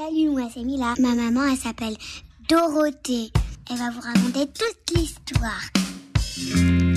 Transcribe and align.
Salut, 0.00 0.30
moi 0.30 0.48
c'est 0.54 0.62
Mila. 0.62 0.94
Ma 1.00 1.12
maman, 1.16 1.40
elle 1.50 1.56
s'appelle 1.56 1.96
Dorothée. 2.48 3.32
Elle 3.68 3.78
va 3.78 3.90
vous 3.90 4.00
raconter 4.00 4.46
toute 4.46 4.96
l'histoire. 4.96 5.60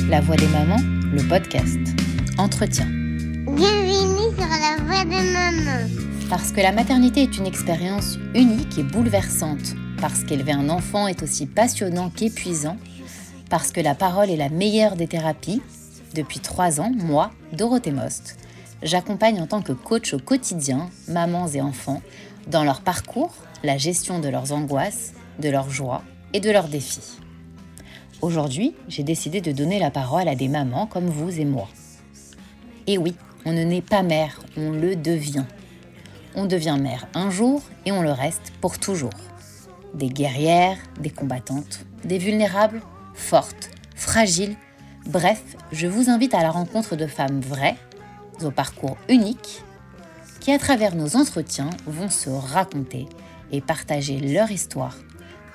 La 0.08 0.22
voix 0.22 0.36
des 0.36 0.48
mamans, 0.50 0.78
le 1.12 1.28
podcast. 1.28 1.80
Entretien. 2.38 2.86
Bienvenue 2.86 4.36
sur 4.38 4.48
la 4.48 4.84
voix 4.84 5.04
des 5.04 5.32
mamans. 5.34 5.90
Parce 6.30 6.52
que 6.52 6.62
la 6.62 6.72
maternité 6.72 7.24
est 7.24 7.38
une 7.40 7.48
expérience 7.48 8.20
unique 8.36 8.78
et 8.78 8.84
bouleversante. 8.84 9.74
Parce 10.00 10.24
qu'élever 10.24 10.52
un 10.52 10.70
enfant 10.70 11.08
est 11.08 11.24
aussi 11.24 11.48
passionnant 11.48 12.12
qu'épuisant. 12.12 12.78
Parce 13.50 13.72
que 13.72 13.82
la 13.82 13.96
parole 13.96 14.30
est 14.30 14.38
la 14.38 14.50
meilleure 14.50 14.96
des 14.96 15.08
thérapies. 15.08 15.64
Depuis 16.14 16.40
trois 16.40 16.80
ans, 16.80 16.92
moi, 16.96 17.32
Dorothée 17.52 17.94
Most, 17.94 18.38
j'accompagne 18.84 19.42
en 19.42 19.48
tant 19.48 19.64
que 19.64 19.74
coach 19.74 20.14
au 20.14 20.20
quotidien 20.20 20.92
mamans 21.08 21.48
et 21.48 21.64
enfants 21.64 22.04
dans 22.48 22.64
leur 22.64 22.82
parcours, 22.82 23.34
la 23.64 23.78
gestion 23.78 24.20
de 24.20 24.30
leurs 24.30 24.52
angoisses, 24.52 25.14
de 25.40 25.50
leurs 25.50 25.70
joies 25.70 26.02
et 26.34 26.40
de 26.40 26.50
leurs 26.50 26.68
défis. 26.68 27.20
Aujourd'hui, 28.22 28.76
j'ai 28.88 29.04
décidé 29.04 29.42
de 29.42 29.52
donner 29.52 29.80
la 29.80 29.92
parole 29.92 30.28
à 30.28 30.36
des 30.36 30.48
mamans 30.48 30.86
comme 30.86 31.08
vous 31.08 31.40
et 31.40 31.46
moi. 31.46 31.68
Et 32.88 32.98
oui, 32.98 33.16
on 33.46 33.54
ne 33.54 33.64
naît 33.64 33.82
pas 33.82 34.04
mère, 34.04 34.40
on 34.58 34.72
le 34.72 34.96
devient. 34.96 35.46
On 36.36 36.46
devient 36.46 36.78
mère 36.80 37.08
un 37.14 37.30
jour 37.30 37.62
et 37.86 37.92
on 37.92 38.02
le 38.02 38.12
reste 38.12 38.54
pour 38.62 38.78
toujours. 38.78 39.10
Des 39.94 40.10
guerrières, 40.10 40.78
des 41.00 41.10
combattantes, 41.10 41.86
des 42.06 42.18
vulnérables, 42.18 42.82
fortes, 43.14 43.72
fragiles, 43.96 44.56
bref, 45.08 45.42
je 45.72 45.88
vous 45.88 46.10
invite 46.10 46.34
à 46.34 46.42
la 46.42 46.52
rencontre 46.52 46.96
de 46.96 47.08
femmes 47.08 47.42
vraies, 47.42 47.76
au 48.44 48.52
parcours 48.52 48.98
unique 49.10 49.64
qui, 50.42 50.52
à 50.52 50.58
travers 50.58 50.96
nos 50.96 51.16
entretiens, 51.16 51.70
vont 51.86 52.10
se 52.10 52.30
raconter 52.30 53.08
et 53.52 53.62
partager 53.62 54.20
leur 54.20 54.52
histoire, 54.52 54.98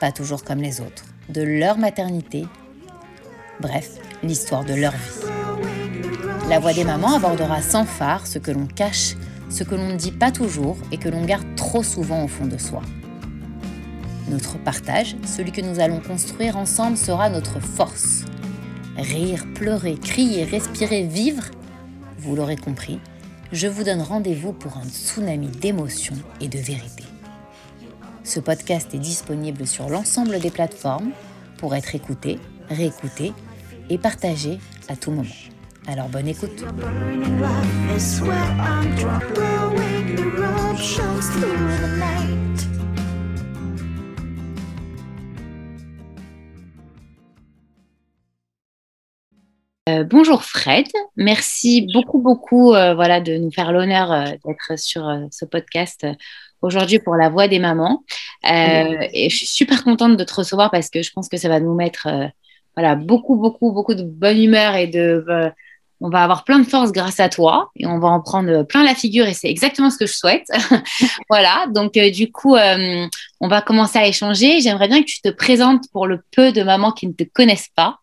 pas 0.01 0.13
toujours 0.13 0.45
comme 0.45 0.61
les 0.61 0.81
autres, 0.81 1.05
de 1.29 1.43
leur 1.43 1.77
maternité, 1.77 2.47
bref, 3.61 3.91
l'histoire 4.23 4.65
de 4.65 4.75
leur 4.75 4.93
vie. 4.93 5.27
La 6.49 6.61
voix 6.61 6.73
des 6.73 6.85
mamans 6.85 7.17
abordera 7.17 7.61
sans 7.61 7.85
phare 7.85 8.27
ce 8.27 8.39
que 8.39 8.53
l'on 8.53 8.69
cache, 8.69 9.17
ce 9.51 9.65
que 9.65 9.75
l'on 9.75 9.89
ne 9.89 9.97
dit 9.97 10.13
pas 10.13 10.31
toujours 10.31 10.77
et 10.93 10.99
que 10.99 11.09
l'on 11.09 11.25
garde 11.25 11.57
trop 11.57 11.83
souvent 11.83 12.23
au 12.25 12.29
fond 12.29 12.47
de 12.47 12.57
soi. 12.57 12.83
Notre 14.29 14.57
partage, 14.59 15.17
celui 15.27 15.51
que 15.51 15.61
nous 15.61 15.81
allons 15.81 16.01
construire 16.01 16.57
ensemble, 16.57 16.97
sera 16.97 17.29
notre 17.29 17.61
force. 17.61 18.25
Rire, 18.97 19.45
pleurer, 19.55 19.97
crier, 19.97 20.45
respirer, 20.45 21.03
vivre, 21.03 21.45
vous 22.19 22.37
l'aurez 22.37 22.57
compris, 22.57 23.01
je 23.57 23.69
vous 23.69 23.85
donne 23.85 24.03
rendez-vous 24.03 24.53
pour 24.53 24.77
un 24.77 24.85
tsunami 24.85 25.49
d'émotions 25.49 26.17
et 26.43 26.49
de 26.49 26.59
vérité. 26.59 27.05
Ce 28.23 28.39
podcast 28.39 28.93
est 28.93 28.99
disponible 28.99 29.67
sur 29.67 29.89
l'ensemble 29.89 30.39
des 30.41 30.51
plateformes 30.51 31.13
pour 31.57 31.75
être 31.75 31.95
écouté, 31.95 32.39
réécouté 32.69 33.33
et 33.89 33.97
partagé 33.97 34.59
à 34.89 34.97
tout 34.97 35.11
moment. 35.11 35.31
Alors 35.87 36.11
bonne 36.11 36.29
écoute. 36.29 36.65
Euh, 49.89 50.03
bonjour 50.03 50.43
Fred, 50.43 50.89
merci 51.15 51.87
beaucoup 51.95 52.19
beaucoup 52.19 52.75
euh, 52.75 52.97
voilà 52.97 53.21
de 53.21 53.37
nous 53.37 53.53
faire 53.53 53.71
l'honneur 53.71 54.11
euh, 54.11 54.25
d'être 54.45 54.77
sur 54.77 55.09
ce 55.31 55.45
podcast 55.45 56.05
aujourd'hui 56.61 56.99
pour 56.99 57.15
la 57.15 57.29
voix 57.29 57.47
des 57.47 57.61
mamans. 57.61 58.03
Et 58.43 59.29
je 59.31 59.37
suis 59.37 59.47
super 59.47 59.85
contente 59.85 60.17
de 60.17 60.25
te 60.25 60.35
recevoir 60.35 60.73
parce 60.73 60.91
que 60.91 61.03
je 61.03 61.13
pense 61.13 61.29
que 61.29 61.37
ça 61.37 61.49
va 61.49 61.61
nous 61.61 61.75
mettre 61.75 62.09
voilà 62.75 62.97
beaucoup 62.97 63.37
beaucoup 63.37 63.71
beaucoup 63.71 63.95
de 63.95 64.03
bonne 64.03 64.43
humeur 64.43 64.75
et 64.75 64.89
de 64.89 65.25
on 66.01 66.11
va 66.11 66.23
avoir 66.23 66.45
plein 66.45 66.59
de 66.59 66.67
force 66.67 66.93
grâce 66.93 67.21
à 67.21 67.29
toi 67.29 67.71
et 67.77 67.87
on 67.87 67.99
va 67.99 68.09
en 68.09 68.21
prendre 68.21 68.63
plein 68.65 68.85
la 68.85 68.95
figure 68.95 69.27
et 69.27 69.33
c'est 69.33 69.49
exactement 69.49 69.91
ce 69.91 69.97
que 69.97 70.07
je 70.07 70.13
souhaite. 70.13 70.47
voilà, 71.31 71.67
donc 71.75 71.97
euh, 71.97 72.11
du 72.11 72.31
coup, 72.31 72.55
euh, 72.55 73.07
on 73.41 73.49
va 73.49 73.63
commencer 73.63 73.99
à 73.99 74.07
échanger. 74.07 74.61
J'aimerais 74.61 74.89
bien 74.89 75.01
que 75.01 75.07
tu 75.07 75.21
te 75.23 75.31
présentes 75.31 75.85
pour 75.93 76.07
le 76.07 76.23
peu 76.35 76.53
de 76.53 76.63
mamans 76.63 76.93
qui 76.93 77.07
ne 77.07 77.13
te 77.13 77.25
connaissent 77.25 77.71
pas 77.75 77.99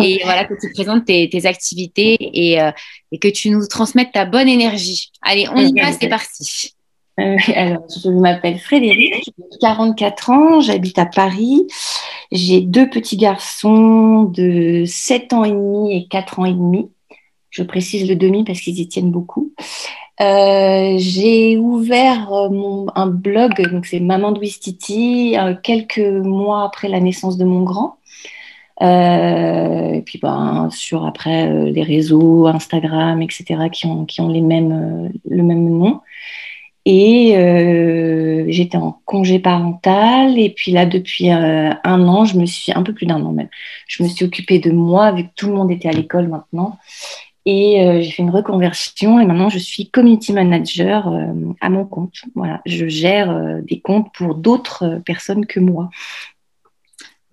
et 0.00 0.20
voilà 0.24 0.44
que 0.44 0.54
tu 0.58 0.72
présentes 0.72 1.04
tes, 1.04 1.46
activités 1.46 2.16
et, 2.18 2.60
euh, 2.62 2.70
et, 3.12 3.18
que 3.18 3.28
tu 3.28 3.50
nous 3.50 3.66
transmettes 3.66 4.12
ta 4.12 4.24
bonne 4.24 4.48
énergie. 4.48 5.10
Allez, 5.20 5.46
on 5.52 5.60
y 5.60 5.78
va, 5.78 5.92
c'est 5.92 6.08
parti. 6.08 6.74
alors, 7.18 7.84
je 8.02 8.08
m'appelle 8.08 8.58
Frédéric, 8.58 9.12
j'ai 9.26 9.58
44 9.60 10.30
ans, 10.30 10.60
j'habite 10.60 10.98
à 10.98 11.06
Paris. 11.06 11.66
J'ai 12.32 12.62
deux 12.62 12.88
petits 12.88 13.18
garçons 13.18 14.24
de 14.24 14.84
7 14.86 15.32
ans 15.34 15.44
et 15.44 15.50
demi 15.50 15.96
et 15.96 16.08
4 16.08 16.38
ans 16.40 16.44
et 16.46 16.52
demi. 16.52 16.88
Je 17.54 17.62
précise 17.62 18.08
le 18.08 18.16
demi 18.16 18.42
parce 18.42 18.60
qu'ils 18.60 18.80
y 18.80 18.88
tiennent 18.88 19.12
beaucoup. 19.12 19.52
Euh, 20.20 20.96
j'ai 20.98 21.56
ouvert 21.56 22.32
euh, 22.32 22.48
mon, 22.48 22.86
un 22.96 23.06
blog, 23.06 23.52
donc 23.70 23.86
c'est 23.86 24.00
Maman 24.00 24.32
Douistiti, 24.32 25.36
euh, 25.38 25.54
quelques 25.60 25.98
mois 25.98 26.64
après 26.64 26.88
la 26.88 26.98
naissance 26.98 27.38
de 27.38 27.44
mon 27.44 27.62
grand. 27.62 27.96
et 28.80 30.02
puis 30.04 30.18
ben, 30.20 30.68
sur 30.70 31.06
après 31.06 31.70
les 31.70 31.82
réseaux, 31.84 32.48
Instagram, 32.48 33.22
etc., 33.22 33.44
qui 33.72 33.86
ont, 33.86 34.04
qui 34.04 34.20
ont 34.20 34.28
les 34.28 34.40
mêmes, 34.40 35.12
le 35.28 35.42
même 35.44 35.68
nom. 35.78 36.00
Et 36.86 37.34
j'étais 38.48 38.76
en 38.76 39.00
congé 39.04 39.38
parental. 39.38 40.38
Et 40.38 40.50
puis 40.50 40.72
là, 40.72 40.86
depuis 40.86 41.30
un 41.30 42.08
an, 42.08 42.24
je 42.24 42.38
me 42.38 42.46
suis, 42.46 42.72
un 42.72 42.82
peu 42.82 42.92
plus 42.94 43.06
d'un 43.06 43.24
an 43.24 43.32
même, 43.32 43.48
je 43.88 44.02
me 44.02 44.08
suis 44.08 44.24
occupée 44.24 44.58
de 44.58 44.70
moi, 44.70 45.12
vu 45.12 45.24
que 45.24 45.30
tout 45.36 45.46
le 45.48 45.54
monde 45.54 45.70
était 45.70 45.88
à 45.88 45.92
l'école 45.92 46.28
maintenant. 46.28 46.78
Et 47.46 47.82
euh, 47.82 48.00
j'ai 48.00 48.10
fait 48.10 48.22
une 48.22 48.30
reconversion 48.30 49.20
et 49.20 49.26
maintenant 49.26 49.50
je 49.50 49.58
suis 49.58 49.90
community 49.90 50.32
manager 50.32 51.08
euh, 51.08 51.26
à 51.60 51.68
mon 51.68 51.84
compte. 51.84 52.22
Voilà, 52.34 52.62
je 52.64 52.86
gère 52.86 53.30
euh, 53.30 53.60
des 53.60 53.80
comptes 53.80 54.12
pour 54.14 54.34
d'autres 54.34 55.00
personnes 55.04 55.44
que 55.44 55.60
moi. 55.60 55.90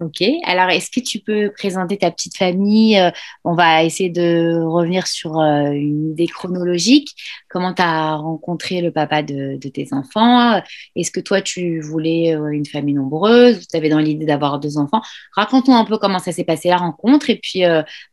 Ok, 0.01 0.23
alors 0.45 0.69
est-ce 0.71 0.89
que 0.89 0.99
tu 0.99 1.19
peux 1.19 1.51
présenter 1.55 1.95
ta 1.95 2.09
petite 2.09 2.35
famille? 2.35 2.97
Euh, 2.97 3.11
On 3.43 3.53
va 3.53 3.83
essayer 3.83 4.09
de 4.09 4.59
revenir 4.59 5.05
sur 5.05 5.39
euh, 5.39 5.69
une 5.69 6.13
idée 6.13 6.25
chronologique. 6.25 7.09
Comment 7.47 7.71
tu 7.75 7.83
as 7.83 8.15
rencontré 8.15 8.81
le 8.81 8.91
papa 8.91 9.21
de, 9.21 9.57
tes 9.57 9.89
enfants? 9.91 10.59
Est-ce 10.95 11.11
que 11.11 11.19
toi, 11.19 11.43
tu 11.43 11.81
voulais 11.81 12.35
euh, 12.35 12.47
une 12.47 12.65
famille 12.65 12.95
nombreuse? 12.95 13.67
Tu 13.67 13.77
avais 13.77 13.89
dans 13.89 13.99
l'idée 13.99 14.25
d'avoir 14.25 14.59
deux 14.59 14.79
enfants. 14.79 15.03
Raconte-nous 15.33 15.75
un 15.75 15.85
peu 15.85 15.99
comment 15.99 16.17
ça 16.17 16.31
s'est 16.31 16.45
passé 16.45 16.69
la 16.69 16.77
rencontre. 16.77 17.29
Et 17.29 17.35
puis 17.35 17.61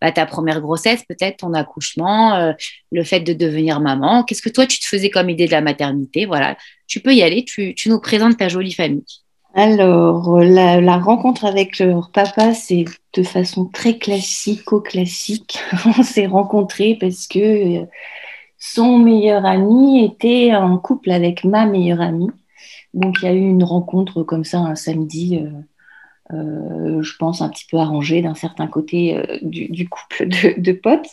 bah, 0.02 0.12
ta 0.12 0.26
première 0.26 0.60
grossesse, 0.60 1.04
peut-être 1.08 1.38
ton 1.38 1.54
accouchement, 1.54 2.52
le 2.92 3.04
fait 3.04 3.20
de 3.20 3.32
devenir 3.32 3.80
maman. 3.80 4.24
Qu'est-ce 4.24 4.42
que 4.42 4.50
toi, 4.50 4.66
tu 4.66 4.78
te 4.78 4.84
faisais 4.84 5.08
comme 5.08 5.30
idée 5.30 5.46
de 5.46 5.52
la 5.52 5.62
maternité? 5.62 6.26
Voilà, 6.26 6.58
tu 6.86 7.00
peux 7.00 7.14
y 7.14 7.22
aller, 7.22 7.44
tu 7.46 7.74
nous 7.86 8.00
présentes 8.00 8.36
ta 8.36 8.48
jolie 8.48 8.74
famille. 8.74 9.04
Alors, 9.58 10.38
la, 10.38 10.98
rencontre 10.98 11.44
avec 11.44 11.80
leur 11.80 12.12
papa, 12.12 12.54
c'est 12.54 12.84
de 13.14 13.24
façon 13.24 13.64
très 13.66 13.98
classico-classique. 13.98 15.58
On 15.84 16.04
s'est 16.04 16.26
rencontrés 16.26 16.96
parce 17.00 17.26
que 17.26 17.80
euh, 17.80 17.86
son 18.56 18.98
meilleur 18.98 19.44
ami 19.44 20.04
était 20.04 20.54
en 20.54 20.78
couple 20.78 21.10
avec 21.10 21.42
ma 21.42 21.66
meilleure 21.66 22.00
amie. 22.00 22.30
Donc, 22.94 23.16
il 23.20 23.24
y 23.24 23.28
a 23.28 23.32
eu 23.32 23.40
une 23.40 23.64
rencontre 23.64 24.22
comme 24.22 24.44
ça 24.44 24.58
un 24.58 24.76
samedi, 24.76 25.40
euh, 25.42 26.36
euh, 26.36 27.02
je 27.02 27.16
pense 27.16 27.42
un 27.42 27.48
petit 27.48 27.66
peu 27.68 27.78
arrangée 27.78 28.22
d'un 28.22 28.36
certain 28.36 28.68
côté 28.68 29.20
du, 29.42 29.88
couple 29.88 30.28
de, 30.28 30.72
potes. 30.72 31.10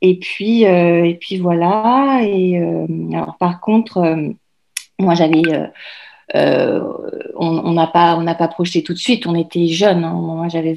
Et 0.00 0.18
puis, 0.18 0.62
et 0.62 1.18
puis 1.20 1.36
voilà. 1.36 2.20
Et 2.22 2.56
alors, 3.12 3.36
par 3.36 3.60
contre, 3.60 4.16
moi, 4.98 5.14
j'avais 5.14 5.42
euh, 6.34 6.82
on 7.36 7.72
n'a 7.72 7.86
pas, 7.86 8.16
on 8.16 8.24
pas 8.24 8.48
projeté 8.48 8.82
tout 8.82 8.94
de 8.94 8.98
suite. 8.98 9.26
On 9.26 9.34
était 9.34 9.66
jeunes. 9.66 10.04
Hein. 10.04 10.12
Moi, 10.14 10.48
j'avais 10.48 10.74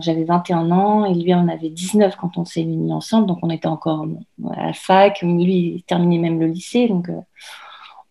j'avais 0.00 0.24
21 0.24 0.70
ans 0.70 1.04
et 1.06 1.14
lui, 1.14 1.34
on 1.34 1.48
avait 1.48 1.70
19 1.70 2.16
quand 2.16 2.36
on 2.36 2.44
s'est 2.44 2.64
mis 2.64 2.92
ensemble. 2.92 3.26
Donc, 3.26 3.38
on 3.42 3.50
était 3.50 3.68
encore 3.68 4.06
à 4.54 4.66
la 4.66 4.72
fac. 4.72 5.22
Lui, 5.22 5.74
il 5.76 5.82
terminait 5.86 6.18
même 6.18 6.40
le 6.40 6.46
lycée. 6.46 6.88
Donc, 6.88 7.08
euh, 7.08 7.20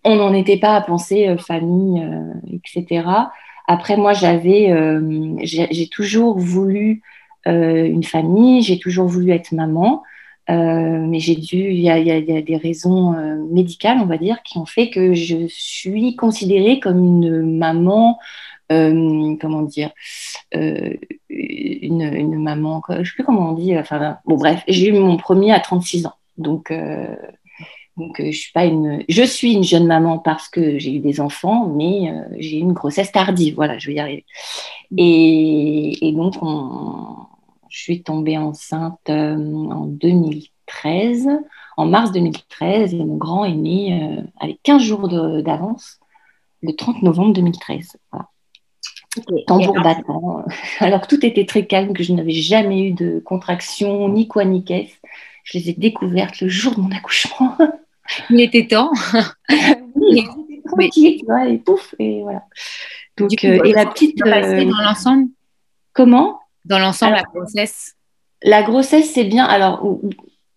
on 0.04 0.16
n'en 0.16 0.34
était 0.34 0.58
pas 0.58 0.76
à 0.76 0.82
penser 0.82 1.28
euh, 1.28 1.38
famille, 1.38 2.04
etc. 2.52 3.08
Après, 3.68 3.98
moi, 3.98 4.14
j'avais, 4.14 4.74
j'ai 5.44 5.90
toujours 5.90 6.40
voulu 6.40 7.02
une 7.46 8.04
famille. 8.04 8.62
J'ai 8.64 8.80
toujours 8.80 9.08
voulu 9.08 9.32
être 9.32 9.52
maman. 9.52 10.04
Euh, 10.50 11.06
mais 11.06 11.20
j'ai 11.20 11.36
dû, 11.36 11.72
il 11.72 11.80
y, 11.80 11.90
a, 11.90 12.42
des 12.42 12.58
raisons 12.58 13.14
euh, 13.14 13.36
médicales, 13.52 13.98
on 14.02 14.06
va 14.06 14.18
dire, 14.18 14.42
qui 14.44 14.58
ont 14.58 14.66
fait 14.66 14.90
que 14.90 15.14
je 15.14 15.48
suis 15.50 16.16
considérée 16.16 16.80
comme 16.80 17.00
une 17.00 17.58
maman, 17.58 18.18
euh, 18.72 19.36
comment 19.42 19.64
dire, 19.64 19.92
une, 20.54 22.38
maman, 22.42 22.82
je 22.90 22.94
ne 22.94 23.04
sais 23.04 23.12
plus 23.16 23.24
comment 23.26 23.50
on 23.50 23.54
dit, 23.54 23.78
enfin, 23.78 24.18
bon 24.26 24.36
bref, 24.38 24.64
j'ai 24.68 24.90
eu 24.90 24.94
mon 24.94 25.18
premier 25.18 25.52
à 25.52 25.60
36 25.60 26.06
ans. 26.06 26.14
Donc, 26.38 26.72
Donc, 27.98 28.22
je 28.24 28.32
suis 28.32 28.52
pas 28.54 28.66
une, 28.66 29.04
je 29.10 29.24
suis 29.24 29.54
une 29.54 29.64
jeune 29.64 29.88
maman 29.88 30.20
parce 30.20 30.48
que 30.48 30.78
j'ai 30.78 30.94
eu 30.94 31.00
des 31.00 31.20
enfants, 31.20 31.68
mais 31.68 32.14
j'ai 32.38 32.58
eu 32.58 32.62
une 32.62 32.74
grossesse 32.74 33.12
tardive. 33.12 33.56
Voilà, 33.56 33.80
je 33.80 33.88
vais 33.88 33.96
y 33.96 34.00
arriver. 34.00 34.26
Et, 34.96 36.14
donc, 36.16 36.36
je 37.78 37.84
suis 37.84 38.02
tombée 38.02 38.40
enceinte 38.40 39.08
en 39.08 39.86
2013, 39.86 41.30
en 41.78 41.86
mars 41.86 42.12
2013, 42.12 42.96
et 42.96 42.98
mon 42.98 43.18
grand 43.18 43.46
est 43.46 43.54
né 43.54 44.18
avec 44.40 44.60
15 44.64 44.82
jours 44.82 45.08
d'avance, 45.08 46.00
le 46.64 46.74
30 46.74 47.04
novembre 47.04 47.34
2013. 47.34 47.98
Voilà. 48.12 48.30
Tambour 49.46 49.76
battant. 49.84 50.44
Alors 50.80 51.02
que 51.02 51.08
tout 51.08 51.24
était 51.24 51.46
très 51.46 51.68
calme, 51.68 51.94
que 51.94 52.02
je 52.02 52.14
n'avais 52.14 52.32
jamais 52.32 52.88
eu 52.88 52.92
de 52.94 53.20
contraction, 53.24 54.10
ni 54.10 54.28
quoi, 54.28 54.44
ni 54.44 54.64
caisse. 54.64 55.00
Je 55.44 55.60
les 55.60 55.70
ai 55.70 55.74
découvertes 55.74 56.42
le 56.42 56.50
jour 56.50 56.74
de 56.76 56.82
mon 56.82 56.92
accouchement. 56.92 57.56
Il 58.32 58.42
était 58.42 58.66
temps. 58.66 58.92
oui, 59.96 60.28
tranquille, 60.66 61.20
tu 61.20 61.26
vois, 61.26 61.48
et 61.48 61.60
pouf, 61.60 61.94
et 62.00 62.24
voilà. 62.24 62.44
Donc, 63.18 63.32
euh, 63.44 63.64
et 63.64 63.72
la 63.72 63.86
petite. 63.86 64.20
Euh, 64.26 64.66
dans 64.66 64.82
l'ensemble? 64.82 65.28
Comment? 65.94 66.40
Dans 66.68 66.80
l'ensemble, 66.80 67.16
la 67.16 67.24
grossesse? 67.24 67.96
La 68.44 68.64
grossesse, 68.64 69.12
c'est 69.14 69.24
bien. 69.24 69.46
Alors, 69.46 70.00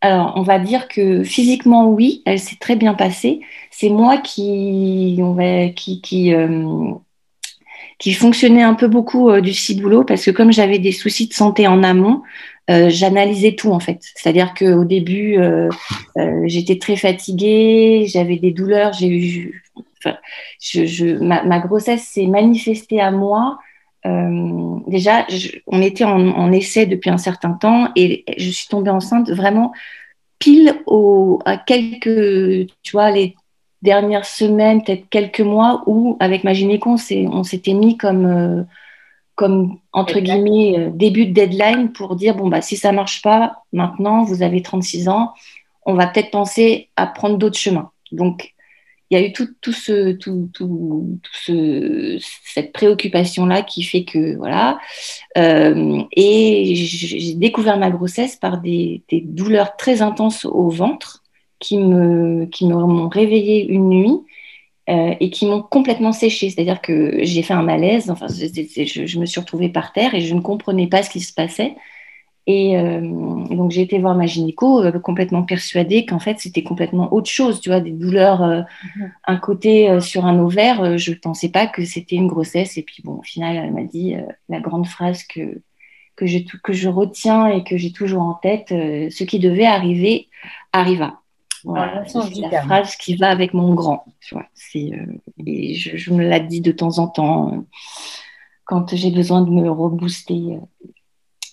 alors, 0.00 0.32
on 0.36 0.42
va 0.42 0.58
dire 0.58 0.88
que 0.88 1.22
physiquement, 1.22 1.88
oui, 1.88 2.22
elle 2.26 2.38
s'est 2.38 2.56
très 2.56 2.76
bien 2.76 2.94
passée. 2.94 3.40
C'est 3.70 3.90
moi 3.90 4.18
qui, 4.18 5.18
on 5.20 5.32
va, 5.32 5.68
qui, 5.68 6.00
qui, 6.00 6.34
euh, 6.34 6.92
qui 7.98 8.12
fonctionnait 8.12 8.62
un 8.62 8.74
peu 8.74 8.88
beaucoup 8.88 9.40
du 9.40 9.52
ciboulot 9.52 10.04
parce 10.04 10.24
que 10.24 10.30
comme 10.30 10.52
j'avais 10.52 10.78
des 10.78 10.92
soucis 10.92 11.28
de 11.28 11.34
santé 11.34 11.66
en 11.66 11.82
amont, 11.82 12.22
j'analysais 12.68 13.56
tout 13.56 13.72
en 13.72 13.80
fait. 13.80 13.98
C'est-à-dire 14.14 14.54
qu'au 14.54 14.84
début, 14.84 15.38
j'étais 16.44 16.78
très 16.78 16.96
fatiguée, 16.96 18.06
j'avais 18.06 18.36
des 18.36 18.52
douleurs, 18.52 18.92
j'ai 18.92 19.08
eu 19.08 19.62
je, 20.60 21.18
ma, 21.18 21.58
grossesse 21.58 22.04
s'est 22.04 22.26
manifestée 22.26 23.00
à 23.00 23.10
moi. 23.10 23.58
Euh, 24.06 24.78
déjà, 24.86 25.26
on 25.66 25.82
était 25.82 26.04
en, 26.04 26.52
essai 26.52 26.86
depuis 26.86 27.10
un 27.10 27.18
certain 27.18 27.52
temps 27.52 27.88
et 27.96 28.24
je 28.38 28.50
suis 28.50 28.68
tombée 28.68 28.90
enceinte 28.90 29.30
vraiment 29.30 29.72
pile 30.38 30.74
au, 30.86 31.38
à 31.44 31.56
quelques, 31.58 32.70
tu 32.82 32.92
vois, 32.92 33.10
les 33.10 33.36
dernières 33.82 34.24
semaines, 34.24 34.82
peut-être 34.82 35.08
quelques 35.08 35.40
mois 35.40 35.82
où, 35.86 36.16
avec 36.20 36.44
ma 36.44 36.54
gynéco, 36.54 36.96
on 37.10 37.44
s'était 37.44 37.74
mis 37.74 37.96
comme, 37.96 38.26
euh, 38.26 38.62
comme 39.34 39.78
entre 39.92 40.20
guillemets, 40.20 40.78
euh, 40.78 40.90
début 40.92 41.26
de 41.26 41.32
deadline 41.32 41.92
pour 41.92 42.16
dire 42.16 42.34
bon, 42.34 42.48
bah, 42.48 42.62
si 42.62 42.76
ça 42.76 42.92
marche 42.92 43.22
pas 43.22 43.64
maintenant, 43.72 44.24
vous 44.24 44.42
avez 44.42 44.62
36 44.62 45.08
ans, 45.08 45.32
on 45.86 45.94
va 45.94 46.06
peut-être 46.06 46.30
penser 46.30 46.88
à 46.96 47.06
prendre 47.06 47.36
d'autres 47.38 47.58
chemins. 47.58 47.90
Donc, 48.12 48.54
il 49.10 49.18
y 49.18 49.22
a 49.22 49.26
eu 49.26 49.32
tout, 49.32 49.72
ce, 49.72 50.12
tout, 50.12 50.48
tout, 50.54 51.18
ce, 51.32 52.18
cette 52.44 52.72
préoccupation-là 52.72 53.62
qui 53.62 53.82
fait 53.82 54.04
que, 54.04 54.36
voilà. 54.36 54.78
Euh, 55.36 56.02
et 56.12 56.74
j'ai 56.76 57.34
découvert 57.34 57.76
ma 57.76 57.90
grossesse 57.90 58.36
par 58.36 58.60
des, 58.60 59.02
douleurs 59.10 59.76
très 59.76 60.00
intenses 60.00 60.44
au 60.44 60.68
ventre 60.68 61.24
qui 61.58 61.76
me, 61.78 62.48
m'ont 62.62 63.08
réveillée 63.08 63.66
une 63.66 63.88
nuit 63.88 64.18
euh, 64.88 65.14
et 65.18 65.30
qui 65.30 65.46
m'ont 65.46 65.62
complètement 65.62 66.12
séchée. 66.12 66.48
C'est-à-dire 66.48 66.80
que 66.80 67.18
j'ai 67.24 67.42
fait 67.42 67.54
un 67.54 67.62
malaise, 67.62 68.10
enfin, 68.10 68.26
je, 68.28 69.06
je, 69.06 69.18
me 69.18 69.26
suis 69.26 69.40
retrouvée 69.40 69.70
par 69.70 69.92
terre 69.92 70.14
et 70.14 70.20
je 70.20 70.34
ne 70.34 70.40
comprenais 70.40 70.86
pas 70.86 71.02
ce 71.02 71.10
qui 71.10 71.20
se 71.20 71.34
passait. 71.34 71.74
Et 72.46 72.76
euh, 72.76 73.00
donc 73.00 73.70
j'ai 73.70 73.82
été 73.82 73.98
voir 73.98 74.14
ma 74.14 74.26
gynéco 74.26 74.82
euh, 74.82 74.98
complètement 74.98 75.42
persuadée 75.42 76.06
qu'en 76.06 76.18
fait 76.18 76.38
c'était 76.38 76.62
complètement 76.62 77.12
autre 77.12 77.30
chose, 77.30 77.60
tu 77.60 77.68
vois, 77.68 77.80
des 77.80 77.90
douleurs 77.90 78.42
euh, 78.42 78.62
mhm. 78.96 79.12
un 79.26 79.36
côté 79.36 80.00
sur 80.00 80.24
un 80.24 80.38
ovaire. 80.38 80.96
je 80.96 81.10
ne 81.10 81.16
pensais 81.16 81.50
pas 81.50 81.66
que 81.66 81.84
c'était 81.84 82.16
une 82.16 82.28
grossesse. 82.28 82.78
Et 82.78 82.82
puis 82.82 83.02
bon, 83.04 83.18
au 83.18 83.22
final, 83.22 83.56
elle 83.56 83.72
m'a 83.72 83.84
dit 83.84 84.14
la 84.48 84.60
grande 84.60 84.86
phrase 84.86 85.24
que 85.24 85.60
que 86.16 86.26
je, 86.26 86.38
que 86.62 86.74
je 86.74 86.88
retiens 86.88 87.46
et 87.46 87.64
que 87.64 87.78
j'ai 87.78 87.92
toujours 87.92 88.22
en 88.22 88.34
tête, 88.34 88.68
ce 88.68 89.24
qui 89.24 89.38
devait 89.38 89.64
arriver 89.64 90.28
arriva. 90.72 91.20
Voilà, 91.64 92.04
c'est 92.06 92.18
la 92.50 92.62
phrase 92.62 92.96
qui 92.96 93.16
va 93.16 93.30
avec 93.30 93.54
mon 93.54 93.74
grand. 93.74 94.04
Tu 94.20 94.34
vois, 94.34 94.46
et 94.74 95.74
je, 95.74 95.96
je, 95.96 96.12
me 96.12 96.22
la 96.22 96.40
dis 96.40 96.60
de 96.60 96.72
temps 96.72 96.98
en 96.98 97.08
temps 97.08 97.64
quand 98.64 98.94
j'ai 98.94 99.10
besoin 99.10 99.40
de 99.42 99.50
me 99.50 99.70
rebooster 99.70 100.58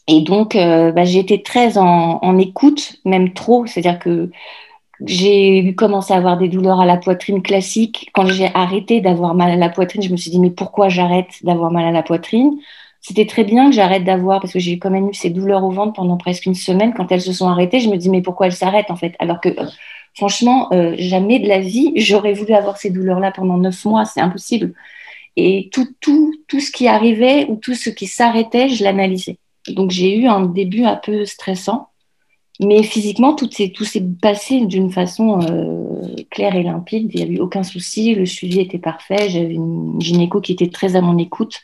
et 0.07 0.21
donc, 0.21 0.56
euh, 0.56 0.92
bah, 0.92 1.04
j'ai 1.04 1.19
été 1.19 1.44
très 1.44 1.77
en, 1.77 2.38
écoute, 2.39 2.95
même 3.06 3.33
trop. 3.33 3.65
C'est-à-dire 3.65 4.00
que 4.00 4.31
j'ai 5.06 5.75
commencé 5.75 6.13
à 6.13 6.18
avoir 6.18 6.38
des 6.38 6.48
douleurs 6.48 6.80
à 6.80 6.86
la 6.86 6.98
poitrine 6.98 7.42
classiques. 7.42 8.09
Quand 8.13 8.25
j'ai 8.27 8.50
arrêté 8.54 9.01
d'avoir 9.01 9.36
mal 9.36 9.51
à 9.51 9.56
la 9.57 9.69
poitrine, 9.69 10.01
je 10.01 10.09
me 10.09 10.18
suis 10.18 10.31
dit, 10.31 10.39
mais 10.39 10.50
pourquoi 10.50 10.89
j'arrête 10.89 11.44
d'avoir 11.44 11.71
mal 11.71 11.86
à 11.86 11.92
la 11.92 12.04
poitrine? 12.04 12.57
C'était 13.01 13.25
très 13.25 13.44
bien 13.44 13.69
que 13.69 13.75
j'arrête 13.75 14.06
d'avoir, 14.06 14.42
parce 14.42 14.54
que 14.54 14.59
j'ai 14.59 14.80
quand 14.80 14.89
même 14.89 15.09
eu 15.09 15.13
ces 15.13 15.30
douleurs 15.30 15.63
au 15.63 15.71
ventre 15.71 15.94
pendant 15.94 16.18
presque 16.18 16.45
une 16.45 16.56
semaine. 16.56 16.94
Quand 16.94 17.12
elles 17.12 17.21
se 17.21 17.33
sont 17.33 17.48
arrêtées, 17.48 17.80
je 17.80 17.89
me 17.89 17.98
dis, 17.98 18.09
mais 18.09 18.21
pourquoi 18.21 18.48
elles 18.48 18.54
s'arrêtent 18.54 18.92
en 18.92 18.95
fait? 18.95 19.15
Alors 19.19 19.42
que, 19.42 19.50
franchement, 20.15 20.69
euh, 20.74 20.95
jamais 20.98 21.39
de 21.39 21.48
la 21.48 21.59
vie, 21.59 21.92
j'aurais 21.95 22.33
voulu 22.33 22.54
avoir 22.54 22.77
ces 22.77 22.89
douleurs-là 22.89 23.31
pendant 23.31 23.57
neuf 23.57 23.86
mois. 23.86 24.06
C'est 24.06 24.21
impossible. 24.21 24.74
Et 25.36 25.69
tout, 25.71 25.88
tout, 26.01 26.33
tout 26.48 26.59
ce 26.59 26.71
qui 26.71 26.88
arrivait 26.88 27.45
ou 27.50 27.57
tout 27.57 27.75
ce 27.75 27.89
qui 27.89 28.07
s'arrêtait, 28.07 28.69
je 28.69 28.83
l'analysais. 28.83 29.38
Donc 29.69 29.92
j'ai 29.92 30.18
eu 30.18 30.28
un 30.28 30.46
début 30.46 30.84
un 30.84 30.96
peu 30.96 31.25
stressant, 31.25 31.90
mais 32.60 32.81
physiquement, 32.81 33.36
tout 33.36 33.50
s'est, 33.52 33.69
tout 33.69 33.86
s'est 33.86 34.04
passé 34.22 34.66
d'une 34.66 34.92
façon 34.92 35.42
euh, 35.42 36.16
claire 36.31 36.56
et 36.56 36.64
limpide. 36.64 37.12
Il 37.14 37.24
n'y 37.24 37.30
a 37.30 37.34
eu 37.36 37.40
aucun 37.40 37.64
souci, 37.64 38.16
le 38.16 38.25
suivi 38.25 38.60
était 38.60 38.80
parfait. 38.80 39.30
J'avais 39.30 39.54
une 39.54 40.02
gynéco 40.02 40.42
qui 40.42 40.54
était 40.54 40.69
très 40.69 40.96
à 40.96 41.02
mon 41.02 41.18
écoute. 41.18 41.60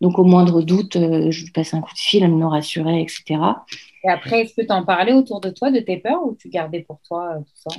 Donc 0.00 0.18
au 0.18 0.24
moindre 0.24 0.62
doute, 0.62 0.96
euh, 0.96 1.30
je 1.30 1.44
lui 1.44 1.50
passais 1.50 1.76
un 1.76 1.80
coup 1.80 1.92
de 1.92 1.98
fil, 1.98 2.22
elle 2.22 2.34
me 2.34 2.46
rassurait, 2.46 3.02
etc. 3.02 3.40
Et 4.04 4.08
après, 4.08 4.42
est-ce 4.42 4.54
que 4.54 4.64
tu 4.64 4.72
en 4.72 4.84
parlais 4.84 5.12
autour 5.12 5.40
de 5.40 5.50
toi 5.50 5.70
de 5.70 5.80
tes 5.80 5.98
peurs 5.98 6.24
ou 6.24 6.36
tu 6.38 6.48
gardais 6.48 6.80
pour 6.80 7.00
toi 7.06 7.34
euh, 7.34 7.40
tout 7.40 7.70
ça? 7.70 7.76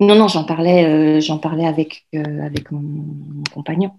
Non, 0.00 0.14
non, 0.14 0.26
j'en 0.28 0.44
parlais, 0.44 1.20
j'en 1.20 1.38
parlais 1.38 1.66
avec, 1.66 2.06
avec 2.14 2.70
mon, 2.70 3.42
compagnon. 3.52 3.90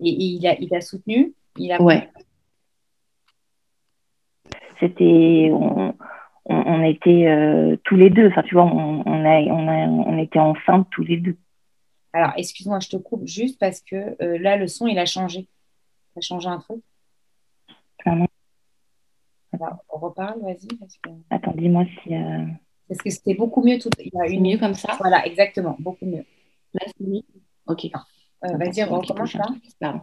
Et, 0.00 0.10
il, 0.10 0.44
a, 0.46 0.56
il 0.60 0.82
soutenu? 0.82 1.34
Il 1.56 1.70
a 1.70 1.80
Ouais 1.80 2.08
c'était 4.80 5.50
on, 6.46 6.82
était 6.82 7.26
euh, 7.26 7.76
tous 7.84 7.96
les 7.96 8.10
deux. 8.10 8.28
Enfin, 8.28 8.42
tu 8.42 8.54
vois, 8.54 8.64
on, 8.64 9.00
a, 9.02 9.40
on, 9.40 9.68
a, 9.68 9.86
on 9.86 10.18
était 10.18 10.38
ensemble 10.38 10.86
tous 10.90 11.02
les 11.02 11.16
deux. 11.16 11.36
Alors, 12.12 12.32
excuse-moi, 12.36 12.80
je 12.80 12.88
te 12.90 12.96
coupe 12.96 13.26
juste 13.26 13.58
parce 13.58 13.80
que 13.80 14.16
euh, 14.22 14.38
là, 14.38 14.56
le 14.56 14.68
son, 14.68 14.86
il 14.86 14.98
a 14.98 15.06
changé. 15.06 15.48
Il 16.14 16.18
a 16.18 16.20
changé 16.20 16.48
un 16.48 16.58
truc? 16.58 16.82
Alors, 18.04 18.26
on 19.88 19.98
reparle, 19.98 20.40
vas-y. 20.42 20.68
Attends, 21.30 21.54
dis-moi 21.56 21.84
si. 22.02 22.14
Euh, 22.14 22.44
parce 22.88 23.00
que 23.00 23.10
c'était 23.10 23.34
beaucoup 23.34 23.62
mieux 23.62 23.78
tout. 23.78 23.88
Il 23.98 24.10
y 24.12 24.20
a 24.20 24.28
une 24.28 24.42
mieux 24.42 24.58
comme 24.58 24.74
ça? 24.74 24.94
Voilà, 25.00 25.26
exactement, 25.26 25.76
beaucoup 25.78 26.06
mieux. 26.06 26.24
Là, 26.74 26.86
c'est 26.86 27.06
mieux. 27.06 27.22
Ok. 27.66 27.86
vas-y, 28.42 28.84
on 28.84 28.98
recommence 28.98 29.34
là? 29.34 29.46
Pardon. 29.80 30.02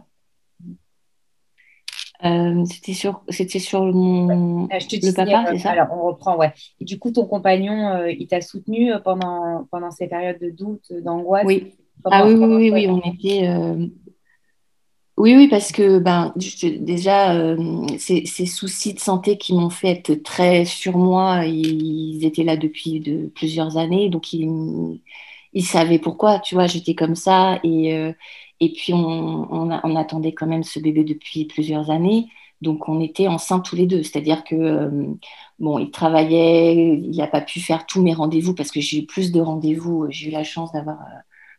Euh, 2.24 2.64
c'était 2.66 2.92
sur, 2.92 3.22
c'était 3.28 3.58
sur 3.58 3.82
mon 3.82 4.68
je 4.70 4.86
te 4.86 5.06
le 5.06 5.12
papa, 5.12 5.46
c'est 5.50 5.58
ça? 5.58 5.70
Alors, 5.70 5.88
on 5.90 6.06
reprend, 6.06 6.36
ouais. 6.36 6.52
Et 6.80 6.84
du 6.84 6.98
coup, 6.98 7.10
ton 7.10 7.26
compagnon, 7.26 7.88
euh, 7.88 8.12
il 8.12 8.28
t'a 8.28 8.40
soutenu 8.40 8.92
euh, 8.92 9.00
pendant, 9.00 9.66
pendant 9.70 9.90
ces 9.90 10.06
périodes 10.06 10.38
de 10.38 10.50
doute, 10.50 10.92
d'angoisse? 11.02 11.44
Oui. 11.44 11.74
ah 12.04 12.26
oui, 12.26 12.34
oui, 12.34 12.54
oui, 12.54 12.70
oui, 12.70 12.88
on 12.88 13.00
était. 13.10 13.48
Oui, 15.18 15.36
oui, 15.36 15.46
parce 15.48 15.72
que 15.72 15.98
ben, 15.98 16.32
déjà, 16.36 17.54
ces, 17.98 18.24
ces, 18.24 18.46
soucis 18.46 18.94
de 18.94 18.98
santé 18.98 19.36
qui 19.36 19.52
m'ont 19.52 19.68
fait 19.68 19.90
être 19.90 20.22
très 20.22 20.64
sur 20.64 20.96
moi, 20.96 21.44
ils, 21.44 22.24
étaient 22.24 22.44
là 22.44 22.56
depuis 22.56 22.98
de, 22.98 23.26
plusieurs 23.34 23.76
années, 23.76 24.08
donc 24.08 24.32
ils, 24.32 25.00
ils 25.52 25.64
savaient 25.64 25.98
pourquoi, 25.98 26.38
tu 26.38 26.54
vois, 26.54 26.66
j'étais 26.66 26.94
comme 26.94 27.14
ça. 27.14 27.60
Et, 27.62 28.14
et 28.62 28.72
puis, 28.72 28.92
on, 28.94 29.96
attendait 29.96 30.32
quand 30.34 30.46
même 30.46 30.62
ce 30.62 30.78
bébé 30.78 31.02
depuis 31.02 31.46
plusieurs 31.46 31.90
années. 31.90 32.28
Donc, 32.60 32.88
on 32.88 33.00
était 33.00 33.26
enceints 33.26 33.58
tous 33.58 33.74
les 33.74 33.86
deux. 33.86 34.04
C'est-à-dire 34.04 34.44
que, 34.44 34.54
euh, 34.54 35.14
il 35.80 35.90
travaillait, 35.90 36.96
il 36.96 37.16
n'a 37.16 37.26
pas 37.26 37.40
pu 37.40 37.58
faire 37.58 37.86
tous 37.86 38.00
mes 38.00 38.14
rendez-vous 38.14 38.54
parce 38.54 38.70
que 38.70 38.80
j'ai 38.80 39.00
eu 39.00 39.06
plus 39.06 39.32
de 39.32 39.40
rendez-vous. 39.40 40.06
J'ai 40.10 40.28
eu 40.28 40.30
la 40.30 40.44
chance 40.44 40.70
d'avoir. 40.70 40.98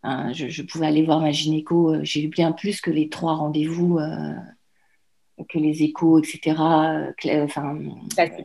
Euh, 0.05 0.31
je, 0.33 0.62
pouvais 0.62 0.88
aller 0.88 1.03
voir 1.03 1.19
ma 1.19 1.31
gynéco. 1.31 1.93
Euh, 1.93 2.00
j'ai 2.03 2.24
eu 2.24 2.29
bien 2.29 2.53
plus 2.53 2.79
que 2.79 2.89
les 2.91 3.10
trois 3.10 3.36
rendez-vous 3.36 4.00
que 5.49 5.57
les 5.59 5.83
échos, 5.83 6.19
etc., 6.19 6.55
enfin, 7.43 7.79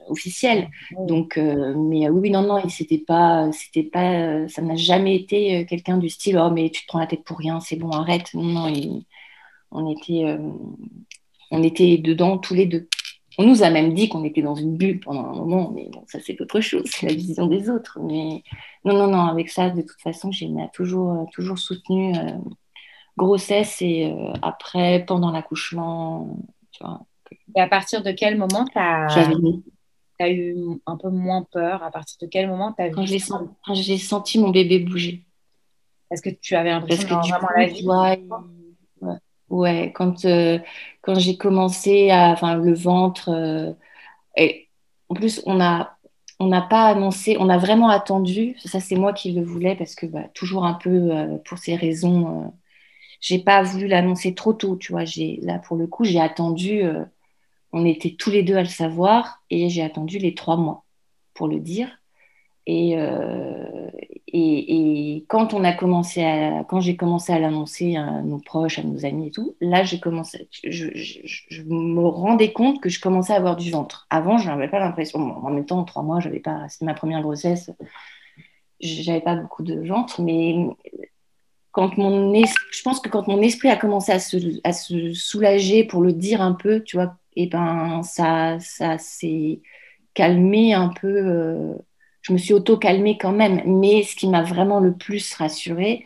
officiels. 0.09 0.69
Donc, 1.07 1.37
euh, 1.37 1.75
mais 1.77 2.09
oui, 2.09 2.31
non, 2.31 2.43
non, 2.43 2.69
c'était 2.69 2.99
pas, 2.99 3.51
c'était 3.53 3.83
pas, 3.83 4.49
ça 4.49 4.63
n'a 4.63 4.77
jamais 4.77 5.17
été 5.17 5.59
euh, 5.59 5.65
quelqu'un 5.65 5.99
du 5.99 6.09
style, 6.09 6.39
oh, 6.39 6.51
mais 6.51 6.71
tu 6.71 6.83
te 6.83 6.87
prends 6.87 7.01
la 7.01 7.07
tête 7.07 7.25
pour 7.25 7.39
rien, 7.39 7.61
c'est 7.61 7.77
bon, 7.77 7.91
arrête. 7.91 8.33
Non, 8.35 8.71
non, 8.71 9.03
on 9.71 9.91
était, 9.91 10.25
euh, 10.25 10.39
on 11.51 11.63
était 11.63 11.99
dedans 11.99 12.39
tous 12.39 12.55
les 12.55 12.67
deux. 12.67 12.89
on 13.39 13.45
nous 13.47 13.63
a 13.63 13.71
même 13.71 13.95
dit 13.95 14.09
qu'on 14.09 14.25
était 14.25 14.43
dans 14.43 14.55
une 14.55 14.77
bulle 14.77 15.01
pendant 15.01 15.27
un 15.27 15.35
moment, 15.35 15.71
mais 15.75 15.89
bon, 15.93 16.05
ça 16.09 16.19
c'est 16.21 16.41
autre 16.41 16.61
chose, 16.61 16.85
c'est 16.87 17.07
la 17.07 17.15
vision 17.15 17.47
des 17.47 17.71
autres. 17.71 17.99
Mais 18.03 18.43
non, 18.85 18.95
non, 18.95 19.09
non, 19.09 19.27
avec 19.27 19.51
ça, 19.51 19.71
de 19.71 19.83
toute 19.83 20.01
façon, 20.01 20.33
j'ai 20.33 20.49
toujours, 20.73 21.27
toujours 21.33 21.59
soutenu 21.59 22.15
grossesse 23.17 23.83
et 23.83 24.15
après, 24.43 25.05
pendant 25.07 25.33
l'accouchement, 25.33 26.39
tu 26.79 26.85
vois. 26.85 27.01
Et 27.57 27.61
à 27.61 27.69
partir 27.69 28.03
de 28.03 28.13
quel 28.13 28.39
moment 28.39 28.65
tu 28.65 28.79
as, 28.79 29.07
as, 30.21 30.31
eu 30.31 30.57
un 30.87 30.97
peu 30.97 31.11
moins 31.11 31.47
peur? 31.51 31.83
À 31.83 31.91
partir 31.91 32.17
de 32.21 32.27
quel 32.27 32.49
moment 32.49 32.73
tu 32.73 32.83
as 32.83 32.91
Quand 32.91 33.05
j'ai 33.05 33.19
senti, 33.19 33.99
senti 33.99 34.39
mon 34.39 34.51
bébé 34.51 34.79
bouger. 34.79 35.25
Est-ce 36.11 36.23
que 36.23 36.31
tu 36.31 36.55
avais 36.55 36.71
l'impression 36.71 37.07
que 37.07 37.29
vraiment 37.29 37.49
la 37.55 37.67
vie 37.67 37.87
ouais, 37.87 39.19
ouais, 39.51 39.93
quand, 39.95 40.25
euh, 40.25 40.59
quand 41.03 41.19
j'ai 41.19 41.37
commencé 41.37 42.11
à. 42.11 42.31
Enfin, 42.31 42.57
le 42.57 42.75
ventre. 42.75 43.29
Euh, 43.31 43.73
et 44.37 44.69
en 45.09 45.15
plus, 45.15 45.43
on 45.47 45.61
a. 45.61 45.95
On 46.41 46.47
n'a 46.47 46.63
pas 46.63 46.85
annoncé, 46.85 47.37
on 47.41 47.49
a 47.49 47.59
vraiment 47.59 47.89
attendu. 47.89 48.55
Ça, 48.65 48.79
c'est 48.79 48.95
moi 48.95 49.13
qui 49.13 49.33
le 49.33 49.43
voulais 49.43 49.75
parce 49.75 49.97
que 49.97 50.07
bah, 50.07 50.23
toujours 50.35 50.65
un 50.65 50.75
peu 50.75 51.11
euh, 51.11 51.37
pour 51.45 51.59
ces 51.59 51.75
raisons, 51.75 52.55
j'ai 53.21 53.39
pas 53.39 53.63
voulu 53.63 53.87
l'annoncer 53.87 54.35
trop 54.35 54.53
tôt. 54.53 54.77
Tu 54.77 54.93
vois, 54.93 55.05
là 55.43 55.59
pour 55.59 55.77
le 55.77 55.87
coup, 55.87 56.05
j'ai 56.05 56.21
attendu 56.21 56.83
on 57.73 57.85
était 57.85 58.15
tous 58.19 58.31
les 58.31 58.43
deux 58.43 58.57
à 58.57 58.63
le 58.63 58.69
savoir 58.69 59.43
et 59.51 59.69
j'ai 59.69 59.83
attendu 59.83 60.19
les 60.19 60.35
trois 60.35 60.57
mois 60.57 60.85
pour 61.35 61.49
le 61.49 61.61
dire. 61.61 61.89
Et, 62.67 62.99
euh, 62.99 63.91
et, 64.27 65.25
quand 65.29 65.55
on 65.55 65.65
a 65.65 65.73
commencé 65.73 66.23
à, 66.23 66.65
quand 66.65 66.81
j'ai 66.81 66.97
commencé 66.97 67.33
à 67.33 67.39
l'annoncer 67.39 67.97
à 67.97 68.21
nos 68.23 68.39
proches, 68.39 68.79
à 68.79 68.83
nos 68.83 69.07
amis 69.07 69.29
et 69.29 69.31
tout, 69.31 69.57
là 69.61 69.85
j'ai 69.85 70.01
commencé, 70.01 70.49
je, 70.65 71.63
me 71.63 72.07
rendais 72.07 72.53
compte 72.53 72.81
que 72.83 72.91
je 72.91 73.01
commençais 73.01 73.33
à 73.33 73.37
avoir 73.37 73.57
du 73.57 73.71
ventre. 73.71 74.07
Avant, 74.11 74.37
je 74.37 74.49
n'avais 74.49 74.69
pas 74.69 74.81
l'impression. 74.81 75.19
En 75.19 75.51
même 75.51 75.65
temps, 75.65 75.83
trois 75.85 76.03
mois, 76.03 76.21
j'avais 76.21 76.41
pas, 76.41 76.69
c'était 76.69 76.85
ma 76.85 76.95
première 76.95 77.23
grossesse, 77.23 77.71
j'avais 78.81 79.23
pas 79.23 79.35
beaucoup 79.37 79.63
de 79.63 79.87
ventre, 79.87 80.21
mais 80.21 80.57
quand 81.79 81.97
mon 81.97 82.35
je 82.35 82.83
pense 82.83 82.99
que 82.99 83.09
quand 83.09 83.29
mon 83.29 83.41
esprit 83.41 83.69
a 83.69 83.77
commencé 83.77 84.11
à 84.11 84.19
se, 84.19 84.37
à 84.65 84.73
se 84.73 85.13
soulager 85.13 85.85
pour 85.85 86.03
le 86.03 86.13
dire 86.13 86.43
un 86.43 86.51
peu, 86.51 86.83
tu 86.83 86.97
vois, 86.97 87.17
et 87.37 87.47
ben 87.47 88.03
ça, 88.03 88.59
ça 88.59 88.99
s'est 88.99 89.61
calmé 90.13 90.75
un 90.75 90.89
peu. 90.89 91.07
Euh, 91.07 91.75
je 92.23 92.33
me 92.33 92.39
suis 92.39 92.53
auto-calmée 92.53 93.17
quand 93.17 93.31
même. 93.31 93.63
Mais 93.65 94.03
ce 94.03 94.17
qui 94.17 94.27
m'a 94.27 94.43
vraiment 94.43 94.81
le 94.81 94.93
plus 94.93 95.33
rassurée, 95.35 96.05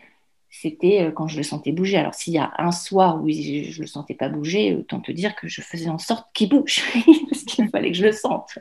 c'était 0.51 1.05
euh, 1.05 1.11
quand 1.11 1.27
je 1.27 1.39
le 1.39 1.43
sentais 1.43 1.73
bouger. 1.73 1.97
Alors, 1.97 2.13
s'il 2.13 2.35
y 2.35 2.39
a 2.39 2.53
un 2.59 2.71
soir 2.71 3.23
où 3.23 3.31
je 3.31 3.75
ne 3.75 3.81
le 3.81 3.87
sentais 3.87 4.13
pas 4.13 4.29
bouger, 4.29 4.75
autant 4.75 5.01
te 5.01 5.11
dire 5.11 5.35
que 5.37 5.49
je 5.49 5.63
faisais 5.63 5.89
en 5.89 5.97
sorte 5.97 6.27
qu'il 6.35 6.51
bouge, 6.51 6.83
parce 7.31 7.45
qu'il 7.45 7.71
fallait 7.71 7.93
que 7.93 7.97
je 7.97 8.05
le 8.05 8.13
sente. 8.13 8.59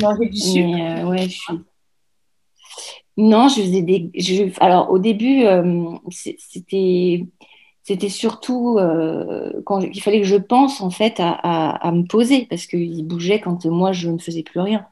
Non, 0.00 0.14
du 0.14 0.62
euh, 0.62 1.08
ouais, 1.08 1.24
je 1.24 1.38
suis... 1.38 1.54
Non, 3.16 3.48
je 3.48 3.60
faisais 3.60 3.82
des. 3.82 4.10
Alors, 4.60 4.90
au 4.90 4.98
début, 4.98 5.44
c'était 6.10 7.26
c'était 7.82 8.08
surtout 8.08 8.78
euh, 8.78 9.60
quand 9.64 9.82
fallait 10.00 10.20
que 10.20 10.26
je 10.26 10.36
pense 10.36 10.80
en 10.80 10.90
fait 10.90 11.16
à, 11.18 11.90
me 11.92 12.04
poser 12.06 12.46
parce 12.46 12.66
qu'il 12.66 13.04
bougeait 13.06 13.40
quand 13.40 13.64
moi 13.66 13.92
je 13.92 14.08
ne 14.10 14.18
faisais 14.18 14.42
plus 14.42 14.60
rien. 14.60 14.86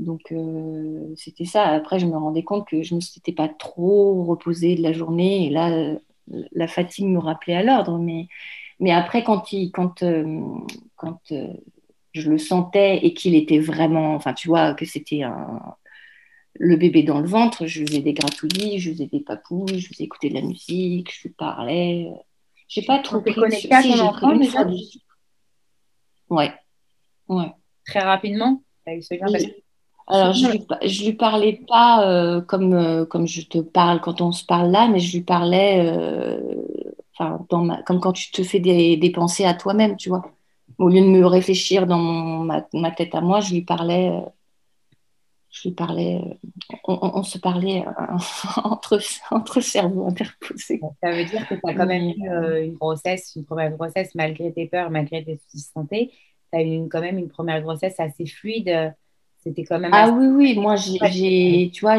Donc 0.00 0.32
euh, 0.32 1.14
c'était 1.16 1.44
ça. 1.44 1.64
Après 1.68 1.98
je 2.00 2.06
me 2.06 2.16
rendais 2.16 2.42
compte 2.42 2.66
que 2.68 2.82
je 2.82 2.94
ne 2.94 3.00
m'étais 3.00 3.32
pas 3.32 3.48
trop 3.48 4.24
reposée 4.24 4.74
de 4.74 4.82
la 4.82 4.92
journée 4.92 5.46
et 5.46 5.50
là 5.50 5.70
euh, 5.72 5.98
la 6.52 6.66
fatigue 6.68 7.06
me 7.06 7.18
rappelait 7.20 7.56
à 7.56 7.62
l'ordre. 7.62 7.98
Mais, 7.98 8.28
mais 8.80 8.92
après 8.92 9.22
quand, 9.24 9.52
il, 9.52 9.70
quand, 9.70 10.02
quand 10.96 11.20
je 12.12 12.30
le 12.30 12.38
sentais 12.38 12.98
et 13.06 13.14
qu'il 13.14 13.34
était 13.36 13.60
vraiment, 13.60 14.14
enfin 14.14 14.32
tu 14.34 14.48
vois 14.48 14.74
que 14.74 14.84
c'était 14.86 15.22
un, 15.22 15.60
le 16.54 16.76
bébé 16.76 17.02
dans 17.02 17.20
le 17.20 17.26
ventre, 17.26 17.66
je 17.66 17.84
faisais 17.84 18.00
des 18.00 18.12
gratouillis, 18.12 18.78
je 18.78 18.90
faisais 18.90 19.06
des 19.06 19.20
papouilles, 19.20 19.80
je 19.80 19.88
faisais 19.88 20.04
écouter 20.04 20.28
de 20.28 20.34
la 20.34 20.42
musique, 20.42 21.12
je 21.12 21.28
lui 21.28 21.34
parlais. 21.34 22.10
J'ai 22.68 22.82
pas 22.82 23.00
trop 23.00 23.20
pris 23.20 23.34
connecté 23.34 23.72
à 23.72 23.82
ton 23.82 24.00
enfant 24.00 24.36
déjà 24.36 24.66
Ouais. 26.30 26.52
ouais. 27.28 27.52
Très 27.86 28.00
rapidement? 28.00 28.62
Ce 28.86 29.14
Alors, 30.06 30.32
je 30.32 30.48
lui, 30.48 31.06
lui 31.06 31.12
parlais 31.14 31.60
pas 31.68 32.06
euh, 32.08 32.40
comme, 32.40 32.74
euh, 32.74 33.04
comme 33.04 33.26
je 33.26 33.42
te 33.42 33.58
parle 33.58 34.00
quand 34.00 34.20
on 34.20 34.32
se 34.32 34.44
parle 34.44 34.70
là, 34.70 34.88
mais 34.88 35.00
je 35.00 35.16
lui 35.16 35.22
parlais 35.22 35.86
euh, 35.86 36.40
dans 37.48 37.82
comme 37.84 38.00
quand 38.00 38.12
tu 38.12 38.30
te 38.30 38.42
fais 38.42 38.60
des, 38.60 38.96
des 38.96 39.10
pensées 39.10 39.44
à 39.44 39.54
toi-même, 39.54 39.96
tu 39.96 40.08
vois. 40.08 40.22
Au 40.78 40.88
lieu 40.88 41.00
de 41.00 41.06
me 41.06 41.24
réfléchir 41.24 41.86
dans 41.86 41.98
ma, 41.98 42.66
ma, 42.72 42.90
tête 42.90 43.14
à 43.14 43.20
moi, 43.20 43.40
je 43.40 43.54
lui 43.54 43.62
parlais 43.62 44.10
je 45.54 45.68
lui 45.68 45.74
parlais, 45.74 46.20
euh, 46.20 46.78
on, 46.88 47.22
se 47.22 47.38
parlait 47.38 47.84
euh, 47.86 48.16
entre, 48.64 48.98
entre 49.30 49.60
cerveaux 49.60 50.06
interposés. 50.08 50.80
Ça 51.00 51.12
veut 51.12 51.24
dire 51.24 51.46
que 51.46 51.54
tu 51.54 51.60
as 51.62 51.74
quand 51.74 51.86
même 51.86 52.10
eu 52.10 52.28
euh, 52.28 52.64
une 52.64 52.74
grossesse, 52.74 53.32
une 53.36 53.44
première 53.44 53.70
grossesse, 53.70 54.14
malgré 54.16 54.52
tes 54.52 54.66
peurs, 54.66 54.90
malgré 54.90 55.24
tes 55.24 55.36
soucis 55.36 55.68
de 55.68 55.72
santé. 55.72 56.10
Tu 56.52 56.58
as 56.58 56.62
eu 56.62 56.88
quand 56.88 57.00
même 57.00 57.18
une 57.18 57.28
première 57.28 57.62
grossesse 57.62 57.94
assez 58.00 58.26
fluide. 58.26 58.94
C'était 59.44 59.62
quand 59.62 59.78
même. 59.78 59.92
Ah 59.94 60.10
oui, 60.10 60.26
oui, 60.26 60.58
moi, 60.58 60.74
j'ai, 60.74 61.70
tu 61.72 61.82
vois, 61.82 61.98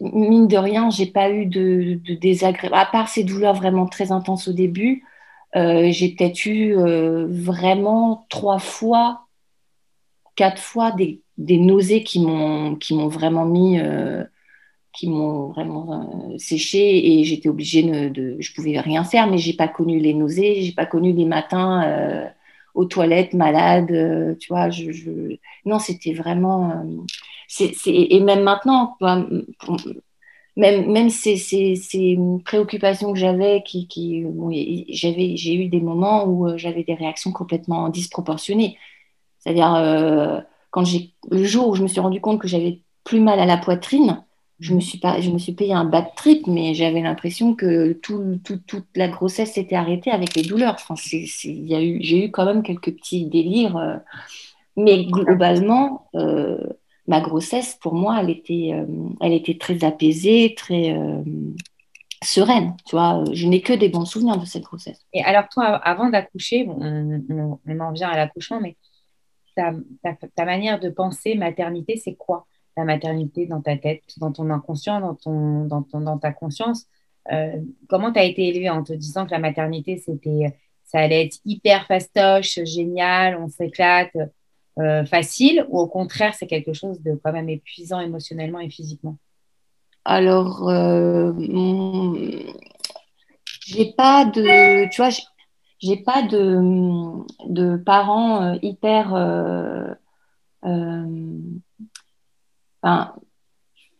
mine 0.00 0.46
de 0.46 0.56
rien, 0.56 0.88
j'ai 0.90 1.06
pas 1.06 1.30
eu 1.30 1.46
de, 1.46 1.98
de 2.04 2.14
désagrément. 2.14 2.76
À 2.76 2.86
part 2.86 3.08
ces 3.08 3.24
douleurs 3.24 3.54
vraiment 3.54 3.86
très 3.86 4.12
intenses 4.12 4.46
au 4.46 4.52
début, 4.52 5.04
j'ai 5.54 6.14
peut-être 6.16 6.46
eu 6.46 6.74
vraiment 7.26 8.26
trois 8.28 8.60
fois, 8.60 9.26
quatre 10.36 10.60
fois 10.60 10.92
des 10.92 11.21
des 11.38 11.58
nausées 11.58 12.02
qui 12.04 12.20
m'ont 12.20 12.76
qui 12.76 12.94
m'ont 12.94 13.08
vraiment 13.08 13.44
mis 13.44 13.78
euh, 13.80 14.24
qui 14.92 15.08
m'ont 15.08 15.48
vraiment 15.48 16.30
euh, 16.32 16.38
séché 16.38 17.20
et 17.20 17.24
j'étais 17.24 17.48
obligée 17.48 17.82
de, 17.82 18.08
de, 18.10 18.36
je 18.40 18.52
pouvais 18.54 18.78
rien 18.80 19.04
faire 19.04 19.26
mais 19.26 19.38
j'ai 19.38 19.54
pas 19.54 19.68
connu 19.68 19.98
les 19.98 20.14
nausées 20.14 20.62
j'ai 20.62 20.72
pas 20.72 20.86
connu 20.86 21.12
les 21.12 21.24
matins 21.24 21.82
euh, 21.84 22.26
aux 22.74 22.84
toilettes 22.84 23.34
malade 23.34 24.36
tu 24.38 24.48
vois 24.48 24.70
je, 24.70 25.36
non 25.64 25.78
c'était 25.78 26.12
vraiment 26.12 26.84
c'est, 27.48 27.72
et 27.86 28.20
même 28.20 28.42
maintenant 28.42 28.96
même 30.56 30.92
même 30.92 31.08
ces, 31.10 31.36
ces, 31.36 31.76
ces, 31.76 32.18
préoccupations 32.44 33.12
que 33.12 33.18
j'avais 33.18 33.62
qui, 33.62 33.88
qui 33.88 34.24
j'avais 34.90 35.36
j'ai 35.36 35.54
eu 35.54 35.68
des 35.68 35.80
moments 35.80 36.26
où 36.26 36.58
j'avais 36.58 36.84
des 36.84 36.94
réactions 36.94 37.32
complètement 37.32 37.88
disproportionnées. 37.88 38.76
C'est-à-dire 39.38 40.44
quand 40.72 40.84
j'ai 40.84 41.14
le 41.30 41.44
jour 41.44 41.68
où 41.68 41.74
je 41.76 41.82
me 41.82 41.88
suis 41.88 42.00
rendu 42.00 42.20
compte 42.20 42.40
que 42.40 42.48
j'avais 42.48 42.80
plus 43.04 43.20
mal 43.20 43.38
à 43.38 43.46
la 43.46 43.58
poitrine, 43.58 44.24
je 44.58 44.74
me 44.74 44.80
suis 44.80 44.98
pas, 44.98 45.20
je 45.20 45.30
me 45.30 45.38
suis 45.38 45.52
payé 45.52 45.74
un 45.74 45.84
bad 45.84 46.06
trip, 46.16 46.46
mais 46.46 46.72
j'avais 46.72 47.02
l'impression 47.02 47.54
que 47.54 47.92
tout, 47.92 48.40
toute 48.44 48.86
la 48.94 49.08
grossesse 49.08 49.52
s'était 49.54 49.74
arrêtée 49.74 50.10
avec 50.10 50.34
les 50.34 50.42
douleurs. 50.42 50.74
Enfin, 50.74 50.94
eu, 51.12 51.98
j'ai 52.00 52.24
eu 52.24 52.30
quand 52.30 52.44
même 52.46 52.62
quelques 52.62 52.92
petits 52.94 53.26
délires, 53.26 53.76
euh, 53.76 53.96
mais 54.76 55.04
globalement, 55.04 56.08
euh, 56.14 56.58
ma 57.06 57.20
grossesse, 57.20 57.76
pour 57.82 57.94
moi, 57.94 58.18
elle 58.20 58.30
était, 58.30 58.70
euh, 58.72 58.86
elle 59.20 59.32
était 59.32 59.58
très 59.58 59.84
apaisée, 59.84 60.54
très 60.56 60.96
sereine. 62.24 62.76
Tu 62.86 62.94
vois, 62.94 63.24
je 63.32 63.46
n'ai 63.48 63.60
que 63.60 63.72
des 63.72 63.88
bons 63.88 64.06
souvenirs 64.06 64.38
de 64.38 64.46
cette 64.46 64.62
grossesse. 64.62 65.04
Et 65.12 65.22
alors 65.22 65.48
toi, 65.50 65.64
avant 65.64 66.08
d'accoucher, 66.08 66.66
on, 66.68 67.58
en 67.80 67.92
vient 67.92 68.08
à 68.08 68.16
l'accouchement, 68.16 68.60
mais 68.60 68.76
ta, 69.54 70.44
manière 70.44 70.80
de 70.80 70.88
penser 70.88 71.34
maternité, 71.34 71.96
c'est 71.96 72.14
quoi 72.14 72.46
la 72.76 72.84
maternité 72.84 73.46
dans 73.46 73.60
ta 73.60 73.76
tête, 73.76 74.02
dans 74.16 74.32
ton 74.32 74.50
inconscient, 74.50 75.00
dans, 75.00 75.14
ton, 75.14 75.64
dans, 75.66 75.82
ton, 75.82 76.00
dans 76.00 76.18
ta 76.18 76.32
conscience 76.32 76.86
euh, 77.30 77.56
Comment 77.88 78.12
tu 78.12 78.18
as 78.18 78.24
été 78.24 78.48
élevée 78.48 78.70
en 78.70 78.82
te 78.82 78.92
disant 78.92 79.26
que 79.26 79.32
la 79.32 79.38
maternité, 79.38 79.98
c'était, 79.98 80.56
ça 80.84 81.00
allait 81.00 81.26
être 81.26 81.38
hyper 81.44 81.86
fastoche, 81.86 82.58
génial, 82.64 83.36
on 83.36 83.48
s'éclate, 83.48 84.16
euh, 84.78 85.04
facile, 85.04 85.66
ou 85.68 85.78
au 85.78 85.86
contraire, 85.86 86.34
c'est 86.34 86.46
quelque 86.46 86.72
chose 86.72 87.02
de 87.02 87.14
quand 87.22 87.32
même 87.32 87.50
épuisant 87.50 88.00
émotionnellement 88.00 88.58
et 88.58 88.70
physiquement? 88.70 89.18
Alors, 90.04 90.68
euh, 90.68 91.32
j'ai 93.66 93.92
pas 93.92 94.24
de. 94.24 94.88
Tu 94.90 94.96
vois, 94.96 95.10
j'ai 95.82 95.96
pas 95.96 96.22
de, 96.22 97.76
parents 97.76 98.42
euh, 98.42 98.58
hyper. 98.62 99.14
Euh, 99.14 99.94
euh, 100.64 101.06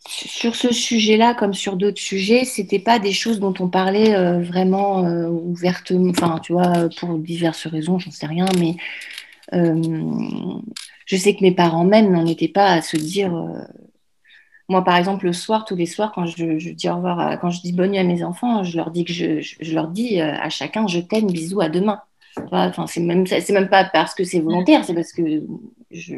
sur 0.08 0.56
ce 0.56 0.72
sujet-là, 0.72 1.34
comme 1.34 1.54
sur 1.54 1.76
d'autres 1.76 2.00
sujets, 2.00 2.44
c'était 2.44 2.80
pas 2.80 2.98
des 2.98 3.12
choses 3.12 3.38
dont 3.38 3.54
on 3.60 3.68
parlait 3.68 4.40
vraiment 4.40 5.02
ouvertement. 5.28 6.10
Enfin, 6.10 6.40
tu 6.40 6.52
vois, 6.52 6.88
pour 6.98 7.16
diverses 7.18 7.68
raisons, 7.68 8.00
j'en 8.00 8.10
sais 8.10 8.26
rien, 8.26 8.46
mais 8.58 8.74
je 9.52 11.16
sais 11.16 11.36
que 11.36 11.42
mes 11.42 11.54
parents 11.54 11.84
même 11.84 12.10
n'en 12.10 12.26
étaient 12.26 12.48
pas 12.48 12.72
à 12.72 12.82
se 12.82 12.96
dire 12.96 13.32
moi, 14.68 14.84
par 14.84 14.96
exemple, 14.96 15.26
le 15.26 15.32
soir, 15.32 15.64
tous 15.64 15.76
les 15.76 15.86
soirs, 15.86 16.12
quand 16.14 16.26
je, 16.26 16.70
dis 16.72 16.88
au 16.88 16.96
revoir, 16.96 17.38
quand 17.40 17.50
je 17.50 17.60
dis 17.60 17.72
bonne 17.72 17.90
nuit 17.90 17.98
à 17.98 18.04
mes 18.04 18.22
enfants, 18.24 18.62
je 18.62 18.76
leur 18.76 18.90
dis 18.90 19.04
que 19.04 19.12
je, 19.12 19.72
leur 19.74 19.88
dis 19.88 20.20
euh, 20.20 20.34
à 20.34 20.48
chacun 20.48 20.86
je 20.86 21.00
t'aime, 21.00 21.26
bisous, 21.26 21.60
à 21.60 21.68
demain. 21.68 22.00
Enfin, 22.50 22.86
c'est 22.86 23.00
même, 23.00 23.26
c'est 23.26 23.50
même 23.50 23.68
pas 23.68 23.84
parce 23.84 24.14
que 24.14 24.24
c'est 24.24 24.40
volontaire, 24.40 24.84
c'est 24.84 24.94
parce 24.94 25.12
que 25.12 25.42
je, 25.90 26.14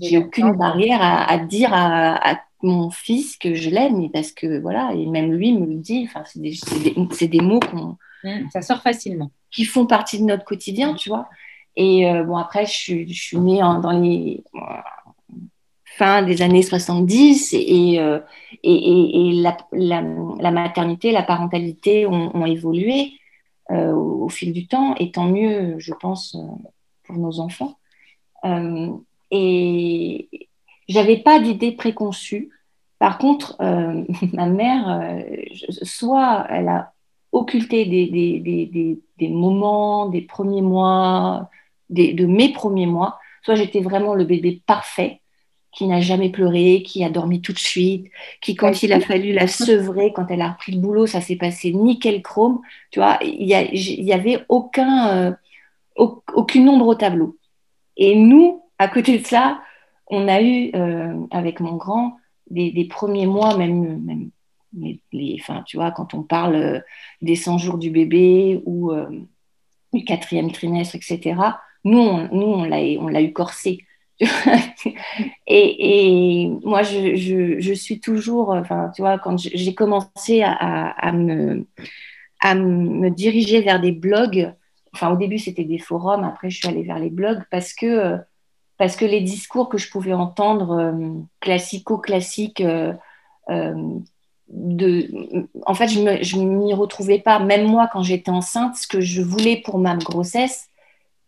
j'ai 0.00 0.18
aucune 0.18 0.52
barrière 0.52 1.00
à, 1.00 1.38
dire 1.38 1.70
à, 1.72 2.40
mon 2.64 2.90
fils 2.90 3.36
que 3.38 3.54
je 3.54 3.70
l'aime, 3.70 4.08
parce 4.12 4.30
que 4.30 4.60
voilà, 4.60 4.92
et 4.94 5.06
même 5.06 5.32
lui 5.32 5.52
me 5.52 5.66
le 5.66 5.76
dit. 5.76 6.06
Enfin, 6.08 6.22
c'est 6.26 6.40
des, 6.40 6.54
des, 7.18 7.28
des, 7.28 7.40
mots 7.40 7.58
qu'on, 7.58 7.96
mmh, 8.22 8.50
ça 8.52 8.62
sort 8.62 8.82
facilement, 8.82 9.32
qui 9.50 9.64
font 9.64 9.86
partie 9.86 10.20
de 10.20 10.24
notre 10.24 10.44
quotidien, 10.44 10.94
tu 10.94 11.08
vois. 11.08 11.28
Et 11.74 12.08
euh, 12.08 12.22
bon, 12.22 12.36
après, 12.36 12.66
je 12.66 13.04
je 13.06 13.20
suis 13.20 13.38
née 13.38 13.58
dans 13.58 13.90
les 13.90 14.44
fin 15.96 16.22
des 16.22 16.42
années 16.42 16.62
70 16.62 17.54
et, 17.54 17.98
euh, 18.00 18.18
et, 18.62 19.28
et 19.28 19.32
la, 19.34 19.56
la, 19.72 20.50
maternité, 20.50 21.12
la 21.12 21.22
parentalité 21.22 22.06
ont, 22.06 22.46
évolué 22.46 23.12
euh, 23.70 23.92
au, 23.92 24.28
fil 24.28 24.52
du 24.52 24.66
temps, 24.66 24.94
et 24.96 25.10
tant 25.10 25.26
mieux, 25.26 25.76
je 25.78 25.92
pense, 25.94 26.36
pour 27.04 27.16
nos 27.16 27.40
enfants. 27.40 27.78
Et 29.32 30.28
j'avais 30.88 31.16
pas 31.16 31.40
d'idée 31.40 31.72
préconçue. 31.72 32.50
Par 32.98 33.18
contre, 33.18 33.56
euh, 33.60 34.04
ma 34.32 34.46
mère, 34.46 34.88
euh, 34.90 35.22
soit 35.82 36.46
elle 36.50 36.68
a 36.68 36.92
occulté 37.32 37.86
des, 37.86 38.06
des, 38.08 38.38
des, 38.40 39.00
des, 39.18 39.28
moments, 39.28 40.08
des 40.10 40.20
premiers 40.20 40.60
mois, 40.60 41.48
de 41.88 42.26
mes 42.26 42.52
premiers 42.52 42.86
mois, 42.86 43.18
soit 43.42 43.54
j'étais 43.54 43.80
vraiment 43.80 44.14
le 44.14 44.24
bébé 44.24 44.62
parfait 44.66 45.21
qui 45.72 45.86
n'a 45.86 46.00
jamais 46.00 46.28
pleuré, 46.28 46.82
qui 46.84 47.02
a 47.02 47.08
dormi 47.08 47.40
tout 47.40 47.54
de 47.54 47.58
suite, 47.58 48.10
qui 48.42 48.54
quand 48.54 48.82
il 48.82 48.92
a 48.92 49.00
fallu 49.00 49.32
la 49.32 49.46
sevrer, 49.46 50.12
quand 50.12 50.26
elle 50.28 50.42
a 50.42 50.50
repris 50.50 50.72
le 50.72 50.80
boulot, 50.80 51.06
ça 51.06 51.22
s'est 51.22 51.36
passé 51.36 51.72
nickel 51.72 52.22
chrome. 52.22 52.60
Tu 52.90 53.00
vois, 53.00 53.18
il 53.22 53.46
n'y 53.46 54.12
avait 54.12 54.44
aucun, 54.50 55.08
euh, 55.08 55.32
aucune 55.96 56.68
ombre 56.68 56.88
au 56.88 56.94
tableau. 56.94 57.38
Et 57.96 58.14
nous, 58.14 58.62
à 58.78 58.88
côté 58.88 59.18
de 59.18 59.26
ça, 59.26 59.62
on 60.08 60.28
a 60.28 60.42
eu, 60.42 60.70
euh, 60.74 61.14
avec 61.30 61.60
mon 61.60 61.76
grand, 61.76 62.16
des, 62.50 62.86
premiers 62.90 63.26
mois, 63.26 63.56
même, 63.56 63.98
même 64.04 64.30
les, 64.74 65.38
enfin, 65.40 65.62
tu 65.66 65.78
vois, 65.78 65.90
quand 65.90 66.12
on 66.12 66.22
parle 66.22 66.54
euh, 66.54 66.80
des 67.22 67.34
100 67.34 67.56
jours 67.56 67.78
du 67.78 67.90
bébé 67.90 68.60
ou 68.66 68.92
du 69.94 70.04
quatrième 70.04 70.52
trimestre, 70.52 70.96
etc., 70.96 71.34
nous, 71.84 71.98
on, 71.98 72.28
nous, 72.30 72.46
on 72.46 73.08
l'a 73.08 73.22
eu 73.22 73.32
corsé. 73.32 73.86
et, 75.46 76.50
moi, 76.64 76.82
je, 76.82 77.72
suis 77.74 78.00
toujours, 78.00 78.50
enfin, 78.50 78.90
tu 78.94 79.02
vois, 79.02 79.18
quand 79.18 79.36
j'ai 79.38 79.74
commencé 79.74 80.42
à, 80.42 81.12
me, 81.12 81.64
diriger 83.10 83.60
vers 83.60 83.80
des 83.80 83.92
blogs, 83.92 84.52
enfin, 84.94 85.10
au 85.10 85.16
début, 85.16 85.38
c'était 85.38 85.64
des 85.64 85.78
forums, 85.78 86.24
après, 86.24 86.50
je 86.50 86.58
suis 86.58 86.68
allée 86.68 86.82
vers 86.82 86.98
les 86.98 87.10
blogs 87.10 87.42
parce 87.50 87.74
que 87.74 88.18
parce 88.78 88.96
que 88.96 89.04
les 89.04 89.20
discours 89.20 89.68
que 89.68 89.78
je 89.78 89.88
pouvais 89.88 90.12
entendre, 90.12 90.72
euh, 90.72 91.20
classico-classiques, 91.40 92.62
euh, 92.62 92.92
euh, 93.48 93.74
de, 94.48 95.08
en 95.66 95.74
fait, 95.74 95.86
je 95.86 96.36
ne 96.36 96.44
m'y 96.44 96.74
retrouvais 96.74 97.20
pas. 97.20 97.38
Même 97.38 97.66
moi, 97.66 97.88
quand 97.92 98.02
j'étais 98.02 98.32
enceinte, 98.32 98.74
ce 98.74 98.88
que 98.88 99.00
je 99.00 99.22
voulais 99.22 99.62
pour 99.64 99.78
ma 99.78 99.96
grossesse, 99.96 100.68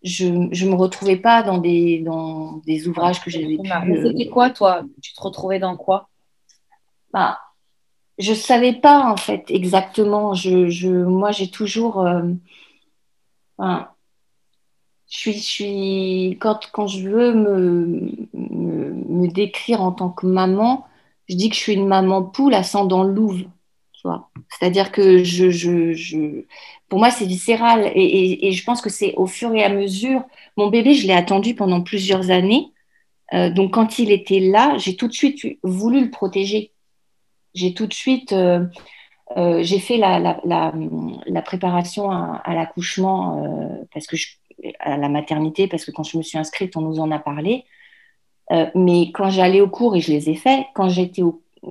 je 0.04 0.26
ne 0.26 0.70
me 0.70 0.74
retrouvais 0.74 1.16
pas 1.16 1.42
dans 1.42 1.58
des, 1.58 2.00
dans 2.00 2.58
des 2.66 2.86
ouvrages 2.86 3.22
que 3.22 3.30
j'avais 3.30 3.56
pu... 3.56 3.70
C'était 4.02 4.28
quoi, 4.28 4.50
toi? 4.50 4.82
Tu 5.02 5.14
te 5.14 5.20
retrouvais 5.20 5.58
dans 5.58 5.76
quoi? 5.76 6.08
Bah, 7.12 7.38
Je 8.18 8.30
ne 8.30 8.36
savais 8.36 8.74
pas, 8.74 9.10
en 9.10 9.16
fait, 9.16 9.44
exactement. 9.48 10.34
Je, 10.34 10.68
je 10.68 10.88
moi, 10.88 11.32
j'ai 11.32 11.50
toujours 11.50 12.04
je 13.58 15.18
suis, 15.18 15.32
je 15.32 15.38
suis 15.38 16.38
quand, 16.40 16.60
quand 16.72 16.86
je 16.86 17.08
veux 17.08 17.34
me, 17.34 18.10
me, 18.32 19.28
décrire 19.28 19.82
en 19.82 19.92
tant 19.92 20.10
que 20.10 20.26
maman, 20.26 20.86
je 21.28 21.36
dis 21.36 21.48
que 21.48 21.54
je 21.54 21.60
suis 21.60 21.74
une 21.74 21.86
maman 21.86 22.22
poule 22.22 22.54
ascendant 22.54 23.04
louve. 23.04 23.44
C'est-à-dire 24.50 24.92
que 24.92 25.24
je, 25.24 25.48
je, 25.48 25.94
je, 25.94 26.44
pour 26.94 27.00
moi, 27.00 27.10
c'est 27.10 27.26
viscéral. 27.26 27.90
Et, 27.96 28.52
je 28.52 28.64
pense 28.64 28.80
que 28.80 28.88
c'est 28.88 29.14
au 29.16 29.26
fur 29.26 29.52
et 29.52 29.64
à 29.64 29.68
mesure. 29.68 30.22
Mon 30.56 30.68
bébé, 30.68 30.94
je 30.94 31.08
l'ai 31.08 31.12
attendu 31.12 31.56
pendant 31.56 31.82
plusieurs 31.82 32.30
années. 32.30 32.68
Euh, 33.32 33.50
donc, 33.50 33.74
quand 33.74 33.98
il 33.98 34.12
était 34.12 34.38
là, 34.38 34.78
j'ai 34.78 34.94
tout 34.94 35.08
de 35.08 35.12
suite 35.12 35.44
voulu 35.64 36.04
le 36.04 36.10
protéger. 36.12 36.70
J'ai 37.52 37.74
tout 37.74 37.88
de 37.88 37.92
suite. 37.92 38.32
Euh, 38.32 38.64
euh, 39.36 39.64
j'ai 39.64 39.80
fait 39.80 39.96
la, 39.96 40.38
la, 40.44 41.42
préparation 41.42 42.12
à, 42.12 42.54
l'accouchement 42.54 43.42
parce 43.92 44.06
que 44.06 44.14
à 44.78 44.96
la 44.96 45.08
maternité 45.08 45.66
parce 45.66 45.84
que 45.84 45.90
quand 45.90 46.04
je 46.04 46.16
me 46.16 46.22
suis 46.22 46.38
inscrite, 46.38 46.76
on 46.76 46.80
nous 46.82 47.00
en 47.00 47.10
a 47.10 47.18
parlé. 47.18 47.64
Mais 48.76 49.10
quand 49.10 49.30
j'allais 49.30 49.60
au 49.60 49.68
cours, 49.68 49.96
et 49.96 50.00
je 50.00 50.12
les 50.12 50.30
ai 50.30 50.36
faits, 50.36 50.64
quand 50.76 50.88
j'étais 50.88 51.22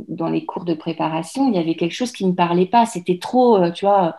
dans 0.10 0.28
les 0.28 0.44
cours 0.44 0.66
de 0.66 0.74
préparation, 0.74 1.48
il 1.48 1.56
y 1.56 1.60
avait 1.60 1.76
quelque 1.76 1.96
chose 1.96 2.12
qui 2.12 2.26
ne 2.26 2.32
me 2.32 2.36
parlait 2.36 2.66
pas. 2.66 2.86
C'était 2.86 3.20
trop, 3.20 3.72
tu 3.72 3.86
vois, 3.86 4.18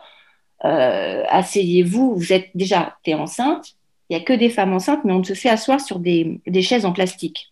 euh, 0.65 1.23
asseyez-vous, 1.29 2.15
vous 2.15 2.33
êtes 2.33 2.49
déjà, 2.55 2.97
tu 3.03 3.11
es 3.11 3.13
enceinte, 3.13 3.75
il 4.09 4.15
n'y 4.15 4.21
a 4.21 4.25
que 4.25 4.33
des 4.33 4.49
femmes 4.49 4.73
enceintes, 4.73 5.03
mais 5.05 5.13
on 5.13 5.21
te 5.21 5.33
fait 5.33 5.49
asseoir 5.49 5.79
sur 5.79 5.99
des, 5.99 6.41
des 6.45 6.61
chaises 6.61 6.85
en 6.85 6.91
plastique. 6.91 7.49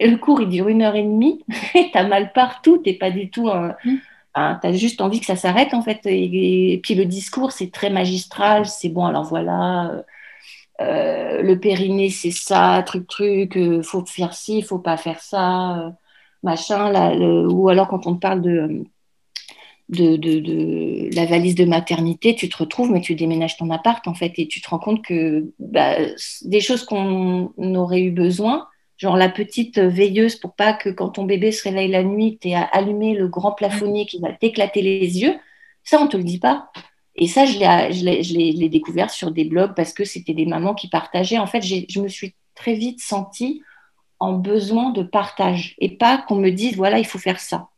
Et 0.00 0.08
le 0.08 0.16
cours, 0.16 0.40
il 0.40 0.48
dure 0.48 0.68
une 0.68 0.82
heure 0.82 0.96
et 0.96 1.02
demie, 1.02 1.44
tu 1.72 1.90
as 1.94 2.06
mal 2.06 2.32
partout, 2.32 2.80
tu 2.84 2.94
pas 2.94 3.10
du 3.10 3.30
tout... 3.30 3.48
Un, 3.48 3.76
mmh. 3.84 4.58
tu 4.60 4.66
as 4.66 4.72
juste 4.72 5.00
envie 5.00 5.20
que 5.20 5.26
ça 5.26 5.36
s'arrête 5.36 5.74
en 5.74 5.82
fait. 5.82 6.00
Et, 6.06 6.72
et, 6.72 6.78
puis 6.78 6.94
le 6.96 7.04
discours, 7.04 7.52
c'est 7.52 7.70
très 7.70 7.90
magistral, 7.90 8.66
c'est 8.66 8.88
bon, 8.88 9.06
alors 9.06 9.24
voilà, 9.24 10.04
euh, 10.80 11.42
le 11.42 11.58
périnée, 11.60 12.10
c'est 12.10 12.30
ça, 12.32 12.82
truc, 12.84 13.06
truc, 13.06 13.56
euh, 13.56 13.82
faut 13.82 14.04
faire 14.06 14.34
ci, 14.34 14.62
faut 14.62 14.78
pas 14.78 14.96
faire 14.96 15.20
ça, 15.20 15.78
euh, 15.78 15.90
machin. 16.42 16.90
Là, 16.90 17.14
ou 17.16 17.68
alors 17.68 17.88
quand 17.88 18.06
on 18.06 18.14
te 18.14 18.20
parle 18.20 18.42
de, 18.42 18.84
de, 19.94 20.16
de, 20.16 21.14
la 21.14 21.26
valise 21.26 21.54
de 21.54 21.64
maternité, 21.64 22.34
tu 22.34 22.48
te 22.48 22.56
retrouves, 22.56 22.90
mais 22.90 23.00
tu 23.00 23.14
déménages 23.14 23.56
ton 23.56 23.70
appart, 23.70 24.06
en 24.06 24.14
fait, 24.14 24.32
et 24.38 24.48
tu 24.48 24.60
te 24.60 24.68
rends 24.68 24.78
compte 24.78 25.04
que 25.04 25.52
bah, 25.58 25.96
des 26.42 26.60
choses 26.60 26.84
qu'on 26.84 27.52
aurait 27.74 28.02
eu 28.02 28.10
besoin, 28.10 28.66
genre 28.96 29.16
la 29.16 29.28
petite 29.28 29.78
veilleuse 29.78 30.36
pour 30.36 30.54
pas 30.54 30.72
que 30.72 30.88
quand 30.88 31.10
ton 31.10 31.24
bébé 31.24 31.52
se 31.52 31.64
réveille 31.64 31.90
la 31.90 32.04
nuit, 32.04 32.38
tu 32.40 32.48
aies 32.48 32.54
à 32.54 32.62
allumer 32.62 33.14
le 33.14 33.28
grand 33.28 33.52
plafonnier 33.52 34.06
qui 34.06 34.18
va 34.20 34.32
t'éclater 34.32 34.82
les 34.82 35.20
yeux, 35.20 35.34
ça, 35.82 36.00
on 36.00 36.06
te 36.06 36.16
le 36.16 36.24
dit 36.24 36.38
pas. 36.38 36.70
Et 37.16 37.28
ça, 37.28 37.46
je 37.46 37.58
l'ai 37.58 38.68
découvert 38.68 39.10
sur 39.10 39.30
des 39.30 39.44
blogs 39.44 39.74
parce 39.74 39.92
que 39.92 40.04
c'était 40.04 40.34
des 40.34 40.46
mamans 40.46 40.74
qui 40.74 40.88
partageaient. 40.88 41.38
En 41.38 41.46
fait, 41.46 41.62
je 41.62 42.00
me 42.00 42.08
suis 42.08 42.34
très 42.54 42.74
vite 42.74 43.00
sentie 43.00 43.62
en 44.18 44.32
besoin 44.32 44.90
de 44.90 45.02
partage 45.02 45.74
et 45.78 45.96
pas 45.96 46.18
qu'on 46.18 46.36
me 46.36 46.50
dise, 46.50 46.76
voilà, 46.76 46.98
il 46.98 47.06
faut 47.06 47.18
faire 47.18 47.40
ça. 47.40 47.68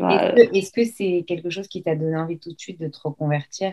Est-ce 0.00 0.72
que 0.72 0.84
c'est 0.84 1.24
quelque 1.26 1.50
chose 1.50 1.68
qui 1.68 1.82
t'a 1.82 1.94
donné 1.94 2.16
envie 2.16 2.38
tout 2.38 2.52
de 2.52 2.58
suite 2.58 2.80
de 2.80 2.88
te 2.88 2.98
reconvertir 3.02 3.72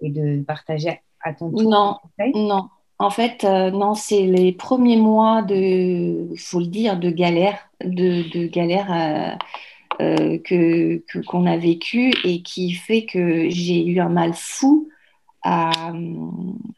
et 0.00 0.10
de 0.10 0.42
partager 0.42 1.00
à 1.22 1.34
ton 1.34 1.50
tour 1.50 1.62
Non, 1.62 1.98
non. 2.34 2.68
En 2.98 3.10
fait, 3.10 3.44
euh, 3.44 3.70
non, 3.70 3.94
c'est 3.94 4.26
les 4.26 4.52
premiers 4.52 4.98
mois 4.98 5.40
de, 5.42 6.28
il 6.32 6.38
faut 6.38 6.60
le 6.60 6.66
dire, 6.66 6.98
de 6.98 7.10
galère, 7.10 7.70
de, 7.82 8.30
de 8.30 8.46
galère. 8.46 9.38
Euh, 10.00 10.38
que 10.38 11.02
qu'on 11.26 11.44
a 11.44 11.58
vécu 11.58 12.12
et 12.24 12.40
qui 12.40 12.72
fait 12.72 13.04
que 13.04 13.50
j'ai 13.50 13.84
eu 13.84 14.00
un 14.00 14.08
mal 14.08 14.32
fou 14.32 14.88
à, 15.42 15.92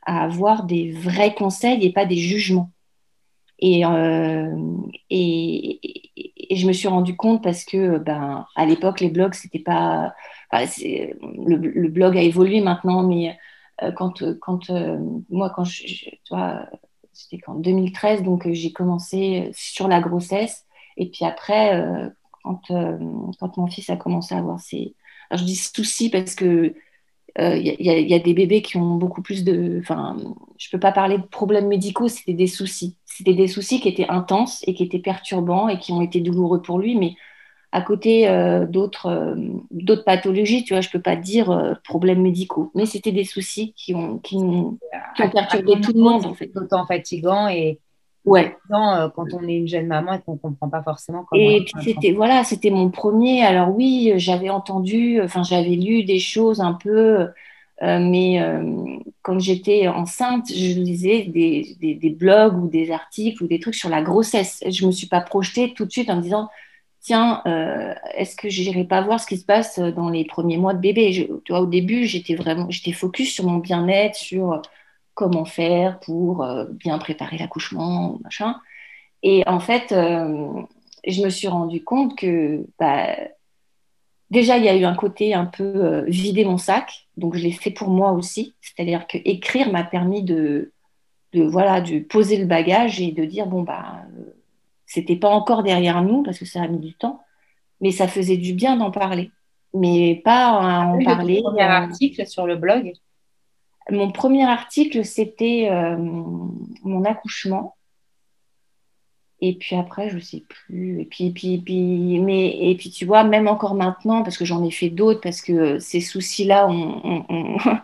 à, 0.06 0.24
avoir 0.24 0.64
des 0.64 0.90
vrais 0.90 1.34
conseils 1.34 1.84
et 1.84 1.92
pas 1.92 2.04
des 2.04 2.16
jugements. 2.16 2.72
Et, 3.60 3.86
euh, 3.86 4.56
et, 5.08 5.80
et, 6.52 6.56
je 6.56 6.66
me 6.66 6.72
suis 6.72 6.88
rendu 6.88 7.16
compte 7.16 7.42
parce 7.42 7.64
que 7.64 7.98
ben, 7.98 8.46
à 8.56 8.66
l'époque, 8.66 9.00
les 9.00 9.10
blogs, 9.10 9.34
c'était 9.34 9.58
pas. 9.58 10.14
le, 10.52 11.88
blog 11.88 12.16
a 12.16 12.22
évolué 12.22 12.60
maintenant, 12.60 13.02
mais 13.02 13.36
euh, 13.82 13.92
quand, 13.92 14.22
quand 14.40 14.70
moi, 15.30 15.50
quand 15.54 15.64
je. 15.64 15.84
tu 15.86 16.16
vois, 16.30 16.66
c'était 17.12 17.38
qu'en 17.38 17.54
2013, 17.54 18.22
donc 18.22 18.50
j'ai 18.50 18.72
commencé 18.72 19.50
sur 19.54 19.88
la 19.88 20.00
grossesse. 20.00 20.64
Et 20.96 21.10
puis 21.10 21.24
après, 21.24 22.12
quand, 22.42 22.70
euh, 22.70 22.98
quand 23.38 23.56
mon 23.56 23.66
fils 23.66 23.90
a 23.90 23.96
commencé 23.96 24.34
à 24.34 24.38
avoir 24.38 24.60
ses. 24.60 24.94
Alors, 25.30 25.40
je 25.40 25.44
dis 25.46 25.56
soucis 25.56 26.10
parce 26.10 26.34
que 26.34 26.74
il 27.38 27.42
euh, 27.42 27.56
y, 27.56 27.82
y, 27.82 28.14
a 28.14 28.18
des 28.18 28.34
bébés 28.34 28.60
qui 28.60 28.76
ont 28.76 28.96
beaucoup 28.96 29.22
plus 29.22 29.44
de. 29.44 29.78
Enfin, 29.80 30.16
je 30.58 30.68
peux 30.70 30.78
pas 30.78 30.92
parler 30.92 31.18
de 31.18 31.22
problèmes 31.22 31.68
médicaux, 31.68 32.08
c'était 32.08 32.34
des 32.34 32.46
soucis. 32.46 32.96
C'était 33.06 33.34
des 33.34 33.48
soucis 33.48 33.80
qui 33.80 33.88
étaient 33.88 34.08
intenses 34.08 34.62
et 34.66 34.74
qui 34.74 34.82
étaient 34.82 34.98
perturbants 34.98 35.68
et 35.68 35.78
qui 35.78 35.92
ont 35.92 36.02
été 36.02 36.20
douloureux 36.20 36.60
pour 36.60 36.78
lui, 36.78 36.94
mais 36.96 37.14
à 37.72 37.80
côté 37.80 38.28
euh, 38.28 38.66
d'autres 38.66 39.34
d'autres 39.70 40.04
pathologies, 40.04 40.64
tu 40.64 40.74
vois, 40.74 40.82
je 40.82 40.90
peux 40.90 41.00
pas 41.00 41.16
dire 41.16 41.78
problèmes 41.84 42.20
médicaux, 42.20 42.70
mais 42.74 42.84
c'était 42.84 43.12
des 43.12 43.24
soucis 43.24 43.72
qui 43.76 43.94
ont 43.94 44.18
qui, 44.18 44.36
ont, 44.36 44.78
qui 45.16 45.22
ont 45.22 45.30
perturbé 45.30 45.80
tout 45.80 45.92
le 45.94 46.02
monde 46.02 46.26
en 46.26 46.34
fait. 46.34 46.50
Autant 46.54 46.84
fatigant 46.86 47.48
et 47.48 47.80
Ouais. 48.24 48.56
Euh, 48.70 49.08
quand 49.10 49.26
on 49.32 49.48
est 49.48 49.56
une 49.56 49.66
jeune 49.66 49.86
maman 49.86 50.14
et 50.14 50.20
qu'on 50.20 50.34
ne 50.34 50.38
comprend 50.38 50.68
pas 50.68 50.82
forcément 50.82 51.24
comment. 51.28 51.42
Et 51.42 51.64
puis 51.64 51.74
c'était 51.82 52.12
voilà, 52.12 52.44
c'était 52.44 52.70
mon 52.70 52.90
premier. 52.90 53.44
Alors 53.44 53.74
oui, 53.74 54.12
j'avais 54.16 54.48
entendu, 54.50 55.20
enfin 55.20 55.42
j'avais 55.42 55.76
lu 55.76 56.04
des 56.04 56.18
choses 56.18 56.60
un 56.60 56.74
peu 56.74 57.28
mais 57.80 58.38
quand 59.22 59.40
j'étais 59.40 59.88
enceinte, 59.88 60.46
je 60.48 60.78
lisais 60.78 61.24
des, 61.24 61.76
des, 61.80 61.94
des, 61.94 62.10
blogs 62.10 62.56
ou 62.62 62.68
des 62.68 62.92
articles 62.92 63.42
ou 63.42 63.48
des 63.48 63.58
trucs 63.58 63.74
sur 63.74 63.88
la 63.88 64.02
grossesse. 64.02 64.62
Je 64.68 64.82
ne 64.82 64.86
me 64.86 64.92
suis 64.92 65.08
pas 65.08 65.20
projetée 65.20 65.74
tout 65.74 65.84
de 65.84 65.90
suite 65.90 66.08
en 66.08 66.14
me 66.14 66.22
disant 66.22 66.48
tiens, 67.02 67.42
euh, 67.46 67.94
est-ce 68.14 68.36
que 68.36 68.48
j'irai 68.48 68.84
pas 68.84 69.02
voir 69.02 69.20
ce 69.20 69.26
qui 69.26 69.36
se 69.36 69.44
passe 69.44 69.78
dans 69.78 70.08
les 70.08 70.24
premiers 70.24 70.56
mois 70.56 70.72
de 70.72 70.80
bébé? 70.80 71.12
Je, 71.12 71.24
tu 71.44 71.52
vois, 71.52 71.60
Au 71.60 71.66
début, 71.66 72.06
j'étais 72.06 72.34
vraiment 72.34 72.70
j'étais 72.70 72.92
focus 72.92 73.34
sur 73.34 73.44
mon 73.44 73.58
bien-être, 73.58 74.14
sur 74.14 74.62
comment 75.14 75.44
faire 75.44 76.00
pour 76.00 76.42
euh, 76.42 76.64
bien 76.70 76.98
préparer 76.98 77.38
l'accouchement, 77.38 78.18
machin. 78.22 78.56
Et 79.22 79.42
en 79.46 79.60
fait, 79.60 79.92
euh, 79.92 80.52
je 81.06 81.22
me 81.22 81.28
suis 81.28 81.48
rendu 81.48 81.84
compte 81.84 82.16
que 82.16 82.66
bah, 82.78 83.14
déjà, 84.30 84.58
il 84.58 84.64
y 84.64 84.68
a 84.68 84.76
eu 84.76 84.84
un 84.84 84.94
côté 84.94 85.34
un 85.34 85.46
peu 85.46 86.04
vider 86.08 86.44
mon 86.44 86.58
sac, 86.58 87.06
donc 87.16 87.36
je 87.36 87.42
l'ai 87.42 87.52
fait 87.52 87.70
pour 87.70 87.88
moi 87.88 88.12
aussi. 88.12 88.54
C'est-à-dire 88.60 89.06
que 89.06 89.18
écrire 89.24 89.70
m'a 89.70 89.84
permis 89.84 90.22
de, 90.22 90.72
de, 91.32 91.42
voilà, 91.42 91.80
de 91.80 92.00
poser 92.00 92.36
le 92.36 92.46
bagage 92.46 93.00
et 93.00 93.12
de 93.12 93.24
dire 93.24 93.46
bon, 93.46 93.62
bah 93.62 94.02
c'était 94.86 95.16
pas 95.16 95.30
encore 95.30 95.62
derrière 95.62 96.02
nous 96.02 96.22
parce 96.22 96.38
que 96.38 96.44
ça 96.44 96.62
a 96.62 96.68
mis 96.68 96.78
du 96.78 96.92
temps, 96.94 97.22
mais 97.80 97.92
ça 97.92 98.08
faisait 98.08 98.36
du 98.36 98.52
bien 98.52 98.76
d'en 98.76 98.90
parler. 98.90 99.30
Mais 99.72 100.20
pas 100.22 100.52
en 100.52 101.02
parler. 101.02 101.40
Mon 101.42 101.50
premier 101.50 101.62
article 101.62 102.26
sur 102.26 102.46
le 102.46 102.56
blog 102.56 102.92
Mon 103.90 104.12
premier 104.12 104.44
article, 104.44 105.04
c'était 105.04 105.68
euh, 105.70 105.96
mon 105.96 107.04
accouchement. 107.04 107.76
Et 109.40 109.54
puis 109.56 109.74
après, 109.74 110.08
je 110.08 110.20
sais 110.20 110.44
plus. 110.48 111.00
Et 111.00 111.04
puis, 111.04 111.30
puis, 111.32 111.58
puis, 111.58 112.20
mais, 112.20 112.70
et 112.70 112.76
puis, 112.76 112.90
tu 112.90 113.04
vois, 113.04 113.24
même 113.24 113.48
encore 113.48 113.74
maintenant, 113.74 114.22
parce 114.22 114.36
que 114.38 114.44
j'en 114.44 114.64
ai 114.64 114.70
fait 114.70 114.88
d'autres, 114.90 115.20
parce 115.20 115.42
que 115.42 115.80
ces 115.80 116.00
soucis-là, 116.00 116.68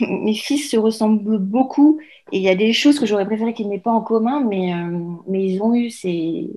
mes 0.00 0.34
fils 0.34 0.70
se 0.70 0.76
ressemblent 0.76 1.38
beaucoup. 1.38 2.00
Et 2.30 2.38
il 2.38 2.42
y 2.42 2.48
a 2.48 2.54
des 2.54 2.72
choses 2.72 3.00
que 3.00 3.06
j'aurais 3.06 3.26
préféré 3.26 3.52
qu'ils 3.52 3.68
n'aient 3.68 3.80
pas 3.80 3.90
en 3.90 4.00
commun, 4.00 4.44
mais, 4.44 4.72
euh, 4.74 4.98
mais 5.26 5.44
ils 5.44 5.60
ont 5.60 5.74
eu 5.74 5.90
ces, 5.90 6.50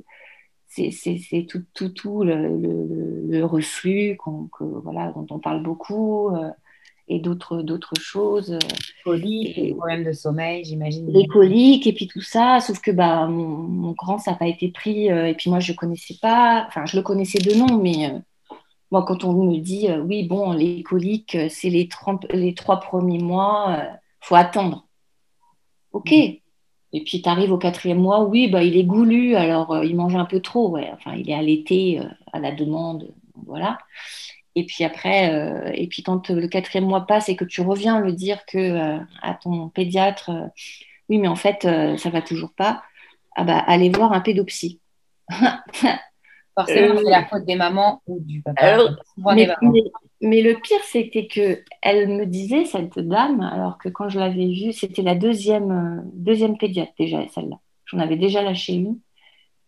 c'est 0.68 1.46
tout, 1.50 1.64
tout, 1.74 1.90
tout 1.90 2.24
le, 2.24 3.26
le, 3.28 3.46
reflux 3.46 4.18
voilà, 4.60 5.12
dont 5.12 5.26
on 5.30 5.40
parle 5.40 5.64
beaucoup 5.64 6.30
euh, 6.30 6.50
et 7.08 7.20
d'autres 7.20 8.00
choses. 8.00 8.54
Euh, 8.54 8.60
coliques, 9.04 9.58
les 9.58 9.74
problèmes 9.74 10.04
de 10.04 10.12
sommeil, 10.12 10.64
j'imagine. 10.64 11.12
Les 11.12 11.28
coliques 11.28 11.88
et 11.88 11.94
puis 11.94 12.08
tout 12.08 12.22
ça, 12.22 12.60
sauf 12.60 12.80
que 12.80 12.92
bah, 12.92 13.28
mon, 13.28 13.92
grand, 13.92 14.18
ça 14.18 14.32
n'a 14.32 14.38
pas 14.38 14.48
été 14.48 14.70
pris 14.70 15.08
et 15.08 15.36
puis 15.38 15.50
moi, 15.50 15.60
je 15.60 15.72
ne 15.72 15.78
connaissais 15.78 16.16
pas, 16.22 16.66
enfin, 16.68 16.86
je 16.86 16.98
le 16.98 17.04
connaissais 17.04 17.40
de 17.40 17.54
nom, 17.54 17.78
mais 17.78 18.12
moi, 18.92 19.04
quand 19.06 19.24
on 19.24 19.34
me 19.44 19.58
dit, 19.58 19.88
oui, 20.06 20.28
bon, 20.28 20.54
les 20.54 20.84
coliques, 20.84 21.38
c'est 21.50 21.70
les, 21.70 21.90
les 22.32 22.54
trois 22.54 22.80
premiers 22.80 23.20
mois, 23.20 23.78
il 23.80 24.28
faut 24.28 24.36
attendre. 24.36 24.88
Ok. 25.92 26.12
Et 26.96 27.04
puis, 27.04 27.22
tu 27.22 27.28
arrives 27.28 27.52
au 27.52 27.58
quatrième 27.58 28.00
mois, 28.00 28.24
oui, 28.24 28.50
bah, 28.50 28.64
il 28.64 28.78
est 28.78 28.86
goulu, 28.86 29.36
alors 29.36 29.74
euh, 29.74 29.86
il 29.86 29.98
mange 29.98 30.16
un 30.16 30.24
peu 30.24 30.40
trop, 30.40 30.70
ouais. 30.70 30.90
Enfin, 30.94 31.14
il 31.16 31.30
est 31.30 31.34
allaité 31.34 32.00
euh, 32.00 32.06
à 32.32 32.40
la 32.40 32.54
demande, 32.54 33.14
voilà. 33.46 33.78
Et 34.56 34.66
puis 34.66 34.84
après, 34.84 35.34
euh, 35.34 35.72
et 35.74 35.88
puis 35.88 36.02
quand 36.02 36.30
le 36.30 36.48
quatrième 36.48 36.86
mois 36.86 37.06
passe 37.06 37.30
et 37.30 37.36
que 37.36 37.46
tu 37.46 37.62
reviens 37.62 38.00
le 38.00 38.14
dire 38.14 38.46
que 38.46 39.00
à 39.22 39.34
ton 39.34 39.70
pédiatre, 39.70 40.32
oui, 41.10 41.18
mais 41.18 41.28
en 41.28 41.36
fait, 41.36 41.68
ça 41.98 42.10
va 42.10 42.22
toujours 42.22 42.54
pas, 42.54 42.82
ah 43.36 43.44
bah, 43.44 43.58
allez 43.68 43.90
voir 43.90 44.14
un 44.14 44.22
pédopsie. 44.22 44.80
Forcément, 46.58 46.96
c'est 47.04 47.12
la 47.12 47.26
faute 47.26 47.46
des 47.46 47.56
mamans 47.56 48.02
ou 48.08 48.20
du 48.22 48.42
papa. 48.42 48.78
Mais, 50.22 50.42
le 50.42 50.54
pire, 50.54 50.80
c'était 50.86 51.28
que 51.28 51.62
elle 51.82 52.08
me 52.08 52.26
disait, 52.26 52.64
cette 52.64 52.98
dame, 52.98 53.42
alors 53.42 53.78
que 53.78 53.90
quand 53.90 54.08
je 54.08 54.18
l'avais 54.18 54.48
vue, 54.48 54.72
c'était 54.72 55.02
la 55.02 55.16
deuxième, 55.16 55.72
euh, 55.72 56.02
deuxième 56.14 56.58
pédiatre 56.58 56.94
déjà, 56.98 57.28
celle-là. 57.28 57.60
J'en 57.86 58.00
avais 58.00 58.16
déjà 58.16 58.42
lâché 58.42 58.74
une. 58.74 58.98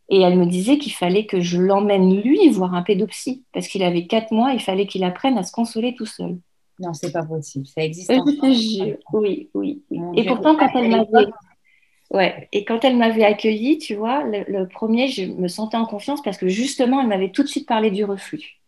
Et 0.10 0.22
elle 0.22 0.38
me 0.38 0.46
disait 0.46 0.78
qu'il 0.78 0.94
fallait 0.94 1.26
que 1.26 1.42
je 1.42 1.60
l'emmène 1.60 2.22
lui 2.22 2.50
voir 2.50 2.74
un 2.74 2.82
pédopsie, 2.82 3.44
parce 3.54 3.68
qu'il 3.68 3.84
avait 3.84 4.08
quatre 4.08 4.32
mois, 4.32 4.54
il 4.54 4.62
fallait 4.62 4.88
qu'il 4.88 5.04
apprenne 5.04 5.38
à 5.38 5.44
se 5.44 5.52
consoler 5.52 5.96
tout 5.96 6.06
seul. 6.06 6.38
Non, 6.80 6.94
c'est 6.94 7.12
pas 7.12 7.24
possible. 7.24 7.66
Ça 7.68 7.84
existe. 7.84 8.12
oui, 9.14 9.50
oui. 9.54 9.84
Et 10.16 10.26
pourtant, 10.26 10.56
quand 10.56 10.70
elle 10.76 10.90
m'avait 10.90 11.28
Ouais, 12.10 12.48
et 12.54 12.64
quand 12.64 12.86
elle 12.86 12.96
m'avait 12.96 13.26
accueillie, 13.26 13.80
tu 13.80 13.96
vois, 13.96 14.24
le, 14.24 14.66
premier, 14.66 15.10
je 15.10 15.26
me 15.26 15.50
sentais 15.50 15.76
en 15.76 15.86
confiance 15.86 16.22
parce 16.22 16.38
que 16.38 16.48
justement, 16.48 17.02
elle 17.02 17.08
m'avait 17.08 17.32
tout 17.32 17.44
de 17.44 17.50
suite 17.50 17.68
parlé 17.68 17.92
du 17.92 18.06
reflux. 18.06 18.62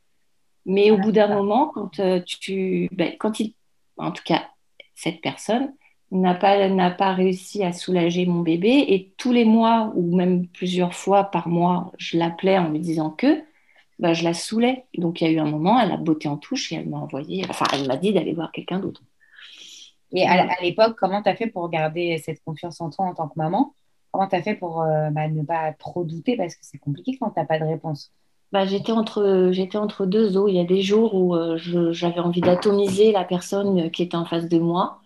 Mais 0.66 0.92
au 0.92 0.98
bout 0.98 1.14
d'un 1.14 1.34
moment, 1.34 1.72
quand 1.74 2.00
euh, 2.00 2.20
tu, 2.26 2.90
ben, 2.92 3.14
quand 3.18 3.40
il, 3.40 3.56
en 3.98 4.12
tout 4.12 4.24
cas, 4.26 4.44
cette 4.94 5.22
personne 5.22 5.74
n'a 6.12 6.34
pas, 6.34 6.68
n'a 6.70 6.92
pas 6.92 7.14
réussi 7.14 7.64
à 7.64 7.72
soulager 7.72 8.26
mon 8.26 8.42
bébé 8.42 8.86
et 8.88 9.14
tous 9.18 9.32
les 9.32 9.46
mois 9.46 9.92
ou 9.96 10.16
même 10.16 10.48
plusieurs 10.48 10.94
fois 10.94 11.26
par 11.26 11.48
mois, 11.48 11.92
je 11.98 12.18
l'appelais 12.18 12.58
en 12.58 12.70
lui 12.70 12.80
disant 12.80 13.12
que, 13.12 13.44
ben, 14.00 14.14
je 14.14 14.24
la 14.24 14.34
saoulais. 14.34 14.86
Donc 14.98 15.22
il 15.22 15.26
y 15.26 15.28
a 15.28 15.32
eu 15.32 15.40
un 15.40 15.50
moment, 15.50 15.80
elle 15.80 15.92
a 15.92 15.98
botté 15.98 16.28
en 16.28 16.38
touche 16.38 16.72
et 16.72 16.76
elle 16.76 16.90
m'a 16.90 16.98
envoyé, 16.98 17.46
enfin, 17.50 17.66
elle 17.74 17.88
m'a 17.88 17.98
dit 17.98 18.14
d'aller 18.14 18.34
voir 18.34 18.52
quelqu'un 18.52 18.80
d'autre. 18.80 19.02
Et 20.12 20.26
à, 20.26 20.48
l'époque, 20.62 20.96
comment 20.98 21.22
tu 21.22 21.30
as 21.30 21.36
fait 21.36 21.48
pour 21.48 21.70
garder 21.70 22.18
cette 22.24 22.44
confiance 22.44 22.82
en 22.82 22.90
toi 22.90 23.06
en 23.06 23.14
tant 23.14 23.28
que 23.28 23.38
maman? 23.38 23.76
Comment 24.12 24.28
tu 24.28 24.36
as 24.36 24.42
fait 24.42 24.56
pour 24.56 24.82
euh, 24.82 25.12
bah, 25.12 25.28
ne 25.28 25.44
pas 25.44 25.72
trop 25.74 26.04
douter? 26.04 26.36
Parce 26.36 26.56
que 26.56 26.62
c'est 26.64 26.80
compliqué 26.80 27.18
quand 27.20 27.30
tu 27.30 27.40
n'as 27.40 27.46
pas 27.46 27.60
de 27.60 27.66
réponse. 27.66 28.12
Bah, 28.52 28.66
j'étais 28.66 28.92
entre, 28.92 29.50
j'étais 29.52 29.78
entre 29.78 30.08
deux 30.08 30.36
eaux. 30.36 30.48
Il 30.48 30.56
y 30.56 30.60
a 30.60 30.64
des 30.64 30.82
jours 30.82 31.14
où 31.14 31.36
euh, 31.36 31.58
j'avais 31.92 32.20
envie 32.20 32.42
d'atomiser 32.42 33.12
la 33.12 33.24
personne 33.24 33.92
qui 33.92 34.02
était 34.02 34.18
en 34.18 34.26
face 34.26 34.50
de 34.50 34.58
moi. 34.58 35.00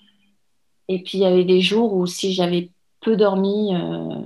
Et 0.87 1.01
puis 1.01 1.19
il 1.19 1.21
y 1.21 1.25
avait 1.25 1.45
des 1.45 1.61
jours 1.61 1.93
où 1.93 2.05
si 2.05 2.33
j'avais 2.33 2.69
peu 3.01 3.15
dormi 3.15 3.73
euh, 3.75 4.21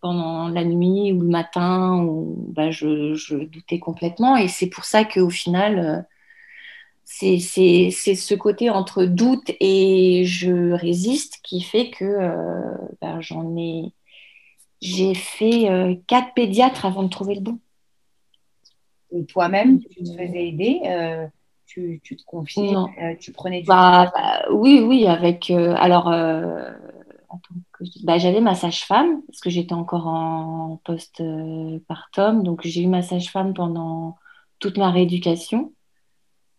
pendant 0.00 0.48
la 0.48 0.64
nuit 0.64 1.12
ou 1.12 1.20
le 1.20 1.28
matin, 1.28 2.06
bah, 2.48 2.70
je, 2.70 3.14
je, 3.14 3.36
doutais 3.36 3.78
complètement. 3.78 4.36
Et 4.36 4.48
c'est 4.48 4.68
pour 4.68 4.84
ça 4.84 5.04
qu'au 5.04 5.30
final, 5.30 6.06
c'est 7.04 7.38
ce 7.38 8.34
côté 8.34 8.70
entre 8.70 9.04
doute 9.04 9.50
et 9.60 10.24
je 10.24 10.72
résiste 10.72 11.40
qui 11.42 11.60
fait 11.60 11.90
que 11.90 12.04
euh, 12.04 12.76
ben, 13.00 13.20
j'en 13.20 13.56
ai. 13.56 13.92
J'ai 14.80 15.14
fait 15.14 15.70
euh, 15.70 15.94
quatre 16.08 16.34
pédiatres 16.34 16.84
avant 16.84 17.04
de 17.04 17.08
trouver 17.08 17.36
le 17.36 17.40
bon. 17.40 17.58
Et 19.14 19.24
toi-même, 19.26 19.78
tu 19.78 20.02
te 20.02 20.10
faisais 20.10 20.48
aider 20.48 20.80
euh, 20.86 21.26
tu, 21.72 22.00
tu, 22.02 22.16
te 22.16 22.24
confiais 22.24 22.74
Tu 23.20 23.32
prenais 23.32 23.60
du 23.60 23.66
bah, 23.66 24.10
bah, 24.14 24.42
Oui, 24.50 24.84
oui, 24.86 25.06
avec. 25.06 25.50
alors, 25.50 26.12
bah, 28.02 28.18
j'avais 28.18 28.40
ma 28.40 28.54
sage-femme, 28.54 29.22
parce 29.26 29.40
que 29.40 29.50
j'étais 29.50 29.74
encore 29.74 30.06
en 30.06 30.80
post-partum. 30.84 32.42
donc, 32.42 32.60
j'ai 32.64 32.82
eu 32.82 32.86
ma 32.88 33.02
sage-femme 33.02 33.54
pendant 33.54 34.16
toute 34.58 34.78
ma 34.78 34.90
rééducation. 34.90 35.72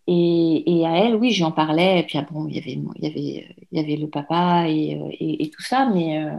Et, 0.07 0.83
à 0.85 0.97
elle, 0.97 1.15
oui, 1.15 1.31
j'en 1.31 1.51
parlais. 1.51 1.99
Et 1.99 2.03
puis, 2.03 2.17
ah 2.17 2.27
bon, 2.29 2.47
il 2.47 2.55
y 2.55 2.59
avait, 2.59 2.73
il 2.73 3.03
y 3.03 3.07
avait, 3.07 3.55
il 3.71 3.79
y 3.79 3.83
avait 3.83 3.95
le 3.95 4.09
papa 4.09 4.65
et, 4.67 4.99
et, 5.19 5.49
tout 5.49 5.61
ça, 5.61 5.89
mais, 5.93 6.23
euh, 6.23 6.35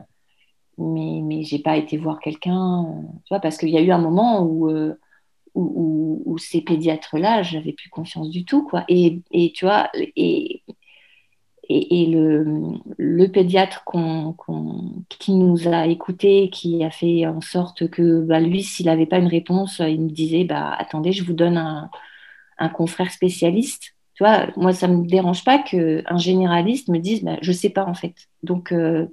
mais, 0.79 1.21
mais 1.23 1.43
j'ai 1.45 1.59
pas 1.59 1.77
été 1.77 1.97
voir 1.97 2.21
quelqu'un, 2.21 2.85
euh, 2.85 3.03
tu 3.25 3.29
vois, 3.31 3.41
parce 3.41 3.57
qu'il 3.57 3.71
y 3.71 3.79
a 3.79 3.81
eu 3.81 3.91
un 3.91 3.99
moment 3.99 4.43
où, 4.43 4.69
euh, 4.71 4.99
où, 5.55 6.23
où, 6.25 6.39
ces 6.39 6.61
pédiatres-là, 6.63 7.43
j'avais 7.43 7.73
plus 7.73 7.91
confiance 7.91 8.31
du 8.31 8.45
tout, 8.45 8.65
quoi. 8.65 8.85
Et, 8.89 9.21
et 9.31 9.53
tu 9.53 9.65
vois, 9.65 9.91
et, 9.95 10.63
et, 11.69 12.07
le, 12.07 12.45
le, 12.99 13.29
pédiatre 13.29 13.85
qui 15.19 15.33
nous 15.33 15.69
a 15.69 15.87
écoutés, 15.87 16.51
qui 16.51 16.85
a 16.85 16.91
fait 16.91 17.27
en 17.27 17.41
sorte 17.41 17.89
que 17.89 18.21
bah, 18.23 18.41
lui, 18.41 18.63
s'il 18.63 18.87
n'avait 18.87 19.07
pas 19.07 19.19
une 19.19 19.29
réponse, 19.29 19.79
il 19.81 20.03
me 20.03 20.11
disait 20.11 20.45
bah, 20.45 20.75
Attendez, 20.79 21.13
je 21.13 21.25
vous 21.25 21.33
donne 21.33 21.57
un, 21.57 21.91
un 22.59 22.69
confrère 22.69 23.11
spécialiste. 23.11 23.95
Tu 24.15 24.23
moi, 24.57 24.73
ça 24.73 24.87
ne 24.89 24.97
me 24.97 25.07
dérange 25.07 25.45
pas 25.45 25.59
qu'un 25.59 26.19
généraliste 26.19 26.89
me 26.89 26.99
dise, 26.99 27.25
bah, 27.25 27.37
je 27.43 27.51
ne 27.51 27.57
sais 27.57 27.71
pas 27.71 27.85
en 27.85 27.95
fait. 27.95 28.15
Donc, 28.43 28.73
euh, 28.73 29.07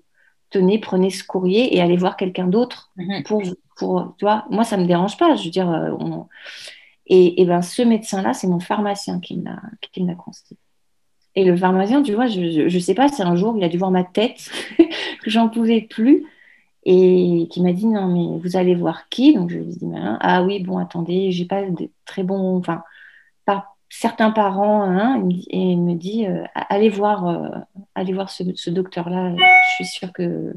tenez, 0.52 0.78
prenez 0.80 1.10
ce 1.10 1.24
courrier 1.24 1.76
et 1.76 1.82
allez 1.82 1.98
voir 1.98 2.18
quelqu'un 2.18 2.48
d'autre 2.48 2.92
mhm. 2.98 3.24
pour, 3.24 3.42
pour, 3.78 4.14
tu 4.18 4.26
vois, 4.26 4.46
moi, 4.50 4.64
ça 4.64 4.78
ne 4.78 4.84
me 4.84 4.88
dérange 4.88 5.18
pas. 5.18 5.36
Je 5.36 5.46
veux 5.46 5.50
dire, 5.50 5.70
euh, 5.70 5.92
et, 7.08 7.42
et, 7.42 7.46
ben, 7.46 7.62
ce 7.62 7.82
médecin-là, 7.82 8.34
c'est 8.34 8.48
mon 8.48 8.60
pharmacien 8.60 9.20
qui 9.20 9.38
me 9.38 9.46
l'a 9.46 10.16
conseillé. 10.16 10.58
Et 11.36 11.46
le 11.46 11.56
pharmacien, 11.56 12.04
tu 12.04 12.14
vois, 12.14 12.28
je 12.28 12.64
ne 12.64 12.80
sais 12.80 12.94
pas 12.94 13.08
si 13.08 13.22
un 13.22 13.36
jour 13.36 13.56
il 13.58 13.64
a 13.64 13.70
dû 13.70 13.78
voir 13.78 13.92
ma 13.92 14.04
tête, 14.04 14.52
que 14.78 14.84
j'en 15.30 15.48
pouvais 15.48 15.82
plus, 15.82 16.26
et 16.84 17.48
qui 17.50 17.62
m'a 17.62 17.72
dit 17.72 17.86
non, 17.86 18.08
mais 18.08 18.40
vous 18.40 18.58
allez 18.58 18.76
voir 18.76 19.08
qui? 19.10 19.34
Donc 19.34 19.50
je 19.50 19.58
lui 19.58 19.64
ai 19.64 19.68
dit 19.68 19.80
ben, 19.82 20.18
ah 20.20 20.44
oui, 20.44 20.62
bon, 20.62 20.78
attendez, 20.78 21.32
j'ai 21.32 21.46
pas 21.46 21.64
de 21.64 21.90
très 22.06 22.24
bon, 22.24 22.58
enfin, 22.58 22.84
certains 23.92 24.32
parents 24.32 24.84
hein, 24.84 25.22
et 25.50 25.58
il 25.58 25.82
me 25.82 25.96
dit 25.96 26.26
euh, 26.26 26.46
allez 26.54 26.88
voir, 26.88 27.28
euh, 27.28 27.50
allez 27.94 28.14
voir 28.14 28.30
ce, 28.30 28.70
docteur-là. 28.70 29.36
Je 29.36 29.76
suis 29.76 29.86
sûre 29.86 30.14
que 30.14 30.54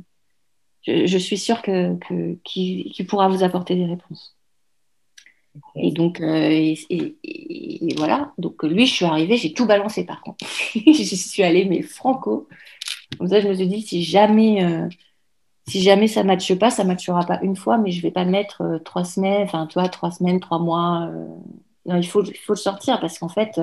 je, 0.86 1.18
suis 1.18 1.36
sûre 1.36 1.60
que, 1.60 1.96
qu'il 2.44 3.06
pourra 3.08 3.28
vous 3.28 3.42
apporter 3.42 3.74
des 3.74 3.86
réponses. 3.86 4.36
Et 5.74 5.90
donc, 5.90 6.20
et, 6.20 6.76
voilà. 7.96 8.32
Donc, 8.38 8.62
lui, 8.62 8.86
je 8.86 8.92
suis 8.92 9.04
arrivée, 9.04 9.36
j'ai 9.36 9.52
tout 9.52 9.66
balancé 9.66 10.04
par 10.04 10.20
contre. 10.20 10.44
je 10.74 11.16
suis 11.16 11.42
allée, 11.42 11.64
mais 11.64 11.82
franco. 11.82 12.48
Comme 13.18 13.28
ça, 13.28 13.40
je 13.40 13.48
me 13.48 13.54
suis 13.54 13.66
dit, 13.66 13.82
si 13.82 14.04
jamais, 14.04 14.64
si 15.66 15.82
jamais 15.82 16.06
ça 16.06 16.22
ne 16.22 16.28
matche 16.28 16.54
pas, 16.54 16.70
ça 16.70 16.84
ne 16.84 16.88
matchera 16.88 17.24
pas 17.26 17.40
une 17.42 17.56
fois, 17.56 17.78
mais 17.78 17.90
je 17.90 17.98
ne 17.98 18.02
vais 18.02 18.10
pas 18.10 18.24
mettre 18.24 18.80
trois 18.84 19.04
semaines, 19.04 19.42
enfin, 19.42 19.66
tu 19.66 19.74
vois, 19.74 19.88
trois 19.88 20.12
semaines, 20.12 20.38
trois 20.38 20.58
mois. 20.58 21.10
Non, 21.86 21.96
il 21.96 22.06
faut, 22.06 22.22
le 22.22 22.56
sortir 22.56 23.00
parce 23.00 23.18
qu'en 23.18 23.28
fait, 23.28 23.58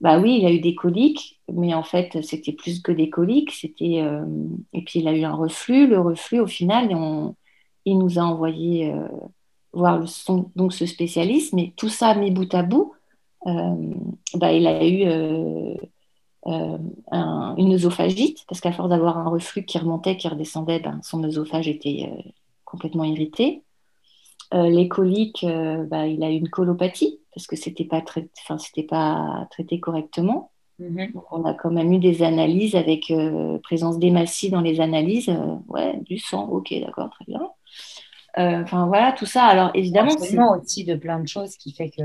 bah 0.00 0.20
oui, 0.20 0.38
il 0.40 0.46
a 0.46 0.52
eu 0.52 0.60
des 0.60 0.74
coliques, 0.76 1.40
mais 1.52 1.74
en 1.74 1.82
fait, 1.82 2.22
c'était 2.22 2.52
plus 2.52 2.80
que 2.80 2.92
des 2.92 3.10
coliques. 3.10 3.50
C'était 3.50 4.00
euh, 4.00 4.24
et 4.72 4.82
puis 4.82 5.00
il 5.00 5.08
a 5.08 5.12
eu 5.16 5.24
un 5.24 5.34
reflux. 5.34 5.88
Le 5.88 6.00
reflux, 6.00 6.40
au 6.40 6.46
final, 6.46 6.90
il 7.84 7.98
nous 7.98 8.18
a 8.18 8.22
envoyé 8.22 8.92
euh, 8.92 9.08
voir 9.72 10.04
donc 10.54 10.72
ce 10.72 10.86
spécialiste. 10.86 11.52
Mais 11.52 11.72
tout 11.76 11.88
ça 11.88 12.14
mis 12.14 12.30
bout 12.30 12.52
à 12.54 12.62
bout, 12.62 12.94
euh, 13.46 13.74
bah, 14.34 14.52
il 14.52 14.66
a 14.68 14.86
eu 14.86 15.02
une 16.46 17.72
œsophagite 17.72 18.44
parce 18.46 18.60
qu'à 18.60 18.72
force 18.72 18.88
d'avoir 18.88 19.18
un 19.18 19.28
reflux 19.28 19.64
qui 19.64 19.78
remontait, 19.78 20.16
qui 20.16 20.28
redescendait, 20.28 20.78
ben, 20.78 21.00
son 21.02 21.24
œsophage 21.24 21.68
était 21.68 22.08
complètement 22.64 23.04
irrité. 23.04 23.64
Les 24.52 24.88
coliques, 24.88 25.44
bah, 25.88 26.06
il 26.06 26.22
a 26.24 26.30
eu 26.30 26.36
une 26.36 26.48
colopathie 26.48 27.20
parce 27.34 27.46
que 27.46 27.56
c'était 27.56 27.84
pas 27.84 28.00
traité, 28.00 28.30
enfin 28.42 28.58
c'était 28.58 28.82
pas 28.82 29.46
traité 29.50 29.78
correctement. 29.78 30.50
Mhm. 30.78 31.12
Donc 31.12 31.24
on 31.32 31.44
a 31.44 31.54
quand 31.54 31.70
même 31.70 31.92
eu 31.92 31.98
des 31.98 32.22
analyses 32.22 32.76
avec 32.76 33.10
euh, 33.10 33.58
présence 33.62 33.98
d'hématie 33.98 34.50
dans 34.50 34.60
les 34.60 34.80
analyses, 34.80 35.28
euh, 35.28 35.56
ouais, 35.68 35.98
du 36.02 36.18
sang, 36.18 36.48
ok, 36.48 36.72
d'accord, 36.80 37.10
très 37.10 37.24
bien. 37.26 37.40
Euh, 38.38 38.62
enfin 38.62 38.86
voilà, 38.86 39.12
tout 39.12 39.26
ça. 39.26 39.44
Alors 39.44 39.70
évidemment, 39.74 40.10
c'est 40.10 40.38
aussi 40.38 40.84
de 40.84 40.94
plein 40.94 41.20
de 41.20 41.28
choses 41.28 41.56
qui 41.56 41.72
fait 41.72 41.90
que 41.90 42.02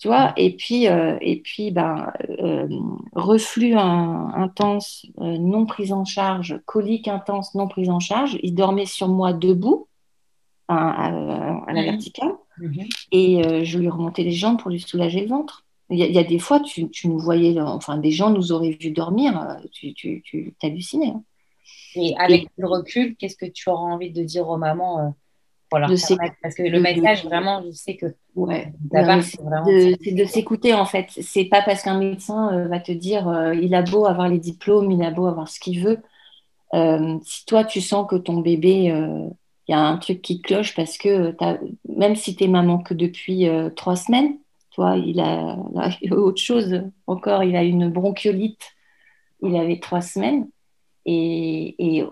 tu 0.00 0.08
vois. 0.08 0.32
Et 0.36 0.56
puis 0.56 0.84
et 0.86 1.40
puis 1.44 1.70
ben 1.70 2.12
reflux 3.12 3.74
intense, 3.74 5.06
non 5.18 5.66
prise 5.66 5.92
en 5.92 6.04
charge, 6.04 6.60
colique 6.64 7.06
intense, 7.06 7.54
non 7.54 7.68
prise 7.68 7.90
en 7.90 8.00
charge. 8.00 8.38
Il 8.42 8.54
dormait 8.54 8.86
sur 8.86 9.08
moi 9.08 9.32
debout, 9.32 9.88
à, 10.70 11.72
la 11.72 11.82
verticale. 11.82 12.32
Mhm. 12.58 12.86
Et 13.12 13.44
euh, 13.44 13.64
je 13.64 13.78
lui 13.78 13.88
remontais 13.88 14.22
les 14.22 14.32
jambes 14.32 14.60
pour 14.60 14.70
lui 14.70 14.80
soulager 14.80 15.20
le 15.20 15.28
ventre. 15.28 15.64
Il 15.92 15.98
y, 15.98 16.18
a, 16.18 16.22
des 16.22 16.38
fois, 16.38 16.60
tu, 16.60 16.88
nous 17.04 17.18
voyais, 17.18 17.60
enfin, 17.60 17.96
des 17.96 18.12
gens 18.12 18.30
nous 18.30 18.52
auraient 18.52 18.78
vu 18.80 18.92
dormir, 18.92 19.40
euh, 19.40 19.66
tu, 19.72 19.92
tu, 19.92 20.54
t'hallucinais. 20.60 21.08
Hein. 21.08 21.24
Et 21.96 22.14
avec 22.16 22.46
le 22.56 22.68
recul, 22.68 23.16
qu'est-ce 23.16 23.34
que 23.34 23.46
tu 23.46 23.68
auras 23.68 23.92
envie 23.92 24.12
de 24.12 24.22
dire 24.22 24.48
aux 24.48 24.56
mamans 24.56 25.00
euh, 25.00 25.08
Parce 25.80 26.54
que 26.54 26.62
le 26.62 26.78
message, 26.78 27.24
vraiment, 27.24 27.64
je 27.64 27.72
sais 27.72 27.96
que 27.96 28.06
ouais. 28.36 28.72
c'est 28.92 30.14
de, 30.14 30.24
s'écouter 30.26 30.74
en 30.74 30.84
fait. 30.84 31.06
C'est 31.10 31.46
pas 31.46 31.62
parce 31.62 31.82
qu'un 31.82 31.98
médecin 31.98 32.68
va 32.68 32.78
te 32.78 32.92
dire 32.92 33.52
il 33.60 33.74
a 33.74 33.82
beau 33.82 34.06
avoir 34.06 34.28
les 34.28 34.38
diplômes, 34.38 34.92
il 34.92 35.02
a 35.02 35.10
beau 35.10 35.26
avoir 35.26 35.48
ce 35.48 35.58
qu'il 35.58 35.82
veut. 35.82 35.98
si 37.24 37.46
toi 37.46 37.64
tu 37.64 37.80
sens 37.80 38.06
que 38.08 38.14
ton 38.14 38.36
bébé 38.36 38.92
il 39.70 39.72
y 39.72 39.76
a 39.76 39.86
un 39.86 39.98
truc 39.98 40.20
qui 40.20 40.42
cloche 40.42 40.74
parce 40.74 40.98
que 40.98 41.32
même 41.88 42.16
si 42.16 42.34
tu 42.34 42.42
es 42.42 42.48
maman 42.48 42.78
que 42.78 42.92
depuis 42.92 43.46
euh, 43.46 43.70
trois 43.70 43.94
semaines, 43.94 44.36
toi, 44.72 44.96
il 44.96 45.20
a, 45.20 45.58
autre 46.10 46.42
chose 46.42 46.82
encore, 47.06 47.44
il 47.44 47.54
a 47.54 47.62
une 47.62 47.88
bronchiolite, 47.88 48.72
il 49.42 49.54
avait 49.54 49.78
trois 49.78 50.00
semaines. 50.00 50.48
Et, 51.06 52.04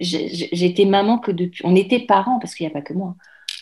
j'étais 0.00 0.86
maman 0.86 1.18
que 1.18 1.30
depuis. 1.30 1.64
On 1.64 1.76
était 1.76 2.00
parents, 2.00 2.40
parce 2.40 2.56
qu'il 2.56 2.66
n'y 2.66 2.72
a 2.72 2.74
pas 2.74 2.82
que 2.82 2.94
moi. 2.94 3.14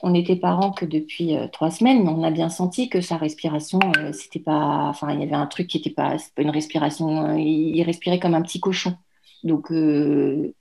On 0.03 0.15
était 0.15 0.37
parents 0.37 0.73
que 0.73 0.87
depuis 0.87 1.37
euh, 1.37 1.47
trois 1.49 1.71
semaines, 1.71 2.05
mais 2.05 2.11
on 2.11 2.23
a 2.23 2.31
bien 2.31 2.49
senti 2.49 2.89
que 2.89 3.03
sa 3.03 3.19
respiration, 3.19 3.81
euh, 3.99 4.13
c'était 4.15 4.41
pas. 4.41 4.87
Enfin, 4.89 5.13
il 5.13 5.21
y 5.21 5.25
avait 5.25 5.35
un 5.35 5.47
truc 5.47 5.67
qui 5.67 5.77
n'était 5.77 5.91
pas, 5.91 6.17
une 6.39 6.51
respiration. 6.51 7.37
il, 7.37 7.83
respirait 7.83 8.19
comme 8.19 8.35
un 8.35 8.43
petit 8.43 8.61
cochon. 8.61 8.95
Donc, 9.45 9.67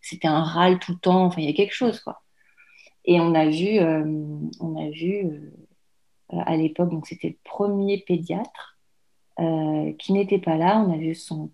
c'était 0.01 0.27
un 0.27 0.43
râle 0.43 0.79
tout 0.79 0.91
le 0.91 0.99
temps. 0.99 1.25
Enfin, 1.25 1.41
il 1.41 1.47
y 1.47 1.49
a 1.49 1.53
quelque 1.53 1.73
chose, 1.73 2.01
quoi. 2.01 2.21
Et 3.05 3.19
on 3.19 3.35
a 3.35 3.47
vu, 3.47 3.79
euh, 3.79 4.03
euh, 4.61 6.41
à 6.45 6.57
l'époque, 6.57 6.89
donc 6.89 7.07
c'était 7.07 7.29
le 7.29 7.37
premier 7.43 7.99
pédiatre 7.99 8.77
euh, 9.39 9.93
qui 9.99 10.13
n'était 10.13 10.39
pas 10.39 10.57
là. 10.57 10.83
On 10.85 10.91
a 10.91 10.97
vu 10.97 11.13
son, 11.15 11.51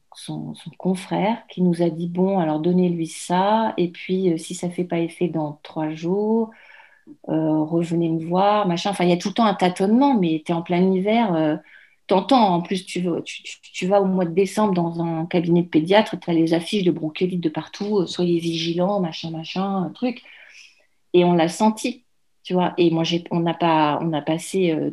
confrère 0.77 1.45
qui 1.47 1.61
nous 1.61 1.81
a 1.81 1.89
dit 1.89 2.07
bon, 2.07 2.39
alors 2.39 2.59
donnez-lui 2.59 3.07
ça, 3.07 3.73
et 3.77 3.89
puis 3.89 4.37
si 4.39 4.55
ça 4.55 4.69
fait 4.69 4.85
pas 4.85 4.99
effet 4.99 5.27
dans 5.27 5.59
trois 5.63 5.91
jours, 5.91 6.51
revenez 7.27 8.09
me 8.09 8.25
voir, 8.25 8.67
machin. 8.67 8.91
Enfin, 8.91 9.03
il 9.03 9.09
y 9.09 9.13
a 9.13 9.17
tout 9.17 9.29
le 9.29 9.33
temps 9.33 9.45
un 9.45 9.53
tâtonnement, 9.55 10.15
mais 10.17 10.43
tu 10.45 10.51
es 10.51 10.55
en 10.55 10.61
plein 10.61 10.81
hiver. 10.91 11.59
T'entends, 12.07 12.55
en 12.55 12.61
plus, 12.61 12.85
tu, 12.85 13.05
tu, 13.25 13.43
tu, 13.61 13.87
vas 13.87 14.01
au 14.01 14.05
mois 14.05 14.25
de 14.25 14.33
décembre 14.33 14.73
dans 14.73 15.01
un 15.01 15.25
cabinet 15.25 15.63
de 15.63 15.67
pédiatre, 15.69 16.19
tu 16.19 16.29
as 16.29 16.33
les 16.33 16.53
affiches 16.53 16.83
de 16.83 16.91
bronchiolite 16.91 17.41
de 17.41 17.49
partout, 17.49 18.05
soyez 18.07 18.39
vigilants, 18.39 18.99
machin, 18.99 19.31
machin, 19.31 19.91
truc. 19.95 20.23
Et 21.13 21.23
on 21.23 21.33
l'a 21.33 21.49
senti, 21.49 22.05
tu 22.43 22.53
vois. 22.53 22.73
Et 22.77 22.89
moi, 22.91 23.03
on 23.31 23.45
a, 23.45 23.53
pas, 23.53 23.99
on 24.01 24.13
a 24.13 24.21
passé 24.21 24.71
euh, 24.71 24.91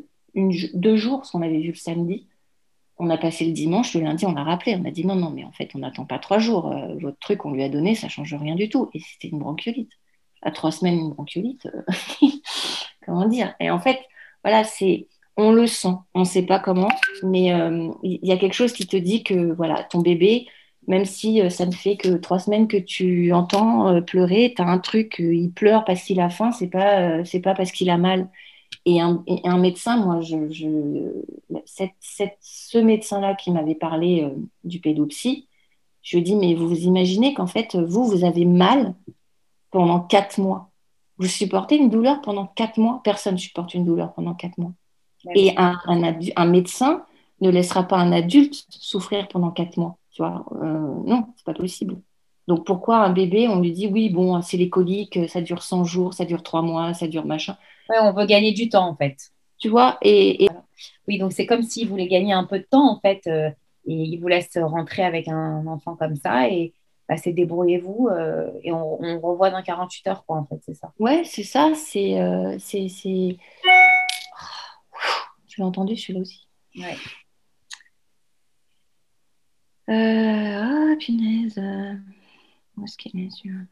deux 0.75 0.97
jours, 0.97 1.19
parce 1.19 1.31
qu'on 1.31 1.43
avait 1.43 1.61
vu 1.61 1.69
le 1.69 1.75
samedi. 1.75 2.27
On 2.99 3.11
a 3.11 3.19
passé 3.19 3.45
le 3.45 3.53
dimanche, 3.53 3.95
le 3.95 4.01
lundi, 4.01 4.27
on 4.27 4.33
l'a 4.33 4.43
rappelé. 4.43 4.77
On 4.81 4.85
a 4.85 4.91
dit 4.91 5.07
non, 5.07 5.15
non, 5.15 5.31
mais 5.31 5.45
en 5.45 5.53
fait, 5.53 5.71
on 5.75 5.79
n'attend 5.79 6.05
pas 6.05 6.19
trois 6.19 6.39
jours. 6.39 6.73
Euh, 6.73 6.95
votre 7.01 7.19
truc, 7.19 7.45
on 7.45 7.53
lui 7.53 7.63
a 7.63 7.69
donné, 7.69 7.95
ça 7.95 8.09
change 8.09 8.35
rien 8.35 8.57
du 8.57 8.69
tout. 8.69 8.91
Et 8.95 9.01
c'était 9.01 9.29
une 9.29 9.39
bronchiolite. 9.39 9.93
À 10.43 10.51
trois 10.51 10.71
semaines, 10.71 10.99
une 10.99 11.11
bronchiolite, 11.11 11.67
euh, 11.67 11.83
comment 13.07 13.27
dire 13.27 13.55
Et 13.61 13.71
en 13.71 13.81
fait, 13.81 13.99
voilà, 14.45 14.65
c'est 14.65 15.09
on 15.37 15.53
le 15.53 15.67
sent, 15.69 15.95
on 16.15 16.21
ne 16.21 16.25
sait 16.25 16.43
pas 16.43 16.59
comment, 16.59 16.91
mais 17.23 17.53
il 18.03 18.27
y 18.27 18.33
a 18.33 18.37
quelque 18.37 18.55
chose 18.55 18.73
qui 18.73 18.89
te 18.89 18.97
dit 18.97 19.23
que 19.23 19.53
voilà, 19.53 19.85
ton 19.85 20.01
bébé, 20.01 20.49
même 20.89 21.05
si 21.05 21.41
euh, 21.41 21.51
ça 21.51 21.67
ne 21.67 21.73
fait 21.73 21.97
que 21.97 22.17
trois 22.17 22.39
semaines 22.39 22.67
que 22.67 22.79
tu 22.79 23.33
entends 23.33 23.89
euh, 23.89 24.01
pleurer, 24.01 24.55
tu 24.57 24.63
as 24.63 24.67
un 24.67 24.79
truc, 24.79 25.21
euh, 25.21 25.35
il 25.35 25.53
pleure 25.53 25.85
parce 25.85 26.03
qu'il 26.03 26.19
a 26.19 26.31
faim, 26.31 26.51
c'est 26.51 26.69
pas, 26.69 27.25
c'est 27.25 27.41
pas 27.41 27.55
parce 27.55 27.71
qu'il 27.71 27.91
a 27.91 27.99
mal. 27.99 28.29
Et 28.87 29.01
un, 29.03 29.23
médecin, 29.59 29.99
moi, 29.99 30.21
je, 30.23 30.37
ce 32.41 32.79
médecin-là 32.79 33.35
qui 33.35 33.51
m'avait 33.51 33.75
parlé 33.75 34.27
du 34.65 34.81
pédopsie, 34.81 35.47
je 36.03 36.17
lui 36.17 36.23
dis, 36.23 36.37
mais 36.37 36.55
vous 36.55 36.69
vous 36.69 36.85
imaginez 36.85 37.35
qu'en 37.35 37.47
fait, 37.47 37.77
vous, 37.77 38.07
vous 38.07 38.25
avez 38.25 38.47
mal 38.47 38.95
pendant 39.71 40.01
quatre 40.01 40.39
mois. 40.39 40.71
Vous 41.19 41.27
supportez 41.27 41.77
une 41.77 41.91
douleur 41.91 42.23
pendant 42.23 42.47
quatre 42.47 42.79
mois? 42.79 43.03
Personne 43.05 43.35
ne 43.35 43.39
supporte 43.39 43.75
une 43.75 43.85
douleur 43.85 44.15
pendant 44.15 44.35
quatre 44.35 44.57
mois. 44.57 44.73
Et 45.35 45.53
un, 45.59 45.79
un, 46.37 46.47
médecin 46.47 47.05
ne 47.43 47.51
laissera 47.51 47.83
pas 47.83 47.99
un 47.99 48.13
adulte 48.13 48.65
souffrir 48.71 49.29
pendant 49.29 49.51
quatre 49.51 49.77
mois. 49.77 49.99
Tu 50.19 50.25
vois, 50.25 50.45
euh, 50.61 51.03
non, 51.07 51.27
c'est 51.37 51.47
pas 51.47 51.55
possible. 51.55 51.97
Donc 52.49 52.67
pourquoi 52.67 53.05
un 53.05 53.11
bébé, 53.11 53.47
on 53.47 53.61
lui 53.61 53.71
dit 53.71 53.87
oui, 53.87 54.11
bon, 54.11 54.43
c'est 54.43 54.57
les 54.57 54.69
coliques, 54.69 55.17
ça 55.29 55.41
dure 55.41 55.63
100 55.63 55.85
jours, 55.85 56.13
ça 56.13 56.25
dure 56.25 56.43
3 56.43 56.61
mois, 56.61 56.93
ça 56.93 57.07
dure 57.07 57.25
machin. 57.25 57.57
Ouais, 57.89 57.99
on 58.01 58.13
veut 58.13 58.27
gagner 58.27 58.51
du 58.51 58.69
temps 58.69 58.89
en 58.89 58.97
fait. 58.97 59.31
Tu 59.59 59.69
vois, 59.69 59.97
et, 60.03 60.49
oui, 61.07 61.19
donc 61.19 61.33
c'est 61.33 61.47
comme 61.47 61.63
s'il 61.63 61.89
voulait 61.89 62.09
gagner 62.09 62.33
un 62.33 62.43
peu 62.43 62.59
de 62.59 62.67
temps 62.69 62.91
en 62.91 62.99
fait, 62.99 63.29
euh, 63.29 63.49
et 63.87 63.95
il 63.95 64.19
vous 64.19 64.27
laisse 64.27 64.59
rentrer 64.61 65.05
avec 65.05 65.29
un 65.29 65.65
enfant 65.69 65.95
comme 65.95 66.17
ça 66.17 66.49
et 66.49 66.75
bah, 67.09 67.17
c'est 67.17 67.33
débrouillez-vous 67.33 68.09
euh, 68.11 68.51
et 68.65 68.73
on, 68.73 69.21
revoit 69.21 69.51
dans 69.51 69.63
48 69.63 70.09
heures 70.09 70.25
quoi 70.27 70.39
en 70.39 70.47
fait, 70.47 70.59
c'est 70.67 70.75
ça. 70.75 70.93
Ouais, 70.99 71.23
c'est 71.25 71.45
ça, 71.45 71.71
c'est 71.77 72.59
c'est 72.59 73.37
tu 75.47 75.61
l'as 75.61 75.67
entendu 75.67 75.97
celui-là 75.97 76.23
aussi. 76.23 76.49
Ouais. 76.77 76.97
Euh, 79.89 79.93
ah, 80.63 80.95
punaise. 80.99 81.59
Où 82.77 82.85
est-ce 82.85 82.97
qu'il 82.97 83.21
est, 83.21 83.31
celui 83.31 83.67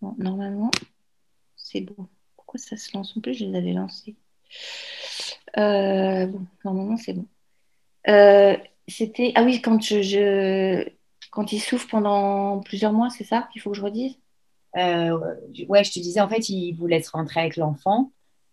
Bon, 0.00 0.14
normalement, 0.18 0.70
c'est 1.56 1.82
bon. 1.82 2.08
Pourquoi 2.36 2.58
ça 2.60 2.76
se 2.76 2.96
lance 2.96 3.16
En 3.16 3.20
plus, 3.22 3.34
je 3.34 3.44
les 3.46 3.56
avais 3.58 3.72
lancés. 3.74 4.16
Euh, 5.58 6.26
bon, 6.26 6.46
normalement, 6.64 6.96
c'est 6.96 7.12
bon. 7.14 7.26
Euh, 8.08 8.56
c'était. 8.88 9.32
Ah 9.36 9.44
oui, 9.44 9.62
quand 9.62 9.80
je, 9.82 10.88
quand 11.32 11.52
il 11.52 11.60
souffre 11.60 11.88
pendant 11.90 12.60
plusieurs 12.62 12.92
mois, 12.94 13.10
c'est 13.10 13.24
ça 13.24 13.48
qu'il 13.52 13.62
faut 13.62 13.70
que 13.72 13.78
je 13.78 13.82
redise? 13.82 14.16
euh, 14.16 14.23
ouais, 14.74 15.84
je 15.84 15.92
te 15.92 15.98
disais, 15.98 16.20
en 16.20 16.28
fait, 16.28 16.48
ils 16.48 16.72
vous 16.72 16.86
laissent 16.86 17.10
rentrer 17.10 17.40
avec 17.40 17.56
l'enfant 17.56 18.10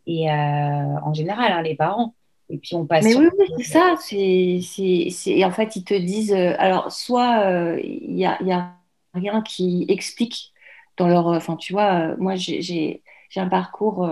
et 0.08 0.30
euh, 0.30 0.34
en 0.34 1.14
général, 1.14 1.52
hein, 1.52 1.62
les 1.62 1.76
parents. 1.76 2.16
Et 2.50 2.58
puis 2.58 2.76
on 2.76 2.86
passe. 2.86 3.06
Mais 3.06 3.16
oui, 3.16 3.28
c'est 3.58 3.64
ça. 3.64 3.96
C'est, 4.00 5.46
en 5.46 5.52
fait, 5.52 5.76
ils 5.78 5.86
te 5.86 5.94
disent. 5.94 6.34
Euh, 6.34 6.54
alors, 6.58 6.92
soit 6.92 7.78
il 7.82 8.14
n'y 8.14 8.26
a, 8.26 8.42
y 8.44 8.52
a, 8.52 8.74
rien 9.14 9.42
qui 9.42 9.86
explique 9.88 10.52
dans 10.98 11.08
leur. 11.08 11.28
Enfin, 11.28 11.56
tu 11.56 11.72
vois, 11.72 12.16
moi, 12.18 12.36
j'ai, 12.36 13.04
un 13.38 13.48
parcours 13.48 14.06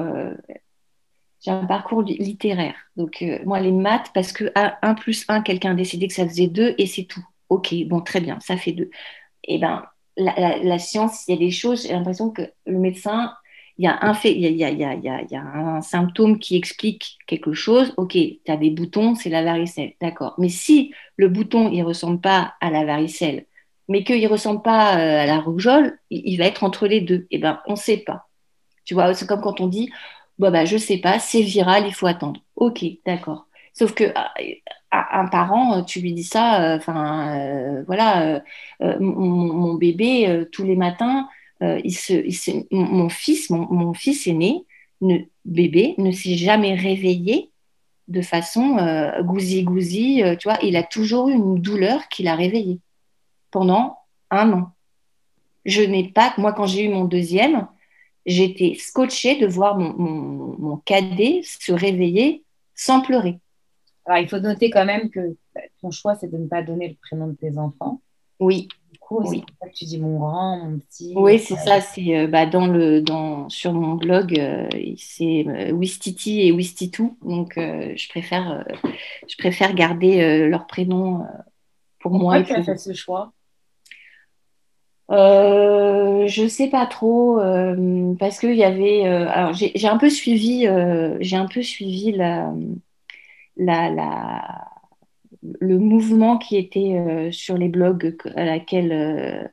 j'ai 1.42 1.52
un 1.52 1.66
parcours 1.66 2.02
littéraire. 2.04 2.76
Donc, 2.96 3.22
euh, 3.22 3.40
moi, 3.46 3.60
les 3.60 3.72
maths, 3.72 4.12
parce 4.14 4.34
que 4.34 4.52
1 4.56 4.94
plus 4.96 5.26
1, 5.28 5.42
quelqu'un 5.42 5.72
a 5.72 5.76
décidé 5.76 6.08
que 6.08 6.14
ça 6.14 6.28
faisait 6.28 6.48
2 6.48 6.76
et 6.78 6.86
c'est 6.86 7.06
tout. 7.06 7.26
Ok, 7.50 7.74
bon, 7.88 8.02
très 8.02 8.22
bien, 8.22 8.40
ça 8.42 8.58
fait 8.58 8.74
2. 8.74 8.84
Et 8.84 9.56
eh 9.56 9.58
ben, 9.58 9.86
la, 10.20 10.80
science, 10.80 11.26
il 11.28 11.32
y 11.32 11.38
a 11.38 11.40
des 11.40 11.52
choses, 11.52 11.84
j'ai 11.84 11.94
l'impression 11.94 12.30
que 12.30 12.44
le 12.66 12.78
médecin, 12.78 13.34
il 13.78 13.86
y 13.86 13.88
a 13.88 13.98
un 14.02 14.14
fait, 14.14 14.34
il 14.36 14.42
y 14.42 14.64
a, 14.64 15.42
un 15.56 15.82
symptôme 15.82 16.40
qui 16.40 16.58
explique 16.58 17.18
quelque 17.28 17.54
chose. 17.54 17.94
Ok, 17.98 18.12
tu 18.14 18.40
as 18.48 18.58
des 18.58 18.70
boutons, 18.70 19.16
c'est 19.16 19.30
la 19.30 19.44
varicelle, 19.44 19.94
d'accord. 20.02 20.36
Mais 20.38 20.50
si 20.50 20.94
le 21.16 21.30
bouton, 21.30 21.70
il 21.72 21.84
ressemble 21.84 22.20
pas 22.20 22.56
à 22.60 22.70
la 22.70 22.86
varicelle, 22.86 23.46
mais 23.88 24.04
qu'il 24.04 24.28
ressemble 24.28 24.62
pas 24.62 24.98
euh, 25.00 25.24
à 25.24 25.26
la 25.26 25.40
rougeole, 25.40 25.98
il, 26.10 26.38
va 26.38 26.46
être 26.46 26.64
entre 26.64 26.88
les 26.88 27.02
deux. 27.02 27.28
Eh 27.32 27.38
ben, 27.40 27.60
on 27.68 27.72
ne 27.72 27.78
sait 27.78 27.98
pas. 27.98 28.28
Tu 28.86 28.94
vois, 28.94 29.14
c'est 29.14 29.28
comme 29.28 29.42
quand 29.42 29.62
on 29.62 29.68
dit, 29.68 29.90
bon, 30.38 30.52
bah, 30.52 30.66
je 30.66 30.76
ne 30.76 30.80
sais 30.80 30.98
pas, 30.98 31.20
c'est 31.20 31.42
viral, 31.42 31.86
il 31.88 31.94
faut 31.94 32.08
attendre. 32.08 32.42
Ok, 32.56 32.86
d'accord. 33.06 33.48
Sauf 33.80 33.94
que 33.94 34.04
un 34.92 35.28
parent, 35.28 35.86
tu 35.86 36.02
lui 36.02 36.12
dis 36.12 36.26
ça, 36.26 36.62
euh, 36.62 36.76
enfin, 36.76 37.38
euh, 37.40 37.84
voilà, 37.88 38.44
mon, 38.82 39.76
bébé, 39.76 40.46
tous 40.52 40.66
les 40.66 40.76
matins, 40.76 41.30
mon 41.62 43.08
fils, 43.08 43.50
mon, 43.50 43.94
fils 43.94 44.28
aîné, 44.28 44.66
bébé, 45.46 45.96
ne 45.98 46.12
s'est 46.12 46.36
jamais 46.36 46.76
réveillé 46.76 47.52
de 48.10 48.22
façon 48.22 48.76
gousi-gousi, 49.22 50.24
tu 50.38 50.50
vois, 50.50 50.58
il 50.62 50.76
a 50.76 50.84
toujours 50.84 51.30
eu 51.30 51.34
une 51.36 51.62
douleur 51.62 52.10
qui 52.10 52.24
l'a 52.24 52.36
réveillé 52.36 52.82
pendant 53.50 53.96
un 54.30 54.52
an. 54.52 54.72
Je 55.64 55.82
n'ai 55.84 56.10
pas, 56.10 56.34
moi 56.38 56.52
quand 56.52 56.66
j'ai 56.66 56.84
eu 56.84 56.90
mon 56.90 57.06
deuxième, 57.06 57.66
j'étais 58.26 58.76
scotchée 58.78 59.40
de 59.40 59.48
voir 59.48 59.78
mon, 59.78 60.76
cadet 60.84 61.44
se 61.46 61.72
réveiller 61.72 62.44
sans 62.76 63.00
pleurer. 63.00 63.40
Alors, 64.10 64.24
il 64.24 64.28
faut 64.28 64.40
noter 64.40 64.72
quand 64.72 64.86
même 64.86 65.12
que 65.12 65.36
ton 65.82 65.92
choix, 65.92 66.16
c'est 66.16 66.32
de 66.32 66.38
ne 66.38 66.48
pas 66.48 66.64
donner 66.64 66.88
le 66.88 66.96
prénom 66.96 67.28
de 67.28 67.36
tes 67.36 67.60
enfants. 67.60 68.02
Oui. 68.40 68.68
Du 68.92 68.98
coup, 68.98 69.24
c'est 69.24 69.42
pour 69.42 69.56
ça 69.62 69.70
que 69.70 69.76
tu 69.76 69.86
dis 69.86 70.00
mon 70.00 70.18
grand, 70.18 70.58
mon 70.58 70.80
petit. 70.80 71.14
Oui, 71.16 71.38
c'est 71.38 71.58
ça. 71.58 71.80
C'est 71.80 72.18
euh, 72.18 72.26
bah, 72.26 72.48
dans 72.48 72.66
le, 72.66 73.02
dans, 73.02 73.48
sur 73.50 73.72
mon 73.72 73.94
blog, 73.94 74.40
euh, 74.40 74.68
c'est 74.98 75.46
euh, 75.48 75.72
Wistiti 75.74 76.42
et 76.42 76.52
Wistitou. 76.52 77.20
Donc, 77.24 77.54
je, 77.56 78.10
préfère, 78.10 78.66
je 79.28 79.38
préfère 79.38 79.76
garder 79.76 80.48
leur 80.48 80.66
prénom 80.66 81.20
pour 82.00 82.12
Pourquoi 82.12 82.40
moi. 82.40 82.44
tu 82.44 82.54
as 82.54 82.64
fait 82.64 82.78
ce 82.78 82.94
choix? 82.94 83.32
Euh, 85.12 86.28
je 86.28 86.48
sais 86.48 86.70
pas 86.70 86.86
trop 86.86 87.40
euh, 87.40 88.14
parce 88.20 88.40
qu'il 88.40 88.56
y 88.56 88.64
avait. 88.64 89.08
Euh, 89.08 89.28
alors 89.28 89.54
j'ai 89.54 89.88
un 89.88 89.98
peu 89.98 90.10
suivi, 90.10 90.68
j'ai 91.20 91.36
un 91.36 91.48
peu 91.48 91.62
suivi 91.62 92.12
la, 92.12 92.54
la, 93.60 94.66
le 95.60 95.78
mouvement 95.78 96.38
qui 96.38 96.58
était 96.58 97.30
sur 97.32 97.58
les 97.58 97.70
blogs 97.70 98.16
à 98.36 98.46
laquelle 98.46 99.52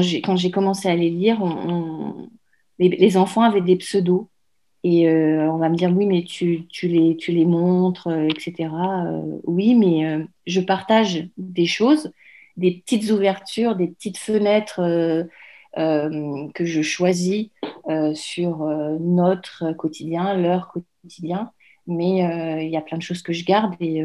j'ai 0.00 0.20
quand 0.20 0.36
j'ai 0.36 0.50
commencé 0.50 0.88
à 0.88 0.96
les 0.96 1.10
lire, 1.10 1.40
les, 2.78 3.16
enfants 3.16 3.42
avaient 3.42 3.60
des 3.60 3.76
pseudos 3.76 4.28
et 4.82 5.08
on 5.08 5.58
va 5.58 5.68
me 5.68 5.76
dire 5.76 5.94
oui 5.96 6.06
mais 6.06 6.24
tu, 6.24 6.66
tu 6.68 6.88
les 6.88 7.16
tu 7.16 7.30
les 7.30 7.44
montres 7.44 8.08
etc. 8.10 8.70
oui 9.44 9.74
mais 9.74 10.26
je 10.46 10.60
partage 10.60 11.28
des 11.36 11.66
choses 11.66 12.10
des 12.56 12.72
petites 12.72 13.10
ouvertures, 13.10 13.76
des 13.76 13.88
petites 13.88 14.18
fenêtres 14.18 14.80
euh, 14.80 15.24
euh, 15.78 16.48
que 16.54 16.64
je 16.64 16.82
choisis 16.82 17.48
euh, 17.88 18.14
sur 18.14 18.58
notre 19.00 19.72
quotidien, 19.72 20.34
leur 20.34 20.72
quotidien. 21.02 21.52
Mais 21.86 22.18
il 22.64 22.70
y 22.70 22.76
a 22.76 22.80
plein 22.80 22.96
de 22.96 23.02
choses 23.02 23.22
que 23.22 23.32
je 23.32 23.44
garde 23.44 23.74
et, 23.80 24.04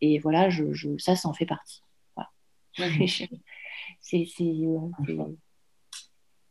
et 0.00 0.18
voilà, 0.18 0.50
je, 0.50 0.64
ça, 0.98 1.14
ça 1.14 1.28
en 1.28 1.32
fait 1.32 1.46
partie. 1.46 1.82
c'est, 4.00 4.26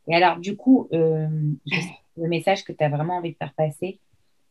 et 0.10 0.16
alors, 0.16 0.38
du 0.38 0.56
coup, 0.56 0.88
le 0.92 1.68
message 2.16 2.64
que 2.64 2.72
tu 2.72 2.84
as 2.84 2.90
vraiment 2.90 3.18
envie 3.18 3.32
de 3.32 3.38
faire 3.38 3.54
passer, 3.54 4.00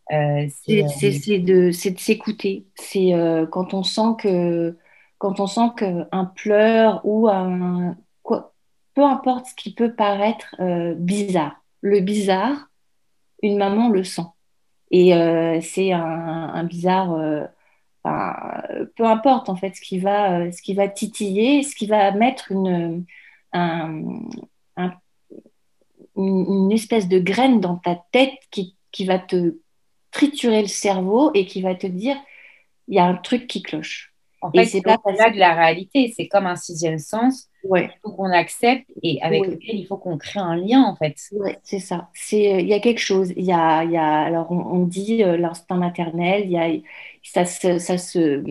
c'est, 0.08 1.38
de, 1.38 1.70
s'écouter. 1.70 2.66
C'est 2.74 3.12
quand 3.50 3.74
on 3.74 3.82
sent 3.82 4.16
que 4.18 4.76
quand 5.18 5.40
on 5.40 5.46
sent 5.46 5.70
qu'un 5.76 6.24
pleur 6.34 7.00
ou 7.04 7.28
un 7.28 7.96
quoi, 8.22 8.54
peu 8.94 9.04
importe 9.04 9.46
ce 9.46 9.54
qui 9.54 9.74
peut 9.74 9.94
paraître 9.94 10.54
euh, 10.60 10.94
bizarre. 10.94 11.62
Le 11.80 12.00
bizarre, 12.00 12.70
une 13.42 13.58
maman 13.58 13.88
le 13.88 14.04
sent. 14.04 14.26
Et 14.90 15.14
euh, 15.14 15.60
c'est 15.60 15.92
un, 15.92 16.64
bizarre, 16.64 17.12
euh, 17.14 17.44
peu 18.94 19.04
importe 19.04 19.48
en 19.48 19.56
fait 19.56 19.74
ce 19.74 19.80
qui 19.80 19.98
va, 19.98 20.52
ce 20.52 20.62
qui 20.62 20.74
va 20.74 20.88
titiller, 20.88 21.62
ce 21.62 21.74
qui 21.74 21.86
va 21.86 22.12
mettre 22.12 22.52
une, 22.52 23.04
une 26.16 26.72
espèce 26.72 27.08
de 27.08 27.18
graine 27.18 27.60
dans 27.60 27.76
ta 27.76 28.00
tête 28.12 28.38
qui, 28.50 28.76
qui 28.92 29.04
va 29.04 29.18
te 29.18 29.56
triturer 30.10 30.62
le 30.62 30.68
cerveau 30.68 31.30
et 31.34 31.46
qui 31.46 31.60
va 31.62 31.74
te 31.74 31.86
dire 31.86 32.16
il 32.88 32.94
y 32.94 32.98
a 32.98 33.04
un 33.04 33.16
truc 33.16 33.46
qui 33.46 33.62
cloche. 33.62 34.14
En 34.40 34.50
fait, 34.52 34.64
c'est 34.66 34.82
pas 34.82 34.98
là 35.18 35.30
de 35.30 35.38
la 35.38 35.54
réalité, 35.54 36.12
c'est 36.16 36.28
comme 36.28 36.46
un 36.46 36.56
sixième 36.56 36.98
sens 36.98 37.48
ouais. 37.68 37.90
faut 38.02 38.12
qu'on 38.12 38.30
accepte 38.30 38.90
et 39.02 39.20
avec 39.22 39.46
lequel 39.46 39.76
il 39.76 39.86
faut 39.86 39.96
qu'on 39.96 40.18
crée 40.18 40.40
un 40.40 40.56
lien 40.56 40.82
en 40.82 40.96
fait. 40.96 41.16
Ouais, 41.32 41.58
c'est 41.62 41.78
ça. 41.78 42.08
C'est 42.14 42.54
euh, 42.54 42.60
il 42.60 42.68
y 42.68 42.74
a 42.74 42.80
quelque 42.80 43.00
chose. 43.00 43.32
Il 43.36 43.44
y 43.44 43.52
a, 43.52 43.84
y 43.84 43.96
a 43.96 44.20
alors 44.20 44.50
on, 44.50 44.84
dit 44.84 45.22
euh, 45.22 45.36
l'instinct 45.36 45.76
maternel. 45.76 46.44
Il 46.44 46.52
y 46.52 46.58
a 46.58 46.68
ça 47.22 47.44
se 47.44 47.78
ça 47.78 47.98
se 47.98 48.42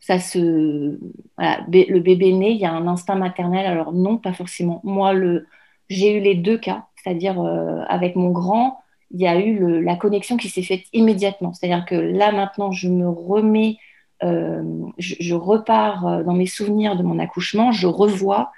ça 0.00 0.18
se 0.18 0.98
voilà, 1.36 1.64
le 1.68 1.98
bébé 2.00 2.32
né. 2.32 2.50
Il 2.50 2.58
y 2.58 2.66
a 2.66 2.72
un 2.72 2.86
instinct 2.86 3.16
maternel. 3.16 3.66
Alors 3.66 3.92
non, 3.92 4.18
pas 4.18 4.32
forcément. 4.32 4.80
Moi 4.84 5.12
le 5.12 5.46
j'ai 5.90 6.16
eu 6.16 6.20
les 6.20 6.34
deux 6.34 6.58
cas, 6.58 6.86
c'est-à-dire 6.96 7.40
euh, 7.40 7.82
avec 7.88 8.16
mon 8.16 8.30
grand. 8.30 8.80
Il 9.10 9.20
y 9.20 9.26
a 9.26 9.38
eu 9.38 9.58
le, 9.58 9.80
la 9.80 9.96
connexion 9.96 10.36
qui 10.36 10.48
s'est 10.48 10.62
faite 10.62 10.84
immédiatement. 10.92 11.52
C'est-à-dire 11.52 11.84
que 11.86 11.94
là 11.94 12.32
maintenant, 12.32 12.72
je 12.72 12.88
me 12.88 13.08
remets 13.08 13.78
euh, 14.24 14.62
je, 14.98 15.34
repars 15.34 16.06
euh, 16.06 16.22
dans 16.22 16.32
mes 16.32 16.46
souvenirs 16.46 16.96
de 16.96 17.02
mon 17.02 17.18
accouchement, 17.18 17.72
je 17.72 17.86
revois, 17.86 18.52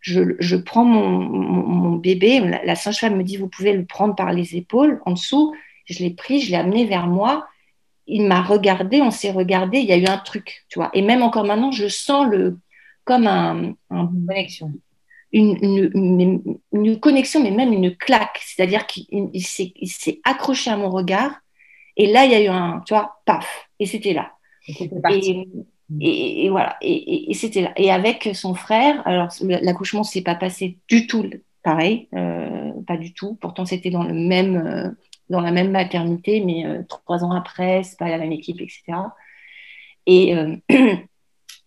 je, 0.00 0.56
prends 0.56 0.84
mon, 0.84 1.92
bébé, 1.92 2.40
la, 2.40 2.74
sage-femme 2.74 3.16
me 3.16 3.22
dit, 3.22 3.36
vous 3.36 3.48
pouvez 3.48 3.72
le 3.72 3.84
prendre 3.84 4.16
par 4.16 4.32
les 4.32 4.56
épaules 4.56 5.00
en 5.06 5.12
dessous, 5.12 5.54
je 5.86 6.02
l'ai 6.02 6.10
pris, 6.10 6.40
je 6.40 6.50
l'ai 6.50 6.56
amené 6.56 6.86
vers 6.86 7.06
moi, 7.06 7.46
il 8.08 8.26
m'a 8.26 8.42
regardé, 8.42 9.00
on 9.00 9.12
s'est 9.12 9.30
regardé, 9.30 9.78
il 9.78 9.86
y 9.86 9.92
a 9.92 9.96
eu 9.96 10.06
un 10.06 10.18
truc, 10.18 10.64
tu 10.68 10.80
vois. 10.80 10.90
Et 10.92 11.02
même 11.02 11.22
encore 11.22 11.44
maintenant, 11.44 11.70
je 11.70 11.86
sens 11.86 12.26
le, 12.28 12.58
comme 13.04 13.28
un, 13.28 13.74
connexion. 14.26 14.72
Une, 15.32 16.50
une, 16.72 17.00
connexion, 17.00 17.42
mais 17.42 17.52
même 17.52 17.72
une 17.72 17.96
claque. 17.96 18.40
C'est-à-dire 18.44 18.86
qu'il 18.86 19.30
s'est 19.40 20.20
accroché 20.24 20.70
à 20.70 20.76
mon 20.76 20.90
regard. 20.90 21.32
Et 21.96 22.10
là, 22.10 22.24
il 22.24 22.32
y 22.32 22.34
a 22.34 22.42
eu 22.42 22.48
un, 22.48 22.82
tu 22.84 22.92
vois, 22.92 23.22
paf. 23.24 23.68
Et 23.78 23.86
c'était 23.86 24.14
là. 24.14 24.32
Et, 26.00 26.46
et, 26.46 26.48
voilà, 26.48 26.76
et, 26.80 27.34
c'était 27.34 27.60
là. 27.62 27.72
Et 27.76 27.90
avec 27.90 28.30
son 28.34 28.54
frère, 28.54 29.06
alors 29.06 29.28
l'accouchement 29.42 30.04
s'est 30.04 30.22
pas 30.22 30.34
passé 30.34 30.78
du 30.88 31.06
tout 31.06 31.28
pareil, 31.62 32.08
euh, 32.14 32.72
pas 32.86 32.96
du 32.96 33.12
tout. 33.12 33.36
Pourtant, 33.40 33.64
c'était 33.66 33.90
dans 33.90 34.02
le 34.02 34.14
même, 34.14 34.56
euh, 34.56 34.90
dans 35.28 35.40
la 35.40 35.52
même 35.52 35.70
maternité, 35.70 36.40
mais 36.40 36.66
euh, 36.66 36.82
trois 36.88 37.24
ans 37.24 37.32
après, 37.32 37.82
c'est 37.82 37.98
pas 37.98 38.08
la 38.08 38.18
même 38.18 38.32
équipe, 38.32 38.60
etc. 38.60 38.82
Et 40.06 40.34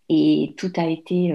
Et 0.10 0.54
tout 0.58 0.72
a 0.78 0.86
été. 0.86 1.34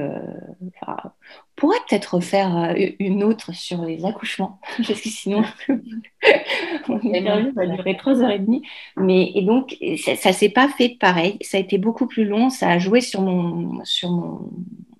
Pourrait 1.61 1.79
peut-être 1.89 2.15
refaire 2.15 2.57
euh, 2.57 2.87
une 2.99 3.23
autre 3.23 3.55
sur 3.55 3.85
les 3.85 4.05
accouchements, 4.07 4.59
parce 4.79 5.01
que 5.01 5.09
sinon, 5.09 5.45
mon 6.89 7.15
interview 7.15 7.53
va 7.53 7.67
durer 7.67 7.97
trois 7.99 8.23
heures 8.23 8.31
et 8.31 8.39
demie. 8.39 8.63
Mais, 8.97 9.31
et 9.35 9.43
donc, 9.43 9.77
ça 10.03 10.31
ne 10.31 10.35
s'est 10.35 10.49
pas 10.49 10.69
fait 10.69 10.97
pareil. 10.99 11.37
Ça 11.43 11.59
a 11.59 11.61
été 11.61 11.77
beaucoup 11.77 12.07
plus 12.07 12.25
long. 12.25 12.49
Ça 12.49 12.71
a 12.71 12.79
joué 12.79 13.03
sur 13.03 13.21
mon, 13.21 13.85
sur 13.85 14.11
mon, 14.11 14.51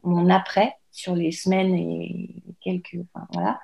mon 0.05 0.29
après, 0.29 0.75
sur 0.93 1.17
les 1.17 1.33
semaines 1.33 1.75
et 1.75 2.43
quelques. 2.61 2.99
Enfin, 3.15 3.27
voilà. 3.33 3.61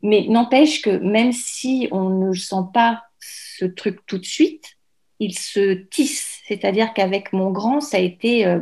Mais 0.00 0.26
n'empêche 0.26 0.80
que 0.80 0.90
même 0.90 1.32
si 1.32 1.86
on 1.92 2.08
ne 2.08 2.32
sent 2.32 2.64
pas 2.72 3.04
ce 3.20 3.66
truc 3.66 4.00
tout 4.06 4.18
de 4.18 4.24
suite, 4.24 4.78
il 5.20 5.38
se 5.38 5.74
tisse. 5.74 6.40
C'est-à-dire 6.46 6.94
qu'avec 6.94 7.34
mon 7.34 7.50
grand, 7.50 7.80
ça 7.80 7.98
a 7.98 8.00
été. 8.00 8.46
Euh, 8.46 8.60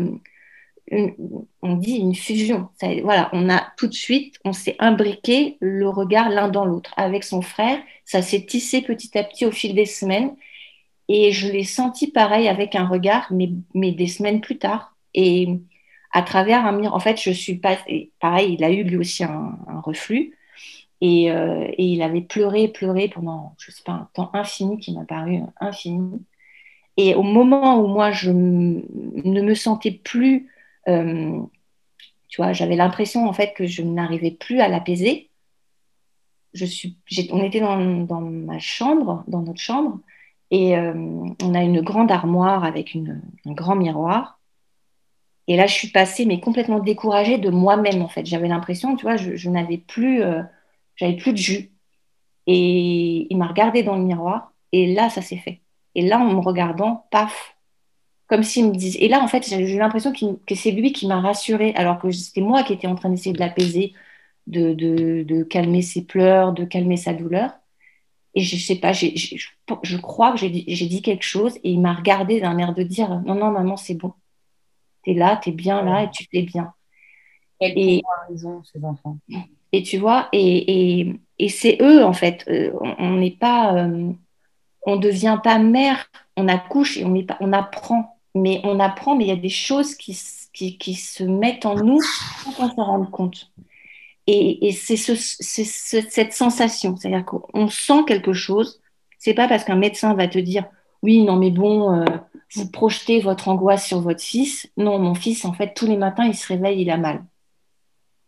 on 0.91 1.77
dit 1.77 1.97
une 1.97 2.15
fusion. 2.15 2.69
voilà, 3.03 3.29
on 3.33 3.49
a 3.49 3.65
tout 3.77 3.87
de 3.87 3.95
suite, 3.95 4.37
on 4.45 4.53
s'est 4.53 4.77
imbriqué 4.79 5.57
le 5.61 5.89
regard 5.89 6.29
l'un 6.31 6.49
dans 6.49 6.65
l'autre. 6.65 6.93
Avec 6.97 7.25
son 7.25 7.43
frère, 7.43 7.79
ça 8.05 8.23
s'est 8.23 8.45
tissé 8.45 8.83
petit 8.83 9.17
à 9.17 9.25
petit 9.25 9.47
au 9.47 9.53
fil 9.53 9.75
des 9.75 9.87
semaines. 9.87 10.35
Et 11.09 11.33
je 11.33 11.51
l'ai 11.51 11.65
senti 11.65 12.11
pareil 12.11 12.49
avec 12.49 12.75
un 12.75 12.87
regard, 12.87 13.27
mais, 13.31 13.51
mais 13.75 13.93
des 13.93 14.07
semaines 14.07 14.41
plus 14.41 14.59
tard. 14.59 14.97
Et 15.15 15.49
à 16.13 16.23
travers 16.23 16.67
un 16.67 16.73
mur, 16.73 16.95
en 16.95 17.01
fait, 17.01 17.21
je 17.21 17.31
suis 17.31 17.57
pas. 17.57 17.79
Pareil, 18.21 18.55
il 18.55 18.65
a 18.65 18.71
eu 18.71 18.85
lui 18.85 18.97
aussi 18.97 19.25
un, 19.25 19.59
reflux. 19.85 20.37
Et, 21.01 21.31
euh, 21.33 21.67
et, 21.79 21.85
il 21.85 22.03
avait 22.03 22.21
pleuré, 22.21 22.69
pleuré 22.69 23.09
pendant, 23.09 23.55
je 23.59 23.71
sais 23.71 23.83
pas, 23.85 23.93
un 23.93 24.09
temps 24.13 24.31
infini 24.35 24.79
qui 24.79 24.93
m'a 24.93 25.05
paru 25.05 25.41
infini. 25.61 26.23
Et 26.97 27.15
au 27.15 27.23
moment 27.23 27.81
où 27.81 27.87
moi, 27.87 28.11
je 28.11 28.31
ne 28.31 29.41
me 29.41 29.55
sentais 29.55 29.93
plus, 29.93 30.49
euh, 30.91 31.41
tu 32.29 32.41
vois, 32.41 32.53
j'avais 32.53 32.77
l'impression 32.77 33.29
en 33.29 33.33
fait 33.33 33.55
que 33.55 33.67
je 33.67 33.83
n'arrivais 33.83 34.31
plus 34.31 34.61
à 34.61 34.69
l'apaiser. 34.69 35.31
Je 36.53 36.65
suis, 36.65 36.97
on 37.31 37.43
était 37.43 37.61
dans, 37.61 38.21
ma 38.21 38.59
chambre, 38.59 39.25
dans 39.29 39.43
notre 39.43 39.61
chambre, 39.61 40.01
et 40.51 40.77
euh, 40.77 40.93
on 40.95 41.55
a 41.55 41.63
une 41.63 41.81
grande 41.81 42.11
armoire 42.11 42.65
avec 42.65 42.97
un 42.97 43.53
grand 43.53 43.77
miroir. 43.77 44.41
Et 45.47 45.57
là, 45.57 45.67
je 45.67 45.75
suis 45.75 45.89
passée, 45.89 46.27
mais 46.27 46.39
complètement 46.41 46.79
découragée 46.79 47.39
de 47.39 47.51
moi-même, 47.51 48.03
en 48.03 48.09
fait. 48.09 48.25
J'avais 48.25 48.47
l'impression, 48.47 48.97
tu 48.97 49.03
vois, 49.03 49.17
je, 49.17 49.49
n'avais 49.49 49.79
plus, 49.79 50.23
euh, 50.23 50.43
plus 50.97 51.33
de 51.33 51.37
jus. 51.37 51.71
Et 52.47 53.27
il 53.31 53.37
m'a 53.37 53.49
regardé 53.49 53.83
dans 53.83 53.97
le 53.97 54.03
miroir, 54.03 54.53
et 54.73 54.95
là, 54.95 55.11
ça 55.11 55.23
s'est 55.23 55.39
fait. 55.39 55.61
Et 55.97 56.03
là, 56.03 56.21
en 56.21 56.33
me 56.33 56.41
regardant, 56.41 57.07
paf, 57.11 57.57
comme 58.31 58.45
s'il 58.45 58.69
me 58.69 58.77
disait. 58.77 59.01
Et 59.03 59.09
là, 59.09 59.21
en 59.21 59.27
fait, 59.27 59.45
j'ai 59.47 59.75
eu 59.75 59.77
l'impression 59.77 60.13
que 60.13 60.55
c'est 60.55 60.71
lui 60.71 60.93
qui 60.93 61.09
m'a 61.09 61.21
rassurée, 61.21 61.75
alors 61.75 61.99
que 61.99 62.13
c'était 62.13 62.41
moi 62.41 62.63
qui 62.63 62.73
étais 62.73 62.87
en 62.87 62.95
train 62.95 63.11
d'essayer 63.11 63.33
de 63.33 63.41
l'apaiser, 63.41 63.93
de, 64.47 64.73
de, 64.73 65.25
de, 65.25 65.43
calmer 65.43 65.83
ses 65.83 66.05
pleurs, 66.05 66.53
de 66.53 66.65
calmer 66.65 66.97
sa 66.97 67.13
douleur. 67.13 67.51
Et 68.37 68.43
je 68.43 68.57
sais 68.57 68.77
pas, 68.77 68.93
je 68.93 69.97
crois 69.97 70.31
que 70.31 70.39
j'ai 70.39 70.49
dit, 70.49 71.03
quelque 71.03 71.25
chose, 71.25 71.57
et 71.65 71.73
il 71.73 71.81
m'a 71.81 71.93
regardé 71.93 72.41
d'un 72.41 72.57
air 72.59 72.73
de 72.73 72.85
dire 72.85 73.21
Non, 73.27 73.35
non, 73.35 73.51
maman, 73.51 73.77
c'est 73.77 73.95
bon. 73.95 74.13
Tu 75.03 75.11
es 75.11 75.15
là, 75.15 75.37
tu 75.43 75.49
es 75.51 75.53
bien 75.53 75.83
là, 75.83 76.05
et 76.05 76.11
tu 76.11 76.25
fais 76.31 76.43
bien. 76.43 76.73
Et, 77.61 78.01
raison, 78.29 78.63
ces 78.63 78.85
enfants. 78.85 79.19
Et 79.73 79.83
tu 79.83 79.99
vois, 79.99 80.29
et, 80.33 81.01
et, 81.01 81.21
et 81.41 81.49
c'est 81.49 81.79
eux, 81.83 82.05
en 82.05 82.13
fait. 82.13 82.45
Euh, 82.49 82.73
on 82.99 83.17
n'est 83.17 83.33
pas. 83.33 83.75
Euh, 83.75 84.13
on 84.87 84.97
ne 84.97 85.01
devient 85.01 85.39
pas 85.43 85.59
mère, 85.59 86.07
on 86.37 86.49
accouche 86.49 86.97
et 86.97 87.05
on, 87.05 87.23
pas, 87.25 87.37
on 87.41 87.53
apprend. 87.53 88.20
Mais 88.35 88.61
on 88.65 88.79
apprend, 88.79 89.17
mais 89.17 89.25
il 89.25 89.29
y 89.29 89.33
a 89.33 89.37
des 89.37 89.49
choses 89.49 89.95
qui, 89.95 90.17
qui, 90.53 90.95
se 90.95 91.25
mettent 91.25 91.67
en 91.67 91.77
nous 91.77 92.01
sans 92.45 92.53
qu'on 92.53 92.75
s'en 92.75 92.85
rende 92.85 93.11
compte. 93.11 93.51
Et, 94.27 94.71
c'est 94.73 94.97
ce, 94.97 95.15
cette 95.17 96.33
sensation, 96.33 96.97
c'est-à-dire 96.97 97.25
qu'on 97.25 97.69
sent 97.69 98.05
quelque 98.07 98.33
chose. 98.33 98.81
C'est 99.19 99.35
pas 99.35 99.49
parce 99.49 99.65
qu'un 99.65 99.77
médecin 99.77 100.15
va 100.15 100.29
te 100.29 100.39
dire 100.39 100.67
oui, 101.03 101.23
non, 101.23 101.37
mais 101.37 101.51
bon, 101.51 101.93
euh, 101.95 102.05
vous 102.55 102.71
projetez 102.71 103.21
votre 103.21 103.49
angoisse 103.49 103.87
sur 103.87 104.01
votre 104.01 104.23
fils. 104.23 104.71
Non, 104.77 104.99
mon 104.99 105.15
fils, 105.15 105.45
en 105.45 105.53
fait, 105.53 105.73
tous 105.75 105.87
les 105.87 105.97
matins, 105.97 106.27
il 106.27 106.35
se 106.35 106.47
réveille, 106.47 106.83
il 106.83 106.91
a 106.91 106.99
mal. 106.99 107.25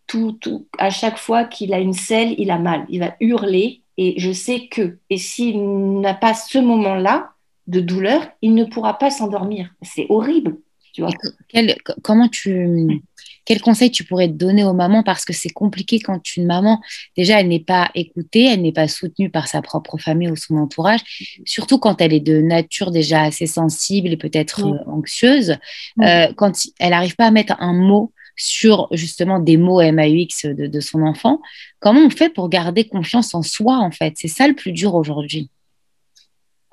Tout, 0.07 0.33
tout, 0.33 0.67
à 0.79 0.91
chaque 0.91 1.19
fois 1.19 1.45
qu'il 1.45 1.75
a 1.75 1.79
une 1.79 1.93
selle, 1.93 2.35
il 2.39 2.51
a 2.51 2.59
mal. 2.59 2.87
Il 2.89 3.01
va 3.01 3.15
hurler 3.21 3.83
et 3.97 4.19
je 4.19 4.33
sais 4.33 4.69
que, 4.69 4.99
et 5.11 5.19
s'il 5.19 6.01
n'a 6.01 6.15
pas 6.15 6.35
ce 6.35 6.59
moment-là 6.59 7.32
de 7.67 7.81
douleur, 7.81 8.29
il 8.43 8.55
ne 8.55 8.65
pourra 8.65 8.99
pas 8.99 9.11
s'endormir. 9.11 9.71
C'est 9.83 10.07
horrible. 10.09 10.57
Tu 10.93 11.01
vois. 11.01 11.11
Quel, 11.49 11.77
comment 12.03 12.29
tu, 12.29 13.03
quel 13.47 13.63
conseil 13.63 13.91
tu 13.91 14.05
pourrais 14.05 14.29
donner 14.29 14.63
aux 14.63 14.75
mamans? 14.75 15.03
Parce 15.03 15.25
que 15.25 15.33
c'est 15.33 15.49
compliqué 15.49 16.01
quand 16.01 16.37
une 16.37 16.45
maman, 16.45 16.83
déjà, 17.17 17.41
elle 17.41 17.49
n'est 17.49 17.65
pas 17.65 17.91
écoutée, 17.95 18.45
elle 18.45 18.61
n'est 18.61 18.73
pas 18.73 18.89
soutenue 18.89 19.31
par 19.31 19.49
sa 19.49 19.63
propre 19.63 19.97
famille 19.97 20.29
ou 20.29 20.37
son 20.37 20.57
entourage, 20.57 21.01
surtout 21.47 21.79
quand 21.79 22.03
elle 22.03 22.13
est 22.13 22.21
de 22.21 22.43
nature 22.43 22.91
déjà 22.91 23.23
assez 23.23 23.47
sensible 23.47 24.09
et 24.09 24.19
peut-être 24.19 24.67
euh, 24.67 24.91
anxieuse, 24.91 25.57
euh, 26.03 26.31
quand 26.37 26.53
elle 26.79 26.91
n'arrive 26.91 27.17
pas 27.17 27.27
à 27.27 27.31
mettre 27.31 27.57
un 27.59 27.73
mot 27.73 28.13
sur 28.37 28.89
justement 28.93 29.39
des 29.39 29.57
mots 29.57 29.81
MAUX 29.81 30.45
de, 30.45 30.67
de 30.67 30.81
son 30.81 31.03
enfant, 31.03 31.41
comment 31.81 32.01
on 32.01 32.11
fait 32.11 32.29
pour 32.29 32.51
garder 32.51 32.87
confiance 32.87 33.35
en 33.35 33.43
soi 33.43 33.79
en 33.79 33.91
fait? 33.91 34.13
C'est 34.17 34.29
ça 34.29 34.47
le 34.47 34.55
plus 34.55 34.73
dur 34.73 34.95
aujourd'hui. 34.95 35.49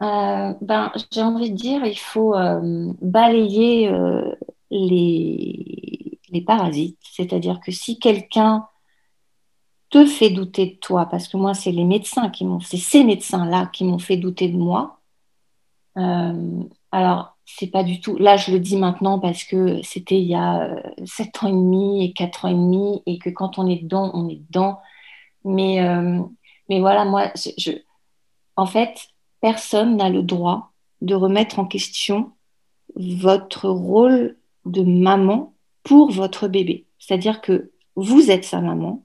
Euh, 0.01 0.53
ben, 0.61 0.91
j'ai 1.11 1.21
envie 1.21 1.51
de 1.51 1.55
dire, 1.57 1.85
il 1.85 1.99
faut 1.99 2.33
euh, 2.35 2.93
balayer 3.01 3.89
euh, 3.89 4.33
les, 4.71 6.19
les, 6.29 6.41
parasites. 6.41 6.99
C'est-à-dire 7.11 7.59
que 7.59 7.71
si 7.71 7.99
quelqu'un 7.99 8.67
te 9.89 10.05
fait 10.05 10.29
douter 10.29 10.67
de 10.67 10.75
toi, 10.75 11.05
parce 11.07 11.27
que 11.27 11.37
moi, 11.37 11.53
c'est 11.53 11.71
les 11.71 11.83
médecins 11.83 12.29
qui 12.29 12.45
m'ont, 12.45 12.59
c'est 12.61 12.77
ces 12.77 13.03
médecins-là 13.03 13.69
qui 13.73 13.83
m'ont 13.83 13.99
fait 13.99 14.17
douter 14.17 14.47
de 14.49 14.57
moi. 14.57 14.99
alors, 16.91 17.37
c'est 17.45 17.67
pas 17.67 17.83
du 17.83 17.99
tout. 17.99 18.17
Là, 18.17 18.37
je 18.37 18.51
le 18.51 18.59
dis 18.59 18.77
maintenant 18.77 19.19
parce 19.19 19.43
que 19.43 19.81
c'était 19.83 20.19
il 20.21 20.27
y 20.27 20.35
a 20.35 20.75
7 21.05 21.43
ans 21.43 21.47
et 21.47 21.51
demi 21.51 22.05
et 22.05 22.13
4 22.13 22.45
ans 22.45 22.49
et 22.49 22.53
demi, 22.53 23.01
et 23.05 23.17
que 23.19 23.29
quand 23.29 23.59
on 23.59 23.67
est 23.67 23.83
dedans, 23.83 24.11
on 24.13 24.29
est 24.29 24.37
dedans. 24.47 24.79
Mais, 25.45 25.79
mais 26.69 26.79
voilà, 26.79 27.05
moi, 27.05 27.31
je, 27.35 27.71
en 28.55 28.65
fait, 28.65 29.09
personne 29.41 29.97
n'a 29.97 30.09
le 30.09 30.23
droit 30.23 30.73
de 31.01 31.15
remettre 31.15 31.59
en 31.59 31.65
question 31.65 32.31
votre 32.95 33.69
rôle 33.69 34.37
de 34.65 34.81
maman 34.81 35.53
pour 35.83 36.11
votre 36.11 36.47
bébé. 36.47 36.85
C'est-à-dire 36.99 37.41
que 37.41 37.71
vous 37.95 38.31
êtes 38.31 38.45
sa 38.45 38.61
maman 38.61 39.03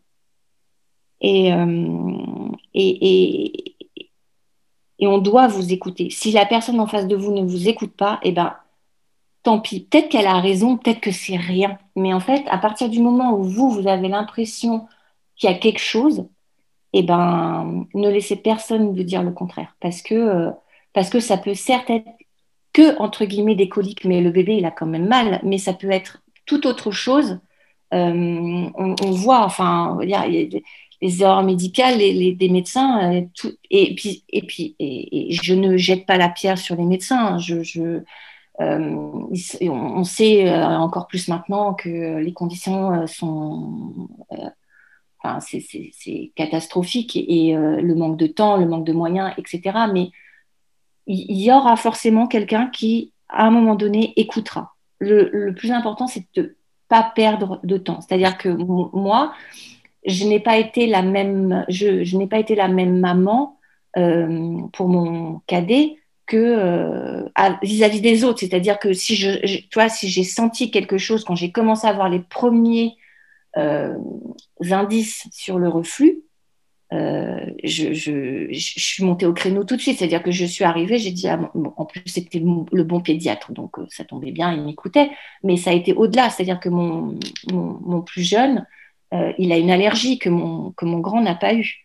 et, 1.21 1.53
euh, 1.53 2.51
et, 2.75 3.77
on 5.01 5.19
doit 5.19 5.49
vous 5.49 5.73
écouter. 5.73 6.09
Si 6.11 6.33
la 6.33 6.47
personne 6.47 6.81
en 6.81 6.87
face 6.87 7.07
de 7.07 7.17
vous 7.17 7.33
ne 7.33 7.43
vous 7.43 7.69
écoute 7.69 7.93
pas, 7.93 8.21
eh 8.23 8.33
ben, 8.33 8.57
tant 9.43 9.61
pis. 9.61 9.81
Peut-être 9.81 10.09
qu'elle 10.09 10.27
a 10.27 10.41
raison, 10.41 10.77
peut-être 10.79 11.01
que 11.01 11.13
c'est 11.13 11.37
rien. 11.37 11.79
Mais 11.95 12.13
en 12.15 12.21
fait, 12.21 12.43
à 12.49 12.59
partir 12.59 12.89
du 12.89 13.01
moment 13.01 13.39
où 13.39 13.45
vous, 13.45 13.71
vous 13.71 13.87
avez 13.87 14.09
l'impression 14.09 14.87
qu'il 15.37 15.51
y 15.51 15.53
a 15.53 15.57
quelque 15.57 15.81
chose, 15.81 16.27
eh 16.97 17.03
ben, 17.03 17.87
ne 17.93 18.09
laissez 18.09 18.37
personne 18.37 18.95
vous 18.95 19.03
dire 19.03 19.25
le 19.25 19.33
contraire. 19.33 19.75
Parce 19.81 20.01
que, 20.01 20.15
euh, 20.15 20.51
parce 20.93 21.11
que 21.11 21.19
ça 21.19 21.37
peut 21.37 21.55
certes 21.55 21.91
être 21.91 22.07
que, 22.73 22.97
entre 22.99 23.25
guillemets, 23.25 23.57
des 23.57 23.69
coliques, 23.69 24.05
mais 24.05 24.21
le 24.21 24.31
bébé, 24.31 24.57
il 24.57 24.65
a 24.65 24.71
quand 24.71 24.87
même 24.87 25.09
mal, 25.09 25.41
mais 25.43 25.59
ça 25.59 25.73
peut 25.73 25.91
être 25.91 26.23
tout 26.47 26.67
autre 26.69 26.93
chose. 26.93 27.41
Euh, 27.93 28.71
on, 28.77 29.11
voit, 29.11 29.45
enfin, 29.45 29.99
les, 30.03 30.63
erreurs 31.23 31.43
médicales, 31.43 31.99
les, 31.99 32.33
des 32.33 32.49
médecins, 32.49 33.13
euh, 33.13 33.23
et 33.71 33.95
puis, 33.97 34.25
et 34.29 34.43
puis 34.43 34.77
et, 34.79 35.33
je 35.33 35.55
ne 35.55 35.77
jette 35.77 36.07
pas 36.07 36.17
la 36.17 36.29
pierre 36.29 36.59
sur 36.59 36.77
les 36.77 36.85
médecins. 36.85 37.39
On, 38.61 40.05
sait 40.05 40.49
encore 40.65 41.09
plus 41.09 41.27
maintenant 41.27 41.75
que 41.75 42.19
les 42.19 42.33
conditions 42.33 43.07
sont 43.09 44.09
c'est 45.41 46.33
catastrophique 46.35 47.17
et, 47.17 47.57
euh, 47.57 47.81
le 47.81 47.95
manque 47.95 48.17
de 48.17 48.27
temps, 48.27 48.57
le 48.57 48.67
manque 48.67 48.85
de 48.85 48.93
moyens, 48.93 49.33
etc. 49.39 49.79
Mais 49.93 50.11
il 51.07 51.41
y, 51.41 51.53
aura 51.53 51.77
forcément 51.77 52.27
quelqu'un 52.27 52.69
qui, 52.69 53.13
à 53.29 53.47
un 53.47 53.51
moment 53.51 53.75
donné, 53.75 54.13
écoutera. 54.17 54.75
Le, 55.01 55.53
plus 55.53 55.71
important, 55.71 56.07
c'est 56.07 56.25
de 56.35 56.43
ne 56.43 56.49
pas 56.89 57.13
perdre 57.15 57.61
de 57.63 57.77
temps. 57.77 58.01
C'est-à-dire 58.01 58.39
que 58.39 58.49
moi, 58.49 59.35
je 60.07 60.25
n'ai 60.25 60.41
pas 60.41 60.57
été 60.57 60.87
la 60.87 61.03
même, 61.03 61.65
je, 61.69 62.17
n'ai 62.17 62.27
pas 62.27 62.39
été 62.39 62.55
la 62.55 62.69
même 62.69 62.99
maman 62.99 63.59
euh, 63.99 64.59
pour 64.73 64.89
mon 64.89 65.41
cadet 65.47 65.97
que 66.27 66.37
euh, 66.37 67.29
vis-à-vis 67.63 68.01
des 68.01 68.25
autres. 68.25 68.41
C'est-à-dire 68.41 68.79
que 68.79 68.95
si 68.95 69.17
si 69.17 70.09
j'ai 70.09 70.25
senti 70.25 70.71
quelque 70.71 70.97
chose 70.97 71.25
quand 71.25 71.35
j'ai 71.35 71.53
commencé 71.53 71.87
à 71.87 71.91
avoir 71.91 72.09
les 72.09 72.21
premiers 72.21 72.97
indices 73.57 75.29
sur 75.33 75.59
le 75.59 75.69
reflux, 75.69 76.25
euh, 76.95 77.41
je, 77.65 78.49
suis 78.53 79.05
montée 79.05 79.27
au 79.27 79.33
créneau 79.33 79.65
tout 79.65 79.77
de 79.77 79.81
suite. 79.81 79.99
C'est-à-dire 79.99 80.23
que 80.23 80.31
je 80.31 80.45
suis 80.45 80.65
arrivée, 80.65 80.99
j'ai 80.99 81.11
dit, 81.11 81.29
en 81.29 81.85
plus 81.85 82.03
c'était 82.07 82.41
le 82.41 82.85
bon 82.85 83.01
pédiatre, 83.01 83.53
donc 83.53 83.79
euh, 83.79 83.87
ça 83.89 84.05
tombait 84.05 84.33
bien, 84.33 84.53
il 84.53 84.63
m'écoutait, 84.63 85.11
mais 85.43 85.57
ça 85.57 85.71
a 85.71 85.73
été 85.73 85.93
au-delà. 85.93 86.31
C'est-à-dire 86.31 86.61
que 86.61 86.69
mon, 86.69 87.19
plus 88.03 88.23
jeune, 88.23 88.67
il 89.39 89.53
a 89.53 89.59
une 89.59 89.71
allergie 89.71 90.19
que 90.19 90.29
mon, 90.29 90.73
grand 91.01 91.21
n'a 91.21 91.35
pas 91.35 91.55
eu. 91.55 91.85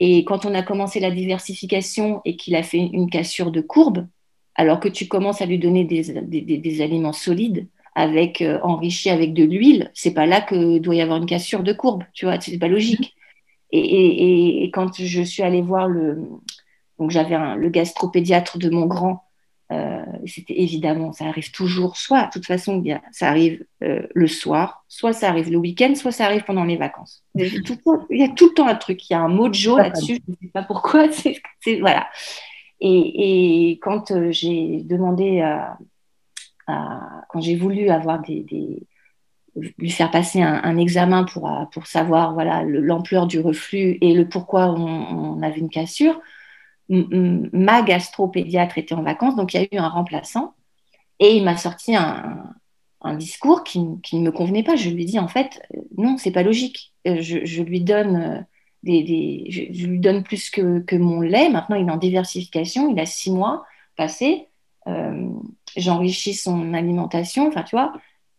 Et 0.00 0.24
quand 0.24 0.46
on 0.46 0.54
a 0.54 0.62
commencé 0.62 0.98
la 0.98 1.10
diversification 1.10 2.22
et 2.24 2.36
qu'il 2.36 2.56
a 2.56 2.62
fait 2.62 2.78
une 2.78 3.10
cassure 3.10 3.50
de 3.50 3.60
courbe, 3.60 4.06
alors 4.54 4.80
que 4.80 4.88
tu 4.88 5.06
commences 5.08 5.42
à 5.42 5.46
lui 5.46 5.58
donner 5.58 5.84
des 5.84 6.82
aliments 6.82 7.12
solides, 7.12 7.68
avec 8.00 8.40
euh, 8.40 8.58
enrichi 8.62 9.10
avec 9.10 9.34
de 9.34 9.44
l'huile, 9.44 9.90
c'est 9.94 10.14
pas 10.14 10.26
là 10.26 10.40
que 10.40 10.78
doit 10.78 10.94
y 10.94 11.00
avoir 11.00 11.18
une 11.18 11.26
cassure 11.26 11.62
de 11.62 11.72
courbe, 11.72 12.04
tu 12.14 12.24
vois, 12.24 12.40
c'est 12.40 12.58
pas 12.58 12.68
logique. 12.68 13.14
Et, 13.72 14.68
quand 14.72 15.00
je 15.00 15.22
suis 15.22 15.42
allée 15.42 15.62
voir 15.62 15.86
le, 15.86 16.18
donc 16.98 17.10
j'avais 17.10 17.36
le 17.56 17.68
gastropédiatre 17.68 18.58
de 18.58 18.68
mon 18.68 18.86
grand, 18.86 19.24
euh, 19.70 20.02
c'était 20.26 20.60
évidemment, 20.60 21.12
ça 21.12 21.26
arrive 21.26 21.52
toujours, 21.52 21.96
soit 21.96 22.24
de 22.24 22.30
toute 22.32 22.46
façon, 22.46 22.82
ça 23.12 23.28
arrive 23.28 23.64
euh, 23.84 24.02
le 24.12 24.26
soir, 24.26 24.84
soit 24.88 25.12
ça 25.12 25.28
arrive 25.28 25.52
le 25.52 25.58
week-end, 25.58 25.94
soit 25.94 26.10
ça 26.10 26.24
arrive 26.24 26.42
pendant 26.42 26.64
les 26.64 26.76
vacances. 26.76 27.22
Il 27.36 27.44
y, 27.44 28.24
a 28.24 28.28
tout, 28.28 28.48
le 28.48 28.54
temps 28.54 28.66
un 28.66 28.74
truc, 28.74 29.08
il 29.08 29.12
y 29.12 29.16
a 29.16 29.20
un 29.20 29.28
mot 29.28 29.48
de 29.48 29.54
jaune 29.54 29.78
là-dessus, 29.78 30.18
je 30.26 30.32
ne 30.32 30.36
sais 30.42 30.52
pas 30.52 30.64
pourquoi, 30.64 31.06
c'est 31.12 31.78
voilà. 31.78 32.08
Et, 32.80 33.70
et 33.70 33.78
quand 33.78 34.12
j'ai 34.30 34.82
demandé 34.82 35.40
à, 35.42 35.78
quand 37.28 37.40
j'ai 37.40 37.56
voulu 37.56 37.90
avoir 37.90 38.20
des, 38.20 38.44
lui 39.78 39.90
faire 39.90 40.10
passer 40.10 40.42
un, 40.42 40.76
examen 40.76 41.24
pour, 41.24 41.50
euh, 41.50 41.64
pour 41.72 41.86
savoir 41.86 42.34
voilà 42.34 42.62
l'ampleur 42.64 43.26
du 43.26 43.40
reflux 43.40 43.98
et 44.00 44.14
le 44.14 44.28
pourquoi 44.28 44.70
on, 44.70 45.42
avait 45.42 45.58
une 45.60 45.70
cassure, 45.70 46.20
ma 46.88 47.82
gastropédiatre 47.82 48.78
était 48.78 48.94
en 48.94 49.02
vacances, 49.02 49.36
donc 49.36 49.54
il 49.54 49.60
y 49.60 49.64
a 49.64 49.68
eu 49.72 49.78
un 49.78 49.88
remplaçant. 49.88 50.54
Et 51.20 51.36
il 51.36 51.44
m'a 51.44 51.56
sorti 51.56 51.94
un, 51.94 52.54
discours 53.16 53.62
qui, 53.62 53.80
ne 53.80 54.20
me 54.20 54.32
convenait 54.32 54.62
pas. 54.62 54.76
Je 54.76 54.90
lui 54.90 55.04
dit, 55.04 55.18
en 55.18 55.28
fait, 55.28 55.62
non, 55.96 56.16
c'est 56.16 56.32
pas 56.32 56.42
logique. 56.42 56.92
Je, 57.04 57.62
lui 57.62 57.80
donne 57.80 58.46
des, 58.82 59.46
je, 59.50 59.86
lui 59.86 60.00
donne 60.00 60.22
plus 60.22 60.50
que, 60.50 60.80
que, 60.80 60.96
mon 60.96 61.20
lait. 61.20 61.50
Maintenant, 61.50 61.76
il 61.76 61.86
est 61.86 61.92
en 61.92 61.98
diversification. 61.98 62.90
Il 62.90 62.98
a 62.98 63.06
six 63.06 63.30
mois 63.30 63.64
passés. 63.96 64.48
J'enrichis 65.76 66.34
son 66.34 66.74
alimentation. 66.74 67.48
Enfin, 67.48 67.62
tu 67.62 67.76
vois. 67.76 67.92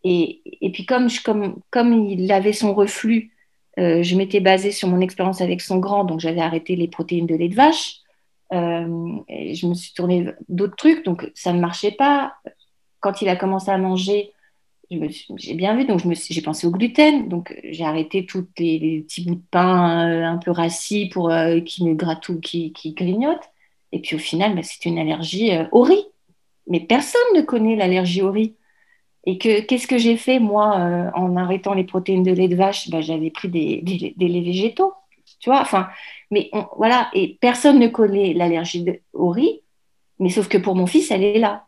Et, 0.04 0.42
et 0.60 0.70
puis, 0.72 0.84
comme, 0.86 1.08
comme, 1.24 1.60
comme 1.70 1.92
il 1.92 2.30
avait 2.32 2.52
son 2.52 2.74
reflux, 2.74 3.32
euh, 3.78 4.02
je 4.02 4.16
m'étais 4.16 4.40
basée 4.40 4.70
sur 4.70 4.88
mon 4.88 5.00
expérience 5.00 5.40
avec 5.40 5.60
son 5.60 5.78
grand, 5.78 6.04
donc 6.04 6.20
j'avais 6.20 6.40
arrêté 6.40 6.76
les 6.76 6.88
protéines 6.88 7.26
de 7.26 7.34
lait 7.34 7.48
de 7.48 7.54
vache. 7.54 7.96
Euh, 8.52 9.16
et 9.28 9.54
je 9.54 9.66
me 9.66 9.74
suis 9.74 9.94
tournée 9.94 10.26
d'autres 10.48 10.76
trucs, 10.76 11.04
donc 11.04 11.30
ça 11.34 11.52
ne 11.52 11.60
marchait 11.60 11.92
pas. 11.92 12.34
Quand 13.00 13.22
il 13.22 13.28
a 13.28 13.36
commencé 13.36 13.70
à 13.70 13.78
manger, 13.78 14.32
j'ai 14.90 15.54
bien 15.54 15.74
vu, 15.74 15.86
donc 15.86 16.02
j'ai 16.12 16.42
pensé 16.42 16.66
au 16.66 16.70
gluten, 16.70 17.28
donc 17.28 17.58
j'ai 17.64 17.84
arrêté 17.84 18.26
tous 18.26 18.46
les, 18.58 19.04
petits 19.08 19.24
bouts 19.24 19.36
de 19.36 19.42
pain 19.50 20.06
euh, 20.06 20.24
un 20.24 20.36
peu 20.36 20.50
rassis 20.50 21.08
pour 21.08 21.32
qui 21.64 21.84
me 21.84 21.94
gratouillent, 21.94 22.42
qui, 22.42 22.72
qui 22.74 22.92
grignotent. 22.92 23.48
Et 23.92 24.00
puis 24.00 24.16
au 24.16 24.18
final, 24.18 24.54
bah, 24.54 24.62
c'est 24.62 24.84
une 24.84 24.98
allergie 24.98 25.52
au 25.72 25.82
riz. 25.82 26.04
Mais 26.66 26.80
personne 26.80 27.20
ne 27.34 27.42
connaît 27.42 27.76
l'allergie 27.76 28.22
au 28.22 28.30
riz. 28.30 28.54
Et 29.24 29.38
que 29.38 29.60
qu'est-ce 29.60 29.86
que 29.86 29.98
j'ai 29.98 30.16
fait 30.16 30.38
moi 30.40 30.78
euh, 30.78 31.10
en 31.14 31.36
arrêtant 31.36 31.74
les 31.74 31.84
protéines 31.84 32.24
de 32.24 32.32
lait 32.32 32.48
de 32.48 32.56
vache? 32.56 32.90
Ben, 32.90 33.00
J'avais 33.00 33.30
pris 33.30 33.48
des, 33.48 33.80
des, 33.82 34.28
laits 34.28 34.44
végétaux, 34.44 34.94
tu 35.38 35.48
vois. 35.50 35.60
Enfin, 35.60 35.88
mais 36.30 36.50
voilà, 36.76 37.08
et 37.14 37.38
personne 37.40 37.78
ne 37.78 37.88
connaît 37.88 38.32
l'allergie 38.32 38.84
au 39.12 39.30
riz, 39.30 39.60
mais 40.18 40.28
sauf 40.28 40.48
que 40.48 40.58
pour 40.58 40.74
mon 40.74 40.86
fils, 40.86 41.10
elle 41.10 41.22
est 41.22 41.38
là. 41.38 41.64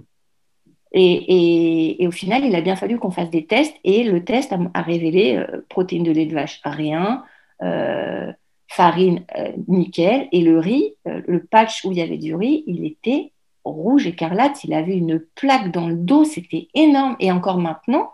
Et, 0.92 2.02
et, 2.02 2.06
au 2.06 2.12
final, 2.12 2.44
il 2.44 2.54
a 2.54 2.60
bien 2.60 2.76
fallu 2.76 2.98
qu'on 2.98 3.10
fasse 3.10 3.30
des 3.30 3.46
tests, 3.46 3.74
et 3.84 4.04
le 4.04 4.24
test 4.24 4.52
a, 4.52 4.82
révélé 4.82 5.36
euh, 5.36 5.64
protéines 5.68 6.04
de 6.04 6.12
lait 6.12 6.26
de 6.26 6.34
vache, 6.34 6.60
rien, 6.64 7.24
euh, 7.62 8.32
farine, 8.68 9.24
nickel, 9.68 10.28
et 10.32 10.40
le 10.40 10.58
riz, 10.58 10.94
le 11.04 11.44
patch 11.44 11.84
où 11.84 11.92
il 11.92 11.98
y 11.98 12.02
avait 12.02 12.18
du 12.18 12.34
riz, 12.34 12.64
il 12.66 12.84
était 12.84 13.32
rouge 13.64 14.06
écarlate, 14.06 14.64
il 14.64 14.74
avait 14.74 14.96
une 14.96 15.20
plaque 15.34 15.70
dans 15.72 15.88
le 15.88 15.96
dos, 15.96 16.24
c'était 16.24 16.68
énorme. 16.74 17.16
Et 17.20 17.32
encore 17.32 17.58
maintenant, 17.58 18.12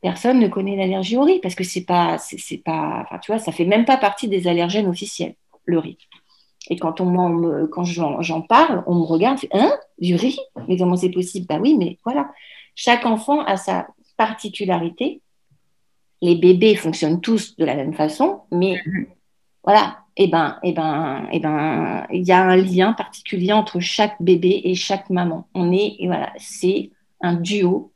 personne 0.00 0.40
ne 0.40 0.48
connaît 0.48 0.76
l'allergie 0.76 1.16
au 1.16 1.22
riz 1.22 1.40
parce 1.40 1.54
que 1.54 1.64
c'est 1.64 1.84
pas, 1.84 2.18
c'est 2.18 2.58
pas, 2.58 3.02
enfin, 3.04 3.18
tu 3.18 3.32
vois, 3.32 3.38
ça 3.38 3.52
fait 3.52 3.64
même 3.64 3.84
pas 3.84 3.96
partie 3.96 4.28
des 4.28 4.46
allergènes 4.48 4.88
officiels, 4.88 5.34
le 5.64 5.78
riz. 5.78 5.98
Et 6.70 6.76
quand 6.76 7.00
on 7.00 7.66
quand 7.68 7.84
j'en 7.84 8.42
parle, 8.42 8.82
on 8.86 8.94
me 8.94 9.04
regarde, 9.04 9.38
fait, 9.38 9.50
hein, 9.52 9.72
du 9.98 10.14
riz? 10.14 10.38
Mais 10.68 10.76
comment 10.76 10.96
c'est 10.96 11.10
possible? 11.10 11.46
Bah 11.46 11.58
oui, 11.60 11.76
mais 11.78 11.98
voilà. 12.04 12.30
Chaque 12.74 13.04
enfant 13.06 13.40
a 13.44 13.56
sa 13.56 13.86
particularité. 14.16 15.20
Les 16.22 16.36
bébés 16.36 16.74
fonctionnent 16.74 17.20
tous 17.20 17.56
de 17.56 17.64
la 17.64 17.74
même 17.74 17.92
façon, 17.92 18.40
mais 18.50 18.76
mm-hmm. 18.76 19.06
voilà, 19.62 20.03
eh 20.16 20.28
ben, 20.28 20.58
eh 20.62 20.72
ben, 20.72 21.28
eh 21.32 21.40
ben, 21.40 22.06
il 22.12 22.22
y 22.22 22.32
a 22.32 22.42
un 22.42 22.56
lien 22.56 22.92
particulier 22.92 23.52
entre 23.52 23.80
chaque 23.80 24.20
bébé 24.20 24.60
et 24.64 24.74
chaque 24.74 25.10
maman. 25.10 25.48
On 25.54 25.72
est, 25.72 25.96
voilà, 26.06 26.32
c'est 26.38 26.90
un 27.20 27.34
duo 27.34 27.92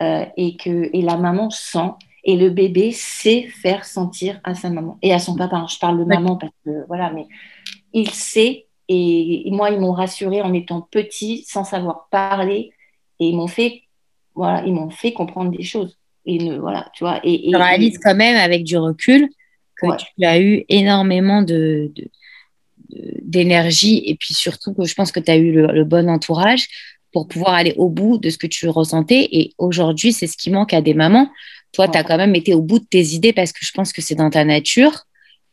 euh, 0.00 0.24
et 0.36 0.56
que 0.56 0.90
et 0.92 1.02
la 1.02 1.16
maman 1.16 1.50
sent 1.50 1.90
et 2.22 2.36
le 2.36 2.50
bébé 2.50 2.92
sait 2.92 3.48
faire 3.48 3.84
sentir 3.84 4.40
à 4.44 4.54
sa 4.54 4.70
maman 4.70 4.98
et 5.02 5.12
à 5.12 5.18
son 5.18 5.34
papa. 5.34 5.66
Je 5.68 5.78
parle 5.78 5.98
de 5.98 6.04
maman 6.04 6.36
parce 6.36 6.52
que 6.64 6.86
voilà, 6.86 7.10
mais 7.10 7.26
il 7.92 8.10
sait 8.10 8.66
et, 8.88 9.48
moi 9.50 9.70
ils 9.70 9.80
m'ont 9.80 9.92
rassuré 9.92 10.42
en 10.42 10.52
étant 10.52 10.82
petit, 10.82 11.44
sans 11.48 11.64
savoir 11.64 12.06
parler 12.10 12.70
et 13.18 13.28
ils 13.28 13.36
m'ont 13.36 13.46
fait, 13.48 13.82
voilà, 14.34 14.64
ils 14.64 14.72
m'ont 14.72 14.90
fait 14.90 15.12
comprendre 15.12 15.50
des 15.50 15.64
choses. 15.64 15.98
Et 16.26 16.38
ne, 16.38 16.58
voilà, 16.58 16.90
tu 16.92 17.04
vois. 17.04 17.20
Et, 17.24 17.48
et, 17.48 17.56
réalises 17.56 17.98
quand 18.02 18.16
même 18.16 18.36
avec 18.36 18.64
du 18.64 18.76
recul 18.76 19.28
que 19.80 19.86
tu 19.96 20.24
as 20.24 20.40
eu 20.40 20.64
énormément 20.68 21.42
de, 21.42 21.92
d'énergie 23.22 24.02
et 24.06 24.14
puis 24.14 24.34
surtout 24.34 24.74
que 24.74 24.84
je 24.84 24.94
pense 24.94 25.12
que 25.12 25.20
tu 25.20 25.30
as 25.30 25.36
eu 25.36 25.52
le, 25.52 25.84
bon 25.84 26.08
entourage 26.08 26.66
pour 27.12 27.28
pouvoir 27.28 27.54
aller 27.54 27.74
au 27.76 27.88
bout 27.88 28.18
de 28.18 28.30
ce 28.30 28.38
que 28.38 28.46
tu 28.46 28.68
ressentais. 28.68 29.28
Et 29.32 29.52
aujourd'hui, 29.58 30.12
c'est 30.12 30.26
ce 30.26 30.36
qui 30.36 30.50
manque 30.50 30.74
à 30.74 30.80
des 30.80 30.94
mamans. 30.94 31.28
Toi, 31.72 31.88
tu 31.88 31.98
as 31.98 32.04
quand 32.04 32.16
même 32.16 32.34
été 32.34 32.54
au 32.54 32.60
bout 32.60 32.78
de 32.78 32.84
tes 32.84 33.14
idées 33.14 33.32
parce 33.32 33.52
que 33.52 33.64
je 33.64 33.72
pense 33.72 33.92
que 33.92 34.02
c'est 34.02 34.14
dans 34.14 34.30
ta 34.30 34.44
nature. 34.44 35.04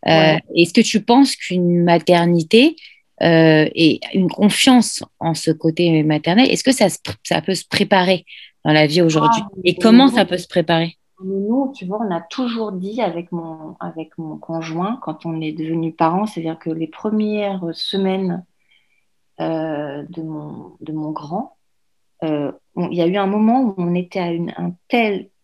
Euh, 0.08 0.36
est-ce 0.56 0.74
que 0.74 0.82
tu 0.82 1.02
penses 1.02 1.36
qu'une 1.36 1.84
maternité 1.84 2.76
euh, 3.22 3.70
et 3.74 4.00
une 4.14 4.30
confiance 4.30 5.04
en 5.20 5.34
ce 5.34 5.52
côté 5.52 6.04
maternel, 6.04 6.50
est-ce 6.50 6.64
que 6.64 6.74
ça, 6.74 6.88
ça 7.24 7.42
peut 7.42 7.56
se 7.56 7.64
préparer 7.66 8.26
dans 8.66 8.74
la 8.74 8.86
vie 8.86 9.02
aujourd'hui? 9.02 9.42
Ah, 9.46 9.60
Et 9.64 9.76
comment 9.76 10.10
ça 10.10 10.26
peut 10.26 10.38
se 10.38 10.48
préparer? 10.48 10.98
Nous, 11.24 11.72
tu 11.76 11.86
vois, 11.86 12.00
on 12.02 12.12
a 12.12 12.22
toujours 12.22 12.72
dit 12.72 13.02
avec 13.02 13.32
mon, 13.32 13.76
conjoint, 14.42 15.00
quand 15.02 15.26
on 15.26 15.42
est 15.42 15.54
devenu 15.54 15.94
parents, 15.94 16.26
c'est-à-dire 16.26 16.60
que 16.60 16.70
les 16.70 16.88
premières 16.88 17.64
semaines 17.74 18.46
euh, 19.40 20.04
de, 20.10 20.22
mon, 20.22 21.12
grand, 21.12 21.58
euh, 22.24 22.52
il 22.78 22.94
y 22.94 23.02
a 23.02 23.08
eu 23.08 23.18
un 23.18 23.28
moment 23.28 23.62
où 23.62 23.76
on 23.78 23.96
était 23.96 24.20
à 24.20 24.32
une, 24.32 24.54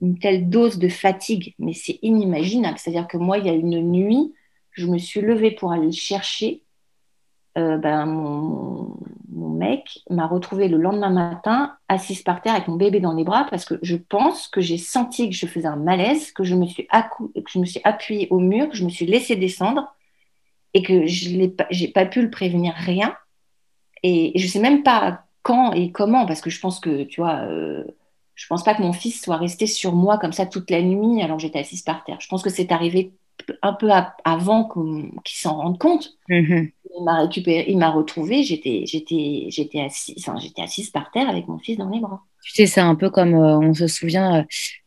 une 0.02 0.20
telle 0.20 0.50
dose 0.50 0.80
de 0.80 0.90
fatigue, 0.90 1.56
mais 1.60 1.74
c'est 1.74 2.00
inimaginable. 2.02 2.78
C'est-à-dire 2.78 3.08
que 3.08 3.18
moi, 3.18 3.38
il 3.38 3.46
y 3.46 3.50
a 3.50 3.54
une 3.54 3.82
nuit, 3.82 4.34
je 4.72 4.88
me 4.88 4.98
suis 4.98 5.22
levée 5.22 5.52
pour 5.52 5.72
aller 5.72 5.88
le 5.88 5.92
chercher. 5.92 6.64
Euh, 7.58 7.78
ben, 7.78 8.06
mon, 8.06 8.96
mon 9.32 9.50
mec 9.50 10.00
m'a 10.10 10.28
retrouvée 10.28 10.68
le 10.68 10.78
lendemain 10.78 11.10
matin 11.10 11.76
assise 11.88 12.22
par 12.22 12.42
terre 12.42 12.54
avec 12.54 12.68
mon 12.68 12.76
bébé 12.76 13.00
dans 13.00 13.14
les 13.14 13.24
bras 13.24 13.48
parce 13.50 13.66
que 13.66 13.76
je 13.82 13.96
pense 13.96 14.48
que 14.48 14.62
j'ai 14.62 14.78
senti 14.78 15.30
que 15.30 15.36
je 15.36 15.48
faisais 15.48 15.68
un 15.68 15.76
malaise, 15.76 16.32
que 16.32 16.44
je 16.44 16.56
me 16.56 16.66
suis, 16.68 16.88
que 16.88 17.52
je 17.52 17.60
me 17.60 17.66
suis 17.66 17.82
appuyée 17.84 18.28
au 18.30 18.40
mur, 18.40 18.70
que 18.70 18.76
je 18.76 18.84
me 18.84 18.90
suis 18.90 19.06
laissée 19.06 19.36
descendre 19.36 19.94
et 20.74 20.84
que 20.84 21.08
je 21.08 21.36
n'ai 21.36 21.48
pas, 21.50 21.68
pas 21.94 22.06
pu 22.06 22.22
le 22.22 22.30
prévenir 22.30 22.74
rien. 22.76 23.16
Et, 24.04 24.32
je 24.36 24.46
ne 24.46 24.50
sais 24.50 24.60
même 24.60 24.84
pas 24.84 25.24
quand 25.42 25.74
et 25.74 25.92
comment 25.92 26.26
parce 26.26 26.42
que 26.42 26.50
je 26.50 26.60
pense 26.60 26.80
que, 26.80 27.04
tu 27.04 27.22
vois, 27.22 27.40
euh, 27.42 27.84
je 28.36 28.48
pense 28.48 28.64
pas 28.64 28.76
que 28.76 28.82
mon 28.82 28.94
fils 28.94 29.22
soit 29.22 29.38
resté 29.38 29.68
sur 29.68 29.94
moi 29.94 30.18
comme 30.18 30.34
ça 30.34 30.46
toute 30.46 30.70
la 30.70 30.82
nuit 30.82 31.22
alors 31.22 31.38
que 31.38 31.42
j'étais 31.44 31.60
assise 31.60 31.82
par 31.82 32.04
terre. 32.04 32.18
Je 32.20 32.28
pense 32.28 32.44
que 32.44 32.50
c'est 32.50 32.72
arrivé 32.72 33.14
un 33.62 33.74
peu 33.74 33.90
avant 34.24 34.70
qu'il 35.24 35.38
s'en 35.38 35.58
rende 35.58 35.78
compte. 35.78 36.18
Mm-hmm. 36.30 36.72
Il 36.98 37.04
m'a 37.04 37.22
récupéré, 37.22 37.66
il 37.68 37.78
m'a 37.78 37.92
retrouvé, 37.92 38.44
j'étais, 38.44 38.84
j'étais, 38.86 39.46
j'étais 39.50 39.82
assise, 39.82 40.16
j'étais 40.42 40.62
assise 40.62 40.90
par 40.90 41.12
terre 41.12 41.30
avec 41.30 41.48
mon 41.48 41.60
fils 41.60 41.78
dans 41.78 41.90
les 41.90 42.00
bras. 42.00 42.22
Tu 42.44 42.54
sais, 42.54 42.66
c'est 42.66 42.82
un 42.82 42.96
peu 42.96 43.10
comme 43.10 43.36
euh, 43.36 43.60
on 43.60 43.74
se 43.74 43.88
souvient 43.88 44.40
euh, 44.40 44.44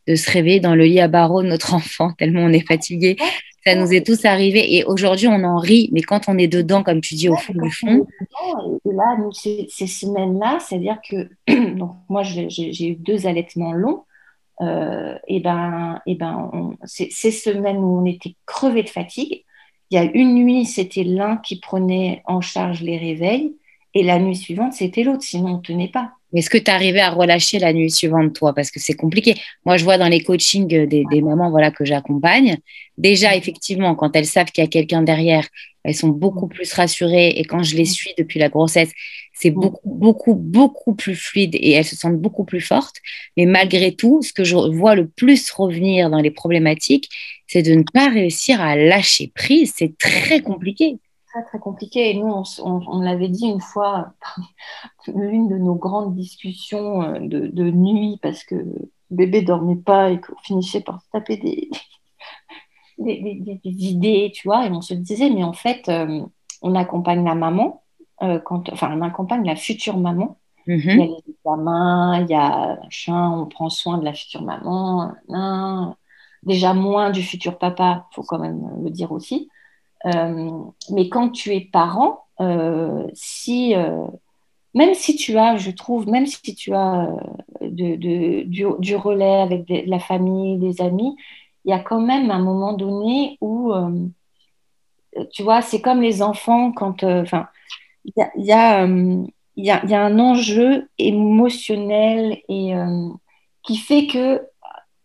de 0.09 0.15
se 0.15 0.31
réveiller 0.31 0.61
dans 0.61 0.75
le 0.75 0.85
lit 0.85 1.01
à 1.01 1.09
barreaux 1.09 1.43
de 1.43 1.49
notre 1.49 1.75
enfant, 1.75 2.13
tellement 2.13 2.43
on 2.43 2.53
est 2.53 2.67
fatigué. 2.67 3.17
Ça 3.65 3.77
nous 3.77 3.93
est 3.93 4.05
tous 4.05 4.25
arrivé 4.25 4.75
et 4.75 4.85
aujourd'hui 4.85 5.29
on 5.29 5.45
en 5.45 5.59
rit, 5.59 5.89
mais 5.93 6.03
quand 6.03 6.23
on 6.27 6.37
est 6.37 6.49
dedans, 6.49 6.83
comme 6.83 7.01
tu 7.01 7.15
dis, 7.15 7.29
au 7.29 7.37
fond 7.37 7.53
du 7.55 7.71
fond. 7.71 8.07
Et 8.85 8.93
là, 8.93 9.17
ces, 9.33 9.87
semaines-là, 9.87 10.59
c'est-à-dire 10.59 10.99
que 11.09 11.29
donc, 11.77 11.95
moi 12.09 12.25
j'ai 12.25 12.87
eu 12.89 12.97
deux 12.97 13.29
allaitements 13.29 13.73
longs 13.73 14.03
euh, 14.61 15.17
et 15.27 15.41
ben, 15.41 16.01
et 16.07 16.15
ben 16.15 16.77
ces 16.85 17.31
semaines 17.31 17.79
où 17.79 18.01
on 18.01 18.05
était 18.05 18.37
crevé 18.47 18.83
de 18.83 18.89
fatigue, 18.89 19.45
il 19.91 19.97
y 19.97 19.99
a 19.99 20.05
une 20.05 20.35
nuit, 20.35 20.65
c'était 20.65 21.05
l'un 21.05 21.37
qui 21.37 21.61
prenait 21.61 22.23
en 22.27 22.41
charge 22.41 22.81
les 22.83 22.97
réveils, 22.97 23.55
et 23.95 24.03
la 24.03 24.19
nuit 24.19 24.37
suivante, 24.37 24.73
c'était 24.73 25.03
l'autre, 25.03 25.23
sinon 25.23 25.55
on 25.55 25.57
ne 25.59 25.63
tenait 25.63 25.89
pas. 25.89 26.13
Est-ce 26.35 26.49
que 26.49 26.57
tu 26.57 26.71
arrivais 26.71 27.01
à 27.01 27.11
relâcher 27.11 27.59
la 27.59 27.75
nuit 27.75 27.91
suivante, 27.91 28.33
toi? 28.33 28.55
Parce 28.55 28.71
que 28.71 28.81
c'est 28.81 28.95
compliqué. 28.95 29.35
Moi, 29.67 29.77
je 29.77 29.85
vois 29.85 29.99
dans 29.99 30.09
les 30.09 30.23
coachings 30.23 30.67
des, 30.67 31.05
des 31.05 31.21
mamans 31.21 31.51
voilà, 31.51 31.71
que 31.71 31.85
j'accompagne, 31.85 32.57
déjà, 32.97 33.37
effectivement, 33.37 33.95
quand 33.95 34.17
elles 34.17 34.25
savent 34.25 34.51
qu'il 34.51 34.65
y 34.65 34.67
a 34.67 34.71
quelqu'un 34.71 35.03
derrière, 35.03 35.47
elles 35.85 35.95
sont 35.95 36.09
beaucoup 36.09 36.49
plus 36.49 36.73
rassurées. 36.73 37.31
Et 37.31 37.45
quand 37.45 37.63
je 37.63 37.77
les 37.77 37.85
suis 37.85 38.13
depuis 38.17 38.39
la 38.39 38.49
grossesse, 38.49 38.91
c'est 39.33 39.51
beaucoup, 39.51 39.81
beaucoup, 39.85 40.35
beaucoup 40.35 40.95
plus 40.95 41.17
fluide 41.17 41.55
et 41.55 41.73
elles 41.73 41.85
se 41.85 41.97
sentent 41.97 42.21
beaucoup 42.21 42.45
plus 42.45 42.61
fortes. 42.61 42.97
Mais 43.37 43.47
malgré 43.47 43.95
tout, 43.95 44.23
ce 44.23 44.33
que 44.33 44.45
je 44.45 44.57
vois 44.57 44.95
le 44.95 45.09
plus 45.09 45.51
revenir 45.51 46.11
dans 46.11 46.21
les 46.21 46.31
problématiques, 46.31 47.09
c'est 47.47 47.63
de 47.63 47.75
ne 47.75 47.83
pas 47.83 48.09
réussir 48.09 48.61
à 48.61 48.77
lâcher 48.77 49.33
prise. 49.35 49.73
C'est 49.77 49.97
très 49.99 50.41
compliqué 50.41 50.99
très 51.33 51.45
très 51.45 51.59
compliqué. 51.59 52.11
Et 52.11 52.15
nous, 52.15 52.45
on, 52.63 53.01
l'avait 53.01 53.29
dit 53.29 53.47
une 53.47 53.61
fois, 53.61 54.13
l'une 55.07 55.49
de 55.49 55.57
nos 55.57 55.75
grandes 55.75 56.15
discussions 56.15 57.03
euh, 57.03 57.19
de, 57.21 57.71
nuit, 57.71 58.19
parce 58.23 58.45
que 58.45 58.55
bébé 59.11 59.43
dormait 59.43 59.77
pas 59.77 60.11
et 60.11 60.21
qu'on 60.21 60.37
finissait 60.43 60.81
par 60.81 61.01
se 61.01 61.09
taper 61.11 61.37
des, 61.39 61.71
des, 63.03 63.63
idées, 63.65 64.33
tu 64.35 64.49
vois. 64.49 64.67
Et 64.67 64.71
on 64.71 64.81
se 64.81 64.95
disait, 64.95 65.31
mais 65.31 65.45
en 65.45 65.53
fait, 65.53 65.89
euh, 65.89 66.21
on 66.63 66.75
accompagne 66.75 67.25
la 67.25 67.35
maman, 67.35 67.83
euh, 68.23 68.39
quand, 68.39 68.71
enfin, 68.73 68.97
on 68.97 69.03
accompagne 69.03 69.45
la 69.45 69.57
future 69.57 69.99
maman. 69.99 70.39
Mm-hmm. 70.67 70.91
Il 70.91 70.99
y 70.99 71.03
a 71.03 71.07
les 71.07 71.35
examens, 71.35 72.21
il 72.21 72.31
y 72.31 72.35
a 72.35 72.79
machin, 72.83 73.31
on 73.31 73.47
prend 73.47 73.69
soin 73.69 73.99
de 73.99 74.05
la 74.05 74.13
future 74.13 74.43
maman. 74.43 75.13
Déjà 76.45 76.75
moins 76.75 77.11
du 77.11 77.23
futur 77.23 77.59
papa, 77.59 78.07
faut 78.13 78.23
quand 78.23 78.39
même 78.39 78.69
le 78.83 78.91
dire 78.91 79.13
aussi. 79.13 79.49
Euh, 80.07 80.51
mais 80.91 81.09
quand 81.09 81.31
tu 81.31 81.55
es 81.55 81.61
parent, 81.61 82.25
si 83.15 83.75
même 84.75 84.95
si 84.95 85.17
tu 85.17 85.37
as, 85.37 85.57
je 85.57 85.71
trouve, 85.71 86.09
même 86.09 86.27
si 86.27 86.55
tu 86.55 86.73
as 86.75 87.09
de, 87.61 88.45
du, 88.45 88.97
relais 88.97 89.41
avec 89.41 89.65
la 89.69 89.99
famille, 89.99 90.59
des 90.59 90.81
amis, 90.81 91.17
il 91.65 91.71
y 91.71 91.73
a 91.73 91.79
quand 91.79 92.01
même 92.01 92.31
un 92.31 92.41
moment 92.41 92.73
donné 92.73 93.39
où, 93.41 93.73
tu 95.33 95.43
vois, 95.43 95.63
c'est 95.63 95.81
comme 95.81 96.01
les 96.03 96.23
enfants 96.23 96.73
quand, 96.73 97.05
enfin, 97.05 97.49
il 98.05 98.13
y 98.17 98.53
a, 98.53 98.87
il 99.57 99.65
y, 99.65 99.71
a, 99.71 99.85
y 99.85 99.95
a, 99.95 100.03
un 100.03 100.19
enjeu 100.19 100.89
émotionnel 100.99 102.39
et 102.49 102.75
euh, 102.75 103.09
qui 103.63 103.77
fait 103.77 104.07
que 104.07 104.43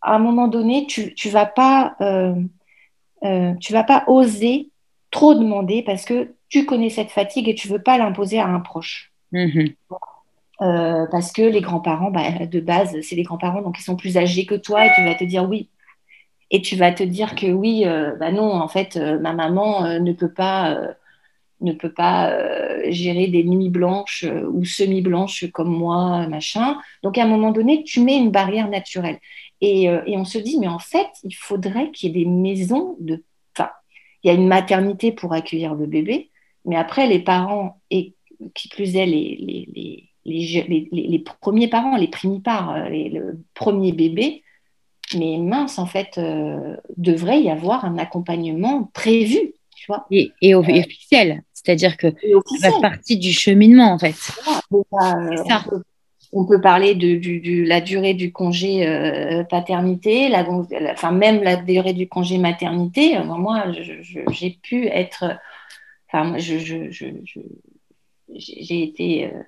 à 0.00 0.14
un 0.14 0.18
moment 0.18 0.48
donné, 0.48 0.86
tu 0.86 1.14
ne 1.24 1.30
vas, 1.30 1.46
pas, 1.46 1.96
euh, 2.00 2.34
euh, 3.24 3.54
tu 3.60 3.72
vas 3.72 3.82
pas 3.82 4.04
oser 4.06 4.70
trop 5.10 5.34
demander 5.34 5.82
parce 5.82 6.04
que 6.04 6.34
tu 6.48 6.64
connais 6.64 6.88
cette 6.88 7.10
fatigue 7.10 7.48
et 7.48 7.54
tu 7.54 7.68
veux 7.68 7.82
pas 7.82 7.98
l'imposer 7.98 8.38
à 8.38 8.46
un 8.46 8.60
proche. 8.60 9.12
Mm-hmm. 9.32 9.74
parce 11.10 11.32
que 11.32 11.42
les 11.42 11.60
grands-parents, 11.60 12.10
bah, 12.10 12.46
de 12.46 12.60
base, 12.60 12.98
c'est 13.02 13.14
les 13.14 13.24
grands-parents, 13.24 13.60
donc 13.60 13.78
ils 13.78 13.82
sont 13.82 13.96
plus 13.96 14.16
âgés 14.16 14.46
que 14.46 14.54
toi 14.54 14.86
et 14.86 14.90
tu 14.94 15.04
vas 15.04 15.14
te 15.14 15.24
dire 15.24 15.46
oui. 15.46 15.68
Et 16.50 16.62
tu 16.62 16.76
vas 16.76 16.92
te 16.92 17.02
dire 17.02 17.34
que 17.34 17.46
oui, 17.46 17.84
bah 18.18 18.32
non, 18.32 18.52
en 18.52 18.68
fait, 18.68 18.96
ma 18.96 19.32
maman 19.32 20.00
ne 20.00 20.12
peut 20.12 20.32
pas 20.32 20.94
ne 21.60 21.72
peut 21.72 21.92
pas 21.92 22.30
euh, 22.30 22.82
gérer 22.90 23.26
des 23.28 23.44
nuits 23.44 23.70
blanches 23.70 24.24
euh, 24.24 24.48
ou 24.48 24.64
semi-blanches 24.64 25.50
comme 25.52 25.70
moi, 25.76 26.26
machin. 26.28 26.78
Donc 27.02 27.18
à 27.18 27.24
un 27.24 27.26
moment 27.26 27.50
donné, 27.50 27.82
tu 27.84 28.00
mets 28.00 28.16
une 28.16 28.30
barrière 28.30 28.68
naturelle. 28.68 29.18
Et, 29.60 29.88
euh, 29.88 30.02
et 30.06 30.16
on 30.16 30.24
se 30.24 30.38
dit, 30.38 30.58
mais 30.58 30.68
en 30.68 30.78
fait, 30.78 31.08
il 31.24 31.34
faudrait 31.34 31.90
qu'il 31.90 32.08
y 32.08 32.20
ait 32.20 32.24
des 32.24 32.30
maisons 32.30 32.96
de... 33.00 33.24
Enfin, 33.56 33.70
il 34.22 34.28
y 34.28 34.30
a 34.30 34.34
une 34.34 34.46
maternité 34.46 35.10
pour 35.12 35.32
accueillir 35.32 35.74
le 35.74 35.86
bébé, 35.86 36.30
mais 36.64 36.76
après, 36.76 37.06
les 37.08 37.18
parents, 37.18 37.80
et 37.90 38.14
qui 38.54 38.68
plus 38.68 38.94
est, 38.94 39.06
les, 39.06 39.36
les, 39.40 40.08
les, 40.24 40.88
les 40.92 41.24
premiers 41.40 41.68
parents, 41.68 41.96
les 41.96 42.08
primipares, 42.08 42.88
le 42.88 43.40
premier 43.54 43.92
bébé, 43.92 44.44
mais 45.16 45.38
mince, 45.38 45.78
en 45.78 45.86
fait, 45.86 46.20
devrait 46.96 47.40
y 47.40 47.50
avoir 47.50 47.84
un 47.84 47.98
accompagnement 47.98 48.90
prévu. 48.92 49.54
Tu 49.76 49.86
vois 49.86 50.06
et, 50.10 50.54
officiel. 50.54 51.42
C'est-à-dire 51.52 51.96
que 51.96 52.08
ça 52.60 52.72
fait 52.72 52.80
partie 52.80 53.18
du 53.18 53.32
cheminement, 53.32 53.92
en 53.92 53.98
fait. 53.98 54.12
ça. 54.12 55.64
On, 56.30 56.44
peut, 56.44 56.60
parler 56.60 56.94
de, 56.94 57.66
la 57.66 57.80
durée 57.80 58.12
du 58.12 58.32
congé 58.32 58.86
euh, 58.86 59.44
paternité, 59.44 60.28
la, 60.28 60.46
enfin 60.92 61.10
même 61.10 61.42
la 61.42 61.56
durée 61.56 61.94
du 61.94 62.06
congé 62.06 62.36
maternité. 62.36 63.16
Euh, 63.16 63.24
moi, 63.24 63.72
j'ai 64.30 64.58
pu 64.62 64.88
être. 64.88 65.24
Enfin, 66.06 66.36
j'ai 66.38 67.22
été 68.82 69.26
euh, 69.26 69.42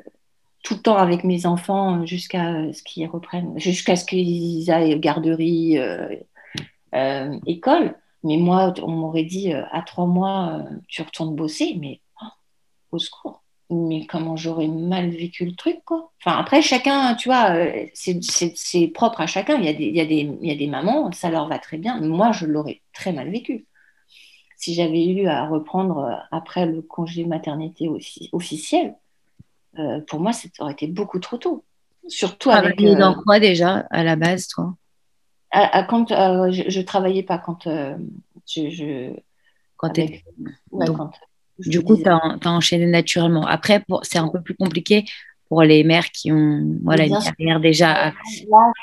tout 0.62 0.74
le 0.74 0.80
temps 0.80 0.96
avec 0.96 1.24
mes 1.24 1.46
enfants 1.46 2.04
jusqu'à 2.06 2.72
ce 2.72 2.82
qu'ils 2.82 3.06
reprennent, 3.06 3.58
jusqu'à 3.58 3.96
ce 3.96 4.04
qu'ils 4.04 4.70
aillent 4.70 4.98
garderie, 5.00 5.78
école. 7.46 7.94
Mais 8.22 8.36
moi, 8.36 8.74
on 8.82 8.90
m'aurait 8.90 9.24
dit 9.24 9.52
à 9.52 9.82
trois 9.82 10.06
mois, 10.06 10.62
tu 10.88 11.02
retournes 11.02 11.34
bosser, 11.34 11.76
mais 11.80 12.00
au 12.92 12.98
secours. 12.98 13.42
Mais 13.72 14.04
comment 14.06 14.36
j'aurais 14.36 14.66
mal 14.66 15.11
vécu 15.11 15.44
le 15.44 15.54
truc, 15.54 15.84
quoi. 15.84 16.11
Enfin, 16.20 16.36
après, 16.36 16.61
chacun, 16.61 17.14
tu 17.14 17.28
vois, 17.28 17.52
euh, 17.52 17.86
c'est 17.94 18.88
propre 18.88 19.20
à 19.20 19.28
chacun. 19.28 19.58
Il 19.58 19.64
y, 19.64 19.68
a 19.68 19.72
des, 19.72 19.84
il, 19.84 19.96
y 19.96 20.00
a 20.00 20.06
des, 20.06 20.28
il 20.42 20.48
y 20.48 20.50
a 20.50 20.56
des 20.56 20.66
mamans, 20.66 21.12
ça 21.12 21.30
leur 21.30 21.46
va 21.46 21.61
très 21.61 21.78
bien. 21.78 22.00
Moi, 22.00 22.32
je 22.32 22.46
l'aurais 22.46 22.82
très 22.92 23.12
mal 23.12 23.30
vécu. 23.30 23.66
Si 24.56 24.74
j'avais 24.74 25.06
eu 25.06 25.26
à 25.28 25.46
reprendre 25.46 25.98
euh, 25.98 26.16
après 26.32 26.66
le 26.66 26.82
congé 26.82 27.24
maternité 27.24 27.88
officiel, 28.32 28.96
euh, 29.78 30.00
pour 30.08 30.20
moi, 30.20 30.32
ça 30.32 30.48
aurait 30.60 30.72
été 30.72 30.86
beaucoup 30.86 31.18
trop 31.18 31.36
tôt. 31.36 31.64
Surtout 32.08 32.50
avec. 32.50 32.80
Euh, 32.80 32.94
dans 32.94 33.14
quoi 33.14 33.38
déjà, 33.38 33.86
à 33.90 34.02
la 34.02 34.16
base, 34.16 34.48
toi? 34.48 34.74
À, 35.52 35.82
quand 35.82 36.08
je, 36.08 36.78
ne 36.78 36.82
travaillais 36.82 37.24
pas 37.24 37.38
quand 37.38 37.64
je, 37.64 38.70
je 38.70 39.12
quand, 39.76 39.88
avec, 39.88 40.24
ouais, 40.70 40.86
quand 40.86 41.10
du 41.66 41.82
coup, 41.82 41.96
tu 41.96 42.08
as, 42.08 42.38
enchaîné 42.44 42.86
naturellement. 42.86 43.46
Après, 43.46 43.84
c'est 44.02 44.18
un 44.18 44.28
peu 44.28 44.40
plus 44.40 44.54
compliqué 44.54 45.04
pour 45.48 45.62
les 45.62 45.82
mères 45.84 46.10
qui 46.10 46.30
ont 46.30 46.78
voilà, 46.84 47.06
une 47.06 47.18
carrière 47.18 47.60
déjà. 47.60 48.06
Là, 48.06 48.12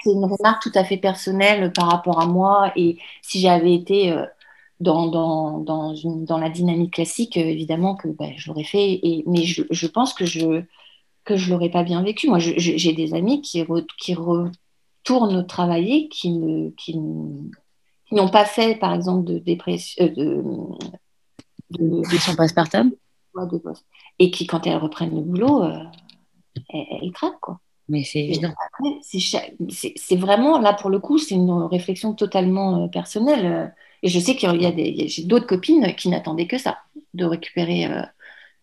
c'est 0.03 0.11
une 0.11 0.25
remarque 0.25 0.61
tout 0.61 0.71
à 0.75 0.83
fait 0.83 0.97
personnelle 0.97 1.71
par 1.73 1.89
rapport 1.89 2.19
à 2.19 2.27
moi. 2.27 2.71
Et 2.75 2.97
si 3.21 3.39
j'avais 3.39 3.73
été 3.73 4.11
euh, 4.11 4.25
dans, 4.79 5.07
dans, 5.07 5.59
dans, 5.59 5.95
une, 5.95 6.25
dans, 6.25 6.37
la 6.37 6.49
dynamique 6.49 6.93
classique, 6.93 7.37
euh, 7.37 7.41
évidemment 7.41 7.95
que 7.95 8.07
ben, 8.09 8.33
je 8.37 8.47
l'aurais 8.47 8.63
fait. 8.63 8.99
Et, 9.03 9.23
mais 9.27 9.43
je, 9.43 9.63
je, 9.69 9.87
pense 9.87 10.13
que 10.13 10.25
je 10.25 10.63
que 11.23 11.35
je 11.35 11.51
l'aurais 11.51 11.69
pas 11.69 11.83
bien 11.83 12.01
vécu. 12.03 12.27
Moi, 12.27 12.39
j'ai 12.39 12.93
des 12.93 13.13
amis 13.13 13.41
qui, 13.41 13.63
qui 13.99 14.13
retournent 14.13 15.45
travailler, 15.45 16.07
qui 16.07 16.31
ne, 16.31 16.69
qui 16.69 16.95
n'ont 16.95 18.29
pas 18.31 18.45
fait, 18.45 18.75
par 18.75 18.93
exemple, 18.93 19.25
de 19.25 19.37
dépression, 19.37 20.05
euh, 20.05 20.41
de, 21.71 22.01
de, 22.01 22.17
son 22.17 22.35
postpartum 22.35 22.91
Et 24.19 24.31
qui, 24.31 24.47
quand 24.47 24.65
elles 24.65 24.77
reprennent 24.77 25.15
le 25.15 25.21
boulot, 25.21 25.63
euh, 25.63 25.83
elles, 26.69 27.11
craquent, 27.11 27.41
quoi. 27.41 27.59
Mais 27.89 28.03
c'est 28.03 28.19
évident. 28.19 28.53
C'est 28.89 30.15
vraiment, 30.15 30.59
là, 30.59 30.73
pour 30.73 30.89
le 30.89 30.99
coup, 30.99 31.17
c'est 31.17 31.35
une 31.35 31.51
réflexion 31.51 32.13
totalement 32.13 32.87
personnelle. 32.89 33.73
Euh, 34.03 34.07
et 34.07 34.09
je 34.09 34.19
sais 34.19 34.35
qu'il 34.35 34.61
y 34.61 34.65
a 34.65 34.71
des, 34.71 35.07
d'autres 35.25 35.47
copines 35.47 35.95
qui 35.95 36.09
n'attendaient 36.09 36.47
que 36.47 36.57
ça, 36.57 36.77
de 37.13 37.25
récupérer 37.25 37.87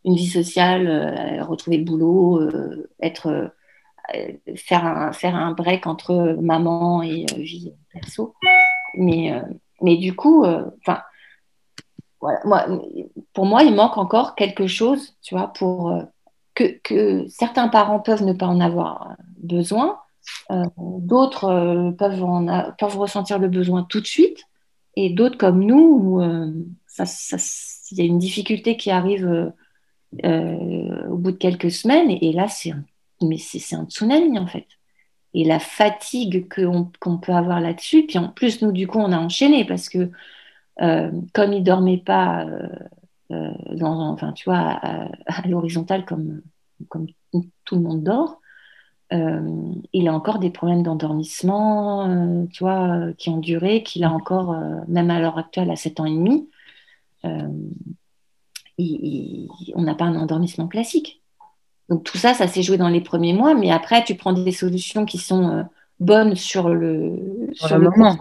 une 0.04 0.14
vie 0.14 0.28
sociale, 0.28 1.42
retrouver 1.48 1.78
le 1.78 1.84
boulot, 1.84 2.40
être, 3.00 3.52
faire, 4.54 4.84
un, 4.84 5.12
faire 5.12 5.34
un 5.34 5.52
break 5.52 5.86
entre 5.86 6.36
maman 6.40 7.02
et 7.02 7.26
vie 7.36 7.72
perso. 7.92 8.34
Mais, 8.96 9.32
mais 9.82 9.96
du 9.96 10.14
coup, 10.14 10.44
enfin 10.46 11.02
moi, 12.44 12.66
pour 13.32 13.46
moi, 13.46 13.62
il 13.62 13.74
manque 13.74 13.98
encore 13.98 14.34
quelque 14.34 14.66
chose, 14.66 15.14
tu 15.22 15.34
vois, 15.34 15.48
pour 15.48 15.90
euh, 15.90 16.02
que, 16.54 17.26
certains 17.28 17.68
parents 17.68 18.00
peuvent 18.00 18.24
ne 18.24 18.32
pas 18.32 18.46
en 18.46 18.60
avoir 18.60 19.16
besoin, 19.38 20.00
euh, 20.50 20.64
d'autres 20.78 21.44
euh, 21.44 21.90
peuvent, 21.92 22.24
peuvent 22.78 22.98
ressentir 22.98 23.38
le 23.38 23.48
besoin 23.48 23.84
tout 23.84 24.00
de 24.00 24.06
suite, 24.06 24.44
et 24.96 25.10
d'autres 25.10 25.38
comme 25.38 25.64
nous, 25.64 25.76
où 25.76 26.22
il 26.22 27.98
y 27.98 28.00
a 28.00 28.04
une 28.04 28.18
difficulté 28.18 28.76
qui 28.76 28.90
arrive 28.90 29.52
au 30.22 31.16
bout 31.16 31.32
de 31.32 31.36
quelques 31.36 31.70
semaines, 31.70 32.10
et, 32.10 32.32
là, 32.32 32.48
c'est 32.48 32.70
un, 32.70 32.84
mais 33.22 33.38
c'est 33.38 33.74
un 33.74 33.84
tsunami 33.86 34.38
en 34.38 34.46
fait. 34.46 34.66
Et 35.34 35.44
la 35.44 35.58
fatigue 35.58 36.48
qu'on 36.48 37.18
peut 37.18 37.32
avoir 37.32 37.60
là-dessus, 37.60 38.06
puis 38.06 38.18
en 38.18 38.28
plus, 38.28 38.62
nous, 38.62 38.70
du 38.70 38.86
coup, 38.86 38.98
on 38.98 39.10
a 39.10 39.18
enchaîné 39.18 39.64
parce 39.64 39.88
que 39.88 40.10
euh, 40.80 41.10
comme 41.32 41.52
il 41.52 41.62
dormait 41.62 41.98
pas 41.98 42.44
euh, 42.44 42.68
euh, 43.32 43.80
enfin, 43.80 44.32
tu 44.32 44.44
vois, 44.44 44.58
à, 44.58 45.48
l'horizontale 45.48 46.04
comme, 46.04 46.42
comme 46.88 47.06
tout 47.64 47.76
le 47.76 47.82
monde 47.82 48.04
dort, 48.04 48.40
il 49.92 50.08
a 50.08 50.12
encore 50.12 50.38
des 50.38 50.50
problèmes 50.50 50.82
d'endormissement, 50.82 52.46
tu 52.52 52.64
vois, 52.64 53.12
qui 53.16 53.30
ont 53.30 53.38
duré, 53.38 53.82
qu'il 53.82 54.04
a 54.04 54.10
encore, 54.10 54.56
même 54.88 55.10
à 55.10 55.20
l'heure 55.20 55.38
actuelle, 55.38 55.70
à 55.70 55.76
7 55.76 56.00
ans 56.00 56.06
et 56.06 56.10
demi. 56.10 56.48
on 57.22 57.62
n'a 59.82 59.94
pas 59.94 60.04
un 60.04 60.16
endormissement 60.16 60.68
classique. 60.68 61.22
Donc 61.88 62.02
tout 62.02 62.18
ça, 62.18 62.34
ça 62.34 62.48
s'est 62.48 62.62
joué 62.62 62.76
dans 62.76 62.88
les 62.88 63.02
premiers 63.02 63.34
mois, 63.34 63.54
mais 63.54 63.70
après, 63.70 64.02
tu 64.04 64.14
prends 64.14 64.32
des 64.32 64.52
solutions 64.52 65.04
qui 65.04 65.18
sont 65.18 65.66
bonnes 66.00 66.34
sur 66.34 66.70
le, 66.70 67.50
sur 67.52 67.78
le 67.78 67.90
moment 67.90 68.16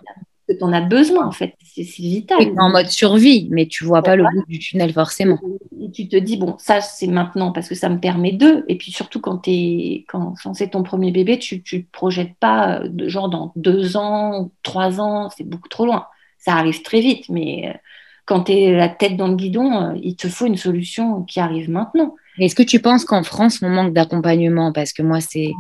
que 0.47 0.53
tu 0.53 0.63
en 0.63 0.73
as 0.73 0.81
besoin, 0.81 1.25
en 1.25 1.31
fait. 1.31 1.55
C'est 1.63 1.83
vital. 1.83 2.41
Es 2.41 2.59
en 2.59 2.69
mode 2.69 2.87
survie, 2.87 3.47
mais 3.51 3.67
tu 3.67 3.83
vois 3.83 4.01
pas 4.01 4.15
le 4.15 4.23
bout 4.23 4.45
du 4.47 4.59
tunnel 4.59 4.93
forcément. 4.93 5.39
Et 5.81 5.91
tu 5.91 6.07
te 6.07 6.15
dis, 6.15 6.37
bon, 6.37 6.55
ça, 6.59 6.81
c'est 6.81 7.07
maintenant 7.07 7.51
parce 7.51 7.69
que 7.69 7.75
ça 7.75 7.89
me 7.89 7.99
permet 7.99 8.31
de. 8.31 8.65
Et 8.67 8.77
puis 8.77 8.91
surtout, 8.91 9.19
quand, 9.19 9.47
es, 9.47 10.05
quand, 10.07 10.35
c'est 10.53 10.69
ton 10.69 10.83
premier 10.83 11.11
bébé, 11.11 11.39
tu 11.39 11.55
ne 11.55 11.81
te 11.81 11.85
projettes 11.91 12.35
pas 12.39 12.79
euh, 12.79 12.87
de 12.87 13.07
genre 13.07 13.29
dans 13.29 13.51
deux 13.55 13.97
ans, 13.97 14.51
trois 14.63 14.99
ans, 14.99 15.29
c'est 15.35 15.47
beaucoup 15.47 15.69
trop 15.69 15.85
loin. 15.85 16.07
Ça 16.37 16.53
arrive 16.53 16.81
très 16.81 16.99
vite, 16.99 17.29
mais 17.29 17.69
euh, 17.69 17.77
quand 18.25 18.45
tu 18.45 18.53
es 18.53 18.71
la 18.71 18.89
tête 18.89 19.17
dans 19.17 19.27
le 19.27 19.35
guidon, 19.35 19.71
euh, 19.71 19.99
il 20.01 20.15
te 20.15 20.27
faut 20.27 20.45
une 20.45 20.57
solution 20.57 21.23
qui 21.23 21.39
arrive 21.39 21.69
maintenant. 21.69 22.15
Est-ce 22.39 22.55
que 22.55 22.63
tu 22.63 22.79
penses 22.79 23.05
qu'en 23.05 23.23
France, 23.23 23.59
on 23.61 23.69
manque 23.69 23.93
d'accompagnement? 23.93 24.71
Parce 24.71 24.91
que 24.91 25.03
moi, 25.03 25.21
c'est 25.21 25.51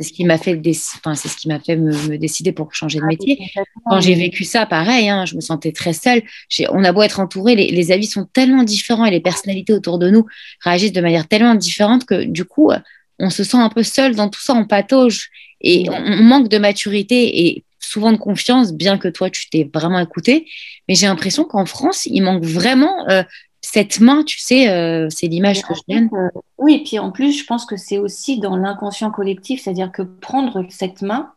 ce 0.00 0.12
qui 0.12 0.24
m'a 0.24 0.38
fait, 0.38 0.60
enfin, 0.96 1.14
c'est 1.14 1.28
ce 1.28 1.36
qui 1.36 1.48
m'a 1.48 1.60
fait 1.60 1.76
me, 1.76 2.18
décider 2.18 2.52
pour 2.52 2.74
changer 2.74 2.98
de 2.98 3.04
ah, 3.04 3.08
métier. 3.08 3.38
Quand 3.84 4.00
j'ai 4.00 4.14
vécu 4.14 4.44
ça, 4.44 4.66
pareil, 4.66 5.08
hein, 5.08 5.24
je 5.24 5.36
me 5.36 5.40
sentais 5.40 5.72
très 5.72 5.92
seule. 5.92 6.22
On 6.70 6.82
a 6.84 6.92
beau 6.92 7.02
être 7.02 7.20
entouré, 7.20 7.54
les, 7.54 7.92
avis 7.92 8.06
sont 8.06 8.24
tellement 8.24 8.64
différents 8.64 9.04
et 9.04 9.10
les 9.10 9.20
personnalités 9.20 9.72
autour 9.72 9.98
de 9.98 10.10
nous 10.10 10.26
réagissent 10.60 10.92
de 10.92 11.00
manière 11.00 11.28
tellement 11.28 11.54
différente 11.54 12.04
que 12.04 12.24
du 12.24 12.44
coup, 12.44 12.72
on 13.18 13.30
se 13.30 13.44
sent 13.44 13.58
un 13.58 13.68
peu 13.68 13.82
seul 13.82 14.14
dans 14.14 14.28
tout 14.28 14.40
ça, 14.40 14.54
on 14.54 14.66
patauge 14.66 15.30
et 15.60 15.88
on, 15.88 16.22
manque 16.22 16.48
de 16.48 16.58
maturité 16.58 17.46
et 17.46 17.64
souvent 17.78 18.12
de 18.12 18.16
confiance, 18.16 18.72
bien 18.72 18.98
que 18.98 19.08
toi, 19.08 19.30
tu 19.30 19.48
t'es 19.48 19.70
vraiment 19.72 20.00
écouté. 20.00 20.46
Mais 20.88 20.94
j'ai 20.94 21.06
l'impression 21.06 21.44
qu'en 21.44 21.66
France, 21.66 22.06
il 22.06 22.22
manque 22.22 22.44
vraiment 22.44 23.08
euh, 23.08 23.22
cette 23.68 23.98
main, 23.98 24.22
tu 24.22 24.38
sais, 24.38 24.70
euh, 24.70 25.08
c'est 25.10 25.26
l'image 25.26 25.62
que 25.62 25.74
je 25.74 25.80
donne. 25.88 26.08
Euh, 26.12 26.28
oui, 26.56 26.84
puis 26.84 27.00
en 27.00 27.10
plus, 27.10 27.36
je 27.36 27.44
pense 27.44 27.66
que 27.66 27.76
c'est 27.76 27.98
aussi 27.98 28.38
dans 28.38 28.56
l'inconscient 28.56 29.10
collectif, 29.10 29.60
c'est-à-dire 29.60 29.90
que 29.90 30.02
prendre 30.02 30.64
cette 30.70 31.02
main, 31.02 31.32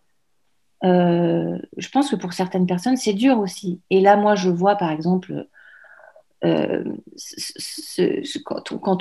euh, 0.84 1.58
je 1.78 1.90
pense 1.90 2.12
que 2.12 2.16
pour 2.16 2.34
certaines 2.34 2.68
personnes, 2.68 2.98
c'est 2.98 3.14
dur 3.14 3.40
aussi. 3.40 3.82
Et 3.90 4.00
là, 4.00 4.16
moi, 4.16 4.36
je 4.36 4.52
vois, 4.52 4.76
par 4.76 4.92
exemple, 4.92 5.48
quand, 6.44 6.76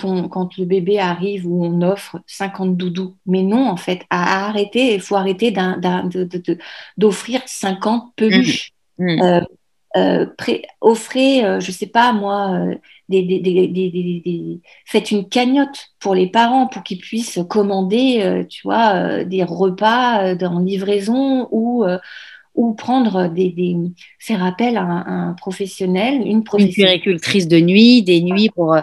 on, 0.05 0.29
quand 0.29 0.57
le 0.57 0.65
bébé 0.65 0.99
arrive 0.99 1.47
où 1.47 1.63
on 1.63 1.83
offre 1.83 2.21
50 2.27 2.79
doudous. 2.79 3.15
Mais 3.27 3.43
non, 3.43 3.69
en 3.69 3.77
fait, 3.77 4.07
à, 4.09 4.47
arrêter, 4.47 4.95
il 4.95 5.03
faut 5.03 5.17
arrêter 5.17 5.55
d'offrir 6.97 7.43
50 7.45 8.15
peluches. 8.17 8.73
Mmh. 8.99 9.17
Mmh. 9.17 9.47
Euh, 9.97 10.27
offrez, 10.81 11.45
euh, 11.45 11.61
je 11.61 11.73
sais 11.73 11.87
pas 11.87 12.13
moi, 12.13 12.51
euh, 12.53 12.75
des, 13.09 14.61
faites 14.85 15.11
une 15.11 15.29
cagnotte 15.29 15.93
pour 15.99 16.15
les 16.15 16.31
parents 16.31 16.67
pour 16.67 16.83
qu'ils 16.83 16.99
puissent 16.99 17.41
commander, 17.49 18.47
tu 18.51 18.63
vois, 18.65 19.25
des 19.25 19.45
repas 19.45 20.35
en 20.45 20.59
livraison 20.59 21.49
ou 21.51 21.85
ou 22.55 22.75
prendre 22.75 23.29
des, 23.29 23.51
des 23.51 23.77
ces 24.19 24.35
rappels 24.35 24.77
à 24.77 24.83
un, 24.83 25.33
professionnel, 25.35 26.27
une 26.27 26.43
professionnelle. 26.43 26.95
Une 26.97 27.01
puéricultrice 27.01 27.47
de 27.47 27.61
nuit, 27.61 28.03
des 28.03 28.21
nuits 28.21 28.51
pour, 28.51 28.77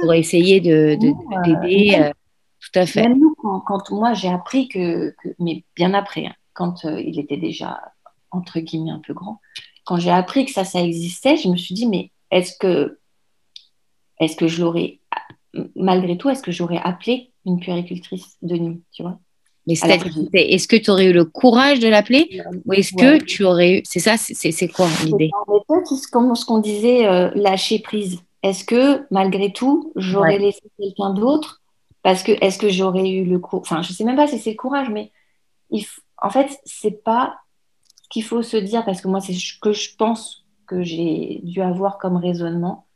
pour 0.00 0.14
essayer 0.14 0.60
de, 0.60 0.96
d'aider. 1.44 2.10
tout 2.60 2.78
à 2.78 2.86
fait. 2.86 3.02
Même 3.02 3.20
nous, 3.20 3.34
quand, 3.66 3.90
moi 3.90 4.14
j'ai 4.14 4.28
appris 4.28 4.68
que, 4.68 5.14
mais 5.38 5.62
bien 5.76 5.94
après, 5.94 6.26
hein, 6.26 6.34
quand 6.54 6.84
il 6.84 7.20
était 7.20 7.36
déjà 7.36 7.78
entre 8.30 8.60
guillemets 8.60 8.90
un 8.90 9.00
peu 9.06 9.14
grand, 9.14 9.40
quand 9.88 9.96
j'ai 9.96 10.10
appris 10.10 10.44
que 10.44 10.50
ça, 10.50 10.64
ça 10.64 10.82
existait, 10.82 11.38
je 11.38 11.48
me 11.48 11.56
suis 11.56 11.74
dit, 11.74 11.86
mais 11.86 12.10
est-ce 12.30 12.52
que, 12.58 12.98
est-ce 14.20 14.36
que 14.36 14.46
je 14.46 14.60
l'aurais, 14.60 14.98
malgré 15.74 16.18
tout, 16.18 16.28
est-ce 16.28 16.42
que 16.42 16.52
j'aurais 16.52 16.76
appelé 16.76 17.32
une 17.46 17.58
puéricultrice 17.58 18.36
de 18.42 18.56
nuit, 18.56 18.82
tu 18.92 19.02
vois? 19.02 19.18
Mais 19.66 19.72
est-ce 20.52 20.68
que 20.68 20.76
tu 20.76 20.90
aurais 20.90 21.06
eu 21.06 21.14
le 21.14 21.24
courage 21.24 21.80
de 21.80 21.88
l'appeler 21.88 22.42
ou 22.66 22.74
est-ce 22.74 22.92
que 22.92 23.16
tu 23.16 23.44
aurais 23.44 23.78
eu. 23.78 23.82
C'est 23.84 23.98
ça, 23.98 24.18
c'est 24.18 24.68
quoi 24.68 24.88
l'idée? 25.04 25.30
comme 26.12 26.34
ce 26.34 26.44
qu'on 26.44 26.58
disait, 26.58 27.06
euh, 27.06 27.30
lâcher 27.34 27.78
prise. 27.78 28.20
Est-ce 28.42 28.64
que 28.64 29.06
malgré 29.10 29.54
tout, 29.54 29.94
j'aurais 29.96 30.38
laissé 30.38 30.60
quelqu'un 30.78 31.14
d'autre? 31.14 31.62
Parce 32.02 32.22
que 32.22 32.32
est-ce 32.42 32.58
que 32.58 32.68
j'aurais 32.68 33.08
eu 33.08 33.24
le 33.24 33.38
courage 33.38 33.62
Enfin, 33.70 33.80
je 33.80 33.90
ne 33.90 33.94
sais 33.94 34.04
même 34.04 34.16
pas 34.16 34.26
si 34.26 34.38
c'est 34.38 34.50
le 34.50 34.56
courage, 34.56 34.90
mais 34.90 35.12
en 36.18 36.28
fait, 36.28 36.58
c'est 36.64 37.02
pas 37.02 37.38
qu'il 38.08 38.24
faut 38.24 38.42
se 38.42 38.56
dire, 38.56 38.84
parce 38.84 39.00
que 39.00 39.08
moi, 39.08 39.20
c'est 39.20 39.34
ce 39.34 39.58
que 39.60 39.72
je 39.72 39.94
pense 39.96 40.44
que 40.66 40.82
j'ai 40.82 41.40
dû 41.44 41.60
avoir 41.62 41.98
comme 41.98 42.16
raisonnement, 42.16 42.86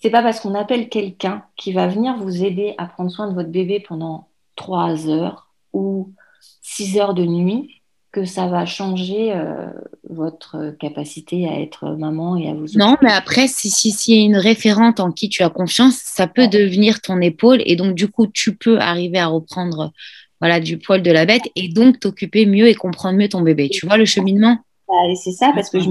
c'est 0.00 0.10
pas 0.10 0.22
parce 0.22 0.40
qu'on 0.40 0.54
appelle 0.54 0.88
quelqu'un 0.88 1.44
qui 1.56 1.72
va 1.72 1.86
venir 1.86 2.16
vous 2.16 2.42
aider 2.44 2.74
à 2.78 2.86
prendre 2.86 3.10
soin 3.10 3.28
de 3.28 3.34
votre 3.34 3.50
bébé 3.50 3.80
pendant 3.86 4.28
trois 4.56 5.08
heures 5.08 5.52
ou 5.72 6.12
six 6.62 6.98
heures 6.98 7.14
de 7.14 7.24
nuit 7.24 7.80
que 8.12 8.24
ça 8.24 8.48
va 8.48 8.66
changer 8.66 9.32
euh, 9.32 9.68
votre 10.08 10.74
capacité 10.80 11.48
à 11.48 11.60
être 11.60 11.90
maman 11.90 12.36
et 12.36 12.48
à 12.48 12.54
vous. 12.54 12.66
Non, 12.74 12.96
mais 13.02 13.12
après, 13.12 13.46
si, 13.46 13.70
si, 13.70 13.92
si 13.92 14.16
y 14.16 14.20
a 14.20 14.24
une 14.24 14.36
référente 14.36 14.98
en 14.98 15.12
qui 15.12 15.28
tu 15.28 15.44
as 15.44 15.50
confiance, 15.50 15.96
ça 15.96 16.26
peut 16.26 16.48
devenir 16.48 17.00
ton 17.00 17.20
épaule 17.20 17.62
et 17.66 17.76
donc 17.76 17.94
du 17.94 18.08
coup, 18.08 18.26
tu 18.26 18.56
peux 18.56 18.80
arriver 18.80 19.18
à 19.18 19.28
reprendre 19.28 19.92
voilà, 20.40 20.60
du 20.60 20.78
poil 20.78 21.02
de 21.02 21.10
la 21.10 21.26
bête 21.26 21.42
et 21.54 21.68
donc 21.68 22.00
t'occuper 22.00 22.46
mieux 22.46 22.68
et 22.68 22.74
comprendre 22.74 23.18
mieux 23.18 23.28
ton 23.28 23.42
bébé. 23.42 23.68
Tu 23.68 23.86
vois 23.86 23.96
le 23.96 24.04
cheminement? 24.06 24.58
Bah, 24.88 24.94
C'est 25.14 25.32
ça, 25.32 25.52
parce 25.54 25.70
que 25.70 25.78
je 25.80 25.90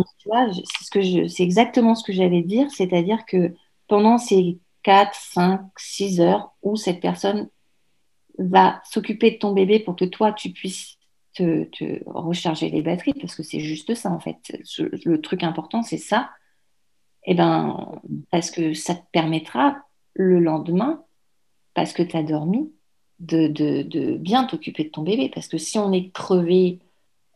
c'est 0.91 1.02
ce 1.02 1.43
exactement 1.43 1.95
ce 1.95 2.04
que 2.04 2.14
j'allais 2.14 2.41
dire, 2.41 2.70
c'est-à-dire 2.72 3.26
que 3.26 3.54
pendant 3.88 4.18
ces 4.18 4.60
4, 4.84 5.14
5, 5.14 5.62
6 5.78 6.22
heures 6.22 6.52
où 6.64 6.76
cette 6.76 7.00
personne 7.00 7.50
va 8.38 8.82
s'occuper 8.86 9.32
de 9.32 9.38
ton 9.38 9.54
bébé 9.54 9.80
pour 9.80 9.95
que 9.95 10.06
toi, 10.06 10.32
tu 10.32 10.52
puisses 10.52 10.97
te, 11.34 11.68
recharger 12.06 12.70
les 12.70 12.82
batteries, 12.82 13.14
parce 13.14 13.36
que 13.36 13.43
c'est 13.43 13.60
juste 13.60 13.93
ça, 13.95 14.10
en 14.10 14.20
fait. 14.20 14.38
Le 15.06 15.22
truc 15.22 15.43
important, 15.43 15.84
c'est 15.84 15.97
ça. 15.97 16.32
Et 17.26 17.32
eh 17.32 17.36
ben, 17.36 18.02
parce 18.32 18.50
que 18.50 18.74
ça 18.74 18.95
te 18.95 19.04
permettra 19.12 19.78
le 20.14 20.39
lendemain, 20.39 21.04
parce 21.74 21.93
que 21.93 22.02
tu 22.02 22.16
as 22.16 22.24
dormi, 22.24 22.72
de, 23.20 24.17
bien 24.17 24.45
t'occuper 24.45 24.86
de 24.86 24.89
ton 24.89 25.03
bébé. 25.03 25.32
Parce 25.34 25.47
que 25.47 25.57
si 25.57 25.78
on 25.78 25.91
est 25.91 26.11
crevé, 26.11 26.80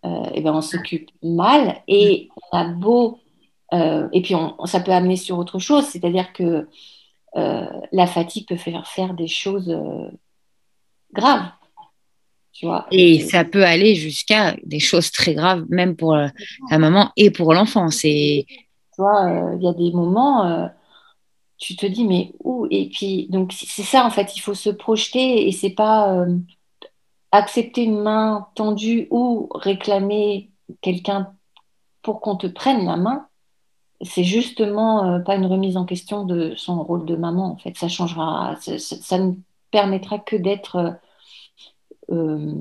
euh, 0.05 0.29
eh 0.33 0.41
ben 0.41 0.53
on 0.53 0.61
s'occupe 0.61 1.09
mal 1.21 1.81
et 1.87 2.29
on 2.51 2.57
a 2.57 2.65
beau. 2.65 3.19
Euh, 3.73 4.07
et 4.11 4.21
puis 4.21 4.35
on, 4.35 4.65
ça 4.65 4.79
peut 4.79 4.91
amener 4.91 5.15
sur 5.15 5.37
autre 5.37 5.59
chose, 5.59 5.85
c'est-à-dire 5.85 6.31
que 6.33 6.67
euh, 7.35 7.65
la 7.91 8.05
fatigue 8.05 8.47
peut 8.47 8.55
faire 8.55 8.87
faire 8.87 9.13
des 9.13 9.27
choses 9.27 9.75
graves. 11.13 11.49
Tu 12.51 12.67
vois 12.67 12.85
et 12.91 13.19
ça 13.21 13.45
peut 13.45 13.65
aller 13.65 13.95
jusqu'à 13.95 14.55
des 14.63 14.79
choses 14.79 15.11
très 15.11 15.33
graves, 15.33 15.65
même 15.69 15.95
pour 15.95 16.13
la 16.15 16.77
maman 16.77 17.11
et 17.17 17.31
pour 17.31 17.53
l'enfant. 17.53 17.89
Tu 17.89 18.45
vois, 18.99 19.55
il 19.57 19.63
y 19.63 19.67
a 19.67 19.73
des 19.73 19.91
moments 19.91 20.69
tu 21.63 21.77
te 21.77 21.85
dis, 21.85 22.05
mais 22.05 22.33
où? 22.43 22.67
Et 22.71 22.89
puis, 22.89 23.27
donc, 23.29 23.53
c'est 23.53 23.83
ça, 23.83 24.05
en 24.05 24.09
fait, 24.09 24.35
il 24.35 24.41
faut 24.41 24.53
se 24.53 24.69
projeter 24.69 25.47
et 25.47 25.51
c'est 25.53 25.69
pas 25.69 26.13
euh, 26.13 26.37
accepter 27.31 27.83
une 27.83 28.01
main 28.01 28.49
tendue 28.55 29.07
ou 29.11 29.47
réclamer 29.55 30.51
quelqu'un 30.81 31.33
pour 32.01 32.19
qu'on 32.19 32.35
te 32.35 32.47
prenne 32.47 32.85
la 32.85 32.97
main. 32.97 33.27
C'est 34.01 34.25
justement 34.25 35.05
euh, 35.05 35.19
pas 35.19 35.35
une 35.35 35.45
remise 35.45 35.77
en 35.77 35.85
question 35.85 36.25
de 36.25 36.53
son 36.57 36.83
rôle 36.83 37.05
de 37.05 37.15
maman, 37.15 37.53
en 37.53 37.57
fait. 37.57 37.77
Ça 37.77 37.87
changera, 37.87 38.57
ça, 38.59 39.17
ne 39.19 39.33
permettra 39.71 40.19
que 40.19 40.35
d'être 40.35 40.99
euh, 42.11 42.53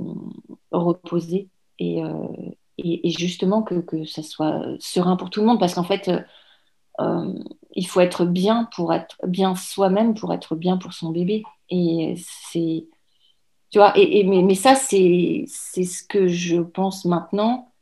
reposé 0.71 1.49
et, 1.81 2.01
et, 2.79 3.11
justement 3.11 3.63
que, 3.63 3.81
que 3.81 4.05
ça 4.05 4.23
soit 4.23 4.63
serein 4.79 5.17
pour 5.17 5.31
tout 5.31 5.41
le 5.41 5.47
monde 5.47 5.59
parce 5.59 5.75
qu'en 5.75 5.83
fait, 5.83 6.09
il 7.75 7.87
faut 7.87 8.01
être 8.01 8.25
bien 8.25 8.69
pour 8.75 8.93
être 8.93 9.17
bien 9.27 9.55
soi-même 9.55 10.15
pour 10.15 10.33
être 10.33 10.57
bien 10.57 10.77
pour 10.77 10.93
son 10.93 11.11
bébé. 11.11 11.43
Et 11.71 12.15
c'est, 12.17 12.85
tu 13.71 13.79
vois, 13.79 13.93
et, 13.97 14.25
mais, 14.25 14.55
ça, 14.55 14.75
c'est, 14.75 15.45
c'est 15.47 15.85
ce 15.85 16.03
que 16.05 16.29
je 16.29 16.61
pense 16.61 17.05
maintenant 17.05 17.73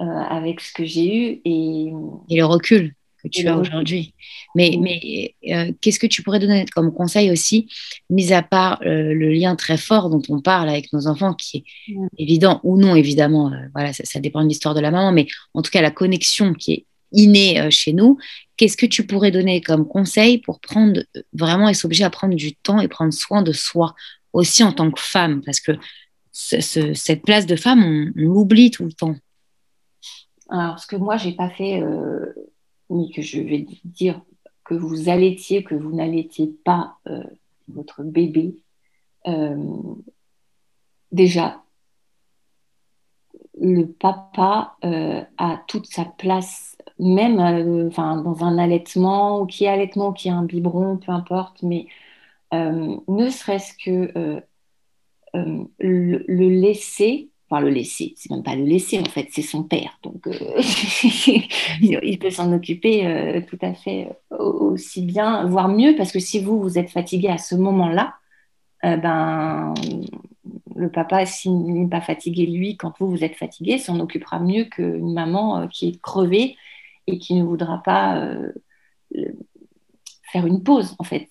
euh, 0.00 0.04
avec 0.04 0.60
ce 0.60 0.72
que 0.72 0.84
j'ai 0.84 1.06
eu. 1.06 1.40
Et, 1.44 1.92
et 2.28 2.36
le 2.36 2.44
recul 2.44 2.94
que 3.22 3.28
tu 3.28 3.46
as 3.48 3.56
aujourd'hui. 3.56 4.14
Mais, 4.54 4.78
mais 4.80 5.34
euh, 5.54 5.72
qu'est-ce 5.80 5.98
que 5.98 6.06
tu 6.06 6.22
pourrais 6.22 6.38
donner 6.38 6.64
comme 6.74 6.92
conseil 6.92 7.30
aussi, 7.30 7.68
mis 8.08 8.32
à 8.32 8.42
part 8.42 8.78
le 8.82 9.30
lien 9.30 9.56
très 9.56 9.76
fort 9.76 10.08
dont 10.08 10.22
on 10.30 10.40
parle 10.40 10.70
avec 10.70 10.90
nos 10.94 11.06
enfants, 11.06 11.34
qui 11.34 11.58
est 11.58 11.94
évident 12.16 12.60
ou 12.62 12.78
non, 12.78 12.96
évidemment, 12.96 13.52
voilà, 13.74 13.92
ça, 13.92 14.04
ça, 14.04 14.20
dépend 14.20 14.42
de 14.42 14.48
l'histoire 14.48 14.74
de 14.74 14.80
la 14.80 14.90
maman, 14.90 15.12
mais 15.12 15.26
en 15.52 15.60
tout 15.60 15.70
cas 15.70 15.82
la 15.82 15.90
connexion 15.90 16.54
qui 16.54 16.72
est 16.72 16.86
innée 17.12 17.70
chez 17.70 17.92
nous, 17.92 18.18
Qu'est-ce 18.60 18.76
que 18.76 18.84
tu 18.84 19.06
pourrais 19.06 19.30
donner 19.30 19.62
comme 19.62 19.88
conseil 19.88 20.36
pour 20.36 20.60
prendre 20.60 21.00
vraiment 21.32 21.70
et 21.70 21.72
s'obliger 21.72 22.04
à 22.04 22.10
prendre 22.10 22.34
du 22.34 22.54
temps 22.54 22.78
et 22.78 22.88
prendre 22.88 23.10
soin 23.10 23.40
de 23.40 23.52
soi 23.52 23.94
aussi 24.34 24.62
en 24.62 24.74
tant 24.74 24.90
que 24.90 25.00
femme? 25.00 25.40
Parce 25.40 25.60
que 25.60 25.72
cette 26.30 27.22
place 27.22 27.46
de 27.46 27.56
femme, 27.56 27.82
on, 27.82 28.12
l'oublie 28.14 28.70
tout 28.70 28.84
le 28.84 28.92
temps. 28.92 29.16
Alors, 30.50 30.78
ce 30.78 30.86
que 30.86 30.96
moi, 30.96 31.16
j'ai 31.16 31.32
pas 31.32 31.48
fait, 31.48 31.80
euh, 31.80 32.34
mais 32.90 33.10
que 33.10 33.22
je 33.22 33.40
vais 33.40 33.66
dire 33.84 34.20
que 34.62 34.74
vous 34.74 35.08
allaitiez, 35.08 35.64
que 35.64 35.74
vous 35.74 35.96
n'allaitiez 35.96 36.48
pas 36.62 36.98
euh, 37.06 37.24
votre 37.68 38.02
bébé, 38.02 38.56
euh, 39.26 39.56
déjà, 41.12 41.62
le 43.58 43.86
papa 43.86 44.76
a 44.82 45.64
toute 45.66 45.86
sa 45.86 46.04
place 46.04 46.69
même 47.00 47.40
euh, 47.40 47.88
dans 47.88 48.44
un 48.44 48.58
allaitement, 48.58 49.40
ou 49.40 49.46
qui 49.46 49.64
est 49.64 49.68
allaitement, 49.68 50.12
qui 50.12 50.28
est 50.28 50.32
un 50.32 50.44
biberon, 50.44 50.98
peu 50.98 51.12
importe, 51.12 51.62
mais 51.62 51.86
euh, 52.54 52.96
ne 53.08 53.30
serait-ce 53.30 53.72
que 53.74 54.12
euh, 54.18 54.40
le, 55.78 56.48
laisser, 56.48 57.30
enfin 57.48 57.60
le 57.62 57.70
laisser, 57.70 58.14
c'est 58.16 58.30
même 58.30 58.42
pas 58.42 58.56
le 58.56 58.64
laisser 58.64 58.98
en 58.98 59.04
fait, 59.04 59.28
c'est 59.30 59.42
son 59.42 59.62
père, 59.62 59.98
donc 60.02 60.28
il 61.80 62.18
peut 62.18 62.30
s'en 62.30 62.52
occuper 62.52 63.44
tout 63.48 63.58
à 63.62 63.74
fait 63.74 64.08
aussi 64.30 65.02
bien, 65.02 65.46
voire 65.46 65.68
mieux, 65.68 65.94
parce 65.96 66.12
que 66.12 66.18
si 66.18 66.42
vous, 66.42 66.60
vous 66.60 66.78
êtes 66.78 66.90
fatigué 66.90 67.28
à 67.28 67.38
ce 67.38 67.54
moment-là, 67.54 68.14
ben, 68.82 69.74
le 70.74 70.90
papa, 70.90 71.26
s'il 71.26 71.62
n'est 71.62 71.88
pas 71.88 72.00
fatigué, 72.00 72.46
lui, 72.46 72.76
quand 72.76 72.94
vous, 72.98 73.08
vous 73.08 73.22
êtes 73.22 73.36
fatigué, 73.36 73.78
s'en 73.78 74.00
occupera 74.00 74.40
mieux 74.40 74.64
qu'une 74.64 75.12
maman 75.12 75.68
qui 75.68 75.90
est 75.90 76.00
crevée 76.00 76.56
et 77.06 77.18
qui 77.18 77.34
ne 77.34 77.44
voudra 77.44 77.82
pas 77.82 78.18
euh, 78.18 78.52
faire 80.32 80.46
une 80.46 80.62
pause, 80.62 80.94
en 80.98 81.04
fait. 81.04 81.28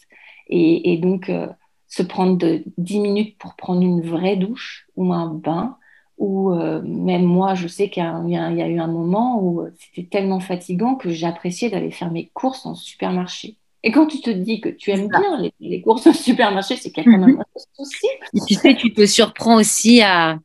Et, 0.47 0.97
donc, 0.97 1.30
euh, 1.30 1.47
se 1.88 2.01
prendre 2.01 2.38
de 2.38 2.63
10 2.78 2.99
minutes 2.99 3.38
pour 3.38 3.55
prendre 3.55 3.82
une 3.82 4.01
vraie 4.01 4.36
douche 4.36 4.88
ou 4.95 5.13
un 5.13 5.34
bain, 5.34 5.78
ou 6.17 6.51
euh, 6.51 6.82
même 6.82 7.24
moi, 7.24 7.53
je 7.53 7.67
sais 7.67 7.89
qu'il 7.89 8.03
y, 8.03 8.32
y, 8.32 8.38
a 8.38 8.67
eu 8.67 8.80
un 8.80 8.88
moment 8.88 9.41
où 9.41 9.67
c'était 9.78 10.09
tellement 10.09 10.39
fatigant 10.39 10.95
que 10.95 11.11
j'appréciais 11.11 11.70
d'aller 11.70 11.91
faire 11.91 12.11
mes 12.11 12.30
courses 12.30 12.65
en 12.65 12.74
supermarché. 12.76 13.59
Et 13.84 13.92
quand 13.92 14.08
tu 14.08 14.20
te 14.20 14.30
dis 14.30 14.60
que 14.60 14.68
tu 14.68 14.92
aimes 14.92 15.08
bien 15.08 15.52
les, 15.60 15.82
courses 15.82 16.08
au 16.08 16.14
supermarché, 16.14 16.76
c'est 16.76 16.92
qu'il 16.92 17.06
y 17.06 17.08
a 17.08 17.12
quand 17.12 17.26
même 17.26 17.40
un 17.40 17.60
souci. 17.78 18.08
tu 18.46 18.54
sais, 18.56 18.76
tu 18.76 18.94
te 18.94 19.06
surprends 19.06 19.56
aussi 19.56 20.02
à, 20.04 20.38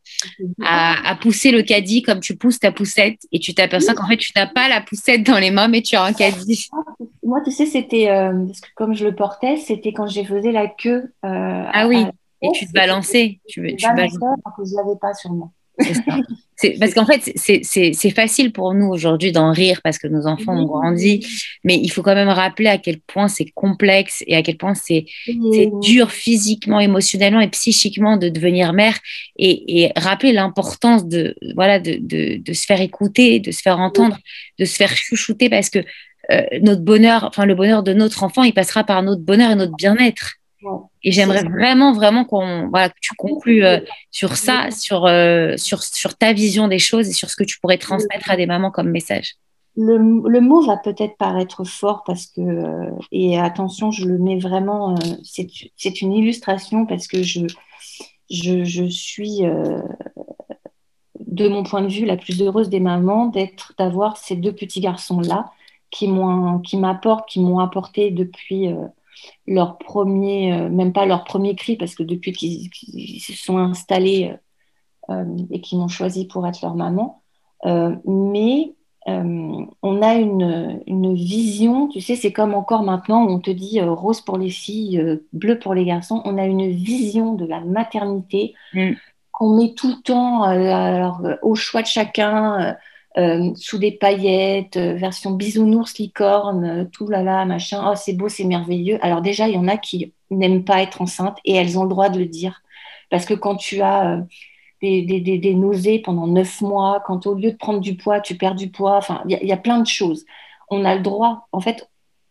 à, 0.63 1.17
pousser 1.17 1.51
le 1.51 1.63
caddie 1.63 2.03
comme 2.03 2.21
tu 2.21 2.37
pousses 2.37 2.61
ta 2.61 2.71
poussette 2.71 3.19
et 3.33 3.41
tu 3.41 3.53
t'aperçois 3.53 3.95
qu'en 3.95 4.07
fait, 4.07 4.19
tu 4.19 4.33
n'as 4.37 4.47
pas 4.47 4.69
la 4.69 4.81
poussette 4.81 5.25
dans 5.25 5.39
les 5.39 5.51
mains, 5.51 5.67
mais 5.67 5.83
tu 5.83 5.97
as 5.97 6.05
un 6.05 6.13
caddie. 6.13 6.69
Moi, 7.25 7.41
tu 7.45 7.51
sais, 7.51 7.67
c'était, 7.67 8.09
euh, 8.09 8.47
parce 8.47 8.61
que 8.61 8.69
comme 8.77 8.95
je 8.95 9.05
le 9.05 9.15
portais, 9.15 9.57
c'était 9.57 9.93
quand 9.93 10.07
j'ai 10.07 10.25
faisais 10.25 10.53
la 10.53 10.69
queue. 10.69 11.13
Euh, 11.25 11.65
ah 11.73 11.89
oui, 11.89 12.07
et 12.41 12.49
tu 12.53 12.67
te 12.67 12.73
balançais. 12.73 13.41
Tu, 13.49 13.63
tu, 13.63 13.77
tu 13.77 13.87
balançais 13.87 14.17
alors 14.23 14.57
que 14.57 14.65
je 14.65 14.73
ne 14.73 14.77
l'avais 14.77 14.99
pas 15.01 15.15
sur 15.15 15.33
moi. 15.33 15.51
Parce 16.79 16.95
qu'en 16.95 17.07
fait, 17.07 17.33
c'est 17.37 18.11
facile 18.11 18.53
pour 18.53 18.75
nous 18.75 18.87
aujourd'hui 18.87 19.33
d'en 19.33 19.53
rire 19.53 19.81
parce 19.83 19.99
que 19.99 20.07
nos 20.07 20.27
enfants 20.27 20.57
ont 20.57 20.67
grandi, 20.67 21.27
mais 21.65 21.77
il 21.77 21.89
faut 21.89 22.03
quand 22.03 22.15
même 22.15 22.29
rappeler 22.29 22.69
à 22.69 22.79
quel 22.79 23.01
point 23.01 23.29
c'est 23.29 23.51
complexe 23.55 24.23
et 24.27 24.37
à 24.37 24.43
quel 24.43 24.57
point 24.57 24.75
c'est 24.75 25.07
dur 25.83 26.11
physiquement, 26.11 26.81
émotionnellement 26.81 27.41
et 27.41 27.49
psychiquement 27.49 28.17
de 28.17 28.29
devenir 28.29 28.73
mère 28.73 28.99
et, 29.37 29.91
rappeler 29.97 30.33
l'importance 30.33 31.07
de, 31.07 31.35
voilà, 31.55 31.81
de, 31.81 31.99
de, 32.01 32.53
se 32.53 32.65
faire 32.65 32.81
écouter, 32.81 33.41
de 33.41 33.51
se 33.51 33.61
faire 33.61 33.81
entendre, 33.81 34.17
de 34.59 34.65
se 34.65 34.77
faire 34.77 34.97
chouchouter 34.97 35.49
parce 35.49 35.71
que 35.71 35.81
euh, 36.31 36.43
notre 36.63 36.83
bonheur, 36.83 37.25
enfin 37.25 37.45
le 37.45 37.55
bonheur 37.55 37.83
de 37.83 37.93
notre 37.93 38.23
enfant, 38.23 38.45
il 38.45 38.55
passera 38.55 38.85
par 38.85 39.03
notre 39.03 39.23
bonheur 39.23 39.51
et 39.51 39.55
notre 39.57 39.77
bien-être. 39.77 40.35
Et 41.03 41.13
j'aimerais 41.13 41.45
vraiment, 41.45 41.93
vraiment 41.93 42.25
qu'on, 42.25 42.69
voilà, 42.69 42.89
que 42.89 42.99
tu 43.01 43.15
conclues 43.15 43.65
euh, 43.65 43.81
sur 44.11 44.37
ça, 44.37 44.71
sur, 44.71 45.07
euh, 45.07 45.57
sur, 45.57 45.83
sur 45.83 46.17
ta 46.17 46.33
vision 46.33 46.69
des 46.69 46.79
choses 46.79 47.09
et 47.09 47.13
sur 47.13 47.31
ce 47.31 47.37
que 47.37 47.45
tu 47.45 47.61
pourrais 47.61 47.79
transmettre 47.79 48.31
à 48.31 48.37
des 48.37 48.47
mamans 48.47 48.71
comme 48.71 48.91
message. 48.91 49.35
Le, 49.77 49.99
le 49.99 50.41
mot 50.41 50.65
va 50.65 50.77
peut-être 50.77 51.17
paraître 51.17 51.65
fort 51.65 52.05
parce 52.07 52.27
que, 52.27 52.41
euh, 52.41 52.91
et 53.11 53.39
attention, 53.39 53.91
je 53.91 54.07
le 54.07 54.19
mets 54.19 54.39
vraiment, 54.39 54.95
c'est 55.25 56.01
une 56.01 56.13
illustration 56.13 56.87
parce 56.87 57.09
que 57.09 57.23
je, 57.23 57.47
je, 58.31 58.65
je 58.65 58.85
suis, 58.85 59.41
de 61.19 61.49
mon 61.49 61.65
point 61.65 61.83
de 61.83 61.89
vue, 61.89 62.05
la 62.05 62.17
plus 62.17 62.41
heureuse 62.41 62.69
des 62.69 62.81
mamans 62.81 63.27
d'être, 63.27 63.75
d'avoir 63.77 64.17
ces 64.17 64.37
deux 64.37 64.53
petits 64.53 64.81
garçons-là 64.81 65.51
qui 65.91 66.09
m'apportent, 66.09 67.29
qui 67.29 67.41
m'ont 67.41 67.59
apporté 67.59 68.11
depuis 68.11 68.69
leur 69.47 69.79
premier, 69.79 70.53
euh, 70.53 70.69
même 70.69 70.93
pas 70.93 71.07
leur 71.07 71.25
premier 71.25 71.55
cri, 71.55 71.77
parce 71.77 71.95
que 71.95 72.03
depuis 72.03 72.33
qu'ils 72.33 73.21
se 73.21 73.33
sont 73.33 73.59
installés 73.59 74.33
euh, 75.11 75.15
euh, 75.15 75.37
et 75.51 75.61
qu'ils 75.61 75.79
m'ont 75.79 75.89
choisi 75.89 76.27
pour 76.27 76.47
être 76.47 76.61
leur 76.63 76.75
maman, 76.75 77.23
mais 77.67 78.75
on 79.07 80.03
a 80.03 80.15
une, 80.15 80.83
une, 80.87 81.15
vision, 81.15 81.89
tu 81.89 82.01
sais, 82.01 82.17
c'est 82.17 82.33
comme 82.33 82.55
encore 82.55 82.83
maintenant 82.83 83.25
où 83.25 83.31
on 83.31 83.39
te 83.39 83.51
dit 83.51 83.81
rose 83.81 84.23
pour 84.23 84.39
les 84.39 84.49
filles, 84.49 85.21
bleu 85.33 85.59
pour 85.59 85.75
les 85.75 85.85
garçons, 85.85 86.23
on 86.25 86.39
a 86.39 86.47
une 86.47 86.69
vision 86.71 87.35
de 87.35 87.47
la 87.47 87.61
maternité 87.61 88.55
mm. 88.73 88.93
qu'on 89.33 89.57
met 89.57 89.75
tout 89.75 89.89
le 89.89 90.03
temps 90.03 90.43
alors, 90.43 91.23
au 91.43 91.55
choix 91.55 91.83
de 91.83 91.87
chacun. 91.87 92.77
Euh, 93.17 93.53
sous 93.55 93.79
des 93.79 93.93
paillettes, 93.93 94.77
euh, 94.77 94.95
version 94.95 95.31
bisounours, 95.31 95.99
licorne, 95.99 96.65
euh, 96.65 96.85
tout 96.85 97.07
là 97.07 97.23
là, 97.23 97.45
machin. 97.45 97.89
Oh, 97.89 97.95
c'est 97.95 98.13
beau, 98.13 98.29
c'est 98.29 98.43
merveilleux. 98.43 98.99
Alors 99.03 99.23
déjà, 99.23 99.47
il 99.47 99.55
y 99.55 99.59
en 99.59 99.69
a 99.69 99.77
qui 99.77 100.13
n'aiment 100.31 100.65
pas 100.65 100.83
être 100.83 101.01
enceinte 101.01 101.39
et 101.45 101.55
elles 101.55 101.79
ont 101.79 101.85
le 101.85 101.91
droit 101.91 102.09
de 102.09 102.19
le 102.19 102.27
dire. 102.27 102.63
Parce 103.11 103.25
que 103.25 103.35
quand 103.35 103.55
tu 103.55 103.83
as 103.83 104.25
des, 104.83 105.55
nausées 105.55 106.01
pendant 106.01 106.27
neuf 106.27 106.61
mois, 106.61 107.03
quand 107.07 107.27
au 107.27 107.35
lieu 107.35 107.53
de 107.53 107.57
prendre 107.57 107.81
du 107.81 107.97
poids, 107.97 108.21
tu 108.21 108.37
perds 108.37 108.57
du 108.57 108.71
poids, 108.71 108.97
enfin, 108.97 109.23
il 109.29 109.47
y, 109.47 109.53
a 109.53 109.57
plein 109.57 109.79
de 109.79 109.87
choses. 109.87 110.25
On 110.71 110.85
a 110.85 110.97
le 110.97 111.03
droit, 111.03 111.47
en 111.53 111.61
fait, 111.61 111.89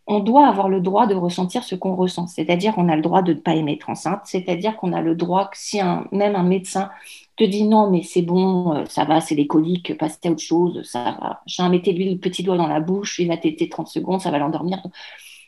on 0.07 0.19
doit 0.19 0.47
avoir 0.47 0.67
le 0.67 0.81
droit 0.81 1.07
de 1.07 1.15
ressentir 1.15 1.63
ce 1.63 1.75
qu'on 1.75 1.95
ressent. 1.95 2.27
C'est-à-dire 2.27 2.75
qu'on 2.75 2.89
a 2.89 2.95
le 2.97 3.01
droit 3.01 3.21
de 3.21 3.33
ne 3.33 3.39
pas 3.39 3.55
aimer 3.55 3.73
être 3.73 3.89
enceinte. 3.89 4.21
C'est-à-dire 4.25 4.75
qu'on 4.75 4.91
a 4.91 5.01
le 5.01 5.15
droit 5.15 5.45
que 5.45 5.57
si 5.57 5.79
même 6.11 6.35
un 6.35 6.43
médecin 6.43 6.89
te 7.35 7.43
dit 7.43 7.63
non, 7.63 7.89
mais 7.89 8.03
c'est 8.03 8.21
bon, 8.21 8.75
euh, 8.75 8.85
ça 8.85 9.05
va, 9.05 9.21
c'est 9.21 9.35
les 9.35 9.47
coliques, 9.47 9.97
passe 9.97 10.19
à 10.23 10.29
autre 10.29 10.41
chose, 10.41 10.83
ça 10.83 11.17
va. 11.19 11.41
J'ai 11.45 11.67
mettez-lui 11.67 12.13
le 12.13 12.19
petit 12.19 12.43
doigt 12.43 12.57
dans 12.57 12.67
la 12.67 12.79
bouche, 12.79 13.19
il 13.19 13.27
va 13.27 13.37
téter 13.37 13.69
30 13.69 13.87
secondes, 13.87 14.21
ça 14.21 14.31
va 14.31 14.37
l'endormir. 14.37 14.81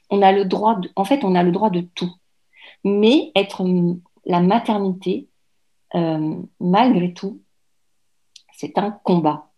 On 0.10 0.22
a 0.22 0.32
le 0.32 0.46
droit, 0.46 0.76
de, 0.76 0.90
en 0.96 1.06
fait, 1.06 1.24
on 1.24 1.36
a 1.36 1.44
le 1.44 1.52
droit 1.52 1.70
de 1.70 1.82
tout. 1.82 2.12
Mais 2.84 3.32
être 3.36 3.64
la 4.26 4.40
maternité, 4.40 5.28
euh, 5.96 6.36
malgré 6.60 7.14
tout, 7.14 7.42
c'est 8.54 8.78
un 8.78 8.92
combat. 8.92 9.50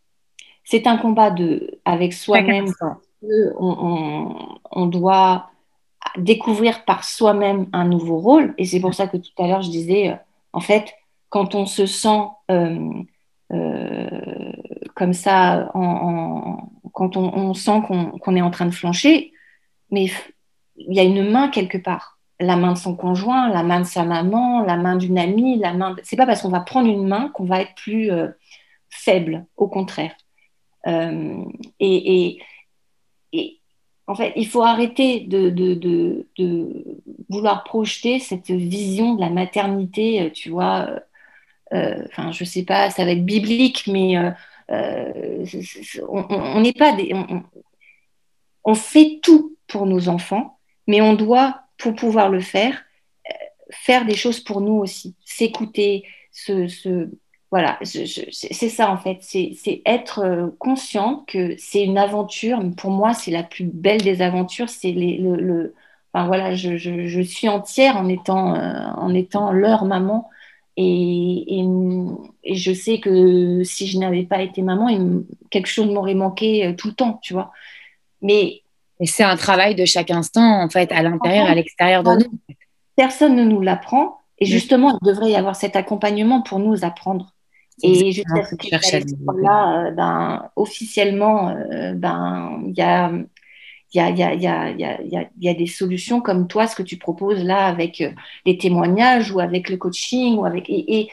C'est 0.63 0.88
un 0.88 0.97
combat 0.97 1.32
de, 1.32 1.80
avec 1.86 2.13
soi-même. 2.13 2.73
On, 3.21 4.57
on, 4.71 4.86
doit 4.86 5.49
découvrir 6.17 6.86
par 6.86 7.03
soi-même 7.03 7.67
un 7.73 7.86
nouveau 7.86 8.19
rôle. 8.19 8.53
Et 8.57 8.65
c'est 8.65 8.80
pour 8.80 8.93
ça 8.93 9.07
que 9.07 9.17
tout 9.17 9.32
à 9.38 9.47
l'heure, 9.47 9.61
je 9.61 9.69
disais, 9.69 10.09
euh, 10.09 10.15
en 10.53 10.59
fait, 10.59 10.93
quand 11.30 11.55
on 11.55 11.65
se 11.65 11.86
sent 11.86 12.28
euh, 12.51 12.89
euh, 13.53 14.51
comme 14.95 15.13
ça, 15.13 15.69
quand 15.73 17.17
on, 17.17 17.53
sent 17.53 17.82
qu'on 17.88 18.36
est 18.36 18.41
en 18.41 18.51
train 18.51 18.65
de 18.65 18.71
flancher, 18.71 19.32
mais 19.91 20.07
il 20.75 20.95
y 20.95 20.99
a 20.99 21.03
une 21.03 21.30
main 21.30 21.49
quelque 21.49 21.78
part. 21.78 22.19
La 22.39 22.55
main 22.55 22.73
de 22.73 22.78
son 22.78 22.95
conjoint, 22.95 23.49
la 23.49 23.63
main 23.63 23.82
de 23.82 23.86
sa 23.86 24.03
maman, 24.03 24.63
la 24.63 24.78
main 24.78 24.95
d'une 24.95 25.17
amie, 25.17 25.57
la 25.57 25.73
main. 25.73 25.95
C'est 26.03 26.15
pas 26.15 26.25
parce 26.25 26.41
qu'on 26.41 26.49
va 26.49 26.59
prendre 26.59 26.88
une 26.88 27.07
main 27.07 27.30
qu'on 27.30 27.45
va 27.45 27.61
être 27.61 27.75
plus 27.75 28.11
euh, 28.11 28.28
faible, 28.89 29.45
au 29.55 29.67
contraire. 29.67 30.15
et, 30.86 32.39
en 34.09 34.15
fait, 34.15 34.32
il 34.38 34.47
faut 34.47 34.63
arrêter 34.63 35.19
de, 35.21 35.49
de, 35.49 36.86
vouloir 37.30 37.65
projeter 37.65 38.19
cette 38.19 38.51
vision 38.51 39.15
de 39.15 39.19
la 39.19 39.30
maternité, 39.30 40.32
tu 40.34 40.49
vois, 40.49 41.01
enfin, 41.72 42.32
je 42.32 42.43
sais 42.43 42.63
pas, 42.63 42.89
ça 42.89 43.05
va 43.05 43.11
être 43.11 43.26
biblique, 43.26 43.88
mais 43.88 44.18
euh, 44.18 44.32
euh, 44.72 45.45
on 46.07 46.61
n'est 46.61 46.74
pas 46.74 46.93
des. 46.93 47.13
On, 48.63 48.76
fait 48.76 49.20
tout 49.22 49.55
pour 49.68 49.86
nos 49.86 50.09
enfants, 50.09 50.59
mais 50.88 51.01
on 51.01 51.13
doit, 51.13 51.61
pour 51.78 51.95
pouvoir 51.95 52.30
le 52.30 52.41
faire, 52.41 52.84
faire 53.72 54.05
des 54.05 54.15
choses 54.15 54.41
pour 54.41 54.59
nous 54.61 54.74
aussi, 54.74 55.15
s'écouter, 55.24 56.03
se, 56.32 57.09
voilà, 57.49 57.80
c'est 57.82 58.51
ça 58.70 58.91
en 58.91 58.97
fait, 58.97 59.20
c'est 59.22 59.82
être 59.86 60.53
conscient 60.59 61.24
que 61.28 61.55
c'est 61.57 61.84
une 61.84 61.97
aventure. 61.97 62.61
Pour 62.76 62.91
moi, 62.91 63.13
c'est 63.13 63.32
la 63.32 63.43
plus 63.43 63.63
belle 63.63 64.01
des 64.01 64.22
aventures. 64.22 64.68
C'est 64.68 64.91
le, 64.91 65.74
enfin 66.13 66.28
voilà, 66.28 66.53
je, 66.55 67.22
suis 67.22 67.47
entière 67.47 67.95
en 67.95 68.09
étant, 68.09 68.53
en 68.53 69.13
étant 69.13 69.53
leur 69.53 69.86
maman 69.86 70.30
et, 70.80 71.59
et, 72.43 72.55
je 72.55 72.71
sais 72.71 72.99
que 72.99 73.63
si 73.63 73.88
je 73.88 73.97
n'avais 73.97 74.23
pas 74.23 74.43
été 74.43 74.61
maman, 74.61 74.88
quelque 75.49 75.67
chose 75.67 75.88
m'aurait 75.88 76.13
manqué 76.13 76.67
euh, 76.67 76.73
tout 76.73 76.89
le 76.89 76.93
temps, 76.93 77.19
tu 77.23 77.34
vois. 77.34 77.51
Mais 78.21 78.61
c'est 79.03 79.23
un 79.23 79.36
travail 79.36 79.73
de 79.73 79.86
chaque 79.86 80.11
instant, 80.11 80.61
en 80.63 80.69
fait, 80.69 80.91
à 80.91 81.01
l'intérieur, 81.01 81.47
à 81.47 81.55
l'extérieur 81.55 82.03
de 82.03 82.23
nous. 82.23 82.55
Personne 82.95 83.36
ne 83.36 83.43
nous 83.43 83.61
l'apprend. 83.61 84.19
Et 84.39 84.45
justement, 84.45 84.99
il 85.01 85.07
devrait 85.07 85.32
y 85.32 85.36
avoir 85.36 85.55
cet 85.55 85.75
accompagnement 85.75 86.43
pour 86.43 86.59
nous 86.59 86.86
apprendre. 86.86 87.34
Et 87.82 88.11
j'espère 88.11 88.49
que 88.49 89.41
là, 89.41 89.88
euh, 89.88 89.91
ben, 89.91 90.49
officiellement, 90.55 91.49
euh, 91.49 91.93
ben, 91.93 92.61
il 92.67 92.75
y 92.75 92.82
a 92.82 93.11
il 93.93 94.01
y 94.01 95.49
a, 95.49 95.53
des 95.53 95.67
solutions 95.67 96.21
comme 96.21 96.47
toi, 96.47 96.67
ce 96.67 96.75
que 96.75 96.83
tu 96.83 96.97
proposes 96.97 97.43
là 97.43 97.67
avec 97.67 98.01
euh, 98.01 98.11
les 98.45 98.57
témoignages 98.57 99.31
ou 99.31 99.39
avec 99.39 99.69
le 99.69 99.77
coaching. 99.77 100.38
Ou 100.38 100.45
avec, 100.45 100.65
et, 100.69 101.09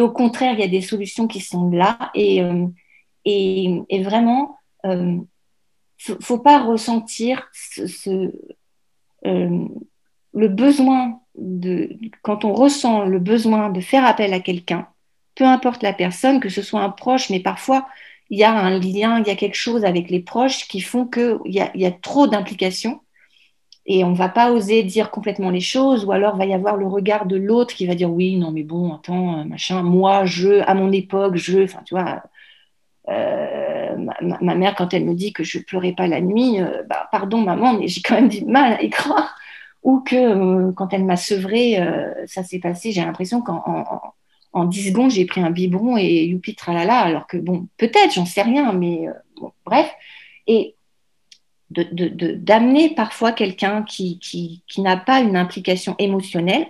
au 0.00 0.10
contraire, 0.10 0.54
il 0.54 0.60
y 0.60 0.64
a 0.64 0.68
des 0.68 0.82
solutions 0.82 1.26
qui 1.26 1.40
sont 1.40 1.70
là. 1.70 2.10
Et, 2.14 2.42
euh, 2.42 2.66
vraiment, 4.02 4.58
il 4.84 4.90
euh, 4.90 5.16
ne 6.08 6.14
faut, 6.20 6.38
pas 6.38 6.62
ressentir 6.62 7.50
le 9.24 10.48
besoin 10.48 11.20
de, 11.34 11.96
quand 12.22 12.44
on 12.44 12.52
ressent 12.52 13.04
le 13.04 13.18
besoin 13.18 13.70
de 13.70 13.80
faire 13.80 14.04
appel 14.04 14.34
à 14.34 14.40
quelqu'un, 14.40 14.86
peu 15.34 15.44
importe 15.44 15.82
la 15.82 15.92
personne, 15.94 16.40
que 16.40 16.48
ce 16.48 16.62
soit 16.62 16.82
un 16.82 16.90
proche, 16.90 17.30
mais 17.30 17.40
parfois 17.40 17.88
il 18.30 18.38
y 18.38 18.44
a 18.44 18.52
un 18.52 18.78
lien, 18.78 19.20
il 19.20 19.26
y 19.26 19.30
a 19.30 19.36
quelque 19.36 19.56
chose 19.56 19.84
avec 19.84 20.10
les 20.10 20.20
proches 20.20 20.68
qui 20.68 20.80
font 20.80 21.06
qu'il 21.06 21.38
y 21.46 21.60
a, 21.60 21.70
y 21.76 21.86
a 21.86 21.90
trop 21.92 22.26
d'implications 22.26 23.00
et 23.88 24.04
on 24.04 24.10
ne 24.10 24.16
va 24.16 24.28
pas 24.28 24.52
oser 24.52 24.82
dire 24.82 25.10
complètement 25.10 25.50
les 25.50 25.60
choses, 25.60 26.04
ou 26.04 26.12
alors 26.12 26.36
va 26.36 26.44
y 26.44 26.52
avoir 26.52 26.76
le 26.76 26.86
regard 26.86 27.24
de 27.26 27.36
l'autre 27.36 27.74
qui 27.74 27.86
va 27.86 27.94
dire 27.94 28.10
oui, 28.10 28.36
non, 28.36 28.52
mais 28.52 28.62
bon, 28.62 28.94
attends, 28.94 29.44
machin, 29.46 29.82
moi, 29.82 30.26
je, 30.26 30.60
à 30.66 30.74
mon 30.74 30.92
époque, 30.92 31.36
je, 31.36 31.64
enfin, 31.64 31.80
tu 31.86 31.94
vois, 31.94 32.22
euh, 33.08 33.96
ma, 33.96 34.54
mère, 34.54 34.74
quand 34.76 34.92
elle 34.92 35.06
me 35.06 35.14
dit 35.14 35.32
que 35.32 35.42
je 35.42 35.58
pleurais 35.58 35.92
pas 35.92 36.06
la 36.06 36.20
nuit, 36.20 36.60
euh, 36.60 36.82
bah, 36.86 37.08
pardon, 37.10 37.38
maman, 37.40 37.74
mais 37.78 37.88
j'ai 37.88 38.02
quand 38.02 38.16
même 38.16 38.28
du 38.28 38.44
mal 38.44 38.74
à 38.74 38.82
y 38.82 38.90
croire, 38.90 39.34
ou 39.82 40.00
que 40.00 40.16
euh, 40.16 40.72
quand 40.72 40.92
elle 40.92 41.04
m'a 41.04 41.16
sevré, 41.16 41.78
ça 42.26 42.42
s'est 42.44 42.60
passé, 42.60 42.92
j'ai 42.92 43.00
l'impression 43.00 43.40
qu'en 43.40 43.62
en 43.66 44.00
10 44.54 44.88
secondes, 44.88 45.10
j'ai 45.10 45.26
pris 45.26 45.40
un 45.40 45.50
biberon 45.50 45.96
et 45.96 46.24
youpi 46.24 46.54
tralala, 46.54 46.98
alors 47.00 47.26
que 47.26 47.36
bon, 47.36 47.68
peut-être, 47.76 48.14
j'en 48.14 48.26
sais 48.26 48.42
rien, 48.42 48.72
mais 48.72 49.08
euh, 49.08 49.12
bon, 49.36 49.52
bref. 49.64 49.90
Et 50.46 50.74
d'amener 51.70 52.94
parfois 52.94 53.32
quelqu'un 53.32 53.82
qui, 53.82 54.18
qui, 54.18 54.80
n'a 54.80 54.96
pas 54.96 55.20
une 55.20 55.36
implication 55.36 55.94
émotionnelle 55.98 56.66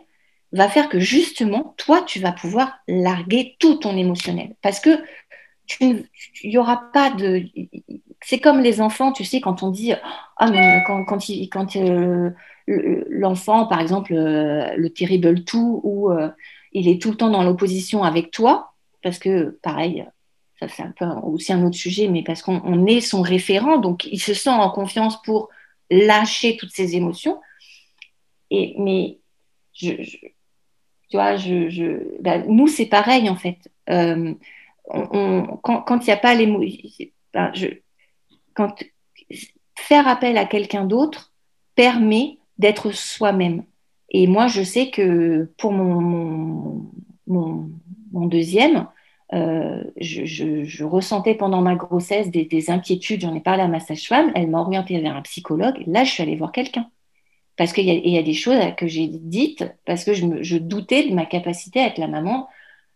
va 0.53 0.69
faire 0.69 0.89
que 0.89 0.99
justement, 0.99 1.75
toi, 1.77 2.03
tu 2.03 2.19
vas 2.19 2.33
pouvoir 2.33 2.81
larguer 2.89 3.57
tout 3.61 3.77
ton 3.77 3.97
émotionnel. 3.97 4.57
Parce 4.61 4.81
que 4.81 4.99
il 5.81 6.05
n'y 6.45 6.59
aura 6.59 6.91
pas 6.93 7.11
de. 7.11 7.45
C'est 8.23 8.41
comme 8.41 8.61
les 8.61 8.81
enfants, 8.81 9.13
tu 9.13 9.25
sais, 9.25 9.41
quand 9.41 9.63
on 9.63 9.71
dit 9.71 9.93
ah, 10.37 10.51
mais 10.51 10.83
quand, 10.87 11.05
quand, 11.05 11.19
quand 11.53 11.77
euh, 12.69 13.05
l'enfant, 13.09 13.67
par 13.67 13.81
exemple, 13.81 14.13
euh, 14.15 14.75
le 14.77 14.91
terrible 14.91 15.45
tout, 15.45 16.11
euh, 16.11 16.29
il 16.73 16.89
est 16.89 17.01
tout 17.01 17.11
le 17.11 17.17
temps 17.17 17.31
dans 17.31 17.43
l'opposition 17.43 18.03
avec 18.03 18.31
toi, 18.31 18.75
parce 19.03 19.19
que 19.19 19.59
pareil, 19.63 20.05
ça 20.59 20.69
c'est 20.69 20.83
un 20.83 20.93
peu 20.97 21.07
aussi 21.23 21.53
un 21.53 21.65
autre 21.65 21.77
sujet, 21.77 22.09
mais 22.09 22.23
parce 22.23 22.43
qu'on 22.43 22.87
est 22.87 23.01
son 23.01 23.23
référent, 23.23 23.79
donc 23.79 24.05
il 24.07 24.21
se 24.21 24.35
sent 24.35 24.51
en 24.51 24.71
confiance 24.71 25.21
pour 25.23 25.49
lâcher 25.91 26.57
toutes 26.57 26.73
ses 26.73 26.97
émotions. 26.97 27.41
Et, 28.51 28.75
mais 28.79 29.19
je, 29.73 29.93
tu 31.09 31.17
vois, 31.17 31.37
ben, 32.21 32.45
nous 32.49 32.67
c'est 32.67 32.87
pareil 32.87 33.29
en 33.29 33.37
fait. 33.37 33.59
Euh, 33.91 34.35
quand 35.63 36.01
il 36.01 36.07
n'y 36.07 36.13
a 36.13 36.17
pas 36.17 36.35
les 36.35 37.13
ben, 37.33 37.53
quand 38.55 38.85
faire 39.75 40.09
appel 40.09 40.37
à 40.37 40.45
quelqu'un 40.45 40.85
d'autre 40.85 41.33
permet 41.75 42.39
d'être 42.59 42.91
soi-même. 42.91 43.65
Et 44.11 44.27
moi, 44.27 44.47
je 44.47 44.63
sais 44.63 44.91
que 44.91 45.51
pour 45.59 45.73
mon, 45.73 46.91
mon, 47.27 48.27
deuxième, 48.27 48.87
euh, 49.35 49.85
je, 50.01 50.85
ressentais 50.85 51.35
pendant 51.35 51.61
ma 51.61 51.75
grossesse 51.75 52.31
des, 52.31 52.45
des 52.45 52.71
inquiétudes. 52.71 53.21
J'en 53.21 53.35
ai 53.35 53.41
parlé 53.41 53.63
à 53.63 53.69
ma 53.69 53.81
sage-femme. 53.81 54.33
Elle 54.35 54.49
m'a 54.49 54.61
orientée 54.61 54.99
vers 55.01 55.17
un 55.17 55.23
psychologue. 55.23 55.83
Là, 55.87 56.05
je 56.05 56.11
suis 56.11 56.23
allée 56.23 56.37
voir 56.37 56.53
quelqu'un. 56.53 56.89
Parce 57.57 57.73
qu'il 57.73 57.87
y, 57.87 58.17
a 58.17 58.23
des 58.23 58.35
choses 58.35 58.57
que 58.77 58.87
j'ai 58.87 59.09
dites 59.09 59.65
parce 59.85 60.05
que 60.05 60.15
je, 60.15 60.57
doutais 60.59 61.09
de 61.09 61.15
ma 61.15 61.27
capacité 61.27 61.81
à 61.81 61.89
être 61.89 61.99
la 61.99 62.07
maman. 62.07 62.49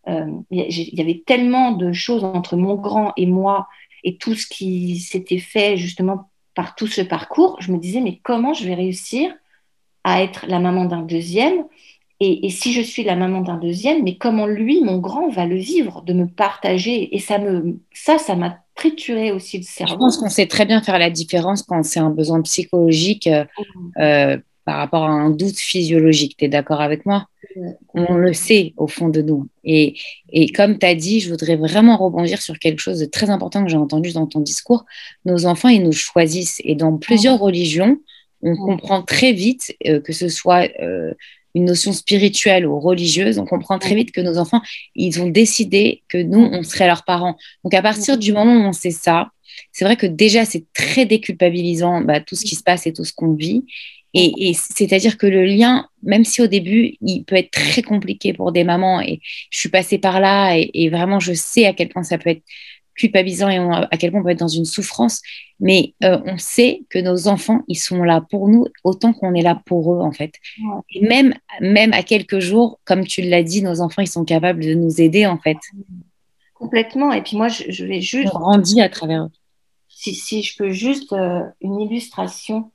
Euh, 0.09 0.27
il 0.53 0.95
y 0.97 1.01
avait 1.01 1.25
tellement 1.27 1.73
de 1.73 1.93
choses 1.93 2.23
entre 2.23 2.57
mon 2.57 2.77
grand 2.77 3.13
et 3.17 3.27
moi 3.27 3.67
et 4.05 4.19
tout 4.19 4.37
ce 4.37 4.47
qui 4.47 4.99
s'était 4.99 5.41
fait 5.41 5.77
justement 5.77 6.31
par 6.55 6.77
tout 6.77 6.87
ce 6.87 7.01
parcours. 7.03 7.57
Je 7.61 7.73
me 7.73 7.79
disais, 7.79 8.01
mais 8.01 8.21
comment 8.23 8.55
je 8.55 8.65
vais 8.65 8.75
réussir 8.75 9.35
à 10.05 10.23
être 10.23 10.47
la 10.49 10.59
maman 10.59 10.85
d'un 10.85 11.03
deuxième 11.03 11.65
et, 12.25 12.51
si 12.51 12.73
je 12.73 12.83
suis 12.83 13.03
la 13.03 13.17
maman 13.17 13.41
d'un 13.41 13.57
deuxième, 13.57 14.05
mais 14.05 14.15
comment 14.17 14.47
lui, 14.47 14.81
mon 14.81 14.99
grand, 14.99 15.29
va 15.29 15.45
le 15.45 15.57
vivre, 15.57 16.03
de 16.03 16.13
me 16.13 16.27
partager? 16.27 17.13
Et 17.17 17.19
ça, 17.19 17.39
me, 17.39 17.81
ça, 17.93 18.17
ça 18.19 18.37
m'a 18.37 18.59
trituré 18.77 19.33
aussi 19.33 19.59
le 19.59 19.65
cerveau. 19.65 19.95
Je 19.95 19.99
pense 19.99 20.19
qu'on 20.19 20.29
sait 20.29 20.47
très 20.47 20.65
bien 20.65 20.81
faire 20.83 21.01
la 21.01 21.11
différence 21.11 21.63
quand 21.63 21.83
c'est 21.83 21.99
un 21.99 22.11
besoin 22.11 22.41
psychologique 22.43 23.27
euh, 23.27 23.45
mmh. 23.45 24.03
euh, 24.03 24.37
par 24.65 24.77
rapport 24.77 25.03
à 25.03 25.11
un 25.11 25.31
doute 25.31 25.57
physiologique. 25.57 26.37
Tu 26.37 26.45
es 26.45 26.49
d'accord 26.49 26.81
avec 26.81 27.07
moi? 27.07 27.27
On 27.93 28.15
le 28.15 28.33
sait 28.33 28.73
au 28.77 28.87
fond 28.87 29.09
de 29.09 29.21
nous. 29.21 29.49
Et, 29.65 29.97
et 30.33 30.53
comme 30.53 30.79
tu 30.79 30.87
as 30.87 30.95
dit, 30.95 31.19
je 31.19 31.29
voudrais 31.29 31.57
vraiment 31.57 31.97
rebondir 31.97 32.41
sur 32.41 32.57
quelque 32.61 32.79
chose 32.79 33.01
de 33.01 33.07
très 33.07 33.31
important 33.31 33.65
que 33.65 33.71
j'ai 33.71 33.77
entendu 33.77 34.13
dans 34.13 34.29
ton 34.29 34.39
discours. 34.39 34.85
Nos 35.25 35.45
enfants, 35.45 35.71
ils 35.71 35.83
nous 35.83 35.91
choisissent. 35.91 36.61
Et 36.63 36.77
dans 36.77 36.97
plusieurs 36.99 37.41
religions, 37.41 37.99
on 38.43 38.57
comprend 38.57 39.03
très 39.03 39.33
vite 39.33 39.75
euh, 39.87 40.01
que 40.01 40.13
ce 40.13 40.29
soit 40.29 40.69
euh, 40.81 41.13
une 41.55 41.67
notion 41.67 41.93
spirituelle 41.93 42.67
ou 42.67 42.81
religieuse, 42.81 43.39
on 43.39 43.45
comprend 43.45 43.79
très 43.79 43.95
vite 43.95 44.13
que 44.13 44.21
nos 44.21 44.39
enfants, 44.39 44.63
ils 44.95 45.21
ont 45.21 45.29
décidé 45.29 46.03
que 46.09 46.19
nous, 46.19 46.41
on 46.41 46.63
serait 46.63 46.87
leurs 46.87 47.05
parents. 47.05 47.37
Donc 47.65 47.75
à 47.75 47.83
partir 47.83 48.19
du 48.19 48.33
moment 48.33 48.55
où 48.55 48.69
on 48.69 48.73
sait 48.73 48.91
ça, 48.91 49.31
c'est 49.71 49.85
vrai 49.85 49.97
que 49.97 50.07
déjà, 50.07 50.45
c'est 50.45 50.65
très 50.73 51.05
déculpabilisant 51.05 52.01
bah, 52.01 52.21
tout 52.21 52.37
ce 52.37 52.45
qui 52.45 52.55
se 52.55 52.63
passe 52.63 52.87
et 52.87 52.93
tout 52.93 53.05
ce 53.05 53.13
qu'on 53.13 53.35
vit. 53.35 53.65
Et, 54.15 54.53
c'est-à-dire 54.55 55.17
que 55.17 55.27
le 55.27 55.47
lien, 55.47 55.89
même 56.03 56.25
si 56.25 56.43
au 56.43 56.47
début, 56.47 56.97
il 57.01 57.25
peut 57.25 57.37
être 57.37 57.51
très 57.51 57.81
compliqué 57.81 58.35
pour 58.35 58.53
des 58.53 58.63
mamans, 58.63 59.01
et 59.01 59.21
je 59.49 59.59
suis 59.59 59.71
passée 59.71 59.97
par 59.97 60.21
là, 60.21 60.55
et, 60.55 60.71
et 60.75 60.91
vraiment, 60.91 61.19
je 61.19 61.33
sais 61.33 61.65
à 61.65 61.73
quel 61.73 61.89
point 61.89 62.03
ça 62.03 62.19
peut 62.19 62.29
être 62.29 62.43
culpabilisant 63.03 63.49
et 63.49 63.59
à 63.59 63.97
quel 63.97 64.13
point 64.13 64.21
on 64.21 64.23
peut 64.23 64.31
être 64.31 64.39
dans 64.39 64.49
une 64.49 64.65
souffrance, 64.65 65.23
mais 65.59 65.95
euh, 66.05 66.21
on 66.25 66.39
sait 66.39 66.83
que 66.89 67.01
nos 67.01 67.27
enfants, 67.27 67.63
ils 67.67 67.77
sont 67.77 68.05
là 68.05 68.21
pour 68.31 68.49
nous 68.49 68.67
autant 68.85 69.13
qu'on 69.13 69.35
est 69.35 69.43
là 69.43 69.61
pour 69.67 69.93
eux, 69.93 70.01
en 70.01 70.13
fait. 70.13 70.35
Et 70.91 71.01
même, 71.01 71.35
même 71.61 71.93
à 71.93 72.03
quelques 72.03 72.39
jours, 72.39 72.79
comme 72.85 73.05
tu 73.05 73.23
l'as 73.23 73.43
dit, 73.43 73.63
nos 73.63 73.81
enfants, 73.81 74.03
ils 74.03 74.09
sont 74.09 74.25
capables 74.25 74.65
de 74.65 74.75
nous 74.75 75.01
aider, 75.01 75.27
en 75.27 75.39
fait. 75.39 75.57
Complètement. 76.55 77.13
Et 77.13 77.23
puis 77.23 77.37
moi, 77.37 77.49
je, 77.49 77.85
vais 77.85 78.01
juste... 78.01 78.31
On 78.35 78.39
grandit 78.39 78.81
à 78.81 78.89
travers 78.89 79.25
eux. 79.25 79.31
Si, 79.89 80.15
si 80.15 80.43
je 80.43 80.57
peux 80.57 80.71
juste 80.71 81.13
euh, 81.13 81.43
une 81.61 81.81
illustration, 81.81 82.71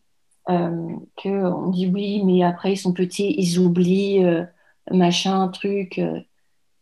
euh, 0.49 0.89
que 1.21 1.30
on 1.30 1.69
dit 1.69 1.88
oui, 1.88 2.21
mais 2.23 2.43
après, 2.43 2.73
ils 2.73 2.78
sont 2.78 2.93
petits, 2.93 3.34
ils 3.38 3.59
oublient, 3.59 4.23
euh, 4.25 4.43
machin, 4.91 5.47
truc. 5.49 5.99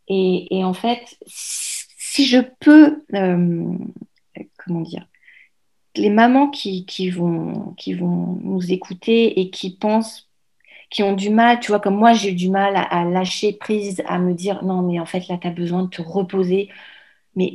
et, 0.08 0.58
et 0.58 0.64
en 0.64 0.74
fait, 0.74 1.18
si 1.26 1.75
je 2.24 2.40
peux, 2.60 3.04
euh, 3.14 3.78
comment 4.58 4.82
dire, 4.82 5.06
les 5.98 6.10
mamans 6.10 6.50
qui, 6.50 7.10
vont, 7.10 7.74
qui 7.78 7.94
vont 7.94 8.40
nous 8.42 8.72
écouter 8.72 9.40
et 9.40 9.50
qui 9.50 9.76
pensent, 9.76 10.30
qui 10.90 11.04
ont 11.04 11.14
du 11.14 11.30
mal, 11.30 11.60
tu 11.60 11.72
vois, 11.72 11.80
comme 11.80 11.98
moi 11.98 12.14
j'ai 12.14 12.32
eu 12.32 12.36
du 12.36 12.50
mal 12.50 12.76
à, 12.76 13.04
lâcher 13.06 13.54
prise, 13.54 14.02
à 14.08 14.20
me 14.20 14.34
dire 14.34 14.64
non, 14.64 14.82
mais 14.82 15.00
en 15.00 15.06
fait 15.06 15.28
là, 15.28 15.38
tu 15.38 15.48
as 15.48 15.52
besoin 15.52 15.84
de 15.84 15.90
te 15.90 16.02
reposer, 16.02 16.70
mais 17.36 17.54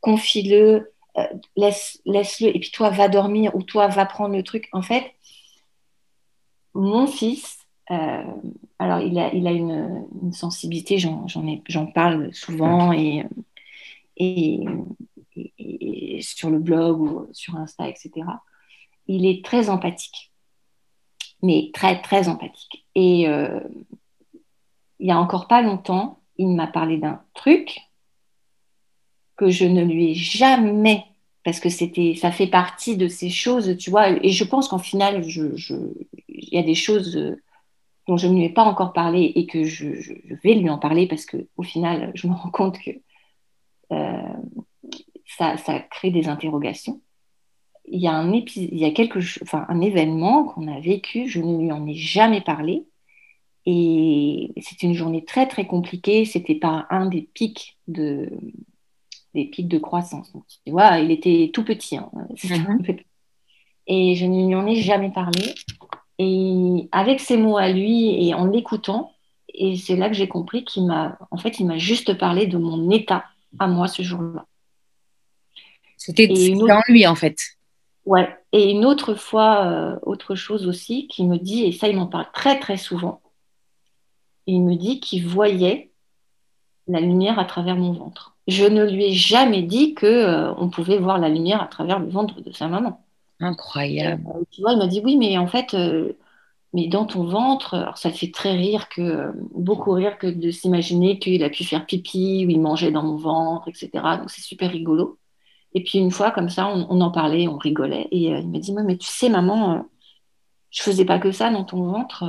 confie-le, 0.00 0.92
euh, 1.18 1.26
laisse, 1.56 2.00
laisse-le, 2.04 2.54
et 2.54 2.60
puis 2.60 2.70
toi, 2.70 2.90
va 2.90 3.08
dormir 3.08 3.54
ou 3.54 3.62
toi, 3.62 3.88
va 3.88 4.06
prendre 4.06 4.34
le 4.34 4.42
truc. 4.42 4.68
En 4.72 4.82
fait, 4.82 5.12
mon 6.74 7.06
fils, 7.06 7.58
euh, 7.90 8.22
alors 8.78 9.00
il 9.00 9.18
a, 9.18 9.32
il 9.32 9.46
a 9.46 9.52
une, 9.52 10.06
une 10.22 10.32
sensibilité, 10.32 10.98
j'en, 10.98 11.26
j'en 11.68 11.86
parle 11.86 12.32
souvent 12.34 12.92
et 12.92 13.24
sur 16.20 16.50
le 16.50 16.58
blog 16.58 17.00
ou 17.00 17.26
sur 17.32 17.56
Insta, 17.56 17.88
etc., 17.88 18.10
il 19.06 19.26
est 19.26 19.44
très 19.44 19.68
empathique. 19.68 20.32
Mais 21.42 21.70
très, 21.74 22.00
très 22.00 22.28
empathique. 22.28 22.86
Et 22.94 23.28
euh, 23.28 23.60
il 25.00 25.06
n'y 25.06 25.12
a 25.12 25.18
encore 25.18 25.48
pas 25.48 25.62
longtemps, 25.62 26.20
il 26.36 26.54
m'a 26.54 26.68
parlé 26.68 26.98
d'un 26.98 27.20
truc 27.34 27.78
que 29.36 29.50
je 29.50 29.64
ne 29.64 29.82
lui 29.82 30.10
ai 30.10 30.14
jamais, 30.14 31.04
parce 31.44 31.58
que 31.58 31.68
c'était, 31.68 32.14
ça 32.14 32.30
fait 32.30 32.46
partie 32.46 32.96
de 32.96 33.08
ces 33.08 33.28
choses, 33.30 33.76
tu 33.76 33.90
vois, 33.90 34.10
et 34.10 34.28
je 34.28 34.44
pense 34.44 34.68
qu'en 34.68 34.78
final, 34.78 35.24
il 35.26 36.48
y 36.52 36.58
a 36.58 36.62
des 36.62 36.76
choses 36.76 37.36
dont 38.06 38.16
je 38.16 38.28
ne 38.28 38.34
lui 38.34 38.44
ai 38.44 38.50
pas 38.50 38.64
encore 38.64 38.92
parlé 38.92 39.32
et 39.34 39.46
que 39.46 39.64
je, 39.64 39.94
je 39.94 40.34
vais 40.44 40.54
lui 40.54 40.70
en 40.70 40.78
parler 40.78 41.06
parce 41.06 41.26
qu'au 41.26 41.62
final, 41.62 42.12
je 42.14 42.28
me 42.28 42.34
rends 42.34 42.50
compte 42.50 42.78
que 42.78 42.90
euh, 43.90 44.22
ça, 45.26 45.56
crée 45.90 46.10
des 46.10 46.28
interrogations. 46.28 47.00
Il 47.86 48.00
y 48.00 48.06
a 48.06 48.12
un, 48.12 48.32
il 48.32 48.78
y 48.78 48.84
a 48.84 48.90
quelque, 48.90 49.18
enfin, 49.42 49.66
un 49.68 49.80
événement 49.80 50.44
qu'on 50.44 50.68
a 50.68 50.80
vécu, 50.80 51.28
je 51.28 51.40
ne 51.40 51.58
lui 51.58 51.72
en 51.72 51.86
ai 51.86 51.94
jamais 51.94 52.40
parlé, 52.40 52.86
et 53.66 54.52
c'est 54.60 54.82
une 54.82 54.94
journée 54.94 55.24
très 55.24 55.46
très 55.46 55.66
compliquée. 55.66 56.24
C'était 56.24 56.56
pas 56.56 56.86
un 56.90 57.06
des 57.06 57.22
pics 57.22 57.78
de 57.88 58.30
des 59.34 59.46
pics 59.46 59.68
de 59.68 59.78
croissance. 59.78 60.30
tu 60.66 60.72
vois, 60.72 60.98
il 60.98 61.10
était 61.10 61.50
tout 61.52 61.64
petit. 61.64 61.96
Hein. 61.96 62.10
Mhm. 62.44 62.98
Et 63.88 64.14
je 64.14 64.26
ne 64.26 64.46
lui 64.46 64.54
en 64.54 64.64
ai 64.64 64.76
jamais 64.76 65.10
parlé. 65.10 65.54
Et 66.18 66.88
avec 66.92 67.18
ces 67.18 67.36
mots 67.36 67.56
à 67.56 67.68
lui 67.68 68.28
et 68.28 68.32
en 68.32 68.46
l'écoutant, 68.46 69.12
et 69.48 69.76
c'est 69.76 69.96
là 69.96 70.08
que 70.08 70.14
j'ai 70.14 70.28
compris 70.28 70.64
qu'il 70.64 70.86
m'a, 70.86 71.18
en 71.32 71.36
fait, 71.36 71.58
il 71.58 71.66
m'a 71.66 71.78
juste 71.78 72.16
parlé 72.16 72.46
de 72.46 72.58
mon 72.58 72.90
état 72.90 73.24
à 73.58 73.66
moi 73.66 73.88
ce 73.88 74.02
jour-là. 74.02 74.46
C'était 75.96 76.26
dans 76.26 76.82
lui, 76.88 77.06
en 77.06 77.14
fait. 77.14 77.38
Ouais. 78.06 78.28
Et 78.52 78.70
une 78.70 78.84
autre 78.84 79.14
fois, 79.14 79.66
euh, 79.66 79.98
autre 80.02 80.34
chose 80.34 80.66
aussi, 80.66 81.06
qui 81.06 81.24
me 81.24 81.38
dit, 81.38 81.64
et 81.64 81.72
ça, 81.72 81.88
il 81.88 81.96
m'en 81.96 82.06
parle 82.06 82.26
très, 82.32 82.58
très 82.58 82.76
souvent, 82.76 83.20
il 84.46 84.62
me 84.62 84.74
dit 84.74 85.00
qu'il 85.00 85.26
voyait 85.26 85.90
la 86.88 87.00
lumière 87.00 87.38
à 87.38 87.44
travers 87.44 87.76
mon 87.76 87.92
ventre. 87.92 88.36
Je 88.48 88.64
ne 88.64 88.84
lui 88.84 89.04
ai 89.04 89.12
jamais 89.12 89.62
dit 89.62 89.94
que 89.94 90.06
euh, 90.06 90.52
on 90.56 90.68
pouvait 90.68 90.98
voir 90.98 91.18
la 91.18 91.28
lumière 91.28 91.62
à 91.62 91.68
travers 91.68 92.00
le 92.00 92.08
ventre 92.08 92.40
de 92.40 92.50
sa 92.50 92.66
maman. 92.66 93.04
Incroyable. 93.38 94.24
Euh, 94.34 94.42
tu 94.50 94.60
vois, 94.62 94.72
il 94.72 94.78
m'a 94.78 94.88
dit 94.88 95.00
oui, 95.04 95.16
mais 95.16 95.38
en 95.38 95.46
fait, 95.46 95.76
mais 96.72 96.88
dans 96.88 97.04
ton 97.04 97.24
ventre, 97.24 97.74
alors 97.74 97.98
ça 97.98 98.10
fait 98.10 98.30
très 98.30 98.52
rire 98.52 98.88
que 98.88 99.32
beaucoup 99.54 99.92
rire 99.92 100.18
que 100.18 100.26
de 100.26 100.50
s'imaginer 100.50 101.18
qu'il 101.18 101.44
a 101.44 101.50
pu 101.50 101.64
faire 101.64 101.84
pipi 101.84 102.44
ou 102.46 102.50
il 102.50 102.60
mangeait 102.60 102.90
dans 102.90 103.02
mon 103.02 103.16
ventre, 103.16 103.68
etc. 103.68 103.90
Donc 104.18 104.30
c'est 104.30 104.40
super 104.40 104.70
rigolo. 104.70 105.18
Et 105.74 105.82
puis 105.84 105.98
une 105.98 106.10
fois 106.10 106.30
comme 106.30 106.48
ça, 106.48 106.68
on, 106.68 107.00
en 107.00 107.10
parlait, 107.10 107.48
on 107.48 107.58
rigolait 107.58 108.08
et 108.10 108.34
euh, 108.34 108.40
il 108.40 108.48
m'a 108.50 108.58
dit 108.58 108.72
mais 108.72 108.96
tu 108.96 109.06
sais 109.06 109.28
maman, 109.28 109.74
euh, 109.74 109.82
je 110.70 110.82
faisais 110.82 111.04
pas 111.04 111.18
que 111.18 111.32
ça 111.32 111.50
dans 111.50 111.64
ton 111.64 111.84
ventre. 111.84 112.24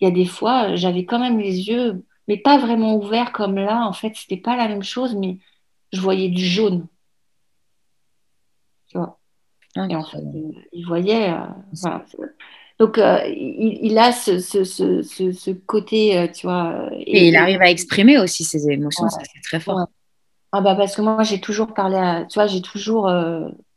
Il 0.00 0.08
y 0.08 0.10
a 0.10 0.14
des 0.14 0.26
fois, 0.26 0.74
j'avais 0.76 1.04
quand 1.04 1.20
même 1.20 1.38
les 1.38 1.68
yeux, 1.68 2.04
mais 2.28 2.36
pas 2.38 2.58
vraiment 2.58 2.96
ouverts 2.96 3.32
comme 3.32 3.56
là. 3.56 3.86
En 3.86 3.92
fait, 3.92 4.12
c'était 4.16 4.36
pas 4.36 4.56
la 4.56 4.68
même 4.68 4.82
chose, 4.82 5.14
mais 5.14 5.38
je 5.92 6.00
voyais 6.00 6.28
du 6.28 6.44
jaune. 6.44 6.86
Tu 8.88 8.98
vois? 8.98 9.18
Et 9.76 9.96
en 9.96 10.04
fait, 10.04 10.22
il 10.72 10.86
voyait. 10.86 11.32
Donc, 12.78 12.98
il, 12.98 13.98
a 13.98 14.10
ce, 14.10 14.40
ce, 14.40 14.64
ce, 14.64 15.02
ce 15.02 15.50
côté, 15.52 16.30
tu 16.34 16.46
vois. 16.46 16.88
Et, 16.92 17.28
il 17.28 17.36
arrive 17.36 17.62
à 17.62 17.70
exprimer 17.70 18.18
aussi 18.18 18.42
ses 18.42 18.68
émotions, 18.68 19.08
ça 19.08 19.20
c'est 19.32 19.40
très 19.42 19.60
fort. 19.60 19.86
Ah 20.50 20.60
bah 20.60 20.74
parce 20.74 20.96
que 20.96 21.02
moi, 21.02 21.22
j'ai 21.22 21.40
toujours 21.40 21.72
parlé 21.72 21.96
à. 21.96 22.24
Tu 22.24 22.34
vois, 22.34 22.46
j'ai 22.46 22.62
toujours. 22.62 23.08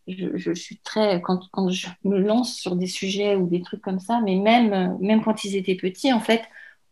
Je, 0.08 0.36
je, 0.36 0.52
suis 0.52 0.78
très. 0.78 1.22
Quand, 1.22 1.42
quand, 1.52 1.70
je 1.70 1.88
me 2.06 2.18
lance 2.18 2.56
sur 2.56 2.76
des 2.76 2.88
sujets 2.88 3.36
ou 3.36 3.48
des 3.48 3.62
trucs 3.62 3.82
comme 3.82 4.00
ça, 4.00 4.20
mais 4.24 4.36
même, 4.36 4.98
même 5.00 5.24
quand 5.24 5.44
ils 5.44 5.56
étaient 5.56 5.76
petits, 5.76 6.12
en 6.12 6.20
fait, 6.20 6.42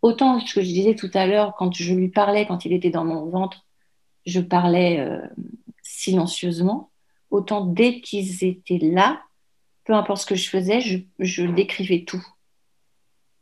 autant 0.04 0.40
ce 0.40 0.54
que 0.54 0.62
je 0.62 0.68
disais 0.68 0.96
tout 0.96 1.12
à 1.16 1.26
l'heure, 1.26 1.56
quand 1.58 1.74
je 1.74 1.94
lui 1.94 2.10
parlais, 2.10 2.46
quand 2.46 2.66
il 2.66 2.74
était 2.74 2.92
dans 2.92 3.06
mon 3.06 3.26
ventre, 3.26 3.66
je 4.28 4.42
parlais 4.42 5.08
silencieusement, 5.86 6.92
autant 7.30 7.66
dès 7.66 8.02
qu'ils 8.02 8.44
étaient 8.44 8.80
là, 8.82 9.22
peu 9.86 9.94
importe 9.94 10.22
ce 10.22 10.26
que 10.26 10.36
je 10.36 10.50
faisais, 10.50 10.82
je, 10.82 11.44
décrivais 11.44 12.04
tout. 12.06 12.26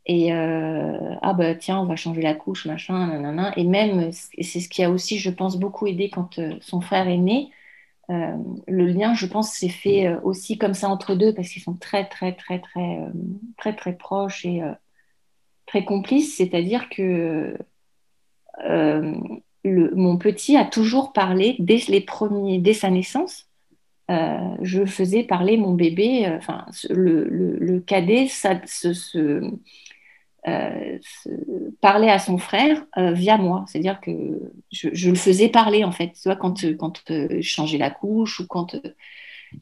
Et 0.06 0.32
euh, 0.34 1.14
ah 1.22 1.32
bah 1.32 1.54
tiens, 1.54 1.80
on 1.80 1.86
va 1.86 1.96
changer 1.96 2.20
la 2.20 2.34
couche, 2.34 2.66
machin, 2.66 3.06
nanana. 3.06 3.56
Et 3.56 3.64
même, 3.64 4.12
c'est 4.12 4.60
ce 4.60 4.68
qui 4.68 4.84
a 4.84 4.90
aussi, 4.90 5.18
je 5.18 5.30
pense, 5.30 5.58
beaucoup 5.58 5.86
aidé 5.86 6.10
quand 6.10 6.38
euh, 6.38 6.56
son 6.60 6.80
frère 6.82 7.08
est 7.08 7.16
né. 7.16 7.50
Euh, 8.10 8.36
le 8.68 8.86
lien, 8.86 9.14
je 9.14 9.24
pense, 9.26 9.52
s'est 9.52 9.70
fait 9.70 10.14
aussi 10.22 10.58
comme 10.58 10.74
ça 10.74 10.90
entre 10.90 11.14
deux 11.14 11.34
parce 11.34 11.48
qu'ils 11.48 11.62
sont 11.62 11.76
très, 11.76 12.06
très, 12.06 12.34
très, 12.34 12.60
très, 12.60 12.98
très, 13.56 13.74
très 13.74 13.96
proches 13.96 14.44
et 14.44 14.60
très 15.66 15.84
complices. 15.86 16.36
C'est-à-dire 16.36 16.90
que 16.90 17.56
mon 19.64 20.18
petit 20.18 20.56
a 20.58 20.66
toujours 20.66 21.14
parlé 21.14 21.56
dès 21.58 21.80
les 21.88 22.02
premiers, 22.02 22.58
dès 22.58 22.74
sa 22.74 22.90
naissance. 22.90 23.43
Euh, 24.10 24.56
je 24.60 24.84
faisais 24.84 25.22
parler 25.22 25.56
mon 25.56 25.72
bébé, 25.72 26.26
euh, 26.26 26.36
enfin 26.36 26.66
le, 26.90 27.80
cadet, 27.80 28.26
ça, 28.28 28.60
se, 28.66 29.40
euh, 30.46 30.98
parlait 31.80 32.10
à 32.10 32.18
son 32.18 32.36
frère 32.36 32.84
via 32.96 33.38
moi. 33.38 33.64
C'est-à-dire 33.66 34.00
que 34.00 34.10
je, 34.70 35.08
le 35.08 35.16
faisais 35.16 35.48
parler 35.48 35.84
en 35.84 35.92
fait. 35.92 36.12
Tu 36.12 36.28
vois, 36.28 36.36
quand, 36.36 36.64
quand 36.76 37.02
je 37.08 37.40
changeais 37.40 37.78
la 37.78 37.90
couche 37.90 38.40
ou 38.40 38.46
quand 38.46 38.76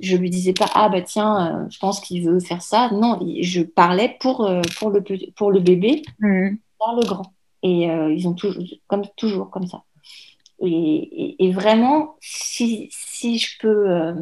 je 0.01 0.17
lui 0.17 0.31
disais 0.31 0.55
pas 0.55 0.71
ah 0.75 0.89
bah 0.89 1.03
tiens, 1.03 1.69
je 1.71 1.79
pense 1.79 2.01
qu'il 2.01 2.25
veut 2.25 2.41
faire 2.41 2.63
ça. 2.63 2.91
Non, 2.93 3.21
je 3.41 3.63
parlais 3.63 4.17
pour, 4.21 4.51
pour, 4.79 4.91
le, 4.91 5.03
pour 5.37 5.53
le 5.53 5.61
bébé, 5.61 6.03
mmh. 6.19 6.57
par 6.79 6.97
le 6.97 7.07
grand. 7.07 7.33
Et 7.63 7.85
ils 7.85 8.27
ont 8.27 8.35
toujours, 8.35 8.61
comme, 8.89 9.05
toujours 9.17 9.51
comme 9.51 9.69
ça. 9.69 9.85
Et, 10.65 11.51
vraiment, 11.53 12.17
si, 12.21 12.89
je 13.39 13.59
peux 13.59 13.91
euh, 13.91 14.15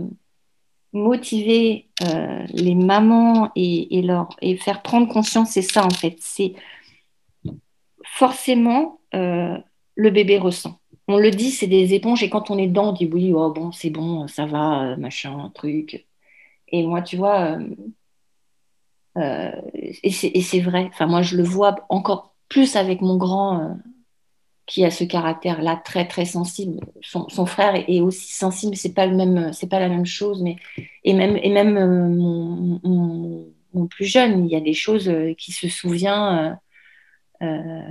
motiver 0.92 1.88
euh, 2.02 2.44
les 2.52 2.74
mamans 2.74 3.50
et, 3.54 4.00
leur, 4.02 4.28
et 4.40 4.56
faire 4.56 4.82
prendre 4.82 5.06
conscience, 5.12 5.50
c'est 5.50 5.62
ça 5.62 5.84
en 5.84 5.90
fait. 5.90 6.16
C'est 6.20 6.54
forcément 8.04 9.00
euh, 9.14 9.58
le 9.96 10.10
bébé 10.10 10.38
ressent. 10.38 10.80
On 11.08 11.18
le 11.18 11.30
dit, 11.30 11.50
c'est 11.50 11.66
des 11.66 11.92
éponges, 11.94 12.22
et 12.22 12.30
quand 12.30 12.50
on 12.50 12.58
est 12.58 12.68
dedans, 12.68 12.90
on 12.90 12.92
dit 12.92 13.06
oui, 13.12 13.32
oh, 13.34 13.50
bon, 13.52 13.72
c'est 13.72 13.90
bon, 13.90 14.26
ça 14.28 14.46
va, 14.46 14.96
machin, 14.96 15.50
truc. 15.54 16.06
Et 16.68 16.86
moi, 16.86 17.02
tu 17.02 17.16
vois, 17.16 17.58
et 19.16 20.10
c'est 20.10 20.60
vrai, 20.60 20.88
enfin, 20.92 21.06
moi, 21.06 21.22
je 21.22 21.36
le 21.36 21.42
vois 21.42 21.76
encore 21.88 22.34
plus 22.48 22.76
avec 22.76 23.00
mon 23.02 23.16
grand 23.16 23.76
qui 24.70 24.84
a 24.84 24.92
ce 24.92 25.02
caractère-là 25.02 25.82
très 25.84 26.06
très 26.06 26.24
sensible. 26.24 26.78
Son, 27.02 27.44
frère 27.44 27.74
est, 27.74 28.00
aussi 28.00 28.32
sensible, 28.32 28.76
c'est 28.76 28.94
pas 28.94 29.04
le 29.04 29.16
même, 29.16 29.52
c'est 29.52 29.68
pas 29.68 29.80
la 29.80 29.88
même 29.88 30.06
chose, 30.06 30.40
mais 30.42 30.58
et 31.02 31.12
même 31.12 31.36
et 31.42 31.50
même 31.50 31.76
euh, 31.76 32.78
mon, 33.74 33.86
plus 33.88 34.04
jeune, 34.04 34.46
il 34.46 34.52
y 34.52 34.54
a 34.54 34.60
des 34.60 34.72
choses 34.72 35.08
euh, 35.08 35.34
qui 35.34 35.50
se 35.50 35.68
souvient. 35.68 36.56
Euh, 37.42 37.82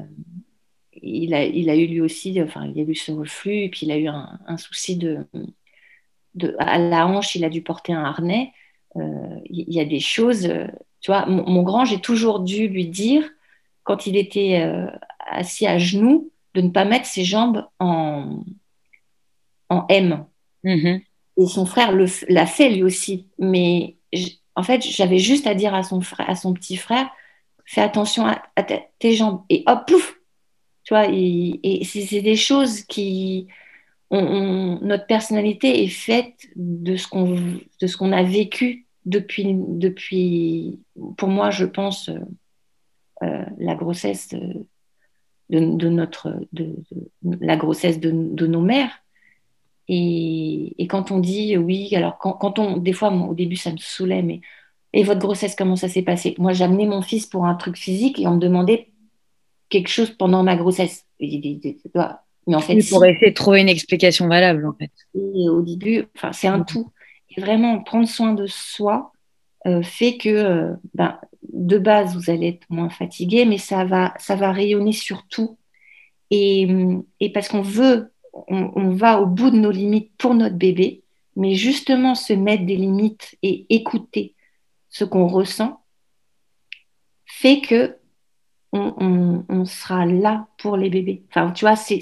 il 1.02 1.34
a, 1.34 1.44
il 1.44 1.70
a 1.70 1.76
eu 1.76 1.86
lui 1.86 2.00
aussi, 2.00 2.42
enfin, 2.42 2.72
il 2.74 2.80
a 2.80 2.84
eu 2.84 2.96
ce 2.96 3.12
reflux, 3.12 3.64
et 3.66 3.70
puis 3.70 3.86
il 3.86 3.92
a 3.92 3.98
eu 3.98 4.08
un, 4.08 4.58
souci 4.58 4.96
de, 4.96 5.26
à 6.60 6.80
la 6.80 7.08
hanche, 7.08 7.36
il 7.36 7.44
a 7.44 7.50
dû 7.50 7.62
porter 7.62 7.92
un 7.92 8.06
harnais. 8.06 8.54
il 8.96 9.74
y 9.74 9.82
a 9.82 9.86
des 9.86 10.00
choses, 10.00 10.50
tu 11.02 11.12
vois, 11.12 11.26
mon 11.26 11.64
grand, 11.64 11.84
j'ai 11.84 12.00
toujours 12.00 12.40
dû 12.40 12.70
lui 12.70 12.88
dire 12.88 13.30
quand 13.84 14.08
il 14.08 14.16
était 14.16 14.64
assis 15.20 15.68
à 15.68 15.78
genoux 15.78 16.29
de 16.54 16.62
ne 16.62 16.70
pas 16.70 16.86
mettre 16.86 17.06
ses 17.06 17.24
jambes 17.24 17.66
en, 17.80 18.44
en 19.70 19.86
M. 19.90 20.26
Mm-hmm. 20.64 21.04
Et 21.38 21.48
son 21.48 21.66
frère 21.66 21.94
l'a 22.28 22.46
fait 22.46 22.70
lui 22.70 22.84
aussi. 22.84 23.28
Mais 23.38 23.96
en 24.56 24.64
fait, 24.64 24.82
j'avais 24.82 25.20
juste 25.20 25.48
à 25.48 25.56
dire 25.56 25.74
à 25.74 25.84
son, 25.84 26.02
frère, 26.02 26.30
à 26.30 26.36
son 26.36 26.54
petit 26.54 26.76
frère, 26.76 27.10
fais 27.66 27.82
attention 27.82 28.26
à, 28.26 28.42
tes 29.00 29.14
jambes. 29.14 29.44
Et 29.50 29.64
hop, 29.68 29.86
plouf 29.88 30.20
Tu 30.84 30.94
vois, 30.94 31.08
et, 31.10 31.82
c'est 31.86 32.22
des 32.22 32.36
choses 32.36 32.82
qui... 32.82 33.48
notre 34.12 35.06
personnalité 35.06 35.84
est 35.84 35.88
faite 35.88 36.50
de 36.56 36.96
ce 36.98 37.08
qu'on 37.08 38.12
a 38.12 38.24
vécu 38.24 38.88
depuis, 39.06 39.46
depuis, 39.48 40.80
pour 41.18 41.30
moi, 41.30 41.52
je 41.52 41.66
pense, 41.66 42.10
euh, 42.10 42.20
euh, 43.24 43.46
la 43.58 43.76
grossesse 43.76 44.36
de, 45.50 45.60
notre, 45.60 46.36
de, 46.54 46.76
la 47.24 47.56
grossesse 47.58 48.00
de, 48.00 48.12
nos 48.12 48.62
mères. 48.62 48.92
Et, 49.88 50.76
quand 50.90 51.12
on 51.12 51.20
dit 51.20 51.58
oui, 51.58 51.94
alors 51.96 52.18
quand, 52.18 52.60
on, 52.60 52.78
des 52.78 52.94
fois, 52.94 53.12
au 53.12 53.34
début, 53.34 53.56
ça 53.56 53.72
me 53.72 53.78
saoulait, 53.78 54.22
mais 54.22 54.42
et 54.94 55.04
votre 55.04 55.20
grossesse, 55.20 55.56
comment 55.56 55.76
ça 55.76 55.88
s'est 55.88 56.02
passé? 56.02 56.36
Moi, 56.40 56.54
j'amenais 56.54 56.88
mon 56.88 57.02
fils 57.02 57.28
pour 57.28 57.46
un 57.46 57.56
truc 57.56 57.78
physique 57.78 58.20
et 58.20 58.28
on 58.28 58.36
me 58.36 58.40
demandait 58.40 58.90
quelque 59.70 59.90
chose 59.90 60.10
pendant 60.10 60.44
ma 60.44 60.56
grossesse. 60.56 61.06
Mais 61.20 62.56
en 62.56 62.60
fait, 62.60 62.80
pour 62.90 63.06
essayer 63.06 63.30
de 63.30 63.36
trouver 63.36 63.62
une 63.62 63.70
explication 63.70 64.28
valable, 64.28 64.66
en 64.66 64.74
fait. 64.74 64.92
Et 65.14 65.48
au 65.48 65.62
début, 65.62 66.06
enfin, 66.16 66.34
c'est 66.34 66.48
un 66.48 66.62
tout. 66.62 66.92
Et 67.36 67.42
vraiment, 67.42 67.84
prendre 67.84 68.08
soin 68.08 68.34
de 68.34 68.48
soi 68.48 69.12
euh, 69.68 69.84
fait 69.84 70.18
que 70.18 70.30
euh, 70.30 70.74
ben, 70.96 71.20
de 71.54 71.78
base, 71.78 72.16
vous 72.16 72.30
allez 72.30 72.48
être 72.50 72.66
moins 72.70 72.90
fatigué, 72.90 73.46
mais 73.46 73.58
ça 73.58 73.86
va, 73.86 74.14
ça 74.20 74.36
va 74.36 74.52
rayonner 74.52 74.92
sur 74.92 75.28
tout. 75.28 75.58
Et, 76.32 76.68
parce 77.34 77.48
qu'on 77.48 77.62
veut, 77.62 78.14
on, 78.34 78.90
va 78.92 79.20
au 79.22 79.26
bout 79.26 79.50
de 79.50 79.58
nos 79.58 79.72
limites 79.72 80.12
pour 80.18 80.36
notre 80.36 80.56
bébé, 80.56 81.04
mais 81.36 81.56
justement 81.56 82.16
se 82.16 82.34
mettre 82.34 82.66
des 82.66 82.76
limites 82.76 83.38
et 83.42 83.66
écouter 83.70 84.36
ce 84.90 85.04
qu'on 85.04 85.28
ressent 85.28 85.84
fait 87.26 87.62
que 87.62 87.96
on, 88.72 89.66
sera 89.66 90.06
là 90.06 90.48
pour 90.60 90.78
les 90.78 90.90
bébés. 90.90 91.24
Enfin, 91.30 91.52
tu 91.52 91.66
vois, 91.66 91.76
c'est, 91.76 92.02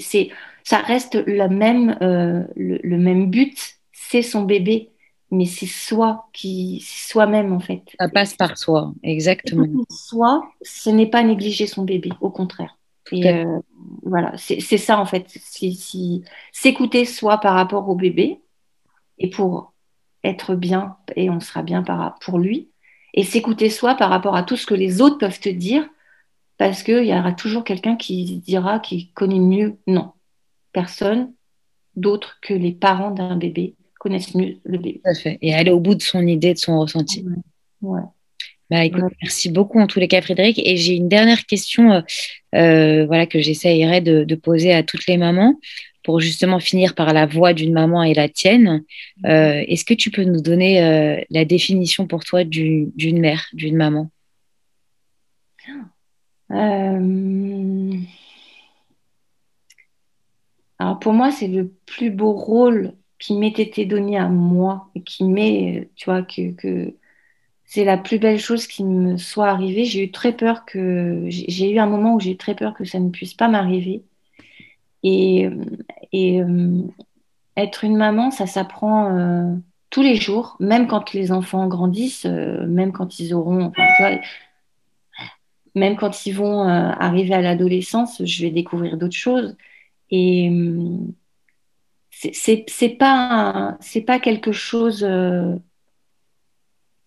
ça 0.64 0.78
reste 0.78 1.14
le 1.26 1.48
même, 1.48 1.96
euh, 2.02 2.44
le, 2.56 2.98
même 2.98 3.30
but, 3.30 3.78
c'est 3.92 4.22
son 4.22 4.42
bébé 4.42 4.90
mais 5.30 5.46
c'est 5.46 5.66
soi 5.66 6.28
qui, 6.32 6.84
soi-même 6.86 7.52
en 7.52 7.60
fait. 7.60 7.82
Ça 7.98 8.08
passe 8.08 8.34
par 8.34 8.56
soi, 8.56 8.92
exactement. 9.02 9.66
Soi, 9.90 10.48
ce 10.62 10.90
n'est 10.90 11.06
pas 11.06 11.22
négliger 11.22 11.66
son 11.66 11.84
bébé, 11.84 12.10
au 12.20 12.30
contraire. 12.30 12.76
Et 13.12 13.28
euh, 13.30 13.58
voilà, 14.02 14.32
c'est 14.36 14.60
ça 14.60 14.98
en 14.98 15.06
fait. 15.06 15.26
Si, 15.28 16.24
S'écouter 16.52 17.04
soi 17.04 17.38
par 17.38 17.54
rapport 17.54 17.88
au 17.88 17.94
bébé 17.94 18.40
et 19.18 19.30
pour 19.30 19.72
être 20.24 20.54
bien, 20.54 20.96
et 21.16 21.30
on 21.30 21.40
sera 21.40 21.62
bien 21.62 21.82
par, 21.82 22.18
pour 22.20 22.38
lui, 22.38 22.70
et 23.14 23.24
s'écouter 23.24 23.70
soi 23.70 23.94
par 23.94 24.10
rapport 24.10 24.36
à 24.36 24.42
tout 24.42 24.56
ce 24.56 24.66
que 24.66 24.74
les 24.74 25.00
autres 25.00 25.18
peuvent 25.18 25.40
te 25.40 25.48
dire, 25.48 25.88
parce 26.58 26.82
qu'il 26.82 27.04
y 27.04 27.14
aura 27.14 27.32
toujours 27.32 27.64
quelqu'un 27.64 27.96
qui 27.96 28.36
dira, 28.38 28.80
qui 28.80 29.10
connaît 29.12 29.38
mieux. 29.38 29.78
Non, 29.86 30.12
personne 30.72 31.32
d'autre 31.96 32.38
que 32.42 32.54
les 32.54 32.72
parents 32.72 33.10
d'un 33.10 33.36
bébé 33.36 33.74
connaissent 33.98 34.34
mieux 34.34 34.58
le 34.64 34.78
bébé. 34.78 35.02
Et 35.42 35.54
aller 35.54 35.70
au 35.70 35.80
bout 35.80 35.94
de 35.94 36.02
son 36.02 36.26
idée, 36.26 36.54
de 36.54 36.58
son 36.58 36.80
ressenti. 36.80 37.24
Ouais. 37.82 38.00
Bah, 38.70 38.82
Merci 39.22 39.50
beaucoup 39.50 39.80
en 39.80 39.86
tous 39.86 39.98
les 39.98 40.08
cas, 40.08 40.20
Frédéric. 40.20 40.60
Et 40.64 40.76
j'ai 40.76 40.94
une 40.94 41.08
dernière 41.08 41.46
question 41.46 41.92
euh, 41.92 42.00
euh, 42.54 43.06
voilà, 43.06 43.26
que 43.26 43.40
j'essayerai 43.40 44.00
de, 44.00 44.34
poser 44.34 44.72
à 44.72 44.82
toutes 44.82 45.06
les 45.06 45.16
mamans 45.16 45.58
pour 46.04 46.20
justement 46.20 46.60
finir 46.60 46.94
par 46.94 47.12
la 47.12 47.26
voix 47.26 47.52
d'une 47.52 47.72
maman 47.72 48.02
et 48.02 48.14
la 48.14 48.28
tienne. 48.28 48.84
Euh, 49.26 49.62
est-ce 49.66 49.84
que 49.84 49.94
tu 49.94 50.10
peux 50.10 50.24
nous 50.24 50.40
donner 50.40 51.24
la 51.30 51.44
définition 51.44 52.06
pour 52.06 52.24
toi 52.24 52.44
d'une 52.44 53.20
mère, 53.20 53.46
d'une 53.52 53.76
maman? 53.76 54.10
Alors 60.78 60.98
pour 61.00 61.12
moi, 61.12 61.30
c'est 61.30 61.48
le 61.48 61.72
plus 61.86 62.10
beau 62.10 62.32
rôle 62.32 62.94
qui 63.18 63.36
m'ait 63.36 63.48
été 63.48 63.84
donné 63.84 64.16
à 64.16 64.28
moi 64.28 64.90
qui 65.04 65.24
m'est, 65.24 65.90
tu 65.96 66.06
vois, 66.06 66.22
que, 66.22 66.94
c'est 67.64 67.84
la 67.84 67.98
plus 67.98 68.18
belle 68.18 68.38
chose 68.38 68.66
qui 68.66 68.84
me 68.84 69.16
soit 69.18 69.48
arrivée. 69.48 69.84
J'ai 69.84 70.04
eu 70.04 70.10
très 70.10 70.32
peur 70.32 70.64
que, 70.64 71.24
j'ai 71.28 71.70
eu 71.70 71.78
un 71.78 71.86
moment 71.86 72.14
où 72.14 72.20
j'ai 72.20 72.36
très 72.36 72.54
peur 72.54 72.74
que 72.74 72.84
ça 72.84 72.98
ne 73.00 73.10
puisse 73.10 73.34
pas 73.34 73.48
m'arriver. 73.48 74.04
Et, 75.02 75.46
euh, 76.14 76.82
être 77.56 77.84
une 77.84 77.96
maman, 77.96 78.30
ça 78.30 78.46
s'apprend 78.46 79.16
euh, 79.16 79.54
tous 79.90 80.02
les 80.02 80.16
jours, 80.16 80.56
même 80.60 80.86
quand 80.86 81.12
les 81.12 81.32
enfants 81.32 81.66
grandissent, 81.66 82.26
euh, 82.26 82.66
même 82.66 82.92
quand 82.92 83.18
ils 83.18 83.34
auront, 83.34 83.72
même 85.74 85.96
quand 85.96 86.26
ils 86.26 86.32
vont 86.32 86.62
arriver 86.62 87.34
à 87.34 87.40
l'adolescence, 87.40 88.24
je 88.24 88.42
vais 88.42 88.50
découvrir 88.50 88.96
d'autres 88.96 89.16
choses. 89.16 89.56
Et 90.10 90.50
c'est 92.32 92.96
pas 92.98 93.76
c'est 93.80 94.00
pas 94.00 94.18
quelque 94.18 94.52
chose 94.52 95.04
euh, 95.04 95.54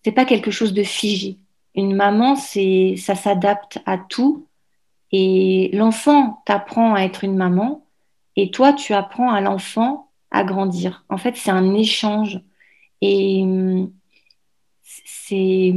c'est 0.04 0.12
pas 0.12 0.26
quelque 0.26 0.52
chose 0.52 0.74
de 0.74 0.84
figé. 0.84 1.38
Une 1.76 1.96
maman, 1.96 2.36
c'est 2.36 2.96
ça 2.98 3.16
s'adapte 3.16 3.80
à 3.86 3.98
tout. 3.98 4.48
Et 5.12 5.70
l'enfant 5.74 6.42
t'apprend 6.46 6.96
à 6.96 7.02
être 7.02 7.24
une 7.24 7.36
maman, 7.36 7.86
et 8.36 8.52
toi, 8.52 8.74
tu 8.74 8.94
apprends 8.94 9.32
à 9.32 9.42
l'enfant 9.42 10.10
à 10.32 10.44
grandir. 10.44 11.06
En 11.10 11.18
fait, 11.18 11.36
c'est 11.36 11.52
un 11.52 11.74
échange. 11.74 12.42
Et 13.02 13.46
c'est 14.84 15.74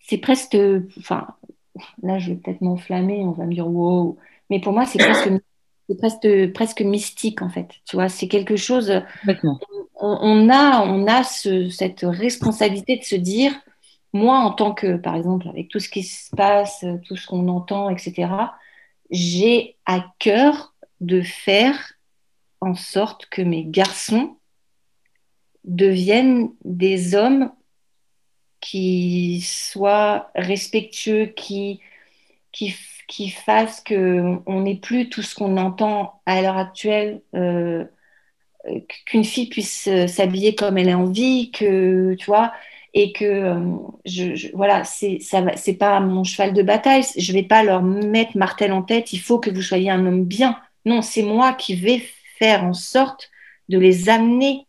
c'est 0.00 0.18
presque, 0.18 0.56
enfin, 0.98 1.28
là, 2.02 2.18
je 2.18 2.30
vais 2.30 2.36
peut-être 2.36 2.62
m'enflammer, 2.62 3.22
on 3.24 3.32
va 3.32 3.44
me 3.44 3.52
dire 3.52 3.68
wow, 3.68 4.16
mais 4.50 4.60
pour 4.60 4.72
moi, 4.72 4.86
c'est 4.86 4.98
presque, 4.98 5.30
presque, 5.94 6.52
presque 6.52 6.80
mystique 6.82 7.42
en 7.42 7.48
fait. 7.48 7.68
Tu 7.86 7.96
vois, 7.96 8.08
c'est 8.08 8.28
quelque 8.28 8.56
chose. 8.56 9.02
On, 10.00 10.48
a, 10.48 10.82
on 10.82 11.06
a 11.06 11.22
cette 11.24 12.02
responsabilité 12.02 12.96
de 12.96 13.04
se 13.04 13.16
dire, 13.16 13.52
moi, 14.12 14.38
en 14.38 14.52
tant 14.52 14.72
que, 14.72 14.96
par 14.96 15.16
exemple, 15.16 15.48
avec 15.48 15.68
tout 15.68 15.80
ce 15.80 15.88
qui 15.88 16.02
se 16.02 16.34
passe, 16.34 16.84
tout 17.06 17.16
ce 17.16 17.26
qu'on 17.26 17.48
entend, 17.48 17.90
etc., 17.90 18.30
j'ai 19.10 19.76
à 19.86 20.04
cœur 20.18 20.74
de 21.00 21.22
faire 21.22 21.94
en 22.60 22.74
sorte 22.74 23.26
que 23.26 23.42
mes 23.42 23.64
garçons 23.64 24.36
deviennent 25.64 26.50
des 26.64 27.14
hommes 27.14 27.52
qui 28.60 29.40
soient 29.42 30.30
respectueux, 30.34 31.26
qui, 31.26 31.80
qui, 32.52 32.74
qui 33.08 33.30
fassent 33.30 33.82
qu'on 33.82 34.60
n'est 34.60 34.76
plus 34.76 35.08
tout 35.08 35.22
ce 35.22 35.34
qu'on 35.34 35.56
entend 35.56 36.20
à 36.26 36.40
l'heure 36.40 36.58
actuelle, 36.58 37.22
euh, 37.34 37.84
qu'une 39.06 39.24
fille 39.24 39.48
puisse 39.48 39.88
s'habiller 40.06 40.54
comme 40.54 40.78
elle 40.78 40.90
a 40.90 40.98
envie, 40.98 41.50
que, 41.50 42.14
tu 42.14 42.26
vois, 42.26 42.52
et 42.94 43.12
que, 43.12 43.24
euh, 43.24 43.76
je, 44.04 44.54
voilà, 44.54 44.82
c'est 44.84 45.78
pas 45.78 46.00
mon 46.00 46.24
cheval 46.24 46.52
de 46.52 46.62
bataille, 46.62 47.04
je 47.16 47.32
vais 47.32 47.42
pas 47.42 47.62
leur 47.62 47.82
mettre 47.82 48.36
martel 48.36 48.72
en 48.72 48.82
tête, 48.82 49.12
il 49.12 49.20
faut 49.20 49.38
que 49.38 49.50
vous 49.50 49.62
soyez 49.62 49.90
un 49.90 50.04
homme 50.06 50.24
bien. 50.24 50.58
Non, 50.84 51.02
c'est 51.02 51.22
moi 51.22 51.52
qui 51.52 51.74
vais 51.74 52.02
faire 52.38 52.64
en 52.64 52.74
sorte 52.74 53.30
de 53.68 53.78
les 53.78 54.08
amener 54.08 54.66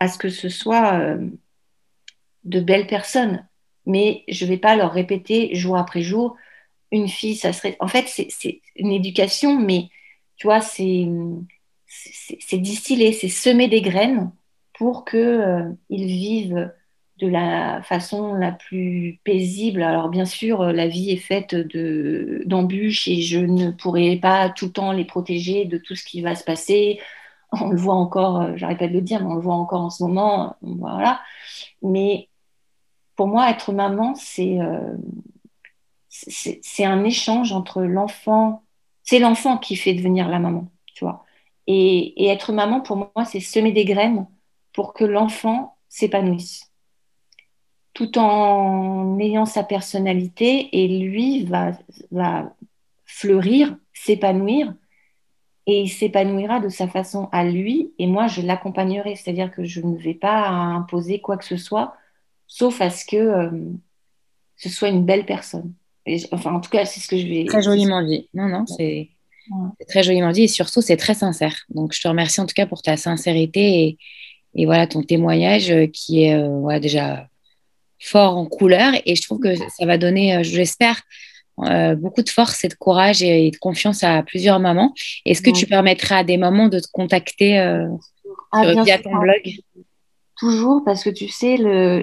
à 0.00 0.08
ce 0.08 0.18
que 0.18 0.28
ce 0.28 0.48
soit 0.48 0.94
euh, 0.94 1.28
de 2.44 2.60
belles 2.60 2.86
personnes. 2.86 3.46
Mais 3.86 4.24
je 4.28 4.46
vais 4.46 4.58
pas 4.58 4.76
leur 4.76 4.92
répéter 4.92 5.54
jour 5.54 5.76
après 5.76 6.02
jour, 6.02 6.36
une 6.94 7.08
fille, 7.08 7.36
ça 7.36 7.52
serait... 7.52 7.76
En 7.80 7.88
fait, 7.88 8.06
c'est 8.08 8.60
une 8.76 8.92
éducation, 8.92 9.58
mais 9.58 9.88
tu 10.36 10.46
vois, 10.46 10.60
c'est 10.60 11.06
distiller, 12.52 13.12
c'est 13.12 13.28
semer 13.28 13.68
des 13.68 13.82
graines 13.82 14.32
pour 14.74 15.04
qu'ils 15.04 15.18
euh, 15.20 15.70
vivent 15.90 16.72
de 17.18 17.28
la 17.28 17.82
façon 17.82 18.34
la 18.34 18.50
plus 18.50 19.20
paisible. 19.24 19.82
Alors 19.82 20.08
bien 20.08 20.24
sûr, 20.24 20.64
la 20.64 20.88
vie 20.88 21.10
est 21.10 21.16
faite 21.16 21.54
d'embûches 22.46 23.06
et 23.06 23.22
je 23.22 23.38
ne 23.38 23.70
pourrai 23.70 24.16
pas 24.16 24.50
tout 24.50 24.66
le 24.66 24.72
temps 24.72 24.92
les 24.92 25.04
protéger 25.04 25.64
de 25.64 25.78
tout 25.78 25.94
ce 25.94 26.04
qui 26.04 26.22
va 26.22 26.34
se 26.34 26.42
passer 26.42 26.98
on 27.62 27.70
le 27.70 27.76
voit 27.76 27.94
encore, 27.94 28.40
euh, 28.40 28.52
j'arrête 28.56 28.78
pas 28.78 28.88
de 28.88 28.92
le 28.92 29.00
dire, 29.00 29.20
mais 29.20 29.30
on 29.30 29.34
le 29.34 29.40
voit 29.40 29.54
encore 29.54 29.82
en 29.82 29.90
ce 29.90 30.02
moment, 30.02 30.56
voilà. 30.62 31.20
Mais 31.82 32.28
pour 33.16 33.28
moi, 33.28 33.50
être 33.50 33.72
maman, 33.72 34.14
euh, 34.38 34.96
c'est 36.14 36.84
un 36.84 37.04
échange 37.04 37.52
entre 37.52 37.82
l'enfant, 37.82 38.62
c'est 39.02 39.18
l'enfant 39.18 39.58
qui 39.58 39.76
fait 39.76 39.94
devenir 39.94 40.28
la 40.28 40.38
maman, 40.38 40.68
tu 40.94 41.04
vois. 41.04 41.24
Et, 41.66 42.28
être 42.28 42.52
maman, 42.52 42.80
pour 42.80 42.96
moi, 42.96 43.24
c'est 43.24 43.40
semer 43.40 43.72
des 43.72 43.84
graines 43.84 44.26
pour 44.72 44.92
que 44.94 45.04
l'enfant 45.04 45.76
s'épanouisse, 45.88 46.72
tout 47.94 48.18
en 48.18 49.18
ayant 49.18 49.46
sa 49.46 49.64
personnalité, 49.64 50.68
et 50.72 50.88
lui 50.88 51.44
va, 51.44 51.72
va 52.10 52.54
fleurir, 53.06 53.76
s'épanouir 53.92 54.74
et 55.66 55.80
il 55.80 55.88
s'épanouira 55.88 56.60
de 56.60 56.68
sa 56.68 56.88
façon 56.88 57.28
à 57.32 57.44
lui 57.44 57.94
et 57.98 58.06
moi 58.06 58.26
je 58.26 58.42
l'accompagnerai. 58.42 59.16
C'est-à-dire 59.16 59.50
que 59.50 59.64
je 59.64 59.80
ne 59.80 59.96
vais 59.96 60.14
pas 60.14 60.48
imposer 60.48 61.20
quoi 61.20 61.38
que 61.38 61.44
ce 61.44 61.56
soit, 61.56 61.96
sauf 62.46 62.80
à 62.80 62.90
ce 62.90 63.06
que 63.06 63.16
euh, 63.16 63.50
ce 64.56 64.68
soit 64.68 64.88
une 64.88 65.04
belle 65.04 65.24
personne. 65.24 65.72
Enfin, 66.32 66.54
en 66.54 66.60
tout 66.60 66.70
cas, 66.70 66.84
c'est 66.84 67.00
ce 67.00 67.08
que 67.08 67.16
je 67.16 67.26
vais. 67.26 67.44
Très 67.46 67.62
joliment 67.62 68.02
dit. 68.02 68.28
Non, 68.34 68.48
non, 68.48 68.66
c'est 68.66 69.10
très 69.88 70.02
joliment 70.02 70.32
dit 70.32 70.44
et 70.44 70.48
surtout 70.48 70.80
c'est 70.80 70.96
très 70.96 71.14
sincère. 71.14 71.54
Donc 71.68 71.92
je 71.92 72.00
te 72.00 72.08
remercie 72.08 72.40
en 72.40 72.46
tout 72.46 72.54
cas 72.54 72.66
pour 72.66 72.80
ta 72.80 72.96
sincérité 72.96 73.82
et, 73.82 73.98
et 74.54 74.64
voilà 74.64 74.86
ton 74.86 75.02
témoignage 75.02 75.70
euh, 75.70 75.86
qui 75.86 76.24
est 76.24 76.34
euh, 76.34 76.78
déjà 76.80 77.28
fort 78.00 78.38
en 78.38 78.46
couleur 78.46 78.94
et 79.04 79.14
je 79.14 79.22
trouve 79.22 79.40
que 79.40 79.54
ça 79.54 79.86
va 79.86 79.98
donner, 79.98 80.42
j'espère, 80.42 81.02
euh, 81.60 81.94
beaucoup 81.94 82.22
de 82.22 82.28
force 82.28 82.64
et 82.64 82.68
de 82.68 82.74
courage 82.74 83.22
et, 83.22 83.50
de 83.50 83.56
confiance 83.56 84.02
à 84.02 84.22
plusieurs 84.22 84.58
mamans. 84.58 84.92
Est-ce 85.24 85.40
que 85.40 85.50
tu 85.50 85.66
permettrais 85.66 86.16
à 86.16 86.24
des 86.24 86.36
mamans 86.36 86.68
de 86.68 86.80
te 86.80 86.88
contacter 86.92 87.60
euh, 87.60 87.88
ah, 88.52 88.82
via 88.82 88.98
ton 88.98 89.16
blog? 89.16 89.60
Toujours, 90.36 90.82
parce 90.84 91.04
que 91.04 91.10
tu 91.10 91.28
sais, 91.28 91.56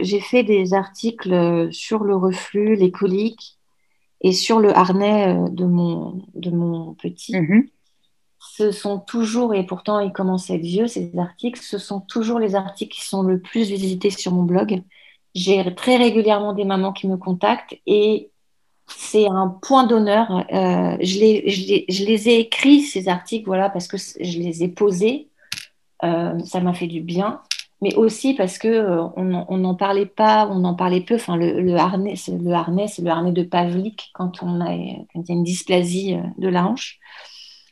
j'ai 0.03 0.21
fait 0.21 0.43
des 0.43 0.73
articles 0.73 1.67
sur 1.71 2.03
le 2.03 2.15
reflux, 2.15 2.75
les 2.75 2.89
coliques 2.89 3.59
et 4.21 4.33
sur 4.33 4.59
le 4.59 4.75
harnais 4.75 5.35
euh, 5.35 5.49
de 5.49 5.65
mon, 5.65 6.21
de 6.35 6.51
mon 6.51 6.93
petit. 6.93 7.33
Mm-hmm. 7.33 7.69
Ce 8.39 8.71
sont 8.71 8.99
toujours, 8.99 9.53
et 9.53 9.65
pourtant 9.65 9.99
ils 9.99 10.11
commencent 10.11 10.49
à 10.49 10.55
être 10.55 10.61
vieux, 10.61 10.87
ces 10.87 11.11
articles, 11.17 11.59
ce 11.61 11.77
sont 11.77 11.99
toujours 12.01 12.39
les 12.39 12.55
articles 12.55 12.95
qui 12.95 13.05
sont 13.05 13.23
le 13.23 13.39
plus 13.39 13.69
visités 13.69 14.09
sur 14.09 14.31
mon 14.31 14.43
blog. 14.43 14.81
J'ai 15.35 15.73
très 15.75 15.97
régulièrement 15.97 16.53
des 16.53 16.65
mamans 16.65 16.91
qui 16.91 17.07
me 17.07 17.17
contactent 17.17 17.75
et 17.85 18.31
c'est 18.87 19.27
un 19.27 19.47
point 19.47 19.85
d'honneur. 19.85 20.45
Euh, 20.51 20.97
je, 21.01 21.19
les, 21.19 22.29
ai 22.29 22.39
écrits, 22.39 22.81
ces 22.81 23.07
articles, 23.07 23.45
voilà, 23.45 23.69
parce 23.69 23.87
que 23.87 23.97
je 23.97 24.39
les 24.39 24.63
ai 24.63 24.67
posés. 24.67 25.29
Euh, 26.03 26.37
ça 26.39 26.59
m'a 26.59 26.73
fait 26.73 26.87
du 26.87 27.01
bien. 27.01 27.41
Mais 27.81 27.95
aussi 27.95 28.35
parce 28.35 28.57
que 28.59 28.67
euh, 28.67 29.03
on 29.15 29.57
n'en 29.57 29.75
parlait 29.75 30.05
pas, 30.05 30.47
on 30.47 30.63
en 30.65 30.75
parlait 30.75 31.01
peu. 31.01 31.15
Enfin, 31.15 31.35
le, 31.35 31.75
harnais, 31.75 32.15
c'est 32.15 32.37
le 32.37 32.51
harnais, 32.53 32.87
c'est 32.87 33.01
le 33.01 33.09
harnais 33.09 33.31
de 33.31 33.43
Pavlik 33.43 34.11
quand 34.13 34.43
on 34.43 34.61
a, 34.61 34.67
quand 35.13 35.21
il 35.21 35.29
y 35.29 35.31
a 35.31 35.35
une 35.35 35.43
dysplasie 35.43 36.17
de 36.37 36.47
la 36.47 36.65
hanche. 36.65 36.99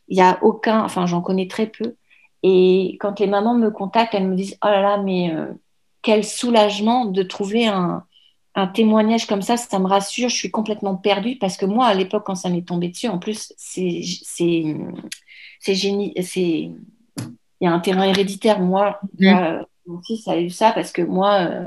Il 0.07 0.15
n'y 0.15 0.23
a 0.23 0.39
aucun, 0.43 0.83
enfin, 0.83 1.05
j'en 1.05 1.21
connais 1.21 1.47
très 1.47 1.67
peu. 1.67 1.95
Et 2.41 2.97
quand 2.99 3.19
les 3.19 3.27
mamans 3.27 3.55
me 3.55 3.69
contactent, 3.69 4.15
elles 4.15 4.27
me 4.27 4.35
disent 4.35 4.57
Oh 4.63 4.67
là 4.67 4.81
là, 4.81 4.97
mais 4.97 5.31
quel 6.01 6.23
soulagement 6.23 7.05
de 7.05 7.21
trouver 7.23 7.67
un, 7.67 8.03
un 8.55 8.67
témoignage 8.67 9.27
comme 9.27 9.41
ça, 9.41 9.57
ça 9.57 9.79
me 9.79 9.87
rassure. 9.87 10.29
Je 10.29 10.35
suis 10.35 10.51
complètement 10.51 10.95
perdue 10.95 11.37
parce 11.37 11.57
que 11.57 11.65
moi, 11.65 11.85
à 11.85 11.93
l'époque, 11.93 12.23
quand 12.25 12.35
ça 12.35 12.49
m'est 12.49 12.65
tombé 12.65 12.89
dessus, 12.89 13.07
en 13.07 13.19
plus, 13.19 13.53
c'est 13.57 14.01
c'est 15.59 15.75
génie. 15.75 16.13
C'est 16.21 16.71
il 17.61 17.65
y 17.65 17.67
a 17.67 17.71
un 17.71 17.79
terrain 17.79 18.03
héréditaire. 18.03 18.59
Moi. 18.59 18.99
Mon 19.89 20.01
fils 20.03 20.27
a 20.27 20.39
eu 20.39 20.49
ça 20.49 20.71
parce 20.71 20.91
que 20.91 21.01
moi, 21.01 21.49
euh, 21.49 21.65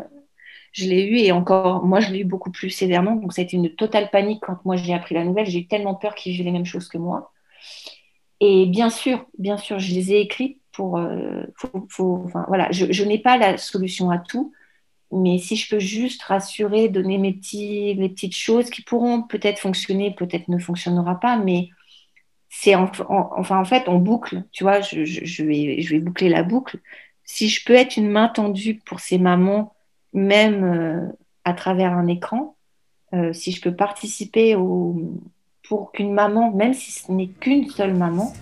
je 0.72 0.86
l'ai 0.86 1.04
eu 1.04 1.16
et 1.18 1.32
encore, 1.32 1.84
moi, 1.84 2.00
je 2.00 2.10
l'ai 2.10 2.20
eu 2.20 2.24
beaucoup 2.24 2.50
plus 2.50 2.70
sévèrement. 2.70 3.16
Donc, 3.16 3.32
ça 3.32 3.42
a 3.42 3.44
été 3.44 3.56
une 3.56 3.74
totale 3.74 4.10
panique 4.10 4.42
quand 4.42 4.64
moi 4.64 4.76
j'ai 4.76 4.94
appris 4.94 5.14
la 5.14 5.24
nouvelle. 5.24 5.46
J'ai 5.46 5.60
eu 5.60 5.66
tellement 5.66 5.94
peur 5.94 6.14
qu'il 6.14 6.40
ait 6.40 6.44
les 6.44 6.50
mêmes 6.50 6.64
choses 6.64 6.88
que 6.88 6.98
moi. 6.98 7.32
Et 8.40 8.66
bien 8.66 8.90
sûr, 8.90 9.26
bien 9.38 9.56
sûr, 9.56 9.78
je 9.78 9.94
les 9.94 10.12
ai 10.12 10.20
écrits 10.20 10.60
pour. 10.72 10.98
Euh, 10.98 11.44
voilà, 12.48 12.68
je, 12.70 13.04
n'ai 13.04 13.18
pas 13.18 13.36
la 13.36 13.58
solution 13.58 14.10
à 14.10 14.18
tout 14.18 14.52
mais 15.12 15.38
si 15.38 15.56
je 15.56 15.68
peux 15.68 15.78
juste 15.78 16.22
rassurer, 16.22 16.88
donner 16.88 17.18
mes, 17.18 17.34
petits, 17.34 17.94
les 17.94 18.08
petites 18.08 18.34
choses 18.34 18.70
qui 18.70 18.82
pourront 18.82 19.22
peut-être 19.22 19.58
fonctionner, 19.58 20.14
peut-être 20.14 20.48
ne 20.48 20.58
fonctionnera 20.58 21.20
pas, 21.20 21.36
mais 21.36 21.68
c'est 22.48 22.74
enfin 22.74 23.58
en 23.58 23.64
fait 23.64 23.88
on 23.88 23.98
boucle, 23.98 24.44
tu 24.52 24.64
vois, 24.64 24.80
je, 24.80 25.42
vais, 25.44 25.82
je 25.82 25.90
vais 25.94 26.00
boucler 26.00 26.30
la 26.30 26.42
boucle. 26.42 26.80
Si 27.24 27.48
je 27.48 27.64
peux 27.64 27.74
être 27.74 27.96
une 27.96 28.10
main 28.10 28.28
tendue 28.28 28.80
pour 28.84 29.00
ces 29.00 29.18
mamans, 29.18 29.74
même 30.12 30.64
euh, 30.64 31.08
à 31.44 31.54
travers 31.54 31.92
un 31.92 32.06
écran, 32.06 32.56
euh, 33.14 33.32
si 33.32 33.52
je 33.52 33.60
peux 33.60 33.74
participer 33.74 34.56
pour 35.68 35.92
qu'une 35.92 36.12
maman, 36.12 36.50
même 36.50 36.74
si 36.74 36.92
ce 36.92 37.12
n'est 37.12 37.28
qu'une 37.28 37.68
seule 37.68 37.94
maman, 37.94 38.32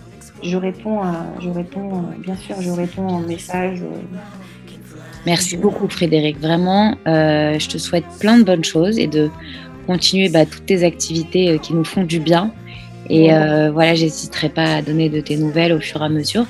je 0.43 0.57
réponds, 0.57 1.01
je 1.39 1.49
réponds, 1.49 2.03
bien 2.19 2.35
sûr, 2.35 2.61
je 2.61 2.71
réponds 2.71 3.07
en 3.07 3.19
message. 3.19 3.81
Euh, 3.81 4.01
Merci 5.25 5.57
beaucoup 5.57 5.87
Frédéric. 5.87 6.39
Vraiment, 6.39 6.95
euh, 7.07 7.59
je 7.59 7.69
te 7.69 7.77
souhaite 7.77 8.05
plein 8.19 8.39
de 8.39 8.43
bonnes 8.43 8.63
choses 8.63 8.97
et 8.97 9.07
de 9.07 9.29
continuer 9.85 10.29
bah, 10.29 10.45
toutes 10.45 10.65
tes 10.65 10.83
activités 10.83 11.49
euh, 11.49 11.57
qui 11.57 11.73
nous 11.73 11.83
font 11.83 12.03
du 12.03 12.19
bien. 12.19 12.51
Et 13.11 13.33
euh, 13.33 13.71
voilà, 13.73 13.93
j'hésiterai 13.93 14.47
pas 14.47 14.75
à 14.75 14.81
donner 14.81 15.09
de 15.09 15.19
tes 15.19 15.35
nouvelles 15.35 15.73
au 15.73 15.81
fur 15.81 16.01
et 16.01 16.05
à 16.05 16.09
mesure 16.09 16.45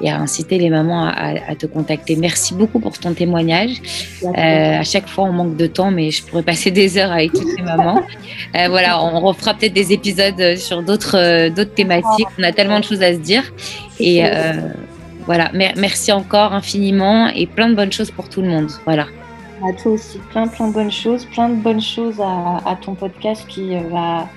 et 0.00 0.10
à 0.10 0.18
inciter 0.18 0.58
les 0.58 0.70
mamans 0.70 1.06
à, 1.06 1.54
te 1.56 1.66
contacter. 1.66 2.16
Merci 2.16 2.54
beaucoup 2.54 2.80
pour 2.80 2.98
ton 2.98 3.12
témoignage. 3.12 3.82
Euh, 4.24 4.80
à 4.80 4.82
chaque 4.82 5.08
fois, 5.08 5.24
on 5.24 5.32
manque 5.32 5.56
de 5.56 5.66
temps, 5.66 5.90
mais 5.90 6.10
je 6.10 6.24
pourrais 6.24 6.42
passer 6.42 6.70
des 6.70 6.96
heures 6.96 7.12
avec 7.12 7.32
toutes 7.32 7.54
les 7.58 7.62
mamans. 7.70 8.00
Euh, 8.56 8.68
voilà, 8.70 9.02
on 9.02 9.20
refera 9.20 9.52
peut-être 9.52 9.74
des 9.74 9.92
épisodes 9.92 10.56
sur 10.56 10.82
d'autres 10.82 11.50
d'autres 11.50 11.74
thématiques. 11.74 12.28
On 12.38 12.42
a 12.42 12.52
tellement 12.52 12.80
de 12.80 12.84
choses 12.84 13.02
à 13.02 13.12
se 13.12 13.18
dire. 13.18 13.42
Et 14.00 14.22
voilà, 15.26 15.50
merci 15.52 16.12
encore 16.12 16.54
infiniment 16.54 17.28
et 17.28 17.46
plein 17.46 17.68
de 17.68 17.74
bonnes 17.74 17.92
choses 17.92 18.10
pour 18.10 18.30
tout 18.30 18.40
le 18.40 18.48
monde. 18.48 18.70
Voilà. 18.86 19.06
À 19.68 19.72
toi 19.74 19.92
aussi, 19.92 20.18
plein 20.30 20.46
plein 20.46 20.68
de 20.68 20.72
bonnes 20.72 20.92
choses, 20.92 21.26
plein 21.26 21.50
de 21.50 21.56
bonnes 21.56 21.82
choses 21.82 22.20
à, 22.20 22.62
à 22.64 22.76
ton 22.76 22.94
podcast 22.94 23.44
qui 23.48 23.74
va 23.90 24.28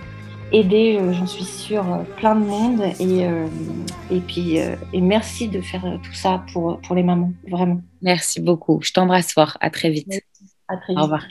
aider, 0.52 0.98
euh, 1.00 1.14
j'en 1.14 1.28
suis 1.28 1.44
sûre, 1.44 1.86
euh, 1.94 2.04
plein 2.18 2.36
de 2.36 2.46
monde. 2.46 2.82
Et, 3.00 3.26
euh, 3.26 3.48
et 4.12 4.20
puis, 4.20 4.58
et 4.58 5.02
merci 5.02 5.48
de 5.48 5.62
faire 5.62 6.00
tout 6.04 6.14
ça 6.14 6.44
pour, 6.54 6.80
pour 6.82 6.96
les 6.96 7.04
mamans, 7.04 7.34
vraiment. 7.50 7.82
Merci 8.02 8.42
beaucoup. 8.42 8.80
Je 8.82 8.92
t'embrasse 8.92 9.34
fort. 9.34 9.58
À 9.62 9.70
très 9.70 9.90
vite. 9.90 10.12
À 10.68 10.78
très 10.78 10.94
vite. 10.94 11.00
Au 11.00 11.04
revoir. 11.04 11.24